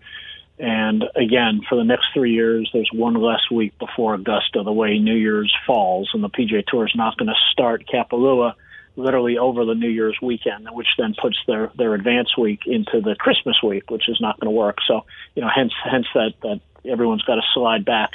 and 0.61 1.03
again 1.15 1.61
for 1.67 1.75
the 1.75 1.83
next 1.83 2.05
three 2.13 2.33
years, 2.33 2.69
there's 2.71 2.89
one 2.93 3.15
less 3.15 3.41
week 3.51 3.77
before 3.79 4.13
Augusta. 4.13 4.61
The 4.63 4.71
way 4.71 4.99
New 4.99 5.15
Year's 5.15 5.53
falls, 5.65 6.11
and 6.13 6.23
the 6.23 6.29
PGA 6.29 6.63
Tour 6.65 6.85
is 6.85 6.93
not 6.95 7.17
going 7.17 7.29
to 7.29 7.51
start 7.51 7.85
Kapalua 7.91 8.53
literally 8.95 9.39
over 9.39 9.65
the 9.65 9.73
New 9.73 9.89
Year's 9.89 10.17
weekend, 10.21 10.67
which 10.71 10.87
then 10.99 11.15
puts 11.19 11.37
their 11.47 11.71
their 11.75 11.95
advance 11.95 12.37
week 12.37 12.61
into 12.67 13.01
the 13.01 13.15
Christmas 13.15 13.57
week, 13.63 13.89
which 13.89 14.07
is 14.07 14.21
not 14.21 14.39
going 14.39 14.53
to 14.53 14.57
work. 14.57 14.77
So 14.87 15.05
you 15.35 15.41
know, 15.41 15.49
hence 15.53 15.73
hence 15.83 16.05
that 16.13 16.33
that 16.43 16.61
everyone's 16.85 17.23
got 17.23 17.35
to 17.35 17.43
slide 17.53 17.83
back 17.83 18.11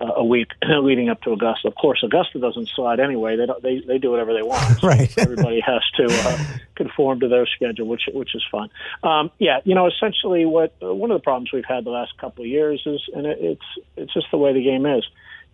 uh, 0.00 0.12
a 0.16 0.24
week 0.24 0.48
leading 0.62 1.08
up 1.08 1.22
to 1.22 1.32
Augusta. 1.32 1.68
Of 1.68 1.74
course, 1.74 2.02
Augusta 2.02 2.38
doesn't 2.38 2.68
slide 2.68 3.00
anyway. 3.00 3.36
They 3.36 3.46
don't, 3.46 3.62
they 3.62 3.80
they 3.80 3.98
do 3.98 4.10
whatever 4.10 4.32
they 4.34 4.42
want. 4.42 4.64
So 4.80 4.88
right. 4.88 5.18
everybody 5.18 5.60
has 5.60 5.82
to 5.96 6.06
uh, 6.08 6.44
conform 6.74 7.20
to 7.20 7.28
their 7.28 7.46
schedule, 7.46 7.86
which 7.86 8.02
which 8.12 8.34
is 8.34 8.44
fun. 8.50 8.70
Um, 9.02 9.30
yeah, 9.38 9.60
you 9.64 9.74
know, 9.74 9.86
essentially, 9.86 10.44
what 10.44 10.74
uh, 10.82 10.92
one 10.92 11.10
of 11.10 11.18
the 11.18 11.22
problems 11.22 11.52
we've 11.52 11.64
had 11.64 11.84
the 11.84 11.90
last 11.90 12.16
couple 12.18 12.44
of 12.44 12.50
years 12.50 12.82
is, 12.86 13.00
and 13.14 13.26
it, 13.26 13.38
it's 13.40 13.86
it's 13.96 14.12
just 14.12 14.26
the 14.30 14.38
way 14.38 14.52
the 14.52 14.62
game 14.62 14.84
is. 14.86 15.04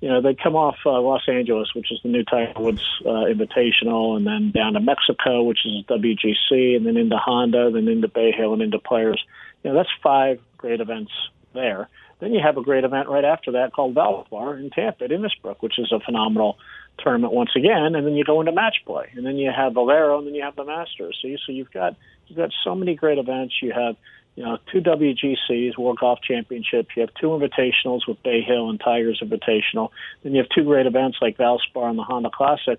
You 0.01 0.09
know, 0.09 0.22
they 0.22 0.34
come 0.34 0.57
off 0.57 0.76
uh, 0.86 0.99
Los 1.01 1.28
Angeles, 1.28 1.74
which 1.74 1.93
is 1.93 2.01
the 2.03 2.09
new 2.09 2.24
Tiger 2.24 2.59
Woods 2.59 2.82
uh, 3.05 3.28
Invitational, 3.28 4.16
and 4.16 4.26
then 4.26 4.51
down 4.51 4.72
to 4.72 4.80
Mexico, 4.80 5.43
which 5.43 5.61
is 5.66 5.84
WGC, 5.84 6.76
and 6.76 6.86
then 6.86 6.97
into 6.97 7.18
Honda, 7.18 7.70
then 7.70 7.86
into 7.86 8.09
Bay 8.09 8.32
Hill, 8.32 8.55
and 8.55 8.62
into 8.62 8.78
Players. 8.78 9.22
You 9.62 9.70
know, 9.70 9.76
that's 9.76 9.91
five 10.03 10.41
great 10.57 10.80
events 10.80 11.12
there 11.53 11.88
then 12.21 12.33
you 12.33 12.41
have 12.45 12.57
a 12.57 12.62
great 12.62 12.85
event 12.85 13.09
right 13.09 13.25
after 13.25 13.53
that 13.53 13.73
called 13.73 13.95
Valspar 13.95 14.59
in 14.59 14.71
Tampa 14.71 15.05
at 15.05 15.11
Innisbrook, 15.11 15.57
which 15.61 15.79
is 15.79 15.93
a 15.93 16.01
phenomenal 16.01 16.59
tournament 16.99 17.33
once 17.33 17.51
again. 17.57 17.95
And 17.95 18.07
then 18.07 18.14
you 18.14 18.25
go 18.25 18.41
into 18.41 18.53
match 18.53 18.77
play, 18.87 19.11
and 19.16 19.25
then 19.25 19.37
you 19.37 19.51
have 19.55 19.75
Valero, 19.75 20.18
and 20.18 20.27
then 20.27 20.35
you 20.35 20.43
have 20.43 20.57
the 20.57 20.64
Masters. 20.64 21.18
So, 21.21 21.29
you, 21.29 21.39
so 21.39 21.53
you've 21.53 21.73
got 21.73 21.97
you've 22.27 22.39
got 22.39 22.51
so 22.62 22.75
many 22.75 22.95
great 22.95 23.18
events. 23.18 23.55
You 23.62 23.73
have 23.73 23.97
you 24.37 24.45
know 24.45 24.59
two 24.71 24.81
WGCs, 24.81 25.79
World 25.79 25.99
Golf 25.99 26.21
Championships. 26.23 26.91
You 26.97 27.03
have 27.03 27.14
two 27.21 27.29
invitationals 27.29 28.07
with 28.07 28.23
Bay 28.23 28.43
Hill 28.43 28.71
and 28.71 28.79
Tigers 28.79 29.23
Invitational. 29.25 29.91
Then 30.23 30.33
you 30.33 30.39
have 30.39 30.49
two 30.55 30.64
great 30.64 30.87
events 30.87 31.18
like 31.21 31.39
Valspar 31.39 31.89
and 31.89 31.99
the 31.99 32.05
Honda 32.05 32.31
Classic 32.33 32.79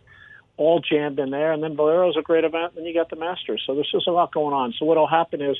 all 0.57 0.79
jammed 0.79 1.19
in 1.19 1.31
there. 1.31 1.51
And 1.51 1.63
then 1.63 1.75
Valero's 1.75 2.17
a 2.17 2.21
great 2.21 2.43
event. 2.43 2.75
Then 2.75 2.85
you 2.85 2.93
got 2.93 3.09
the 3.09 3.15
Masters. 3.15 3.63
So 3.65 3.73
there's 3.73 3.91
just 3.91 4.07
a 4.07 4.11
lot 4.11 4.31
going 4.31 4.53
on. 4.53 4.73
So 4.77 4.85
what'll 4.85 5.07
happen 5.07 5.41
is 5.41 5.57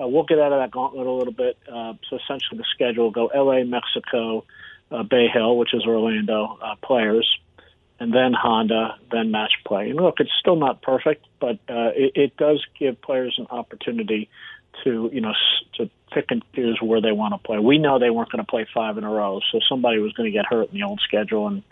uh, 0.00 0.06
we'll 0.06 0.24
get 0.24 0.38
out 0.38 0.52
of 0.52 0.60
that 0.60 0.70
gauntlet 0.70 1.06
a 1.06 1.10
little 1.10 1.32
bit. 1.32 1.58
Uh, 1.66 1.94
so 2.08 2.16
essentially, 2.16 2.58
the 2.58 2.64
schedule 2.74 3.10
go 3.10 3.26
L.A., 3.28 3.64
Mexico, 3.64 4.44
uh, 4.90 5.02
Bay 5.02 5.28
Hill, 5.32 5.56
which 5.56 5.74
is 5.74 5.84
Orlando, 5.86 6.58
uh, 6.62 6.76
players, 6.82 7.28
and 8.00 8.12
then 8.12 8.32
Honda, 8.32 8.96
then 9.10 9.30
match 9.30 9.52
play. 9.66 9.90
And 9.90 10.00
look, 10.00 10.16
it's 10.18 10.32
still 10.40 10.56
not 10.56 10.82
perfect, 10.82 11.26
but 11.40 11.56
uh, 11.68 11.92
it, 11.94 12.12
it 12.14 12.36
does 12.36 12.64
give 12.78 13.00
players 13.00 13.34
an 13.38 13.46
opportunity 13.50 14.28
to 14.84 15.10
you 15.12 15.20
know 15.20 15.32
to 15.74 15.90
pick 16.12 16.30
and 16.30 16.42
choose 16.54 16.78
where 16.82 17.00
they 17.00 17.12
want 17.12 17.34
to 17.34 17.38
play. 17.38 17.58
We 17.58 17.78
know 17.78 17.98
they 17.98 18.10
weren't 18.10 18.30
going 18.30 18.44
to 18.44 18.50
play 18.50 18.66
five 18.72 18.98
in 18.98 19.04
a 19.04 19.10
row, 19.10 19.40
so 19.50 19.60
somebody 19.68 19.98
was 19.98 20.12
going 20.12 20.30
to 20.30 20.36
get 20.36 20.46
hurt 20.46 20.70
in 20.70 20.74
the 20.74 20.84
old 20.84 21.00
schedule, 21.00 21.46
and 21.46 21.62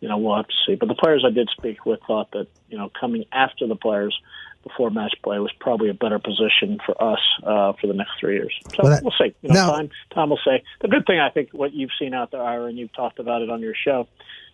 you 0.00 0.08
know 0.08 0.18
we'll 0.18 0.36
have 0.36 0.48
to 0.48 0.54
see. 0.66 0.74
But 0.74 0.88
the 0.88 0.94
players 0.94 1.24
I 1.26 1.30
did 1.30 1.48
speak 1.50 1.84
with 1.86 2.00
thought 2.06 2.30
that 2.32 2.48
you 2.68 2.78
know 2.78 2.90
coming 2.98 3.26
after 3.32 3.66
the 3.66 3.76
players 3.76 4.18
before 4.66 4.90
match 4.90 5.14
play 5.22 5.38
was 5.38 5.52
probably 5.60 5.88
a 5.88 5.94
better 5.94 6.18
position 6.18 6.78
for 6.84 7.00
us 7.02 7.20
uh, 7.42 7.72
for 7.80 7.86
the 7.86 7.94
next 7.94 8.12
three 8.18 8.34
years. 8.34 8.54
So 8.70 8.82
well, 8.82 8.92
that, 8.92 9.02
we'll 9.02 9.14
see. 9.18 9.34
You 9.42 9.48
know, 9.48 9.54
now, 9.54 9.70
time 9.72 9.90
time 10.12 10.30
will 10.30 10.40
say. 10.44 10.62
The 10.80 10.88
good 10.88 11.06
thing 11.06 11.20
I 11.20 11.30
think 11.30 11.50
what 11.52 11.72
you've 11.72 11.90
seen 11.98 12.14
out 12.14 12.30
there, 12.30 12.42
Ira, 12.42 12.66
and 12.66 12.78
you've 12.78 12.92
talked 12.92 13.18
about 13.18 13.42
it 13.42 13.50
on 13.50 13.60
your 13.60 13.74
show, 13.74 14.08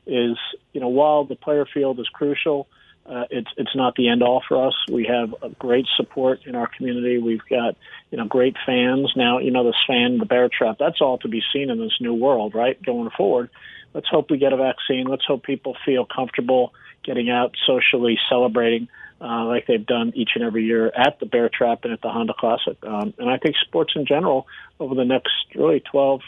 is 0.06 0.36
you 0.72 0.80
know 0.80 0.88
while 0.88 1.24
the 1.24 1.36
player 1.36 1.66
field 1.72 1.98
is 2.00 2.08
crucial 2.08 2.68
uh, 3.04 3.24
it's 3.30 3.50
it's 3.56 3.74
not 3.74 3.96
the 3.96 4.08
end 4.08 4.22
all 4.22 4.42
for 4.46 4.66
us. 4.68 4.74
We 4.90 5.06
have 5.06 5.34
a 5.42 5.48
great 5.48 5.86
support 5.96 6.40
in 6.46 6.54
our 6.54 6.68
community. 6.68 7.18
We've 7.18 7.44
got 7.50 7.76
you 8.10 8.18
know 8.18 8.26
great 8.26 8.56
fans 8.64 9.12
now. 9.16 9.38
You 9.38 9.50
know 9.50 9.64
this 9.64 9.80
fan, 9.86 10.18
the 10.18 10.26
bear 10.26 10.48
trap. 10.48 10.76
That's 10.78 11.00
all 11.00 11.18
to 11.18 11.28
be 11.28 11.42
seen 11.52 11.68
in 11.68 11.80
this 11.80 11.96
new 12.00 12.14
world, 12.14 12.54
right? 12.54 12.80
Going 12.80 13.10
forward, 13.10 13.50
let's 13.92 14.06
hope 14.08 14.30
we 14.30 14.38
get 14.38 14.52
a 14.52 14.56
vaccine. 14.56 15.06
Let's 15.08 15.24
hope 15.24 15.42
people 15.42 15.76
feel 15.84 16.06
comfortable 16.06 16.72
getting 17.02 17.28
out 17.28 17.56
socially, 17.66 18.16
celebrating 18.28 18.86
uh, 19.22 19.44
like 19.44 19.66
they've 19.66 19.86
done 19.86 20.12
each 20.14 20.30
and 20.34 20.42
every 20.42 20.64
year 20.64 20.86
at 20.88 21.20
the 21.20 21.26
Bear 21.26 21.48
Trap 21.48 21.84
and 21.84 21.92
at 21.92 22.02
the 22.02 22.08
Honda 22.08 22.34
Classic. 22.38 22.76
Um, 22.82 23.14
and 23.18 23.30
I 23.30 23.38
think 23.38 23.54
sports 23.64 23.92
in 23.94 24.04
general 24.04 24.46
over 24.80 24.94
the 24.94 25.04
next 25.04 25.32
really 25.54 25.80
12, 25.80 26.20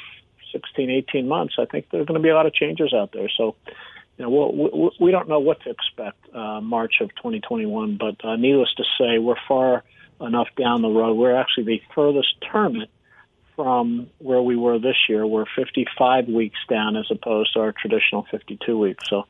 16, 0.53 0.91
18 0.91 1.27
months, 1.29 1.55
I 1.59 1.65
think 1.65 1.87
there's 1.91 2.07
going 2.07 2.21
to 2.21 2.23
be 2.23 2.29
a 2.29 2.35
lot 2.35 2.47
of 2.47 2.55
changes 2.55 2.95
out 2.95 3.11
there. 3.13 3.29
So 3.37 3.57
you 4.17 4.25
know, 4.25 4.31
we'll, 4.31 4.91
we 5.01 5.11
don't 5.11 5.29
know 5.29 5.41
what 5.41 5.61
to 5.63 5.71
expect 5.71 6.35
uh, 6.35 6.61
March 6.61 7.01
of 7.01 7.09
2021, 7.17 7.99
but 7.99 8.25
uh, 8.25 8.37
needless 8.37 8.73
to 8.77 8.85
say, 8.99 9.19
we're 9.19 9.35
far 9.49 9.83
enough 10.21 10.49
down 10.57 10.83
the 10.83 10.89
road. 10.89 11.15
We're 11.15 11.37
actually 11.37 11.65
the 11.65 11.83
furthest 11.95 12.29
tournament 12.51 12.91
from 13.57 14.09
where 14.19 14.43
we 14.43 14.57
were 14.57 14.79
this 14.79 14.97
year. 15.09 15.27
We're 15.27 15.45
55 15.57 16.29
weeks 16.29 16.59
down 16.69 16.97
as 16.97 17.07
opposed 17.11 17.55
to 17.55 17.61
our 17.61 17.73
traditional 17.73 18.27
52 18.31 18.79
weeks. 18.79 19.05
So, 19.09 19.25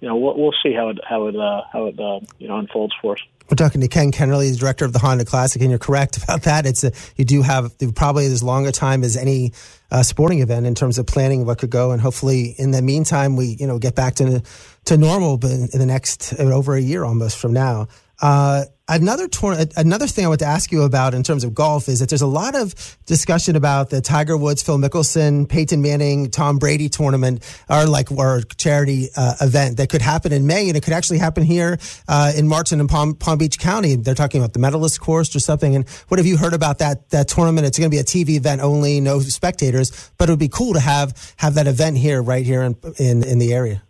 you 0.00 0.08
know, 0.08 0.16
we'll, 0.16 0.36
we'll 0.36 0.54
see 0.62 0.72
how 0.74 0.90
it 0.90 0.98
how 1.08 1.26
it 1.26 1.36
uh, 1.36 1.62
how 1.72 1.86
it 1.86 1.98
uh, 1.98 2.20
you 2.38 2.48
know 2.48 2.58
unfolds 2.58 2.94
for 3.00 3.14
us. 3.14 3.20
We're 3.50 3.56
talking 3.56 3.80
to 3.80 3.88
Ken 3.88 4.12
Kennerly, 4.12 4.52
the 4.52 4.58
director 4.58 4.84
of 4.84 4.92
the 4.92 5.00
Honda 5.00 5.24
Classic, 5.24 5.60
and 5.60 5.70
you're 5.70 5.80
correct 5.80 6.22
about 6.22 6.42
that. 6.42 6.66
It's 6.66 6.84
a, 6.84 6.92
you 7.16 7.24
do 7.24 7.42
have 7.42 7.72
probably 7.96 8.26
as 8.26 8.44
long 8.44 8.68
a 8.68 8.72
time 8.72 9.02
as 9.02 9.16
any 9.16 9.52
uh, 9.90 10.04
sporting 10.04 10.38
event 10.38 10.66
in 10.66 10.76
terms 10.76 10.98
of 10.98 11.06
planning 11.06 11.44
what 11.44 11.58
could 11.58 11.70
go, 11.70 11.90
and 11.90 12.00
hopefully 12.00 12.54
in 12.58 12.70
the 12.70 12.80
meantime 12.80 13.36
we 13.36 13.56
you 13.58 13.66
know 13.66 13.78
get 13.78 13.94
back 13.94 14.14
to 14.16 14.42
to 14.84 14.96
normal, 14.96 15.36
but 15.36 15.50
in 15.50 15.78
the 15.78 15.86
next 15.86 16.38
over 16.38 16.76
a 16.76 16.80
year 16.80 17.04
almost 17.04 17.38
from 17.38 17.52
now. 17.52 17.88
Uh, 18.20 18.64
another 18.88 19.28
another 19.76 20.06
thing 20.06 20.24
I 20.24 20.28
want 20.28 20.40
to 20.40 20.46
ask 20.46 20.70
you 20.72 20.82
about 20.82 21.14
in 21.14 21.22
terms 21.22 21.44
of 21.44 21.54
golf 21.54 21.88
is 21.88 22.00
that 22.00 22.08
there's 22.08 22.22
a 22.22 22.26
lot 22.26 22.54
of 22.54 22.74
discussion 23.06 23.56
about 23.56 23.90
the 23.90 24.00
Tiger 24.00 24.36
Woods, 24.36 24.62
Phil 24.62 24.78
Mickelson, 24.78 25.48
Peyton 25.48 25.80
Manning, 25.80 26.30
Tom 26.30 26.58
Brady 26.58 26.88
tournament, 26.88 27.42
or 27.68 27.86
like 27.86 28.10
or 28.12 28.42
charity 28.56 29.08
uh, 29.16 29.34
event 29.40 29.78
that 29.78 29.88
could 29.88 30.02
happen 30.02 30.32
in 30.32 30.46
May, 30.46 30.68
and 30.68 30.76
it 30.76 30.82
could 30.82 30.92
actually 30.92 31.18
happen 31.18 31.44
here 31.44 31.78
uh, 32.08 32.32
in 32.36 32.48
Martin 32.48 32.80
and 32.80 32.88
Palm, 32.88 33.14
Palm 33.14 33.38
Beach 33.38 33.58
County. 33.58 33.94
They're 33.96 34.14
talking 34.14 34.40
about 34.40 34.52
the 34.52 34.58
medalist 34.58 35.00
course 35.00 35.34
or 35.34 35.40
something. 35.40 35.74
And 35.74 35.88
what 36.08 36.18
have 36.18 36.26
you 36.26 36.36
heard 36.36 36.54
about 36.54 36.78
that 36.78 37.08
that 37.10 37.28
tournament? 37.28 37.66
It's 37.66 37.78
going 37.78 37.90
to 37.90 37.94
be 37.94 38.00
a 38.00 38.04
TV 38.04 38.36
event 38.36 38.60
only, 38.60 39.00
no 39.00 39.20
spectators, 39.20 40.10
but 40.18 40.28
it 40.28 40.32
would 40.32 40.38
be 40.38 40.48
cool 40.48 40.74
to 40.74 40.80
have 40.80 41.34
have 41.36 41.54
that 41.54 41.66
event 41.66 41.96
here, 41.96 42.22
right 42.22 42.44
here 42.44 42.62
in 42.62 42.76
in, 42.98 43.22
in 43.22 43.38
the 43.38 43.54
area. 43.54 43.82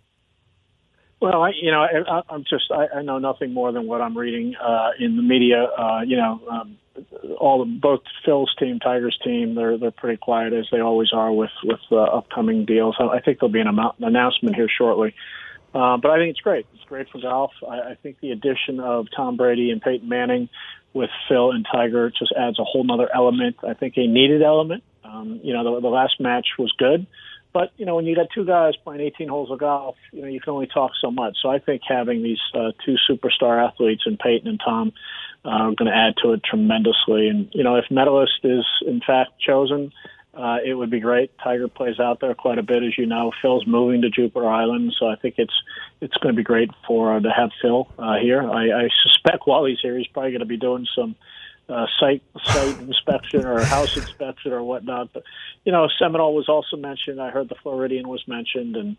Well, 1.21 1.43
I, 1.43 1.53
you 1.61 1.71
know, 1.71 1.83
I, 1.83 2.23
I'm 2.31 2.45
just 2.45 2.71
I, 2.71 2.99
I 2.99 3.03
know 3.03 3.19
nothing 3.19 3.53
more 3.53 3.73
than 3.73 3.87
what 3.87 4.01
I'm 4.01 4.17
reading 4.17 4.55
uh, 4.57 4.91
in 4.99 5.17
the 5.17 5.23
media. 5.23 5.65
Uh, 5.65 6.01
you 6.01 6.17
know, 6.17 6.41
um, 6.51 6.79
all 7.39 7.65
the 7.65 7.71
both 7.71 8.01
Phil's 8.25 8.55
team, 8.59 8.79
Tiger's 8.81 9.19
team, 9.23 9.55
they're 9.55 9.77
they're 9.77 9.91
pretty 9.91 10.17
quiet 10.17 10.55
as 10.55 10.67
they 10.73 10.81
always 10.81 11.13
are 11.13 11.31
with 11.31 11.51
with 11.63 11.81
uh, 11.93 11.97
upcoming 11.97 12.65
deals. 12.65 12.97
I 12.99 13.21
think 13.21 13.39
there'll 13.39 13.53
be 13.53 13.61
an, 13.61 13.67
amount, 13.67 13.99
an 13.99 14.05
announcement 14.05 14.57
here 14.57 14.69
shortly. 14.69 15.15
Uh, 15.75 15.99
but 15.99 16.11
I 16.11 16.19
think 16.19 16.31
it's 16.31 16.41
great. 16.41 16.67
It's 16.75 16.85
great 16.85 17.09
for 17.11 17.21
golf. 17.21 17.53
I, 17.69 17.91
I 17.91 17.95
think 18.03 18.19
the 18.21 18.33
addition 18.33 18.81
of 18.81 19.07
Tom 19.15 19.37
Brady 19.37 19.71
and 19.71 19.81
Peyton 19.81 20.09
Manning 20.09 20.49
with 20.95 21.11
Phil 21.29 21.53
and 21.53 21.67
Tiger 21.71 22.11
just 22.11 22.33
adds 22.33 22.59
a 22.59 22.65
whole 22.65 22.91
other 22.91 23.09
element. 23.15 23.57
I 23.67 23.75
think 23.75 23.95
a 23.97 24.07
needed 24.07 24.43
element. 24.43 24.83
Um, 25.05 25.41
you 25.45 25.53
know, 25.53 25.75
the, 25.77 25.81
the 25.83 25.89
last 25.89 26.19
match 26.19 26.47
was 26.59 26.73
good. 26.79 27.07
But 27.53 27.73
you 27.77 27.87
know, 27.87 27.97
when 27.97 28.07
you 28.07 28.15
got 28.15 28.29
two 28.35 28.45
guys 28.45 28.75
playing 28.85 29.01
18 29.01 29.29
holes 29.29 29.51
of 29.51 29.59
golf, 29.59 29.97
you 30.13 30.23
know 30.23 30.29
you 30.29 30.41
can 30.41 30.53
only 30.53 30.69
talk 30.69 30.93
so 31.01 31.11
much. 31.11 31.37
So 31.43 31.49
I 31.49 31.59
think 31.59 31.83
having 31.89 32.23
these 32.23 32.41
uh, 32.55 32.73
two 32.85 32.97
superstar 33.09 33.67
athletes 33.67 34.03
in 34.07 34.17
Peyton 34.17 34.49
and 34.49 34.61
Tom 34.65 34.93
uh, 35.45 35.49
are 35.49 35.75
going 35.75 35.91
to 35.91 35.97
add 35.97 36.15
to 36.23 36.33
it 36.33 36.43
tremendously. 36.45 37.29
And 37.29 37.49
you 37.53 37.65
know, 37.65 37.77
if 37.77 37.85
medalist 37.91 38.41
is 38.45 38.65
in 38.87 39.01
fact 39.05 39.33
chosen, 39.41 39.93
uh, 40.33 40.59
it 40.65 40.75
would 40.75 40.91
be 40.91 41.01
great. 41.01 41.33
Tiger 41.43 41.67
plays 41.67 41.99
out 41.99 42.21
there 42.21 42.35
quite 42.35 42.59
a 42.59 42.63
bit, 42.63 42.85
as 42.85 42.97
you 42.97 43.07
know. 43.07 43.33
Phil's 43.43 43.67
moving 43.67 44.03
to 44.03 44.11
Jupiter 44.11 44.49
Island, 44.49 44.95
so 44.99 45.07
I 45.09 45.17
think 45.17 45.35
it's 45.39 45.55
it's 46.01 46.17
going 46.19 46.35
to 46.35 46.37
be 46.37 46.45
great 46.45 46.71
for 46.87 47.17
uh, 47.17 47.21
to 47.21 47.31
have 47.31 47.51
Phil 47.61 47.89
uh, 47.99 48.15
here. 48.23 48.43
I, 48.43 48.85
I 48.85 48.89
suspect 49.03 49.47
while 49.47 49.65
he's 49.65 49.81
here, 49.83 49.99
he's 49.99 50.07
probably 50.07 50.31
going 50.31 50.41
to 50.41 50.47
be 50.47 50.57
doing 50.57 50.87
some 50.95 51.17
uh, 51.71 51.87
site 51.99 52.23
site 52.45 52.79
inspection 52.81 53.47
or 53.47 53.63
house 53.63 53.97
inspection 53.97 54.53
or 54.53 54.63
whatnot. 54.63 55.13
But 55.13 55.23
you 55.65 55.73
know, 55.73 55.89
Seminole 55.99 56.35
was 56.35 56.49
also 56.49 56.77
mentioned. 56.77 57.21
I 57.21 57.31
heard 57.31 57.49
the 57.49 57.55
Floridian 57.63 58.09
was 58.09 58.23
mentioned, 58.27 58.77
and 58.77 58.97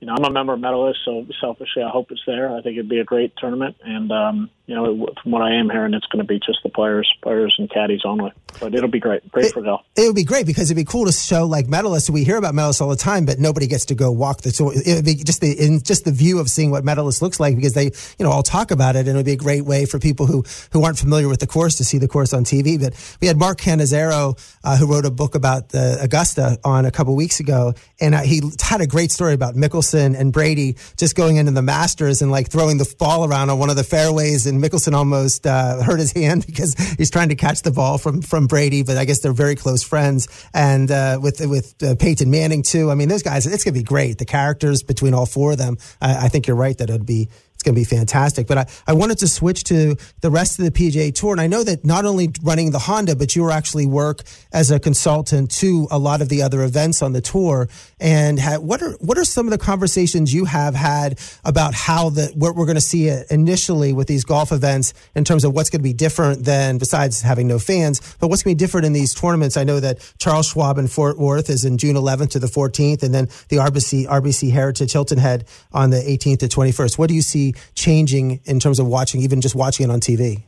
you 0.00 0.06
know, 0.06 0.14
I'm 0.16 0.24
a 0.24 0.30
member 0.30 0.56
medalist, 0.56 1.00
so 1.04 1.26
selfishly, 1.40 1.82
I 1.82 1.90
hope 1.90 2.10
it's 2.10 2.22
there. 2.26 2.54
I 2.54 2.62
think 2.62 2.76
it'd 2.76 2.88
be 2.88 3.00
a 3.00 3.04
great 3.04 3.32
tournament, 3.36 3.76
and 3.82 4.10
um, 4.12 4.50
you 4.70 4.76
know, 4.76 5.08
from 5.22 5.32
what 5.32 5.42
I 5.42 5.56
am 5.56 5.68
hearing, 5.68 5.94
it's 5.94 6.06
going 6.06 6.24
to 6.24 6.26
be 6.26 6.38
just 6.38 6.62
the 6.62 6.68
players, 6.68 7.12
players 7.22 7.54
and 7.58 7.68
caddies 7.68 8.02
only. 8.04 8.32
But 8.60 8.74
it'll 8.74 8.88
be 8.88 9.00
great, 9.00 9.30
great 9.30 9.46
it, 9.46 9.52
for 9.52 9.62
golf. 9.62 9.82
It 9.96 10.06
would 10.06 10.14
be 10.14 10.24
great 10.24 10.46
because 10.46 10.70
it'd 10.70 10.76
be 10.76 10.84
cool 10.90 11.06
to 11.06 11.12
show 11.12 11.46
like 11.46 11.66
medalists. 11.66 12.08
We 12.10 12.24
hear 12.24 12.36
about 12.36 12.54
medalists 12.54 12.80
all 12.80 12.88
the 12.88 12.96
time, 12.96 13.24
but 13.24 13.38
nobody 13.38 13.66
gets 13.66 13.86
to 13.86 13.94
go 13.94 14.10
walk 14.10 14.42
the. 14.42 14.50
So 14.50 14.72
it'd 14.72 15.04
be 15.04 15.14
just 15.14 15.40
the 15.40 15.52
in 15.52 15.82
just 15.82 16.04
the 16.04 16.12
view 16.12 16.38
of 16.38 16.48
seeing 16.48 16.70
what 16.70 16.84
medalists 16.84 17.20
looks 17.20 17.40
like 17.40 17.56
because 17.56 17.74
they, 17.74 17.84
you 17.84 18.24
know, 18.24 18.30
all 18.30 18.42
talk 18.42 18.70
about 18.70 18.96
it, 18.96 19.00
and 19.00 19.10
it 19.10 19.14
would 19.14 19.26
be 19.26 19.32
a 19.32 19.36
great 19.36 19.64
way 19.64 19.86
for 19.86 19.98
people 19.98 20.26
who 20.26 20.44
who 20.72 20.84
aren't 20.84 20.98
familiar 20.98 21.28
with 21.28 21.40
the 21.40 21.46
course 21.46 21.76
to 21.76 21.84
see 21.84 21.98
the 21.98 22.08
course 22.08 22.32
on 22.32 22.44
TV. 22.44 22.80
But 22.80 22.94
we 23.20 23.26
had 23.26 23.36
Mark 23.36 23.58
Cannizzaro, 23.58 24.38
uh, 24.62 24.76
who 24.76 24.86
wrote 24.86 25.04
a 25.04 25.10
book 25.10 25.34
about 25.34 25.70
the 25.70 25.98
Augusta 26.00 26.58
on 26.64 26.86
a 26.86 26.90
couple 26.90 27.16
weeks 27.16 27.40
ago, 27.40 27.74
and 28.00 28.14
uh, 28.14 28.22
he 28.22 28.42
had 28.60 28.80
a 28.80 28.86
great 28.86 29.10
story 29.10 29.34
about 29.34 29.54
Mickelson 29.54 29.80
Mickelson 29.80 30.18
and 30.18 30.32
Brady 30.32 30.76
just 30.96 31.16
going 31.16 31.36
into 31.36 31.52
the 31.52 31.62
Masters 31.62 32.22
and 32.22 32.30
like 32.30 32.50
throwing 32.50 32.78
the 32.78 32.94
ball 32.98 33.24
around 33.24 33.50
on 33.50 33.58
one 33.58 33.70
of 33.70 33.76
the 33.76 33.84
fairways, 33.84 34.46
and 34.46 34.59
Mickelson 34.62 34.94
almost 34.94 35.46
uh, 35.46 35.82
hurt 35.82 35.98
his 35.98 36.12
hand 36.12 36.46
because 36.50 36.74
he's 36.96 37.10
trying 37.10 37.30
to 37.30 37.36
catch 37.36 37.62
the 37.62 37.70
ball 37.70 37.98
from 37.98 38.22
from 38.22 38.46
Brady. 38.46 38.82
But 38.82 38.96
I 38.96 39.04
guess 39.04 39.20
they're 39.20 39.32
very 39.32 39.56
close 39.56 39.82
friends, 39.82 40.28
and 40.54 40.90
uh, 40.90 41.18
with 41.22 41.40
with 41.40 41.82
uh, 41.82 41.94
Peyton 41.96 42.30
Manning 42.30 42.62
too. 42.62 42.90
I 42.90 42.94
mean, 42.94 43.08
those 43.08 43.22
guys, 43.22 43.46
it's 43.46 43.64
gonna 43.64 43.74
be 43.74 43.82
great. 43.82 44.18
The 44.18 44.24
characters 44.24 44.82
between 44.82 45.14
all 45.14 45.26
four 45.26 45.52
of 45.52 45.58
them. 45.58 45.78
I, 46.00 46.26
I 46.26 46.28
think 46.28 46.46
you're 46.46 46.56
right 46.56 46.76
that 46.78 46.90
it'd 46.90 47.06
be 47.06 47.28
it's 47.60 47.62
going 47.62 47.74
to 47.74 47.80
be 47.80 47.84
fantastic. 47.84 48.46
But 48.46 48.56
I, 48.56 48.66
I 48.86 48.92
wanted 48.94 49.18
to 49.18 49.28
switch 49.28 49.64
to 49.64 49.94
the 50.22 50.30
rest 50.30 50.58
of 50.58 50.64
the 50.64 50.70
PGA 50.70 51.14
Tour. 51.14 51.32
And 51.32 51.40
I 51.42 51.46
know 51.46 51.62
that 51.62 51.84
not 51.84 52.06
only 52.06 52.30
running 52.42 52.70
the 52.70 52.78
Honda, 52.78 53.14
but 53.14 53.36
you 53.36 53.42
were 53.42 53.50
actually 53.50 53.84
work 53.84 54.22
as 54.50 54.70
a 54.70 54.80
consultant 54.80 55.50
to 55.50 55.86
a 55.90 55.98
lot 55.98 56.22
of 56.22 56.30
the 56.30 56.40
other 56.40 56.62
events 56.62 57.02
on 57.02 57.12
the 57.12 57.20
tour. 57.20 57.68
And 58.00 58.40
ha- 58.40 58.60
what 58.60 58.80
are 58.82 58.92
what 58.92 59.18
are 59.18 59.26
some 59.26 59.46
of 59.46 59.50
the 59.50 59.58
conversations 59.58 60.32
you 60.32 60.46
have 60.46 60.74
had 60.74 61.20
about 61.44 61.74
how 61.74 62.08
the 62.08 62.32
what 62.34 62.56
we're 62.56 62.64
going 62.64 62.76
to 62.76 62.80
see 62.80 63.10
uh, 63.10 63.24
initially 63.28 63.92
with 63.92 64.08
these 64.08 64.24
golf 64.24 64.52
events 64.52 64.94
in 65.14 65.24
terms 65.24 65.44
of 65.44 65.52
what's 65.52 65.68
going 65.68 65.80
to 65.80 65.88
be 65.88 65.92
different 65.92 66.46
than 66.46 66.78
besides 66.78 67.20
having 67.20 67.46
no 67.46 67.58
fans, 67.58 68.16
but 68.20 68.28
what's 68.28 68.42
going 68.42 68.56
to 68.56 68.58
be 68.58 68.64
different 68.64 68.86
in 68.86 68.94
these 68.94 69.12
tournaments? 69.12 69.58
I 69.58 69.64
know 69.64 69.80
that 69.80 69.98
Charles 70.18 70.48
Schwab 70.48 70.78
in 70.78 70.88
Fort 70.88 71.18
Worth 71.18 71.50
is 71.50 71.66
in 71.66 71.76
June 71.76 71.96
11th 71.96 72.30
to 72.30 72.38
the 72.38 72.46
14th, 72.46 73.02
and 73.02 73.12
then 73.12 73.28
the 73.50 73.56
RBC 73.56 74.06
RBC 74.06 74.50
Heritage 74.50 74.92
Hilton 74.92 75.18
Head 75.18 75.44
on 75.72 75.90
the 75.90 75.98
18th 75.98 76.38
to 76.38 76.48
21st. 76.48 76.96
What 76.96 77.08
do 77.08 77.14
you 77.14 77.22
see 77.22 77.49
changing 77.74 78.40
in 78.44 78.60
terms 78.60 78.78
of 78.78 78.86
watching, 78.86 79.22
even 79.22 79.40
just 79.40 79.54
watching 79.54 79.88
it 79.88 79.92
on 79.92 80.00
TV? 80.00 80.42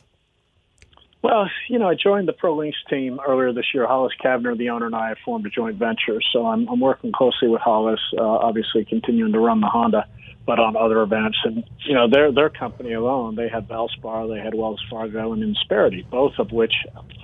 Well, 1.23 1.49
you 1.69 1.79
know, 1.79 1.89
I 1.89 1.95
joined 1.95 2.27
the 2.27 2.33
Pro 2.33 2.57
Links 2.57 2.79
team 2.91 3.21
earlier 3.27 3.53
this 3.53 3.67
year. 3.73 3.87
Hollis 3.87 4.13
Cavner, 4.23 4.59
the 4.59 4.71
owner, 4.71 4.87
and 4.87 4.95
I 4.95 5.09
have 5.11 5.19
formed 5.25 5.47
a 5.47 5.51
joint 5.51 5.77
venture. 5.77 6.21
So 6.33 6.47
I'm, 6.47 6.69
I'm 6.69 6.81
working 6.81 7.13
closely 7.13 7.49
with 7.49 7.61
Hollis, 7.61 8.01
uh, 8.19 8.23
obviously 8.23 8.85
continuing 8.85 9.33
to 9.33 9.39
run 9.39 9.61
the 9.61 9.69
Honda, 9.69 10.09
but 10.45 10.59
on 10.59 10.77
other 10.77 11.01
events. 11.01 11.39
And, 11.45 11.63
you 11.87 11.95
know, 11.95 12.11
their, 12.11 12.33
their 12.33 12.51
company 12.51 12.93
alone, 12.93 13.37
they 13.37 13.49
had 13.49 13.69
Valspar, 13.69 14.35
they 14.35 14.43
had 14.43 14.55
Wells 14.55 14.83
Fargo, 14.91 15.33
and 15.33 15.45
Insperity, 15.45 16.05
both 16.11 16.33
of 16.41 16.51
which, 16.51 16.75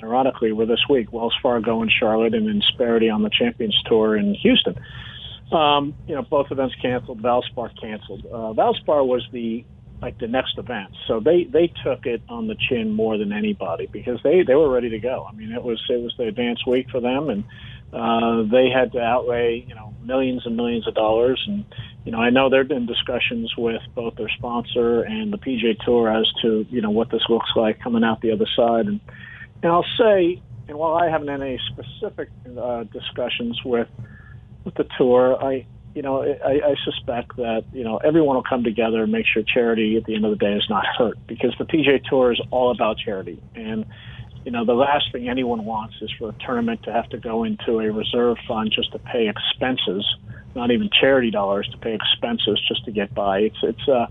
ironically, 0.00 0.52
were 0.52 0.66
this 0.66 0.84
week. 0.88 1.12
Wells 1.12 1.34
Fargo 1.42 1.82
in 1.82 1.90
Charlotte 1.90 2.34
and 2.34 2.48
Insperity 2.48 3.12
on 3.12 3.22
the 3.22 3.30
Champions 3.30 3.76
Tour 3.86 4.16
in 4.16 4.34
Houston. 4.34 4.78
Um, 5.52 5.94
you 6.06 6.14
know, 6.14 6.22
both 6.22 6.50
events 6.50 6.74
canceled. 6.82 7.22
Valspar 7.22 7.70
canceled. 7.80 8.26
Uh, 8.26 8.52
Valspar 8.52 9.06
was 9.06 9.26
the 9.32 9.64
like 10.00 10.18
the 10.18 10.28
next 10.28 10.58
event. 10.58 10.90
So 11.06 11.20
they 11.20 11.44
they 11.44 11.72
took 11.84 12.06
it 12.06 12.22
on 12.28 12.46
the 12.46 12.56
chin 12.68 12.92
more 12.92 13.18
than 13.18 13.32
anybody 13.32 13.88
because 13.90 14.20
they 14.22 14.42
they 14.42 14.54
were 14.54 14.68
ready 14.68 14.90
to 14.90 14.98
go. 14.98 15.26
I 15.28 15.34
mean, 15.34 15.52
it 15.52 15.62
was 15.62 15.82
it 15.88 16.00
was 16.00 16.14
the 16.16 16.24
advance 16.24 16.64
week 16.66 16.90
for 16.90 17.00
them, 17.00 17.30
and 17.30 17.44
uh, 17.92 18.50
they 18.50 18.68
had 18.70 18.92
to 18.92 19.00
outlay 19.00 19.64
you 19.66 19.74
know 19.74 19.94
millions 20.02 20.42
and 20.44 20.56
millions 20.56 20.86
of 20.86 20.94
dollars, 20.94 21.42
and 21.46 21.64
you 22.04 22.12
know, 22.12 22.18
I 22.18 22.30
know 22.30 22.48
there 22.48 22.60
have 22.60 22.68
been 22.68 22.86
discussions 22.86 23.52
with 23.56 23.82
both 23.94 24.14
their 24.16 24.30
sponsor 24.30 25.02
and 25.02 25.32
the 25.32 25.38
PGA 25.38 25.78
Tour 25.84 26.10
as 26.10 26.30
to 26.42 26.64
you 26.70 26.80
know 26.80 26.90
what 26.90 27.10
this 27.10 27.22
looks 27.28 27.50
like 27.56 27.80
coming 27.80 28.04
out 28.04 28.20
the 28.20 28.32
other 28.32 28.46
side, 28.56 28.86
and 28.86 29.00
and 29.62 29.72
I'll 29.72 29.86
say, 29.98 30.40
and 30.68 30.78
while 30.78 30.94
I 30.94 31.10
haven't 31.10 31.28
had 31.28 31.42
any 31.42 31.60
specific 31.72 32.30
uh, 32.58 32.84
discussions 32.84 33.60
with 33.64 33.88
with 34.68 34.74
the 34.74 34.86
tour, 34.98 35.42
I 35.42 35.66
you 35.94 36.02
know, 36.02 36.22
I, 36.22 36.60
I 36.64 36.74
suspect 36.84 37.36
that 37.36 37.64
you 37.72 37.82
know 37.82 37.96
everyone 37.96 38.36
will 38.36 38.44
come 38.48 38.62
together 38.62 39.02
and 39.02 39.10
make 39.10 39.26
sure 39.26 39.42
charity 39.42 39.96
at 39.96 40.04
the 40.04 40.14
end 40.14 40.24
of 40.24 40.30
the 40.30 40.36
day 40.36 40.52
is 40.52 40.66
not 40.68 40.84
hurt 40.96 41.16
because 41.26 41.54
the 41.58 41.64
PGA 41.64 42.04
Tour 42.04 42.32
is 42.32 42.40
all 42.50 42.70
about 42.70 42.98
charity, 42.98 43.42
and 43.54 43.86
you 44.44 44.52
know 44.52 44.64
the 44.64 44.74
last 44.74 45.10
thing 45.10 45.28
anyone 45.28 45.64
wants 45.64 45.96
is 46.00 46.12
for 46.18 46.28
a 46.28 46.34
tournament 46.44 46.82
to 46.84 46.92
have 46.92 47.08
to 47.08 47.18
go 47.18 47.44
into 47.44 47.80
a 47.80 47.90
reserve 47.90 48.36
fund 48.46 48.70
just 48.72 48.92
to 48.92 48.98
pay 48.98 49.28
expenses, 49.28 50.04
not 50.54 50.70
even 50.70 50.90
charity 51.00 51.30
dollars 51.30 51.68
to 51.72 51.78
pay 51.78 51.94
expenses 51.94 52.60
just 52.68 52.84
to 52.84 52.92
get 52.92 53.14
by. 53.14 53.38
It's 53.38 53.58
it's 53.62 53.88
uh, 53.88 54.06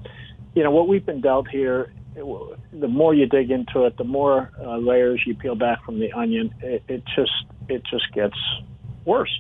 you 0.56 0.64
know 0.64 0.72
what 0.72 0.88
we've 0.88 1.06
been 1.06 1.22
dealt 1.22 1.48
here. 1.48 1.94
It, 2.16 2.26
the 2.74 2.88
more 2.88 3.14
you 3.14 3.28
dig 3.28 3.52
into 3.52 3.86
it, 3.86 3.96
the 3.98 4.04
more 4.04 4.52
uh, 4.60 4.78
layers 4.78 5.22
you 5.28 5.36
peel 5.36 5.56
back 5.56 5.86
from 5.86 6.00
the 6.00 6.12
onion. 6.12 6.54
It, 6.62 6.84
it 6.88 7.04
just 7.16 7.46
it 7.70 7.84
just 7.90 8.12
gets 8.14 8.38
worse 9.06 9.32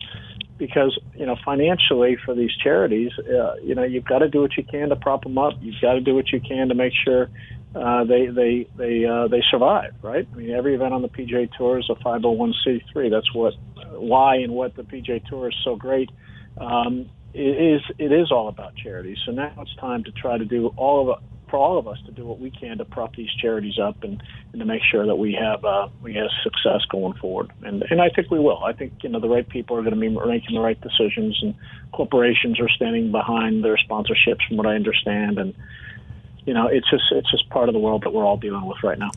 because 0.57 0.97
you 1.15 1.25
know 1.25 1.35
financially 1.43 2.17
for 2.25 2.33
these 2.35 2.51
charities, 2.63 3.11
uh, 3.19 3.55
you 3.63 3.75
know 3.75 3.83
you've 3.83 4.05
got 4.05 4.19
to 4.19 4.29
do 4.29 4.41
what 4.41 4.57
you 4.57 4.63
can 4.63 4.89
to 4.89 4.95
prop 4.95 5.23
them 5.23 5.37
up. 5.37 5.53
You've 5.61 5.81
got 5.81 5.93
to 5.93 6.01
do 6.01 6.15
what 6.15 6.31
you 6.31 6.39
can 6.39 6.69
to 6.69 6.75
make 6.75 6.93
sure 7.05 7.29
uh, 7.75 8.03
they 8.03 8.27
they 8.27 8.67
they 8.75 9.05
uh, 9.05 9.27
they 9.27 9.41
survive. 9.49 9.93
Right? 10.01 10.27
I 10.31 10.35
mean, 10.35 10.51
every 10.51 10.75
event 10.75 10.93
on 10.93 11.01
the 11.01 11.09
PGA 11.09 11.49
Tour 11.57 11.79
is 11.79 11.89
a 11.89 11.95
501c3. 11.95 13.09
That's 13.11 13.33
what 13.33 13.53
why 13.91 14.37
and 14.37 14.53
what 14.53 14.75
the 14.75 14.83
PGA 14.83 15.25
Tour 15.27 15.49
is 15.49 15.55
so 15.63 15.75
great. 15.75 16.09
Um, 16.57 17.09
it 17.33 17.41
is 17.41 17.81
it 17.97 18.11
is 18.11 18.31
all 18.31 18.47
about 18.47 18.75
charity. 18.75 19.15
So 19.25 19.31
now 19.31 19.53
it's 19.59 19.75
time 19.75 20.03
to 20.05 20.11
try 20.11 20.37
to 20.37 20.45
do 20.45 20.73
all 20.75 21.11
of 21.11 21.23
for 21.49 21.57
all 21.57 21.77
of 21.77 21.87
us 21.87 21.97
to 22.05 22.11
do 22.11 22.25
what 22.25 22.39
we 22.39 22.51
can 22.51 22.77
to 22.77 22.85
prop 22.85 23.15
these 23.15 23.29
charities 23.41 23.79
up 23.79 24.03
and, 24.03 24.21
and 24.51 24.59
to 24.59 24.65
make 24.65 24.81
sure 24.83 25.05
that 25.05 25.15
we 25.15 25.33
have 25.33 25.63
uh, 25.63 25.87
we 26.01 26.13
have 26.15 26.29
success 26.43 26.81
going 26.89 27.13
forward. 27.13 27.51
And 27.63 27.83
and 27.89 28.01
I 28.01 28.09
think 28.09 28.29
we 28.29 28.39
will. 28.39 28.63
I 28.63 28.73
think 28.73 28.93
you 29.01 29.09
know 29.09 29.19
the 29.19 29.29
right 29.29 29.47
people 29.47 29.77
are 29.77 29.81
going 29.81 29.95
to 29.95 29.99
be 29.99 30.09
making 30.09 30.55
the 30.55 30.61
right 30.61 30.79
decisions, 30.79 31.39
and 31.41 31.55
corporations 31.93 32.59
are 32.59 32.69
standing 32.69 33.11
behind 33.11 33.63
their 33.63 33.77
sponsorships, 33.77 34.45
from 34.47 34.57
what 34.57 34.67
I 34.67 34.75
understand. 34.75 35.39
And 35.39 35.53
you 36.45 36.53
know, 36.53 36.67
it's 36.67 36.89
just 36.89 37.05
it's 37.11 37.29
just 37.31 37.49
part 37.49 37.69
of 37.69 37.73
the 37.73 37.79
world 37.79 38.03
that 38.03 38.13
we're 38.13 38.25
all 38.25 38.37
dealing 38.37 38.65
with 38.65 38.83
right 38.83 38.99
now. 38.99 39.11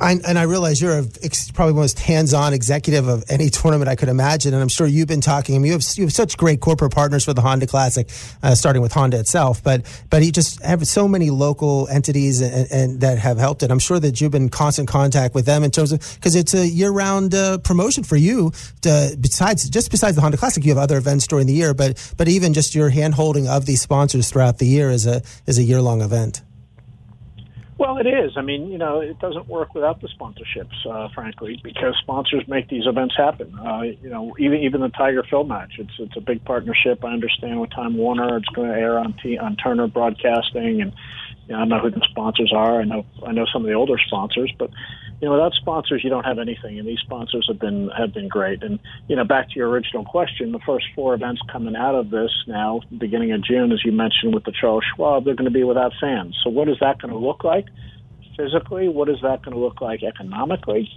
I, 0.00 0.12
and 0.12 0.38
I 0.38 0.42
realize 0.42 0.80
you're 0.80 0.98
a, 0.98 1.04
probably 1.54 1.72
the 1.72 1.80
most 1.80 1.98
hands-on 1.98 2.52
executive 2.54 3.08
of 3.08 3.24
any 3.28 3.50
tournament 3.50 3.88
I 3.88 3.96
could 3.96 4.08
imagine, 4.08 4.54
and 4.54 4.62
I'm 4.62 4.68
sure 4.68 4.86
you've 4.86 5.08
been 5.08 5.20
talking. 5.20 5.56
I 5.56 5.58
mean, 5.58 5.66
you 5.66 5.72
have 5.72 5.84
you 5.96 6.04
have 6.04 6.12
such 6.12 6.36
great 6.36 6.60
corporate 6.60 6.92
partners 6.92 7.24
for 7.24 7.34
the 7.34 7.40
Honda 7.40 7.66
Classic, 7.66 8.08
uh, 8.42 8.54
starting 8.54 8.80
with 8.80 8.92
Honda 8.92 9.18
itself, 9.18 9.62
but 9.62 9.82
but 10.10 10.24
you 10.24 10.30
just 10.30 10.62
have 10.62 10.86
so 10.86 11.08
many 11.08 11.30
local 11.30 11.88
entities 11.88 12.40
and, 12.40 12.70
and, 12.70 13.00
that 13.00 13.18
have 13.18 13.38
helped 13.38 13.62
it. 13.62 13.70
I'm 13.70 13.78
sure 13.78 13.98
that 13.98 14.20
you've 14.20 14.30
been 14.30 14.44
in 14.44 14.48
constant 14.48 14.88
contact 14.88 15.34
with 15.34 15.46
them 15.46 15.64
in 15.64 15.70
terms 15.70 15.92
of 15.92 16.00
because 16.14 16.36
it's 16.36 16.54
a 16.54 16.66
year-round 16.66 17.34
uh, 17.34 17.58
promotion 17.58 18.04
for 18.04 18.16
you. 18.16 18.52
To, 18.82 19.16
besides 19.20 19.68
just 19.68 19.90
besides 19.90 20.14
the 20.14 20.22
Honda 20.22 20.36
Classic, 20.36 20.64
you 20.64 20.70
have 20.70 20.78
other 20.78 20.96
events 20.96 21.26
during 21.26 21.46
the 21.46 21.54
year, 21.54 21.74
but 21.74 22.14
but 22.16 22.28
even 22.28 22.54
just 22.54 22.74
your 22.74 22.90
hand-holding 22.90 23.48
of 23.48 23.66
these 23.66 23.80
sponsors 23.80 24.30
throughout 24.30 24.58
the 24.58 24.66
year 24.66 24.90
is 24.90 25.06
a 25.06 25.22
is 25.46 25.58
a 25.58 25.62
year-long 25.62 26.02
event. 26.02 26.42
Well, 27.78 27.98
it 27.98 28.08
is. 28.08 28.32
I 28.36 28.42
mean, 28.42 28.72
you 28.72 28.76
know, 28.76 29.00
it 29.00 29.20
doesn't 29.20 29.46
work 29.46 29.72
without 29.72 30.00
the 30.00 30.08
sponsorships, 30.08 30.74
uh, 30.84 31.08
frankly, 31.14 31.60
because 31.62 31.94
sponsors 32.02 32.42
make 32.48 32.68
these 32.68 32.86
events 32.86 33.14
happen. 33.16 33.56
Uh, 33.56 33.82
you 33.82 34.10
know, 34.10 34.34
even 34.36 34.58
even 34.62 34.80
the 34.80 34.88
Tiger 34.88 35.22
Phil 35.30 35.44
match, 35.44 35.74
it's 35.78 35.92
it's 36.00 36.16
a 36.16 36.20
big 36.20 36.44
partnership. 36.44 37.04
I 37.04 37.12
understand 37.12 37.60
with 37.60 37.70
Time 37.70 37.96
Warner, 37.96 38.36
it's 38.38 38.48
going 38.48 38.68
to 38.68 38.76
air 38.76 38.98
on 38.98 39.14
T- 39.22 39.38
on 39.38 39.54
Turner 39.54 39.86
Broadcasting, 39.86 40.82
and 40.82 40.92
you 41.46 41.54
know, 41.54 41.60
I 41.60 41.64
know 41.66 41.78
who 41.78 41.90
the 41.90 42.04
sponsors 42.10 42.52
are. 42.52 42.80
I 42.80 42.84
know 42.84 43.06
I 43.24 43.30
know 43.30 43.46
some 43.52 43.62
of 43.62 43.68
the 43.68 43.74
older 43.74 43.96
sponsors, 44.04 44.52
but 44.58 44.70
you 45.20 45.26
know, 45.26 45.32
without 45.32 45.52
sponsors, 45.54 46.02
you 46.04 46.10
don't 46.10 46.24
have 46.24 46.38
anything. 46.38 46.78
And 46.78 46.86
these 46.86 47.00
sponsors 47.00 47.46
have 47.48 47.58
been 47.58 47.90
have 47.96 48.14
been 48.14 48.28
great. 48.28 48.62
And 48.62 48.78
you 49.08 49.16
know, 49.16 49.24
back 49.24 49.48
to 49.50 49.56
your 49.56 49.68
original 49.68 50.04
question, 50.04 50.52
the 50.52 50.60
first 50.64 50.86
four 50.94 51.14
events 51.14 51.40
coming 51.50 51.74
out 51.74 51.94
of 51.94 52.10
this 52.10 52.30
now, 52.46 52.80
beginning 52.96 53.32
of 53.32 53.42
June, 53.42 53.72
as 53.72 53.84
you 53.84 53.92
mentioned 53.92 54.34
with 54.34 54.44
the 54.44 54.52
Charles 54.52 54.84
Schwab, 54.94 55.24
they're 55.24 55.34
going 55.34 55.46
to 55.46 55.50
be 55.50 55.64
without 55.64 55.92
fans. 56.00 56.36
So 56.44 56.50
what 56.50 56.68
is 56.68 56.76
that 56.80 57.00
going 57.00 57.12
to 57.12 57.18
look 57.18 57.42
like 57.42 57.66
physically? 58.36 58.88
What 58.88 59.08
is 59.08 59.16
that 59.22 59.42
going 59.42 59.56
to 59.56 59.60
look 59.60 59.80
like 59.80 60.02
economically? 60.04 60.88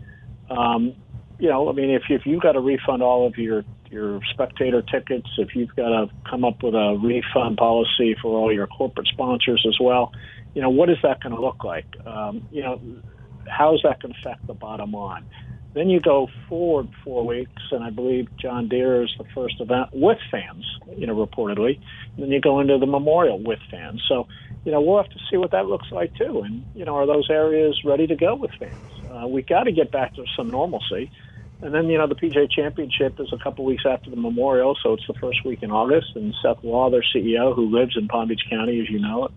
Um, 0.49 0.95
you 1.39 1.49
know, 1.49 1.69
I 1.69 1.73
mean, 1.73 1.89
if 1.89 2.03
if 2.09 2.21
you've 2.25 2.41
got 2.41 2.51
to 2.51 2.59
refund 2.59 3.01
all 3.01 3.25
of 3.25 3.37
your 3.37 3.63
your 3.89 4.19
spectator 4.31 4.83
tickets, 4.83 5.27
if 5.39 5.55
you've 5.55 5.75
got 5.75 5.89
to 5.89 6.09
come 6.29 6.45
up 6.45 6.61
with 6.61 6.75
a 6.75 6.99
refund 7.03 7.57
policy 7.57 8.15
for 8.21 8.37
all 8.37 8.53
your 8.53 8.67
corporate 8.67 9.07
sponsors 9.07 9.65
as 9.67 9.77
well, 9.81 10.11
you 10.53 10.61
know, 10.61 10.69
what 10.69 10.91
is 10.91 10.97
that 11.01 11.21
going 11.21 11.35
to 11.35 11.41
look 11.41 11.63
like? 11.63 11.87
Um, 12.05 12.47
you 12.51 12.61
know, 12.61 12.79
how 13.47 13.75
is 13.75 13.81
that 13.83 14.01
going 14.01 14.13
to 14.13 14.29
affect 14.29 14.47
the 14.47 14.53
bottom 14.53 14.91
line? 14.91 15.25
Then 15.73 15.89
you 15.89 16.01
go 16.01 16.27
forward 16.49 16.89
four 17.03 17.25
weeks, 17.25 17.61
and 17.71 17.83
I 17.83 17.91
believe 17.91 18.27
John 18.41 18.67
Deere 18.67 19.03
is 19.03 19.13
the 19.17 19.25
first 19.33 19.55
event 19.61 19.89
with 19.93 20.17
fans, 20.29 20.65
you 20.97 21.07
know, 21.07 21.15
reportedly. 21.15 21.79
And 22.17 22.25
then 22.25 22.31
you 22.31 22.41
go 22.41 22.59
into 22.59 22.77
the 22.77 22.85
memorial 22.85 23.41
with 23.41 23.59
fans. 23.69 24.03
So, 24.07 24.27
you 24.65 24.71
know, 24.71 24.81
we'll 24.81 24.97
have 24.97 25.09
to 25.09 25.19
see 25.29 25.37
what 25.37 25.51
that 25.51 25.67
looks 25.67 25.87
like 25.91 26.13
too. 26.15 26.41
And, 26.45 26.65
you 26.73 26.83
know, 26.83 26.95
are 26.97 27.07
those 27.07 27.27
areas 27.29 27.79
ready 27.85 28.05
to 28.07 28.15
go 28.17 28.35
with 28.35 28.51
fans? 28.59 28.89
Uh, 29.09 29.27
we 29.27 29.43
got 29.43 29.63
to 29.63 29.71
get 29.71 29.91
back 29.91 30.13
to 30.15 30.25
some 30.35 30.51
normalcy. 30.51 31.09
And 31.61 31.73
then, 31.73 31.87
you 31.87 31.97
know, 31.97 32.07
the 32.07 32.15
PGA 32.15 32.49
Championship 32.51 33.15
is 33.19 33.31
a 33.31 33.41
couple 33.41 33.63
weeks 33.65 33.83
after 33.87 34.09
the 34.09 34.15
Memorial, 34.15 34.75
so 34.81 34.93
it's 34.93 35.05
the 35.07 35.13
first 35.21 35.39
week 35.45 35.59
in 35.61 35.71
August. 35.71 36.07
And 36.15 36.33
Seth 36.41 36.57
Waugh, 36.63 36.89
their 36.89 37.05
CEO, 37.15 37.55
who 37.55 37.69
lives 37.69 37.95
in 37.95 38.07
Palm 38.07 38.27
Beach 38.29 38.41
County, 38.49 38.81
as 38.81 38.89
you 38.89 38.99
know 38.99 39.25
it, 39.25 39.31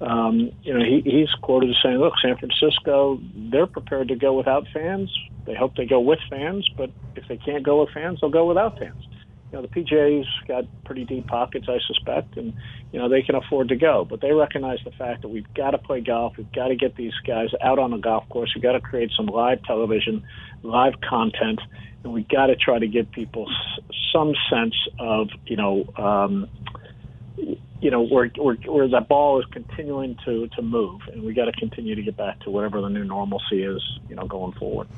um, 0.00 0.50
you 0.62 0.74
know, 0.74 0.84
he, 0.84 1.02
he's 1.04 1.30
quoted 1.42 1.70
as 1.70 1.76
saying, 1.82 1.98
"Look, 1.98 2.14
San 2.22 2.36
Francisco, 2.36 3.18
they're 3.34 3.66
prepared 3.66 4.08
to 4.08 4.16
go 4.16 4.34
without 4.34 4.66
fans. 4.72 5.10
They 5.46 5.54
hope 5.54 5.76
they 5.76 5.86
go 5.86 6.00
with 6.00 6.18
fans, 6.28 6.68
but 6.76 6.90
if 7.14 7.26
they 7.28 7.36
can't 7.36 7.64
go 7.64 7.80
with 7.80 7.90
fans, 7.94 8.18
they'll 8.20 8.30
go 8.30 8.46
without 8.46 8.78
fans." 8.78 9.02
You 9.50 9.58
know, 9.58 9.62
the 9.62 9.68
PGA's 9.68 10.26
got 10.48 10.64
pretty 10.84 11.04
deep 11.04 11.28
pockets, 11.28 11.66
I 11.68 11.78
suspect, 11.86 12.36
and 12.36 12.52
you 12.92 12.98
know 12.98 13.08
they 13.08 13.22
can 13.22 13.36
afford 13.36 13.68
to 13.68 13.76
go. 13.76 14.04
But 14.04 14.20
they 14.20 14.32
recognize 14.32 14.78
the 14.84 14.90
fact 14.90 15.22
that 15.22 15.28
we've 15.28 15.52
got 15.54 15.70
to 15.70 15.78
play 15.78 16.00
golf. 16.00 16.34
We've 16.36 16.52
got 16.52 16.68
to 16.68 16.76
get 16.76 16.96
these 16.96 17.14
guys 17.26 17.48
out 17.62 17.78
on 17.78 17.92
the 17.92 17.98
golf 17.98 18.28
course. 18.28 18.52
We've 18.54 18.62
got 18.62 18.72
to 18.72 18.80
create 18.80 19.12
some 19.16 19.26
live 19.26 19.62
television, 19.62 20.24
live 20.62 20.94
content, 21.08 21.60
and 22.04 22.12
we've 22.12 22.28
got 22.28 22.46
to 22.46 22.56
try 22.56 22.78
to 22.78 22.88
give 22.88 23.10
people 23.12 23.48
some 24.12 24.34
sense 24.50 24.74
of 24.98 25.28
you 25.46 25.56
know. 25.56 25.86
Um, 25.96 26.48
you 27.80 27.90
know, 27.90 28.02
where, 28.06 28.30
where, 28.36 28.54
where 28.54 28.88
that 28.88 29.08
ball 29.08 29.38
is 29.38 29.46
continuing 29.52 30.16
to, 30.24 30.48
to 30.48 30.62
move, 30.62 31.00
and 31.12 31.22
we 31.22 31.34
got 31.34 31.46
to 31.46 31.52
continue 31.52 31.94
to 31.94 32.02
get 32.02 32.16
back 32.16 32.40
to 32.40 32.50
whatever 32.50 32.80
the 32.80 32.88
new 32.88 33.04
normalcy 33.04 33.62
is, 33.62 33.82
you 34.08 34.14
know, 34.14 34.26
going 34.26 34.52
forward. 34.52 34.88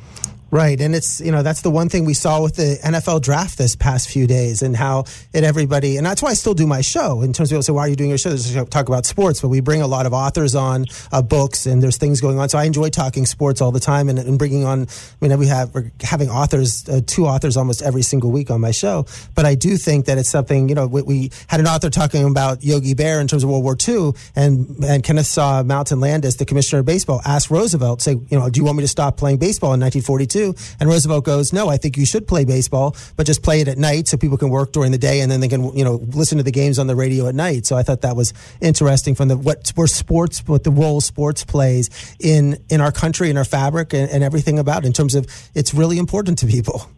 Right, 0.50 0.80
and 0.80 0.94
it's 0.94 1.20
you 1.20 1.30
know 1.30 1.42
that's 1.42 1.60
the 1.60 1.70
one 1.70 1.90
thing 1.90 2.06
we 2.06 2.14
saw 2.14 2.42
with 2.42 2.56
the 2.56 2.78
NFL 2.82 3.20
draft 3.20 3.58
this 3.58 3.76
past 3.76 4.08
few 4.08 4.26
days, 4.26 4.62
and 4.62 4.74
how 4.74 5.04
it 5.34 5.44
everybody, 5.44 5.98
and 5.98 6.06
that's 6.06 6.22
why 6.22 6.30
I 6.30 6.34
still 6.34 6.54
do 6.54 6.66
my 6.66 6.80
show. 6.80 7.20
In 7.20 7.34
terms 7.34 7.50
of 7.50 7.56
people 7.56 7.62
say, 7.64 7.72
"Why 7.74 7.82
are 7.82 7.88
you 7.88 7.96
doing 7.96 8.08
your 8.08 8.16
show?" 8.16 8.30
There's 8.30 8.54
talk 8.70 8.88
about 8.88 9.04
sports, 9.04 9.42
but 9.42 9.48
we 9.48 9.60
bring 9.60 9.82
a 9.82 9.86
lot 9.86 10.06
of 10.06 10.14
authors 10.14 10.54
on 10.54 10.86
uh, 11.12 11.20
books, 11.20 11.66
and 11.66 11.82
there's 11.82 11.98
things 11.98 12.22
going 12.22 12.38
on. 12.38 12.48
So 12.48 12.56
I 12.56 12.64
enjoy 12.64 12.88
talking 12.88 13.26
sports 13.26 13.60
all 13.60 13.72
the 13.72 13.80
time, 13.80 14.08
and, 14.08 14.18
and 14.18 14.38
bringing 14.38 14.64
on. 14.64 14.86
I 14.88 15.28
mean, 15.28 15.38
we 15.38 15.48
have 15.48 15.74
we're 15.74 15.92
having 16.00 16.30
authors, 16.30 16.88
uh, 16.88 17.02
two 17.06 17.26
authors 17.26 17.58
almost 17.58 17.82
every 17.82 18.02
single 18.02 18.30
week 18.30 18.50
on 18.50 18.62
my 18.62 18.70
show. 18.70 19.04
But 19.34 19.44
I 19.44 19.54
do 19.54 19.76
think 19.76 20.06
that 20.06 20.16
it's 20.16 20.30
something. 20.30 20.70
You 20.70 20.74
know, 20.76 20.86
we, 20.86 21.02
we 21.02 21.30
had 21.48 21.60
an 21.60 21.66
author 21.66 21.90
talking 21.90 22.24
about 22.24 22.64
Yogi 22.64 22.94
Berra 22.94 23.20
in 23.20 23.28
terms 23.28 23.44
of 23.44 23.50
World 23.50 23.64
War 23.64 23.76
II, 23.86 24.12
and 24.34 24.82
and 24.82 25.04
Kenesaw 25.04 25.66
Mountain 25.66 26.00
Landis, 26.00 26.36
the 26.36 26.46
commissioner 26.46 26.80
of 26.80 26.86
baseball, 26.86 27.20
ask 27.26 27.50
Roosevelt, 27.50 28.00
say, 28.00 28.12
you 28.12 28.38
know, 28.38 28.48
do 28.48 28.58
you 28.58 28.64
want 28.64 28.78
me 28.78 28.84
to 28.84 28.88
stop 28.88 29.18
playing 29.18 29.36
baseball 29.36 29.74
in 29.74 29.80
1942? 29.80 30.37
And 30.38 30.88
Roosevelt 30.88 31.24
goes, 31.24 31.52
no, 31.52 31.68
I 31.68 31.76
think 31.76 31.96
you 31.96 32.06
should 32.06 32.26
play 32.26 32.44
baseball, 32.44 32.96
but 33.16 33.26
just 33.26 33.42
play 33.42 33.60
it 33.60 33.68
at 33.68 33.78
night 33.78 34.08
so 34.08 34.16
people 34.16 34.38
can 34.38 34.50
work 34.50 34.72
during 34.72 34.92
the 34.92 34.98
day 34.98 35.20
and 35.20 35.30
then 35.30 35.40
they 35.40 35.48
can, 35.48 35.76
you 35.76 35.84
know, 35.84 35.96
listen 36.12 36.38
to 36.38 36.44
the 36.44 36.50
games 36.50 36.78
on 36.78 36.86
the 36.86 36.96
radio 36.96 37.28
at 37.28 37.34
night. 37.34 37.66
So 37.66 37.76
I 37.76 37.82
thought 37.82 38.02
that 38.02 38.16
was 38.16 38.32
interesting 38.60 39.14
from 39.14 39.28
the 39.28 39.36
what 39.36 39.70
where 39.74 39.86
sports, 39.86 40.46
what 40.46 40.64
the 40.64 40.70
role 40.70 41.00
sports 41.00 41.44
plays 41.44 41.90
in 42.20 42.58
in 42.68 42.80
our 42.80 42.92
country 42.92 43.28
and 43.28 43.38
our 43.38 43.44
fabric 43.44 43.92
and, 43.92 44.10
and 44.10 44.24
everything 44.24 44.58
about 44.58 44.84
in 44.84 44.92
terms 44.92 45.14
of 45.14 45.26
it's 45.54 45.74
really 45.74 45.98
important 45.98 46.38
to 46.38 46.46
people. 46.46 46.88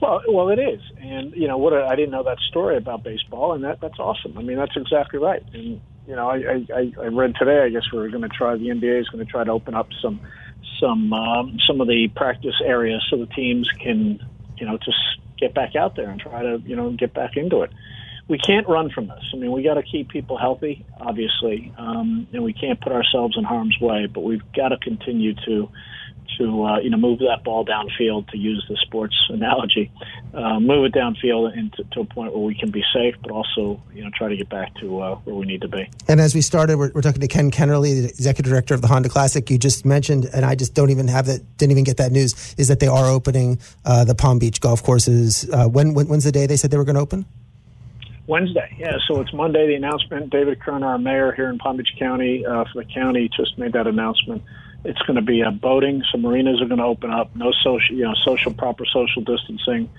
Well, 0.00 0.22
well, 0.28 0.48
it 0.50 0.58
is, 0.58 0.80
and 1.00 1.32
you 1.34 1.48
know 1.48 1.56
what? 1.56 1.72
I 1.72 1.96
didn't 1.96 2.10
know 2.10 2.22
that 2.24 2.38
story 2.50 2.76
about 2.76 3.02
baseball, 3.02 3.54
and 3.54 3.64
that 3.64 3.80
that's 3.80 3.98
awesome. 3.98 4.36
I 4.36 4.42
mean, 4.42 4.58
that's 4.58 4.76
exactly 4.76 5.18
right. 5.18 5.42
And 5.54 5.80
you 6.06 6.14
know, 6.14 6.28
I 6.28 6.64
I, 6.74 6.92
I 7.00 7.06
read 7.06 7.34
today. 7.36 7.62
I 7.62 7.70
guess 7.70 7.84
we're 7.92 8.08
going 8.10 8.22
to 8.22 8.28
try 8.28 8.56
the 8.56 8.68
NBA 8.68 9.00
is 9.00 9.08
going 9.08 9.24
to 9.24 9.30
try 9.30 9.42
to 9.44 9.50
open 9.50 9.74
up 9.74 9.88
some 10.02 10.20
some 10.80 11.12
um, 11.12 11.58
some 11.66 11.80
of 11.80 11.88
the 11.88 12.08
practice 12.14 12.54
areas 12.64 13.04
so 13.10 13.16
the 13.16 13.26
teams 13.26 13.68
can 13.80 14.20
you 14.56 14.66
know 14.66 14.78
just 14.78 14.98
get 15.38 15.54
back 15.54 15.76
out 15.76 15.96
there 15.96 16.08
and 16.10 16.20
try 16.20 16.42
to 16.42 16.62
you 16.64 16.76
know 16.76 16.90
get 16.90 17.14
back 17.14 17.36
into 17.36 17.62
it. 17.62 17.70
We 18.28 18.38
can't 18.38 18.68
run 18.68 18.90
from 18.90 19.06
this. 19.06 19.22
I 19.32 19.36
mean, 19.36 19.52
we 19.52 19.62
got 19.62 19.74
to 19.74 19.84
keep 19.84 20.08
people 20.08 20.36
healthy, 20.36 20.84
obviously, 20.98 21.72
um, 21.78 22.26
and 22.32 22.42
we 22.42 22.52
can't 22.52 22.80
put 22.80 22.90
ourselves 22.90 23.36
in 23.38 23.44
harm's 23.44 23.78
way. 23.80 24.06
But 24.06 24.22
we've 24.22 24.42
got 24.52 24.70
to 24.70 24.78
continue 24.78 25.34
to 25.46 25.68
to 26.38 26.64
uh, 26.64 26.78
you 26.78 26.90
know 26.90 26.96
move 26.96 27.18
that 27.20 27.42
ball 27.44 27.64
downfield 27.64 28.28
to 28.30 28.38
use 28.38 28.64
the 28.68 28.76
sports 28.82 29.16
analogy, 29.28 29.90
uh, 30.34 30.60
move 30.60 30.84
it 30.84 30.92
downfield 30.92 31.56
into 31.56 31.84
to 31.92 32.00
a 32.00 32.04
point 32.04 32.32
where 32.32 32.44
we 32.44 32.54
can 32.54 32.70
be 32.70 32.82
safe, 32.92 33.14
but 33.22 33.30
also 33.30 33.80
you 33.94 34.02
know 34.02 34.10
try 34.16 34.28
to 34.28 34.36
get 34.36 34.48
back 34.48 34.74
to 34.76 35.00
uh, 35.00 35.14
where 35.24 35.34
we 35.34 35.46
need 35.46 35.60
to 35.60 35.68
be. 35.68 35.88
And 36.08 36.20
as 36.20 36.34
we 36.34 36.40
started, 36.40 36.78
we're, 36.78 36.90
we're, 36.94 37.02
talking 37.02 37.20
to 37.20 37.28
Ken 37.28 37.50
Kennerly, 37.50 38.02
the 38.02 38.08
executive 38.08 38.50
director 38.50 38.74
of 38.74 38.82
the 38.82 38.88
Honda 38.88 39.08
Classic. 39.08 39.48
You 39.50 39.58
just 39.58 39.84
mentioned, 39.84 40.28
and 40.32 40.44
I 40.44 40.54
just 40.54 40.74
don't 40.74 40.90
even 40.90 41.08
have 41.08 41.26
that, 41.26 41.40
didn't 41.56 41.72
even 41.72 41.84
get 41.84 41.96
that 41.98 42.12
news, 42.12 42.54
is 42.58 42.68
that 42.68 42.80
they 42.80 42.88
are 42.88 43.06
opening 43.06 43.58
uh, 43.84 44.04
the 44.04 44.14
Palm 44.14 44.38
Beach 44.38 44.60
golf 44.60 44.82
courses. 44.82 45.48
Uh, 45.50 45.68
when, 45.68 45.94
when 45.94 46.08
when's 46.08 46.24
the 46.24 46.32
day 46.32 46.46
they 46.46 46.56
said 46.56 46.70
they 46.70 46.78
were 46.78 46.84
going 46.84 46.96
to 46.96 47.00
open? 47.00 47.26
Wednesday, 48.26 48.74
yeah. 48.78 48.96
So 49.06 49.20
it's 49.20 49.32
Monday. 49.32 49.66
The 49.68 49.74
announcement. 49.74 50.30
David 50.30 50.60
Kern, 50.60 50.82
our 50.82 50.98
mayor 50.98 51.32
here 51.32 51.48
in 51.48 51.58
Palm 51.58 51.76
Beach 51.76 51.94
County 51.98 52.44
uh, 52.44 52.64
for 52.72 52.82
the 52.82 52.90
county, 52.92 53.30
just 53.36 53.56
made 53.58 53.72
that 53.74 53.86
announcement. 53.86 54.42
It's 54.86 55.00
going 55.02 55.16
to 55.16 55.22
be 55.22 55.40
a 55.40 55.50
boating. 55.50 56.02
Some 56.12 56.22
marinas 56.22 56.62
are 56.62 56.66
going 56.66 56.78
to 56.78 56.84
open 56.84 57.10
up. 57.10 57.34
No 57.34 57.52
social, 57.62 57.96
you 57.96 58.04
know, 58.04 58.14
social 58.24 58.52
proper 58.52 58.84
social 58.86 59.22
distancing. 59.22 59.90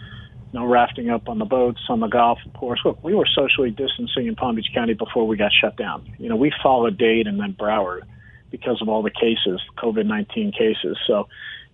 No 0.54 0.66
rafting 0.66 1.10
up 1.10 1.28
on 1.28 1.40
the 1.40 1.46
boats, 1.46 1.82
on 1.90 2.00
the 2.00 2.08
golf, 2.08 2.40
course. 2.54 2.80
Look, 2.86 3.04
we 3.04 3.14
were 3.14 3.28
socially 3.28 3.70
distancing 3.70 4.28
in 4.28 4.36
Palm 4.36 4.56
Beach 4.56 4.72
County 4.74 4.94
before 4.94 5.28
we 5.28 5.36
got 5.36 5.52
shut 5.52 5.76
down. 5.76 6.10
You 6.18 6.30
know, 6.30 6.38
we 6.38 6.54
followed 6.64 6.98
Dade 6.98 7.28
and 7.28 7.38
then 7.38 7.54
Broward 7.54 8.04
because 8.50 8.82
of 8.82 8.88
all 8.88 9.04
the 9.04 9.12
cases, 9.12 9.62
COVID 9.78 10.06
nineteen 10.06 10.54
cases. 10.54 10.98
So 11.06 11.28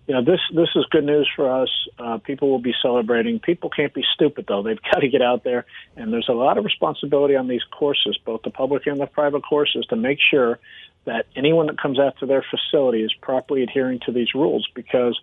you 0.06 0.14
know, 0.14 0.22
this 0.22 0.40
this 0.54 0.68
is 0.74 0.84
good 0.90 1.04
news 1.04 1.28
for 1.34 1.62
us. 1.62 1.70
Uh, 1.98 2.18
people 2.18 2.50
will 2.50 2.58
be 2.58 2.74
celebrating. 2.82 3.38
People 3.38 3.70
can't 3.70 3.94
be 3.94 4.04
stupid 4.14 4.44
though. 4.46 4.62
They've 4.62 4.82
got 4.92 5.00
to 5.00 5.08
get 5.08 5.22
out 5.22 5.44
there, 5.44 5.64
and 5.96 6.12
there's 6.12 6.28
a 6.28 6.34
lot 6.34 6.58
of 6.58 6.64
responsibility 6.64 7.36
on 7.36 7.48
these 7.48 7.62
courses, 7.70 8.18
both 8.24 8.42
the 8.42 8.50
public 8.50 8.86
and 8.86 9.00
the 9.00 9.06
private 9.06 9.44
courses, 9.44 9.86
to 9.86 9.96
make 9.96 10.18
sure 10.20 10.58
that 11.04 11.26
anyone 11.36 11.66
that 11.66 11.80
comes 11.80 11.98
out 11.98 12.18
to 12.18 12.26
their 12.26 12.44
facility 12.48 13.02
is 13.02 13.12
properly 13.20 13.62
adhering 13.62 14.00
to 14.06 14.12
these 14.12 14.34
rules. 14.34 14.68
Because 14.74 15.18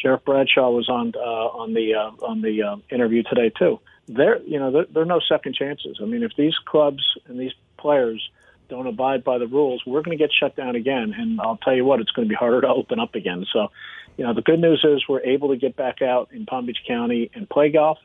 Sheriff 0.00 0.24
Bradshaw 0.24 0.70
was 0.70 0.88
on 0.88 1.12
uh, 1.16 1.20
on 1.20 1.74
the 1.74 1.94
uh, 1.94 2.10
on 2.24 2.42
the 2.42 2.62
uh, 2.62 2.76
interview 2.90 3.22
today 3.22 3.50
too. 3.50 3.80
There, 4.06 4.42
you 4.42 4.58
know, 4.58 4.70
there, 4.70 4.86
there 4.92 5.02
are 5.02 5.06
no 5.06 5.20
second 5.20 5.54
chances. 5.54 5.98
I 6.00 6.04
mean, 6.04 6.22
if 6.22 6.32
these 6.36 6.54
clubs 6.66 7.02
and 7.26 7.38
these 7.38 7.52
players 7.78 8.22
don't 8.68 8.86
abide 8.86 9.24
by 9.24 9.38
the 9.38 9.46
rules, 9.46 9.82
we're 9.86 10.02
going 10.02 10.16
to 10.16 10.22
get 10.22 10.30
shut 10.32 10.56
down 10.56 10.76
again. 10.76 11.14
And 11.16 11.40
I'll 11.40 11.56
tell 11.58 11.74
you 11.74 11.84
what, 11.84 12.00
it's 12.00 12.10
going 12.10 12.26
to 12.26 12.30
be 12.30 12.34
harder 12.34 12.60
to 12.62 12.68
open 12.68 13.00
up 13.00 13.14
again. 13.14 13.46
So 13.52 13.68
you 14.16 14.24
know, 14.24 14.34
the 14.34 14.42
good 14.42 14.60
news 14.60 14.84
is 14.84 15.02
we're 15.08 15.22
able 15.22 15.48
to 15.48 15.56
get 15.56 15.76
back 15.76 16.02
out 16.02 16.30
in 16.32 16.46
Palm 16.46 16.66
Beach 16.66 16.78
County 16.86 17.30
and 17.34 17.48
play 17.48 17.70
golf, 17.70 17.98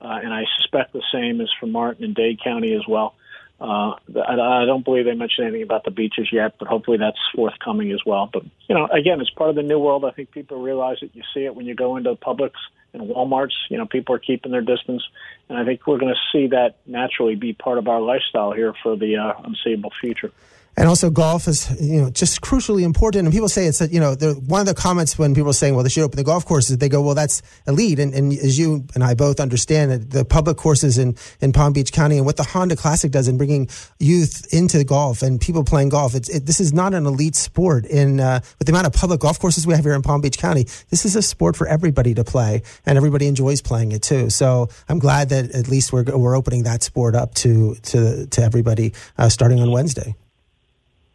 uh, 0.00 0.18
and 0.22 0.32
I 0.32 0.44
suspect 0.56 0.92
the 0.92 1.02
same 1.12 1.40
is 1.40 1.50
for 1.60 1.66
Martin 1.66 2.04
and 2.04 2.14
Dade 2.14 2.40
County 2.42 2.74
as 2.74 2.82
well. 2.88 3.14
Uh, 3.62 3.94
I, 4.26 4.62
I 4.62 4.64
don't 4.66 4.84
believe 4.84 5.04
they 5.04 5.14
mentioned 5.14 5.46
anything 5.46 5.62
about 5.62 5.84
the 5.84 5.92
beaches 5.92 6.30
yet, 6.32 6.56
but 6.58 6.66
hopefully 6.66 6.96
that's 6.98 7.18
forthcoming 7.32 7.92
as 7.92 8.00
well. 8.04 8.28
But 8.32 8.42
you 8.68 8.74
know, 8.74 8.88
again, 8.88 9.20
it's 9.20 9.30
part 9.30 9.50
of 9.50 9.56
the 9.56 9.62
new 9.62 9.78
world. 9.78 10.04
I 10.04 10.10
think 10.10 10.32
people 10.32 10.60
realize 10.60 10.96
it. 11.00 11.12
You 11.14 11.22
see 11.32 11.44
it 11.44 11.54
when 11.54 11.64
you 11.64 11.76
go 11.76 11.96
into 11.96 12.12
Publix 12.16 12.54
and 12.92 13.02
WalMarts. 13.02 13.52
You 13.70 13.78
know, 13.78 13.86
people 13.86 14.16
are 14.16 14.18
keeping 14.18 14.50
their 14.50 14.62
distance, 14.62 15.04
and 15.48 15.56
I 15.56 15.64
think 15.64 15.86
we're 15.86 15.98
going 15.98 16.12
to 16.12 16.20
see 16.36 16.48
that 16.48 16.78
naturally 16.86 17.36
be 17.36 17.52
part 17.52 17.78
of 17.78 17.86
our 17.86 18.00
lifestyle 18.00 18.50
here 18.50 18.74
for 18.82 18.96
the 18.96 19.16
uh, 19.18 19.34
unseeable 19.44 19.92
future 20.00 20.32
and 20.76 20.88
also 20.88 21.10
golf 21.10 21.48
is 21.48 21.70
you 21.80 22.00
know 22.00 22.10
just 22.10 22.40
crucially 22.40 22.82
important. 22.82 23.26
And 23.26 23.32
people 23.32 23.48
say 23.48 23.66
it's 23.66 23.80
you 23.92 24.00
know 24.00 24.14
one 24.14 24.60
of 24.60 24.66
the 24.66 24.74
comments 24.74 25.18
when 25.18 25.34
people 25.34 25.50
are 25.50 25.54
saying, 25.54 25.74
well, 25.74 25.82
they 25.82 25.90
should 25.90 26.02
open 26.02 26.16
the 26.16 26.24
golf 26.24 26.46
courses. 26.46 26.78
They 26.78 26.88
go, 26.88 27.02
well, 27.02 27.14
that's 27.14 27.42
elite. 27.66 27.98
And, 27.98 28.14
and 28.14 28.32
as 28.32 28.58
you 28.58 28.86
and 28.94 29.04
I 29.04 29.14
both 29.14 29.40
understand, 29.40 30.10
the 30.10 30.24
public 30.24 30.56
courses 30.56 30.98
in 30.98 31.16
in 31.40 31.52
Palm 31.52 31.72
Beach 31.72 31.92
County 31.92 32.16
and 32.16 32.24
what 32.24 32.36
the 32.36 32.42
Honda 32.42 32.76
Classic 32.76 33.10
does 33.10 33.28
in 33.28 33.36
bringing 33.36 33.68
youth 33.98 34.52
into 34.52 34.82
golf 34.84 35.22
and 35.22 35.40
people 35.40 35.64
playing 35.64 35.90
golf. 35.90 36.14
It's 36.14 36.28
it, 36.28 36.46
this 36.46 36.60
is 36.60 36.72
not 36.72 36.94
an 36.94 37.06
elite 37.06 37.36
sport. 37.36 37.84
In 37.86 38.20
uh, 38.20 38.40
with 38.58 38.66
the 38.66 38.72
amount 38.72 38.86
of 38.86 38.94
public 38.94 39.20
golf 39.20 39.38
courses 39.38 39.66
we 39.66 39.74
have 39.74 39.84
here 39.84 39.94
in 39.94 40.02
Palm 40.02 40.22
Beach 40.22 40.38
County, 40.38 40.64
this 40.88 41.04
is 41.04 41.16
a 41.16 41.22
sport 41.22 41.54
for 41.56 41.66
everybody 41.66 42.14
to 42.14 42.24
play, 42.24 42.62
and 42.86 42.96
everybody 42.96 43.26
enjoys 43.26 43.60
playing 43.60 43.92
it 43.92 44.02
too. 44.02 44.30
So 44.30 44.68
I'm 44.88 44.98
glad 44.98 45.28
that 45.28 45.50
at 45.50 45.68
least 45.68 45.92
we're 45.92 46.04
we're 46.04 46.36
opening 46.36 46.62
that 46.62 46.82
sport 46.82 47.14
up 47.14 47.34
to 47.36 47.74
to 47.74 48.26
to 48.26 48.42
everybody 48.42 48.94
uh, 49.18 49.28
starting 49.28 49.60
on 49.60 49.70
Wednesday. 49.70 50.16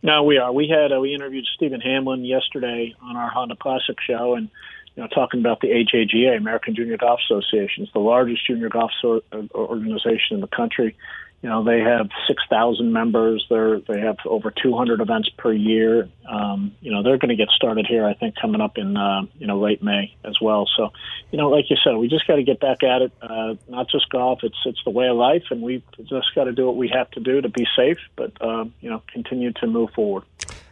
No, 0.04 0.24
we 0.24 0.38
are. 0.38 0.52
We 0.52 0.68
had 0.68 0.92
uh, 0.96 1.00
we 1.00 1.14
interviewed 1.14 1.46
Stephen 1.56 1.82
Hamlin 1.82 2.24
yesterday 2.24 2.96
on 3.02 3.18
our 3.18 3.30
Honda 3.30 3.56
Classic 3.56 3.98
show, 4.06 4.36
and 4.36 4.50
you 4.96 5.04
know, 5.04 5.08
talking 5.08 5.40
about 5.40 5.62
the 5.62 5.68
AJGA, 5.68 6.38
American 6.38 6.76
Junior 6.76 6.98
Golf 6.98 7.20
Association, 7.26 7.84
it's 7.84 7.94
the 7.94 8.00
largest 8.00 8.46
junior 8.46 8.70
golf 8.70 8.92
so- 9.02 9.24
uh, 9.32 9.44
organization 9.54 10.36
in 10.36 10.42
the 10.42 10.48
country. 10.48 10.96
You 11.42 11.50
know, 11.50 11.64
they 11.64 11.80
have 11.80 12.10
6,000 12.28 12.92
members. 12.92 13.46
They're, 13.50 13.80
they 13.80 14.00
have 14.00 14.18
over 14.26 14.52
200 14.52 15.02
events 15.02 15.30
per 15.38 15.54
year. 15.54 16.10
Um, 16.28 16.76
you 16.82 16.92
know, 16.92 17.04
they're 17.04 17.20
going 17.20 17.30
to 17.30 17.36
get 17.36 17.50
started 17.50 17.86
here, 17.88 18.06
I 18.06 18.16
think, 18.16 18.36
coming 18.42 18.60
up 18.60 18.78
in, 18.78 18.98
uh, 18.98 19.22
you 19.38 19.46
know, 19.46 19.60
late 19.60 19.84
May 19.84 20.16
as 20.24 20.36
well. 20.42 20.68
So, 20.76 20.90
you 21.32 21.38
know, 21.38 21.50
like 21.50 21.66
you 21.70 21.78
said, 21.84 21.96
we 21.96 22.08
just 22.08 22.26
got 22.26 22.38
to 22.38 22.44
get 22.44 22.60
back 22.60 22.82
at 22.82 23.04
it. 23.04 23.12
Uh, 23.22 23.54
not 23.68 23.88
just 23.90 24.10
golf, 24.10 24.40
it's, 24.42 24.58
it's 24.66 24.82
the 24.84 24.90
way 24.90 25.08
of 25.08 25.16
life, 25.16 25.44
and 25.52 25.62
we 25.62 25.84
just 26.04 26.34
got 26.34 26.46
to 26.46 26.54
do 26.54 26.66
what 26.66 26.76
we 26.76 26.90
have 26.90 27.10
to 27.12 27.20
do 27.20 27.40
to 27.40 27.50
be 27.50 27.68
safe, 27.76 28.00
but, 28.16 28.32
um, 28.42 28.74
you 28.82 28.90
know, 28.90 29.04
continue 29.14 29.54
to 29.54 29.68
move 29.68 29.92
forward. 29.92 30.24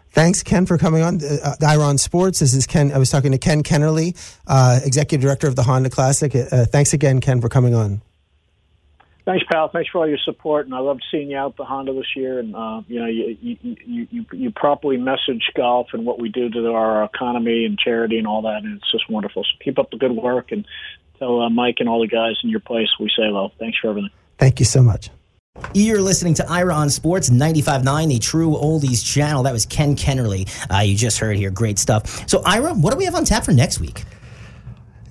Thanks, 0.09 0.43
Ken, 0.43 0.65
for 0.65 0.77
coming 0.77 1.03
on 1.03 1.19
uh, 1.23 1.55
Ira 1.61 1.83
on 1.83 1.97
Sports. 1.97 2.39
This 2.39 2.53
is 2.53 2.65
Ken. 2.65 2.91
I 2.91 2.97
was 2.97 3.11
talking 3.11 3.33
to 3.33 3.37
Ken 3.37 3.63
Kennerly, 3.63 4.15
uh, 4.47 4.79
Executive 4.83 5.21
Director 5.21 5.47
of 5.47 5.55
the 5.55 5.63
Honda 5.63 5.89
Classic. 5.89 6.33
Uh, 6.33 6.65
thanks 6.65 6.93
again, 6.93 7.19
Ken, 7.19 7.41
for 7.41 7.49
coming 7.49 7.75
on. 7.75 8.01
Thanks, 9.25 9.43
pal. 9.51 9.69
Thanks 9.69 9.89
for 9.89 9.97
all 9.99 10.07
your 10.07 10.19
support, 10.19 10.67
and 10.67 10.75
I 10.75 10.79
loved 10.79 11.03
seeing 11.09 11.31
you 11.31 11.37
out 11.37 11.57
the 11.57 11.65
Honda 11.65 11.93
this 11.93 12.15
year. 12.15 12.37
And 12.37 12.55
uh, 12.55 12.81
you 12.87 12.99
know, 12.99 13.07
you, 13.07 13.37
you 13.41 14.07
you 14.11 14.25
you 14.31 14.51
properly 14.51 14.97
message 14.97 15.49
golf 15.55 15.87
and 15.93 16.05
what 16.05 16.19
we 16.19 16.29
do 16.29 16.47
to 16.49 16.71
our 16.71 17.03
economy 17.03 17.65
and 17.65 17.77
charity 17.77 18.19
and 18.19 18.27
all 18.27 18.43
that, 18.43 18.61
and 18.63 18.77
it's 18.77 18.91
just 18.91 19.09
wonderful. 19.09 19.43
So 19.43 19.63
keep 19.63 19.79
up 19.79 19.89
the 19.89 19.97
good 19.97 20.11
work, 20.11 20.51
and 20.51 20.63
tell 21.17 21.41
uh, 21.41 21.49
Mike 21.49 21.77
and 21.79 21.89
all 21.89 22.01
the 22.01 22.07
guys 22.07 22.35
in 22.43 22.51
your 22.51 22.59
place 22.59 22.87
we 22.99 23.07
say 23.07 23.23
hello. 23.23 23.51
Thanks 23.57 23.79
for 23.79 23.89
everything. 23.89 24.11
Thank 24.37 24.59
you 24.59 24.65
so 24.65 24.83
much. 24.83 25.09
You're 25.73 26.01
listening 26.01 26.33
to 26.35 26.51
Ira 26.51 26.73
on 26.73 26.89
Sports 26.89 27.29
95.9, 27.29 28.09
the 28.09 28.19
true 28.19 28.51
oldies 28.51 29.03
channel. 29.03 29.43
That 29.43 29.53
was 29.53 29.65
Ken 29.65 29.95
Kennerly. 29.95 30.47
Uh, 30.69 30.81
you 30.81 30.95
just 30.95 31.17
heard 31.17 31.37
here. 31.37 31.49
Great 31.49 31.79
stuff. 31.79 32.27
So, 32.29 32.41
Ira, 32.45 32.73
what 32.73 32.91
do 32.91 32.97
we 32.97 33.05
have 33.05 33.15
on 33.15 33.23
tap 33.23 33.45
for 33.45 33.53
next 33.53 33.79
week? 33.79 34.03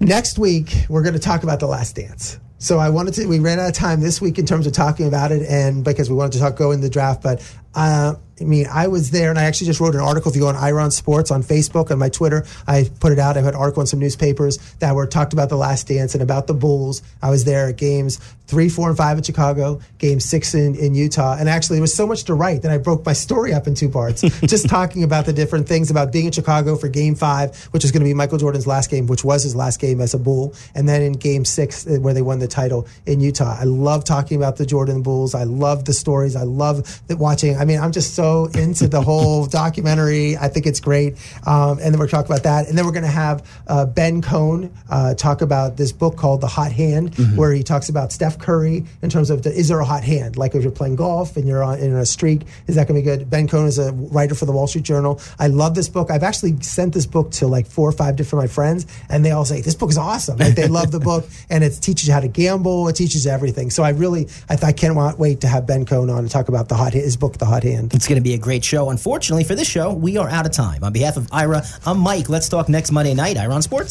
Next 0.00 0.38
week, 0.38 0.84
we're 0.90 1.02
going 1.02 1.14
to 1.14 1.20
talk 1.20 1.44
about 1.44 1.60
The 1.60 1.66
Last 1.66 1.96
Dance. 1.96 2.38
So 2.64 2.78
I 2.78 2.88
wanted 2.88 3.12
to. 3.14 3.26
We 3.26 3.40
ran 3.40 3.60
out 3.60 3.68
of 3.68 3.74
time 3.74 4.00
this 4.00 4.22
week 4.22 4.38
in 4.38 4.46
terms 4.46 4.66
of 4.66 4.72
talking 4.72 5.06
about 5.06 5.32
it, 5.32 5.42
and 5.42 5.84
because 5.84 6.08
we 6.08 6.16
wanted 6.16 6.32
to 6.32 6.38
talk 6.38 6.56
go 6.56 6.70
in 6.70 6.80
the 6.80 6.88
draft. 6.88 7.22
But 7.22 7.42
uh, 7.74 8.14
I 8.40 8.44
mean, 8.44 8.66
I 8.70 8.88
was 8.88 9.10
there, 9.10 9.30
and 9.30 9.38
I 9.38 9.44
actually 9.44 9.68
just 9.68 9.80
wrote 9.80 9.94
an 9.94 10.00
article. 10.00 10.30
If 10.30 10.36
you 10.36 10.42
go 10.42 10.48
on 10.48 10.56
Ira 10.56 10.82
on 10.82 10.90
Sports 10.90 11.30
on 11.30 11.42
Facebook 11.42 11.90
and 11.90 12.00
my 12.00 12.08
Twitter, 12.08 12.44
I 12.66 12.90
put 12.98 13.12
it 13.12 13.18
out. 13.18 13.36
I 13.36 13.42
had 13.42 13.54
an 13.54 13.60
article 13.60 13.80
in 13.80 13.86
some 13.86 14.00
newspapers 14.00 14.58
that 14.80 14.94
were 14.94 15.06
talked 15.06 15.32
about 15.32 15.48
the 15.48 15.56
Last 15.56 15.86
Dance 15.86 16.14
and 16.14 16.22
about 16.22 16.46
the 16.46 16.54
Bulls. 16.54 17.02
I 17.22 17.30
was 17.30 17.44
there 17.44 17.68
at 17.68 17.76
games 17.76 18.18
three, 18.46 18.68
four, 18.68 18.88
and 18.88 18.96
five 18.96 19.16
in 19.16 19.24
Chicago, 19.24 19.80
game 19.98 20.20
six 20.20 20.54
in, 20.54 20.74
in 20.74 20.94
Utah, 20.94 21.36
and 21.38 21.48
actually, 21.48 21.78
it 21.78 21.80
was 21.80 21.94
so 21.94 22.06
much 22.06 22.24
to 22.24 22.34
write 22.34 22.62
that 22.62 22.70
I 22.70 22.78
broke 22.78 23.04
my 23.06 23.12
story 23.12 23.54
up 23.54 23.66
in 23.66 23.74
two 23.74 23.88
parts, 23.88 24.20
just 24.42 24.68
talking 24.68 25.02
about 25.02 25.26
the 25.26 25.32
different 25.32 25.66
things 25.68 25.90
about 25.90 26.12
being 26.12 26.26
in 26.26 26.32
Chicago 26.32 26.76
for 26.76 26.88
Game 26.88 27.14
Five, 27.14 27.56
which 27.72 27.84
is 27.84 27.92
going 27.92 28.00
to 28.00 28.04
be 28.04 28.14
Michael 28.14 28.38
Jordan's 28.38 28.66
last 28.66 28.90
game, 28.90 29.06
which 29.06 29.24
was 29.24 29.42
his 29.42 29.56
last 29.56 29.80
game 29.80 30.00
as 30.00 30.14
a 30.14 30.18
Bull, 30.18 30.54
and 30.74 30.88
then 30.88 31.02
in 31.02 31.12
Game 31.12 31.44
Six 31.44 31.86
uh, 31.86 31.98
where 32.00 32.14
they 32.14 32.22
won 32.22 32.38
the 32.38 32.48
title 32.48 32.86
in 33.06 33.20
Utah. 33.20 33.56
I 33.58 33.64
love 33.64 34.04
talking 34.04 34.36
about 34.36 34.56
the 34.56 34.66
Jordan 34.66 35.02
Bulls. 35.02 35.34
I 35.34 35.44
love 35.44 35.84
the 35.84 35.92
stories. 35.94 36.36
I 36.36 36.42
love 36.42 37.02
the 37.06 37.16
watching. 37.16 37.56
I 37.56 37.63
mean, 37.64 37.80
I'm 37.80 37.92
just 37.92 38.14
so 38.14 38.46
into 38.54 38.88
the 38.88 39.00
whole 39.00 39.46
documentary. 39.62 40.36
I 40.36 40.48
think 40.48 40.66
it's 40.66 40.80
great. 40.80 41.14
Um, 41.46 41.78
and 41.78 41.92
then 41.92 41.98
we're 41.98 42.08
talk 42.08 42.26
about 42.26 42.42
that. 42.42 42.68
And 42.68 42.76
then 42.76 42.84
we're 42.84 42.92
going 42.92 43.04
to 43.04 43.08
have 43.08 43.48
uh, 43.66 43.86
Ben 43.86 44.20
Cohen 44.20 44.72
uh, 44.90 45.14
talk 45.14 45.40
about 45.40 45.76
this 45.76 45.92
book 45.92 46.16
called 46.16 46.40
The 46.40 46.46
Hot 46.46 46.72
Hand, 46.72 47.12
mm-hmm. 47.12 47.36
where 47.36 47.52
he 47.52 47.62
talks 47.62 47.88
about 47.88 48.12
Steph 48.12 48.38
Curry 48.38 48.84
in 49.02 49.10
terms 49.10 49.30
of 49.30 49.42
the, 49.42 49.52
is 49.52 49.68
there 49.68 49.80
a 49.80 49.84
hot 49.84 50.04
hand? 50.04 50.36
Like 50.36 50.54
if 50.54 50.62
you're 50.62 50.72
playing 50.72 50.96
golf 50.96 51.36
and 51.36 51.48
you're 51.48 51.62
on, 51.62 51.78
in 51.78 51.94
a 51.94 52.06
streak, 52.06 52.42
is 52.66 52.74
that 52.76 52.88
going 52.88 53.02
to 53.02 53.10
be 53.10 53.16
good? 53.16 53.30
Ben 53.30 53.48
Cohen 53.48 53.66
is 53.66 53.78
a 53.78 53.92
writer 53.92 54.34
for 54.34 54.44
the 54.44 54.52
Wall 54.52 54.66
Street 54.66 54.84
Journal. 54.84 55.20
I 55.38 55.46
love 55.46 55.74
this 55.74 55.88
book. 55.88 56.10
I've 56.10 56.22
actually 56.22 56.60
sent 56.60 56.94
this 56.94 57.06
book 57.06 57.30
to 57.32 57.46
like 57.46 57.66
four 57.66 57.88
or 57.88 57.92
five 57.92 58.16
different 58.16 58.34
of 58.34 58.38
my 58.38 58.46
friends, 58.46 58.86
and 59.08 59.24
they 59.24 59.30
all 59.30 59.44
say 59.44 59.60
this 59.60 59.74
book 59.74 59.90
is 59.90 59.98
awesome. 59.98 60.38
Like 60.38 60.54
they 60.54 60.68
love 60.68 60.90
the 60.90 61.00
book, 61.10 61.26
and 61.48 61.64
it 61.64 61.70
teaches 61.80 62.06
you 62.06 62.12
how 62.12 62.20
to 62.20 62.28
gamble. 62.28 62.88
It 62.88 62.96
teaches 62.96 63.26
everything. 63.26 63.70
So 63.70 63.82
I 63.82 63.90
really, 63.90 64.28
I, 64.48 64.58
I 64.62 64.72
can't 64.72 64.94
wait 65.18 65.40
to 65.42 65.48
have 65.48 65.66
Ben 65.66 65.86
Cohen 65.86 66.10
on 66.10 66.18
and 66.18 66.30
talk 66.30 66.48
about 66.48 66.68
the 66.68 66.74
hot 66.74 66.92
his 66.92 67.16
book, 67.16 67.38
The 67.38 67.46
Hot 67.54 67.62
Hand. 67.62 67.94
It's 67.94 68.08
going 68.08 68.16
to 68.16 68.22
be 68.22 68.34
a 68.34 68.38
great 68.38 68.64
show. 68.64 68.90
Unfortunately, 68.90 69.44
for 69.44 69.54
this 69.54 69.68
show, 69.68 69.92
we 69.92 70.16
are 70.16 70.28
out 70.28 70.44
of 70.44 70.50
time. 70.50 70.82
On 70.82 70.92
behalf 70.92 71.16
of 71.16 71.28
Ira, 71.30 71.62
I'm 71.86 71.98
Mike. 71.98 72.28
Let's 72.28 72.48
talk 72.48 72.68
next 72.68 72.90
Monday 72.90 73.14
night, 73.14 73.36
Ira 73.36 73.54
on 73.54 73.62
Sports. 73.62 73.82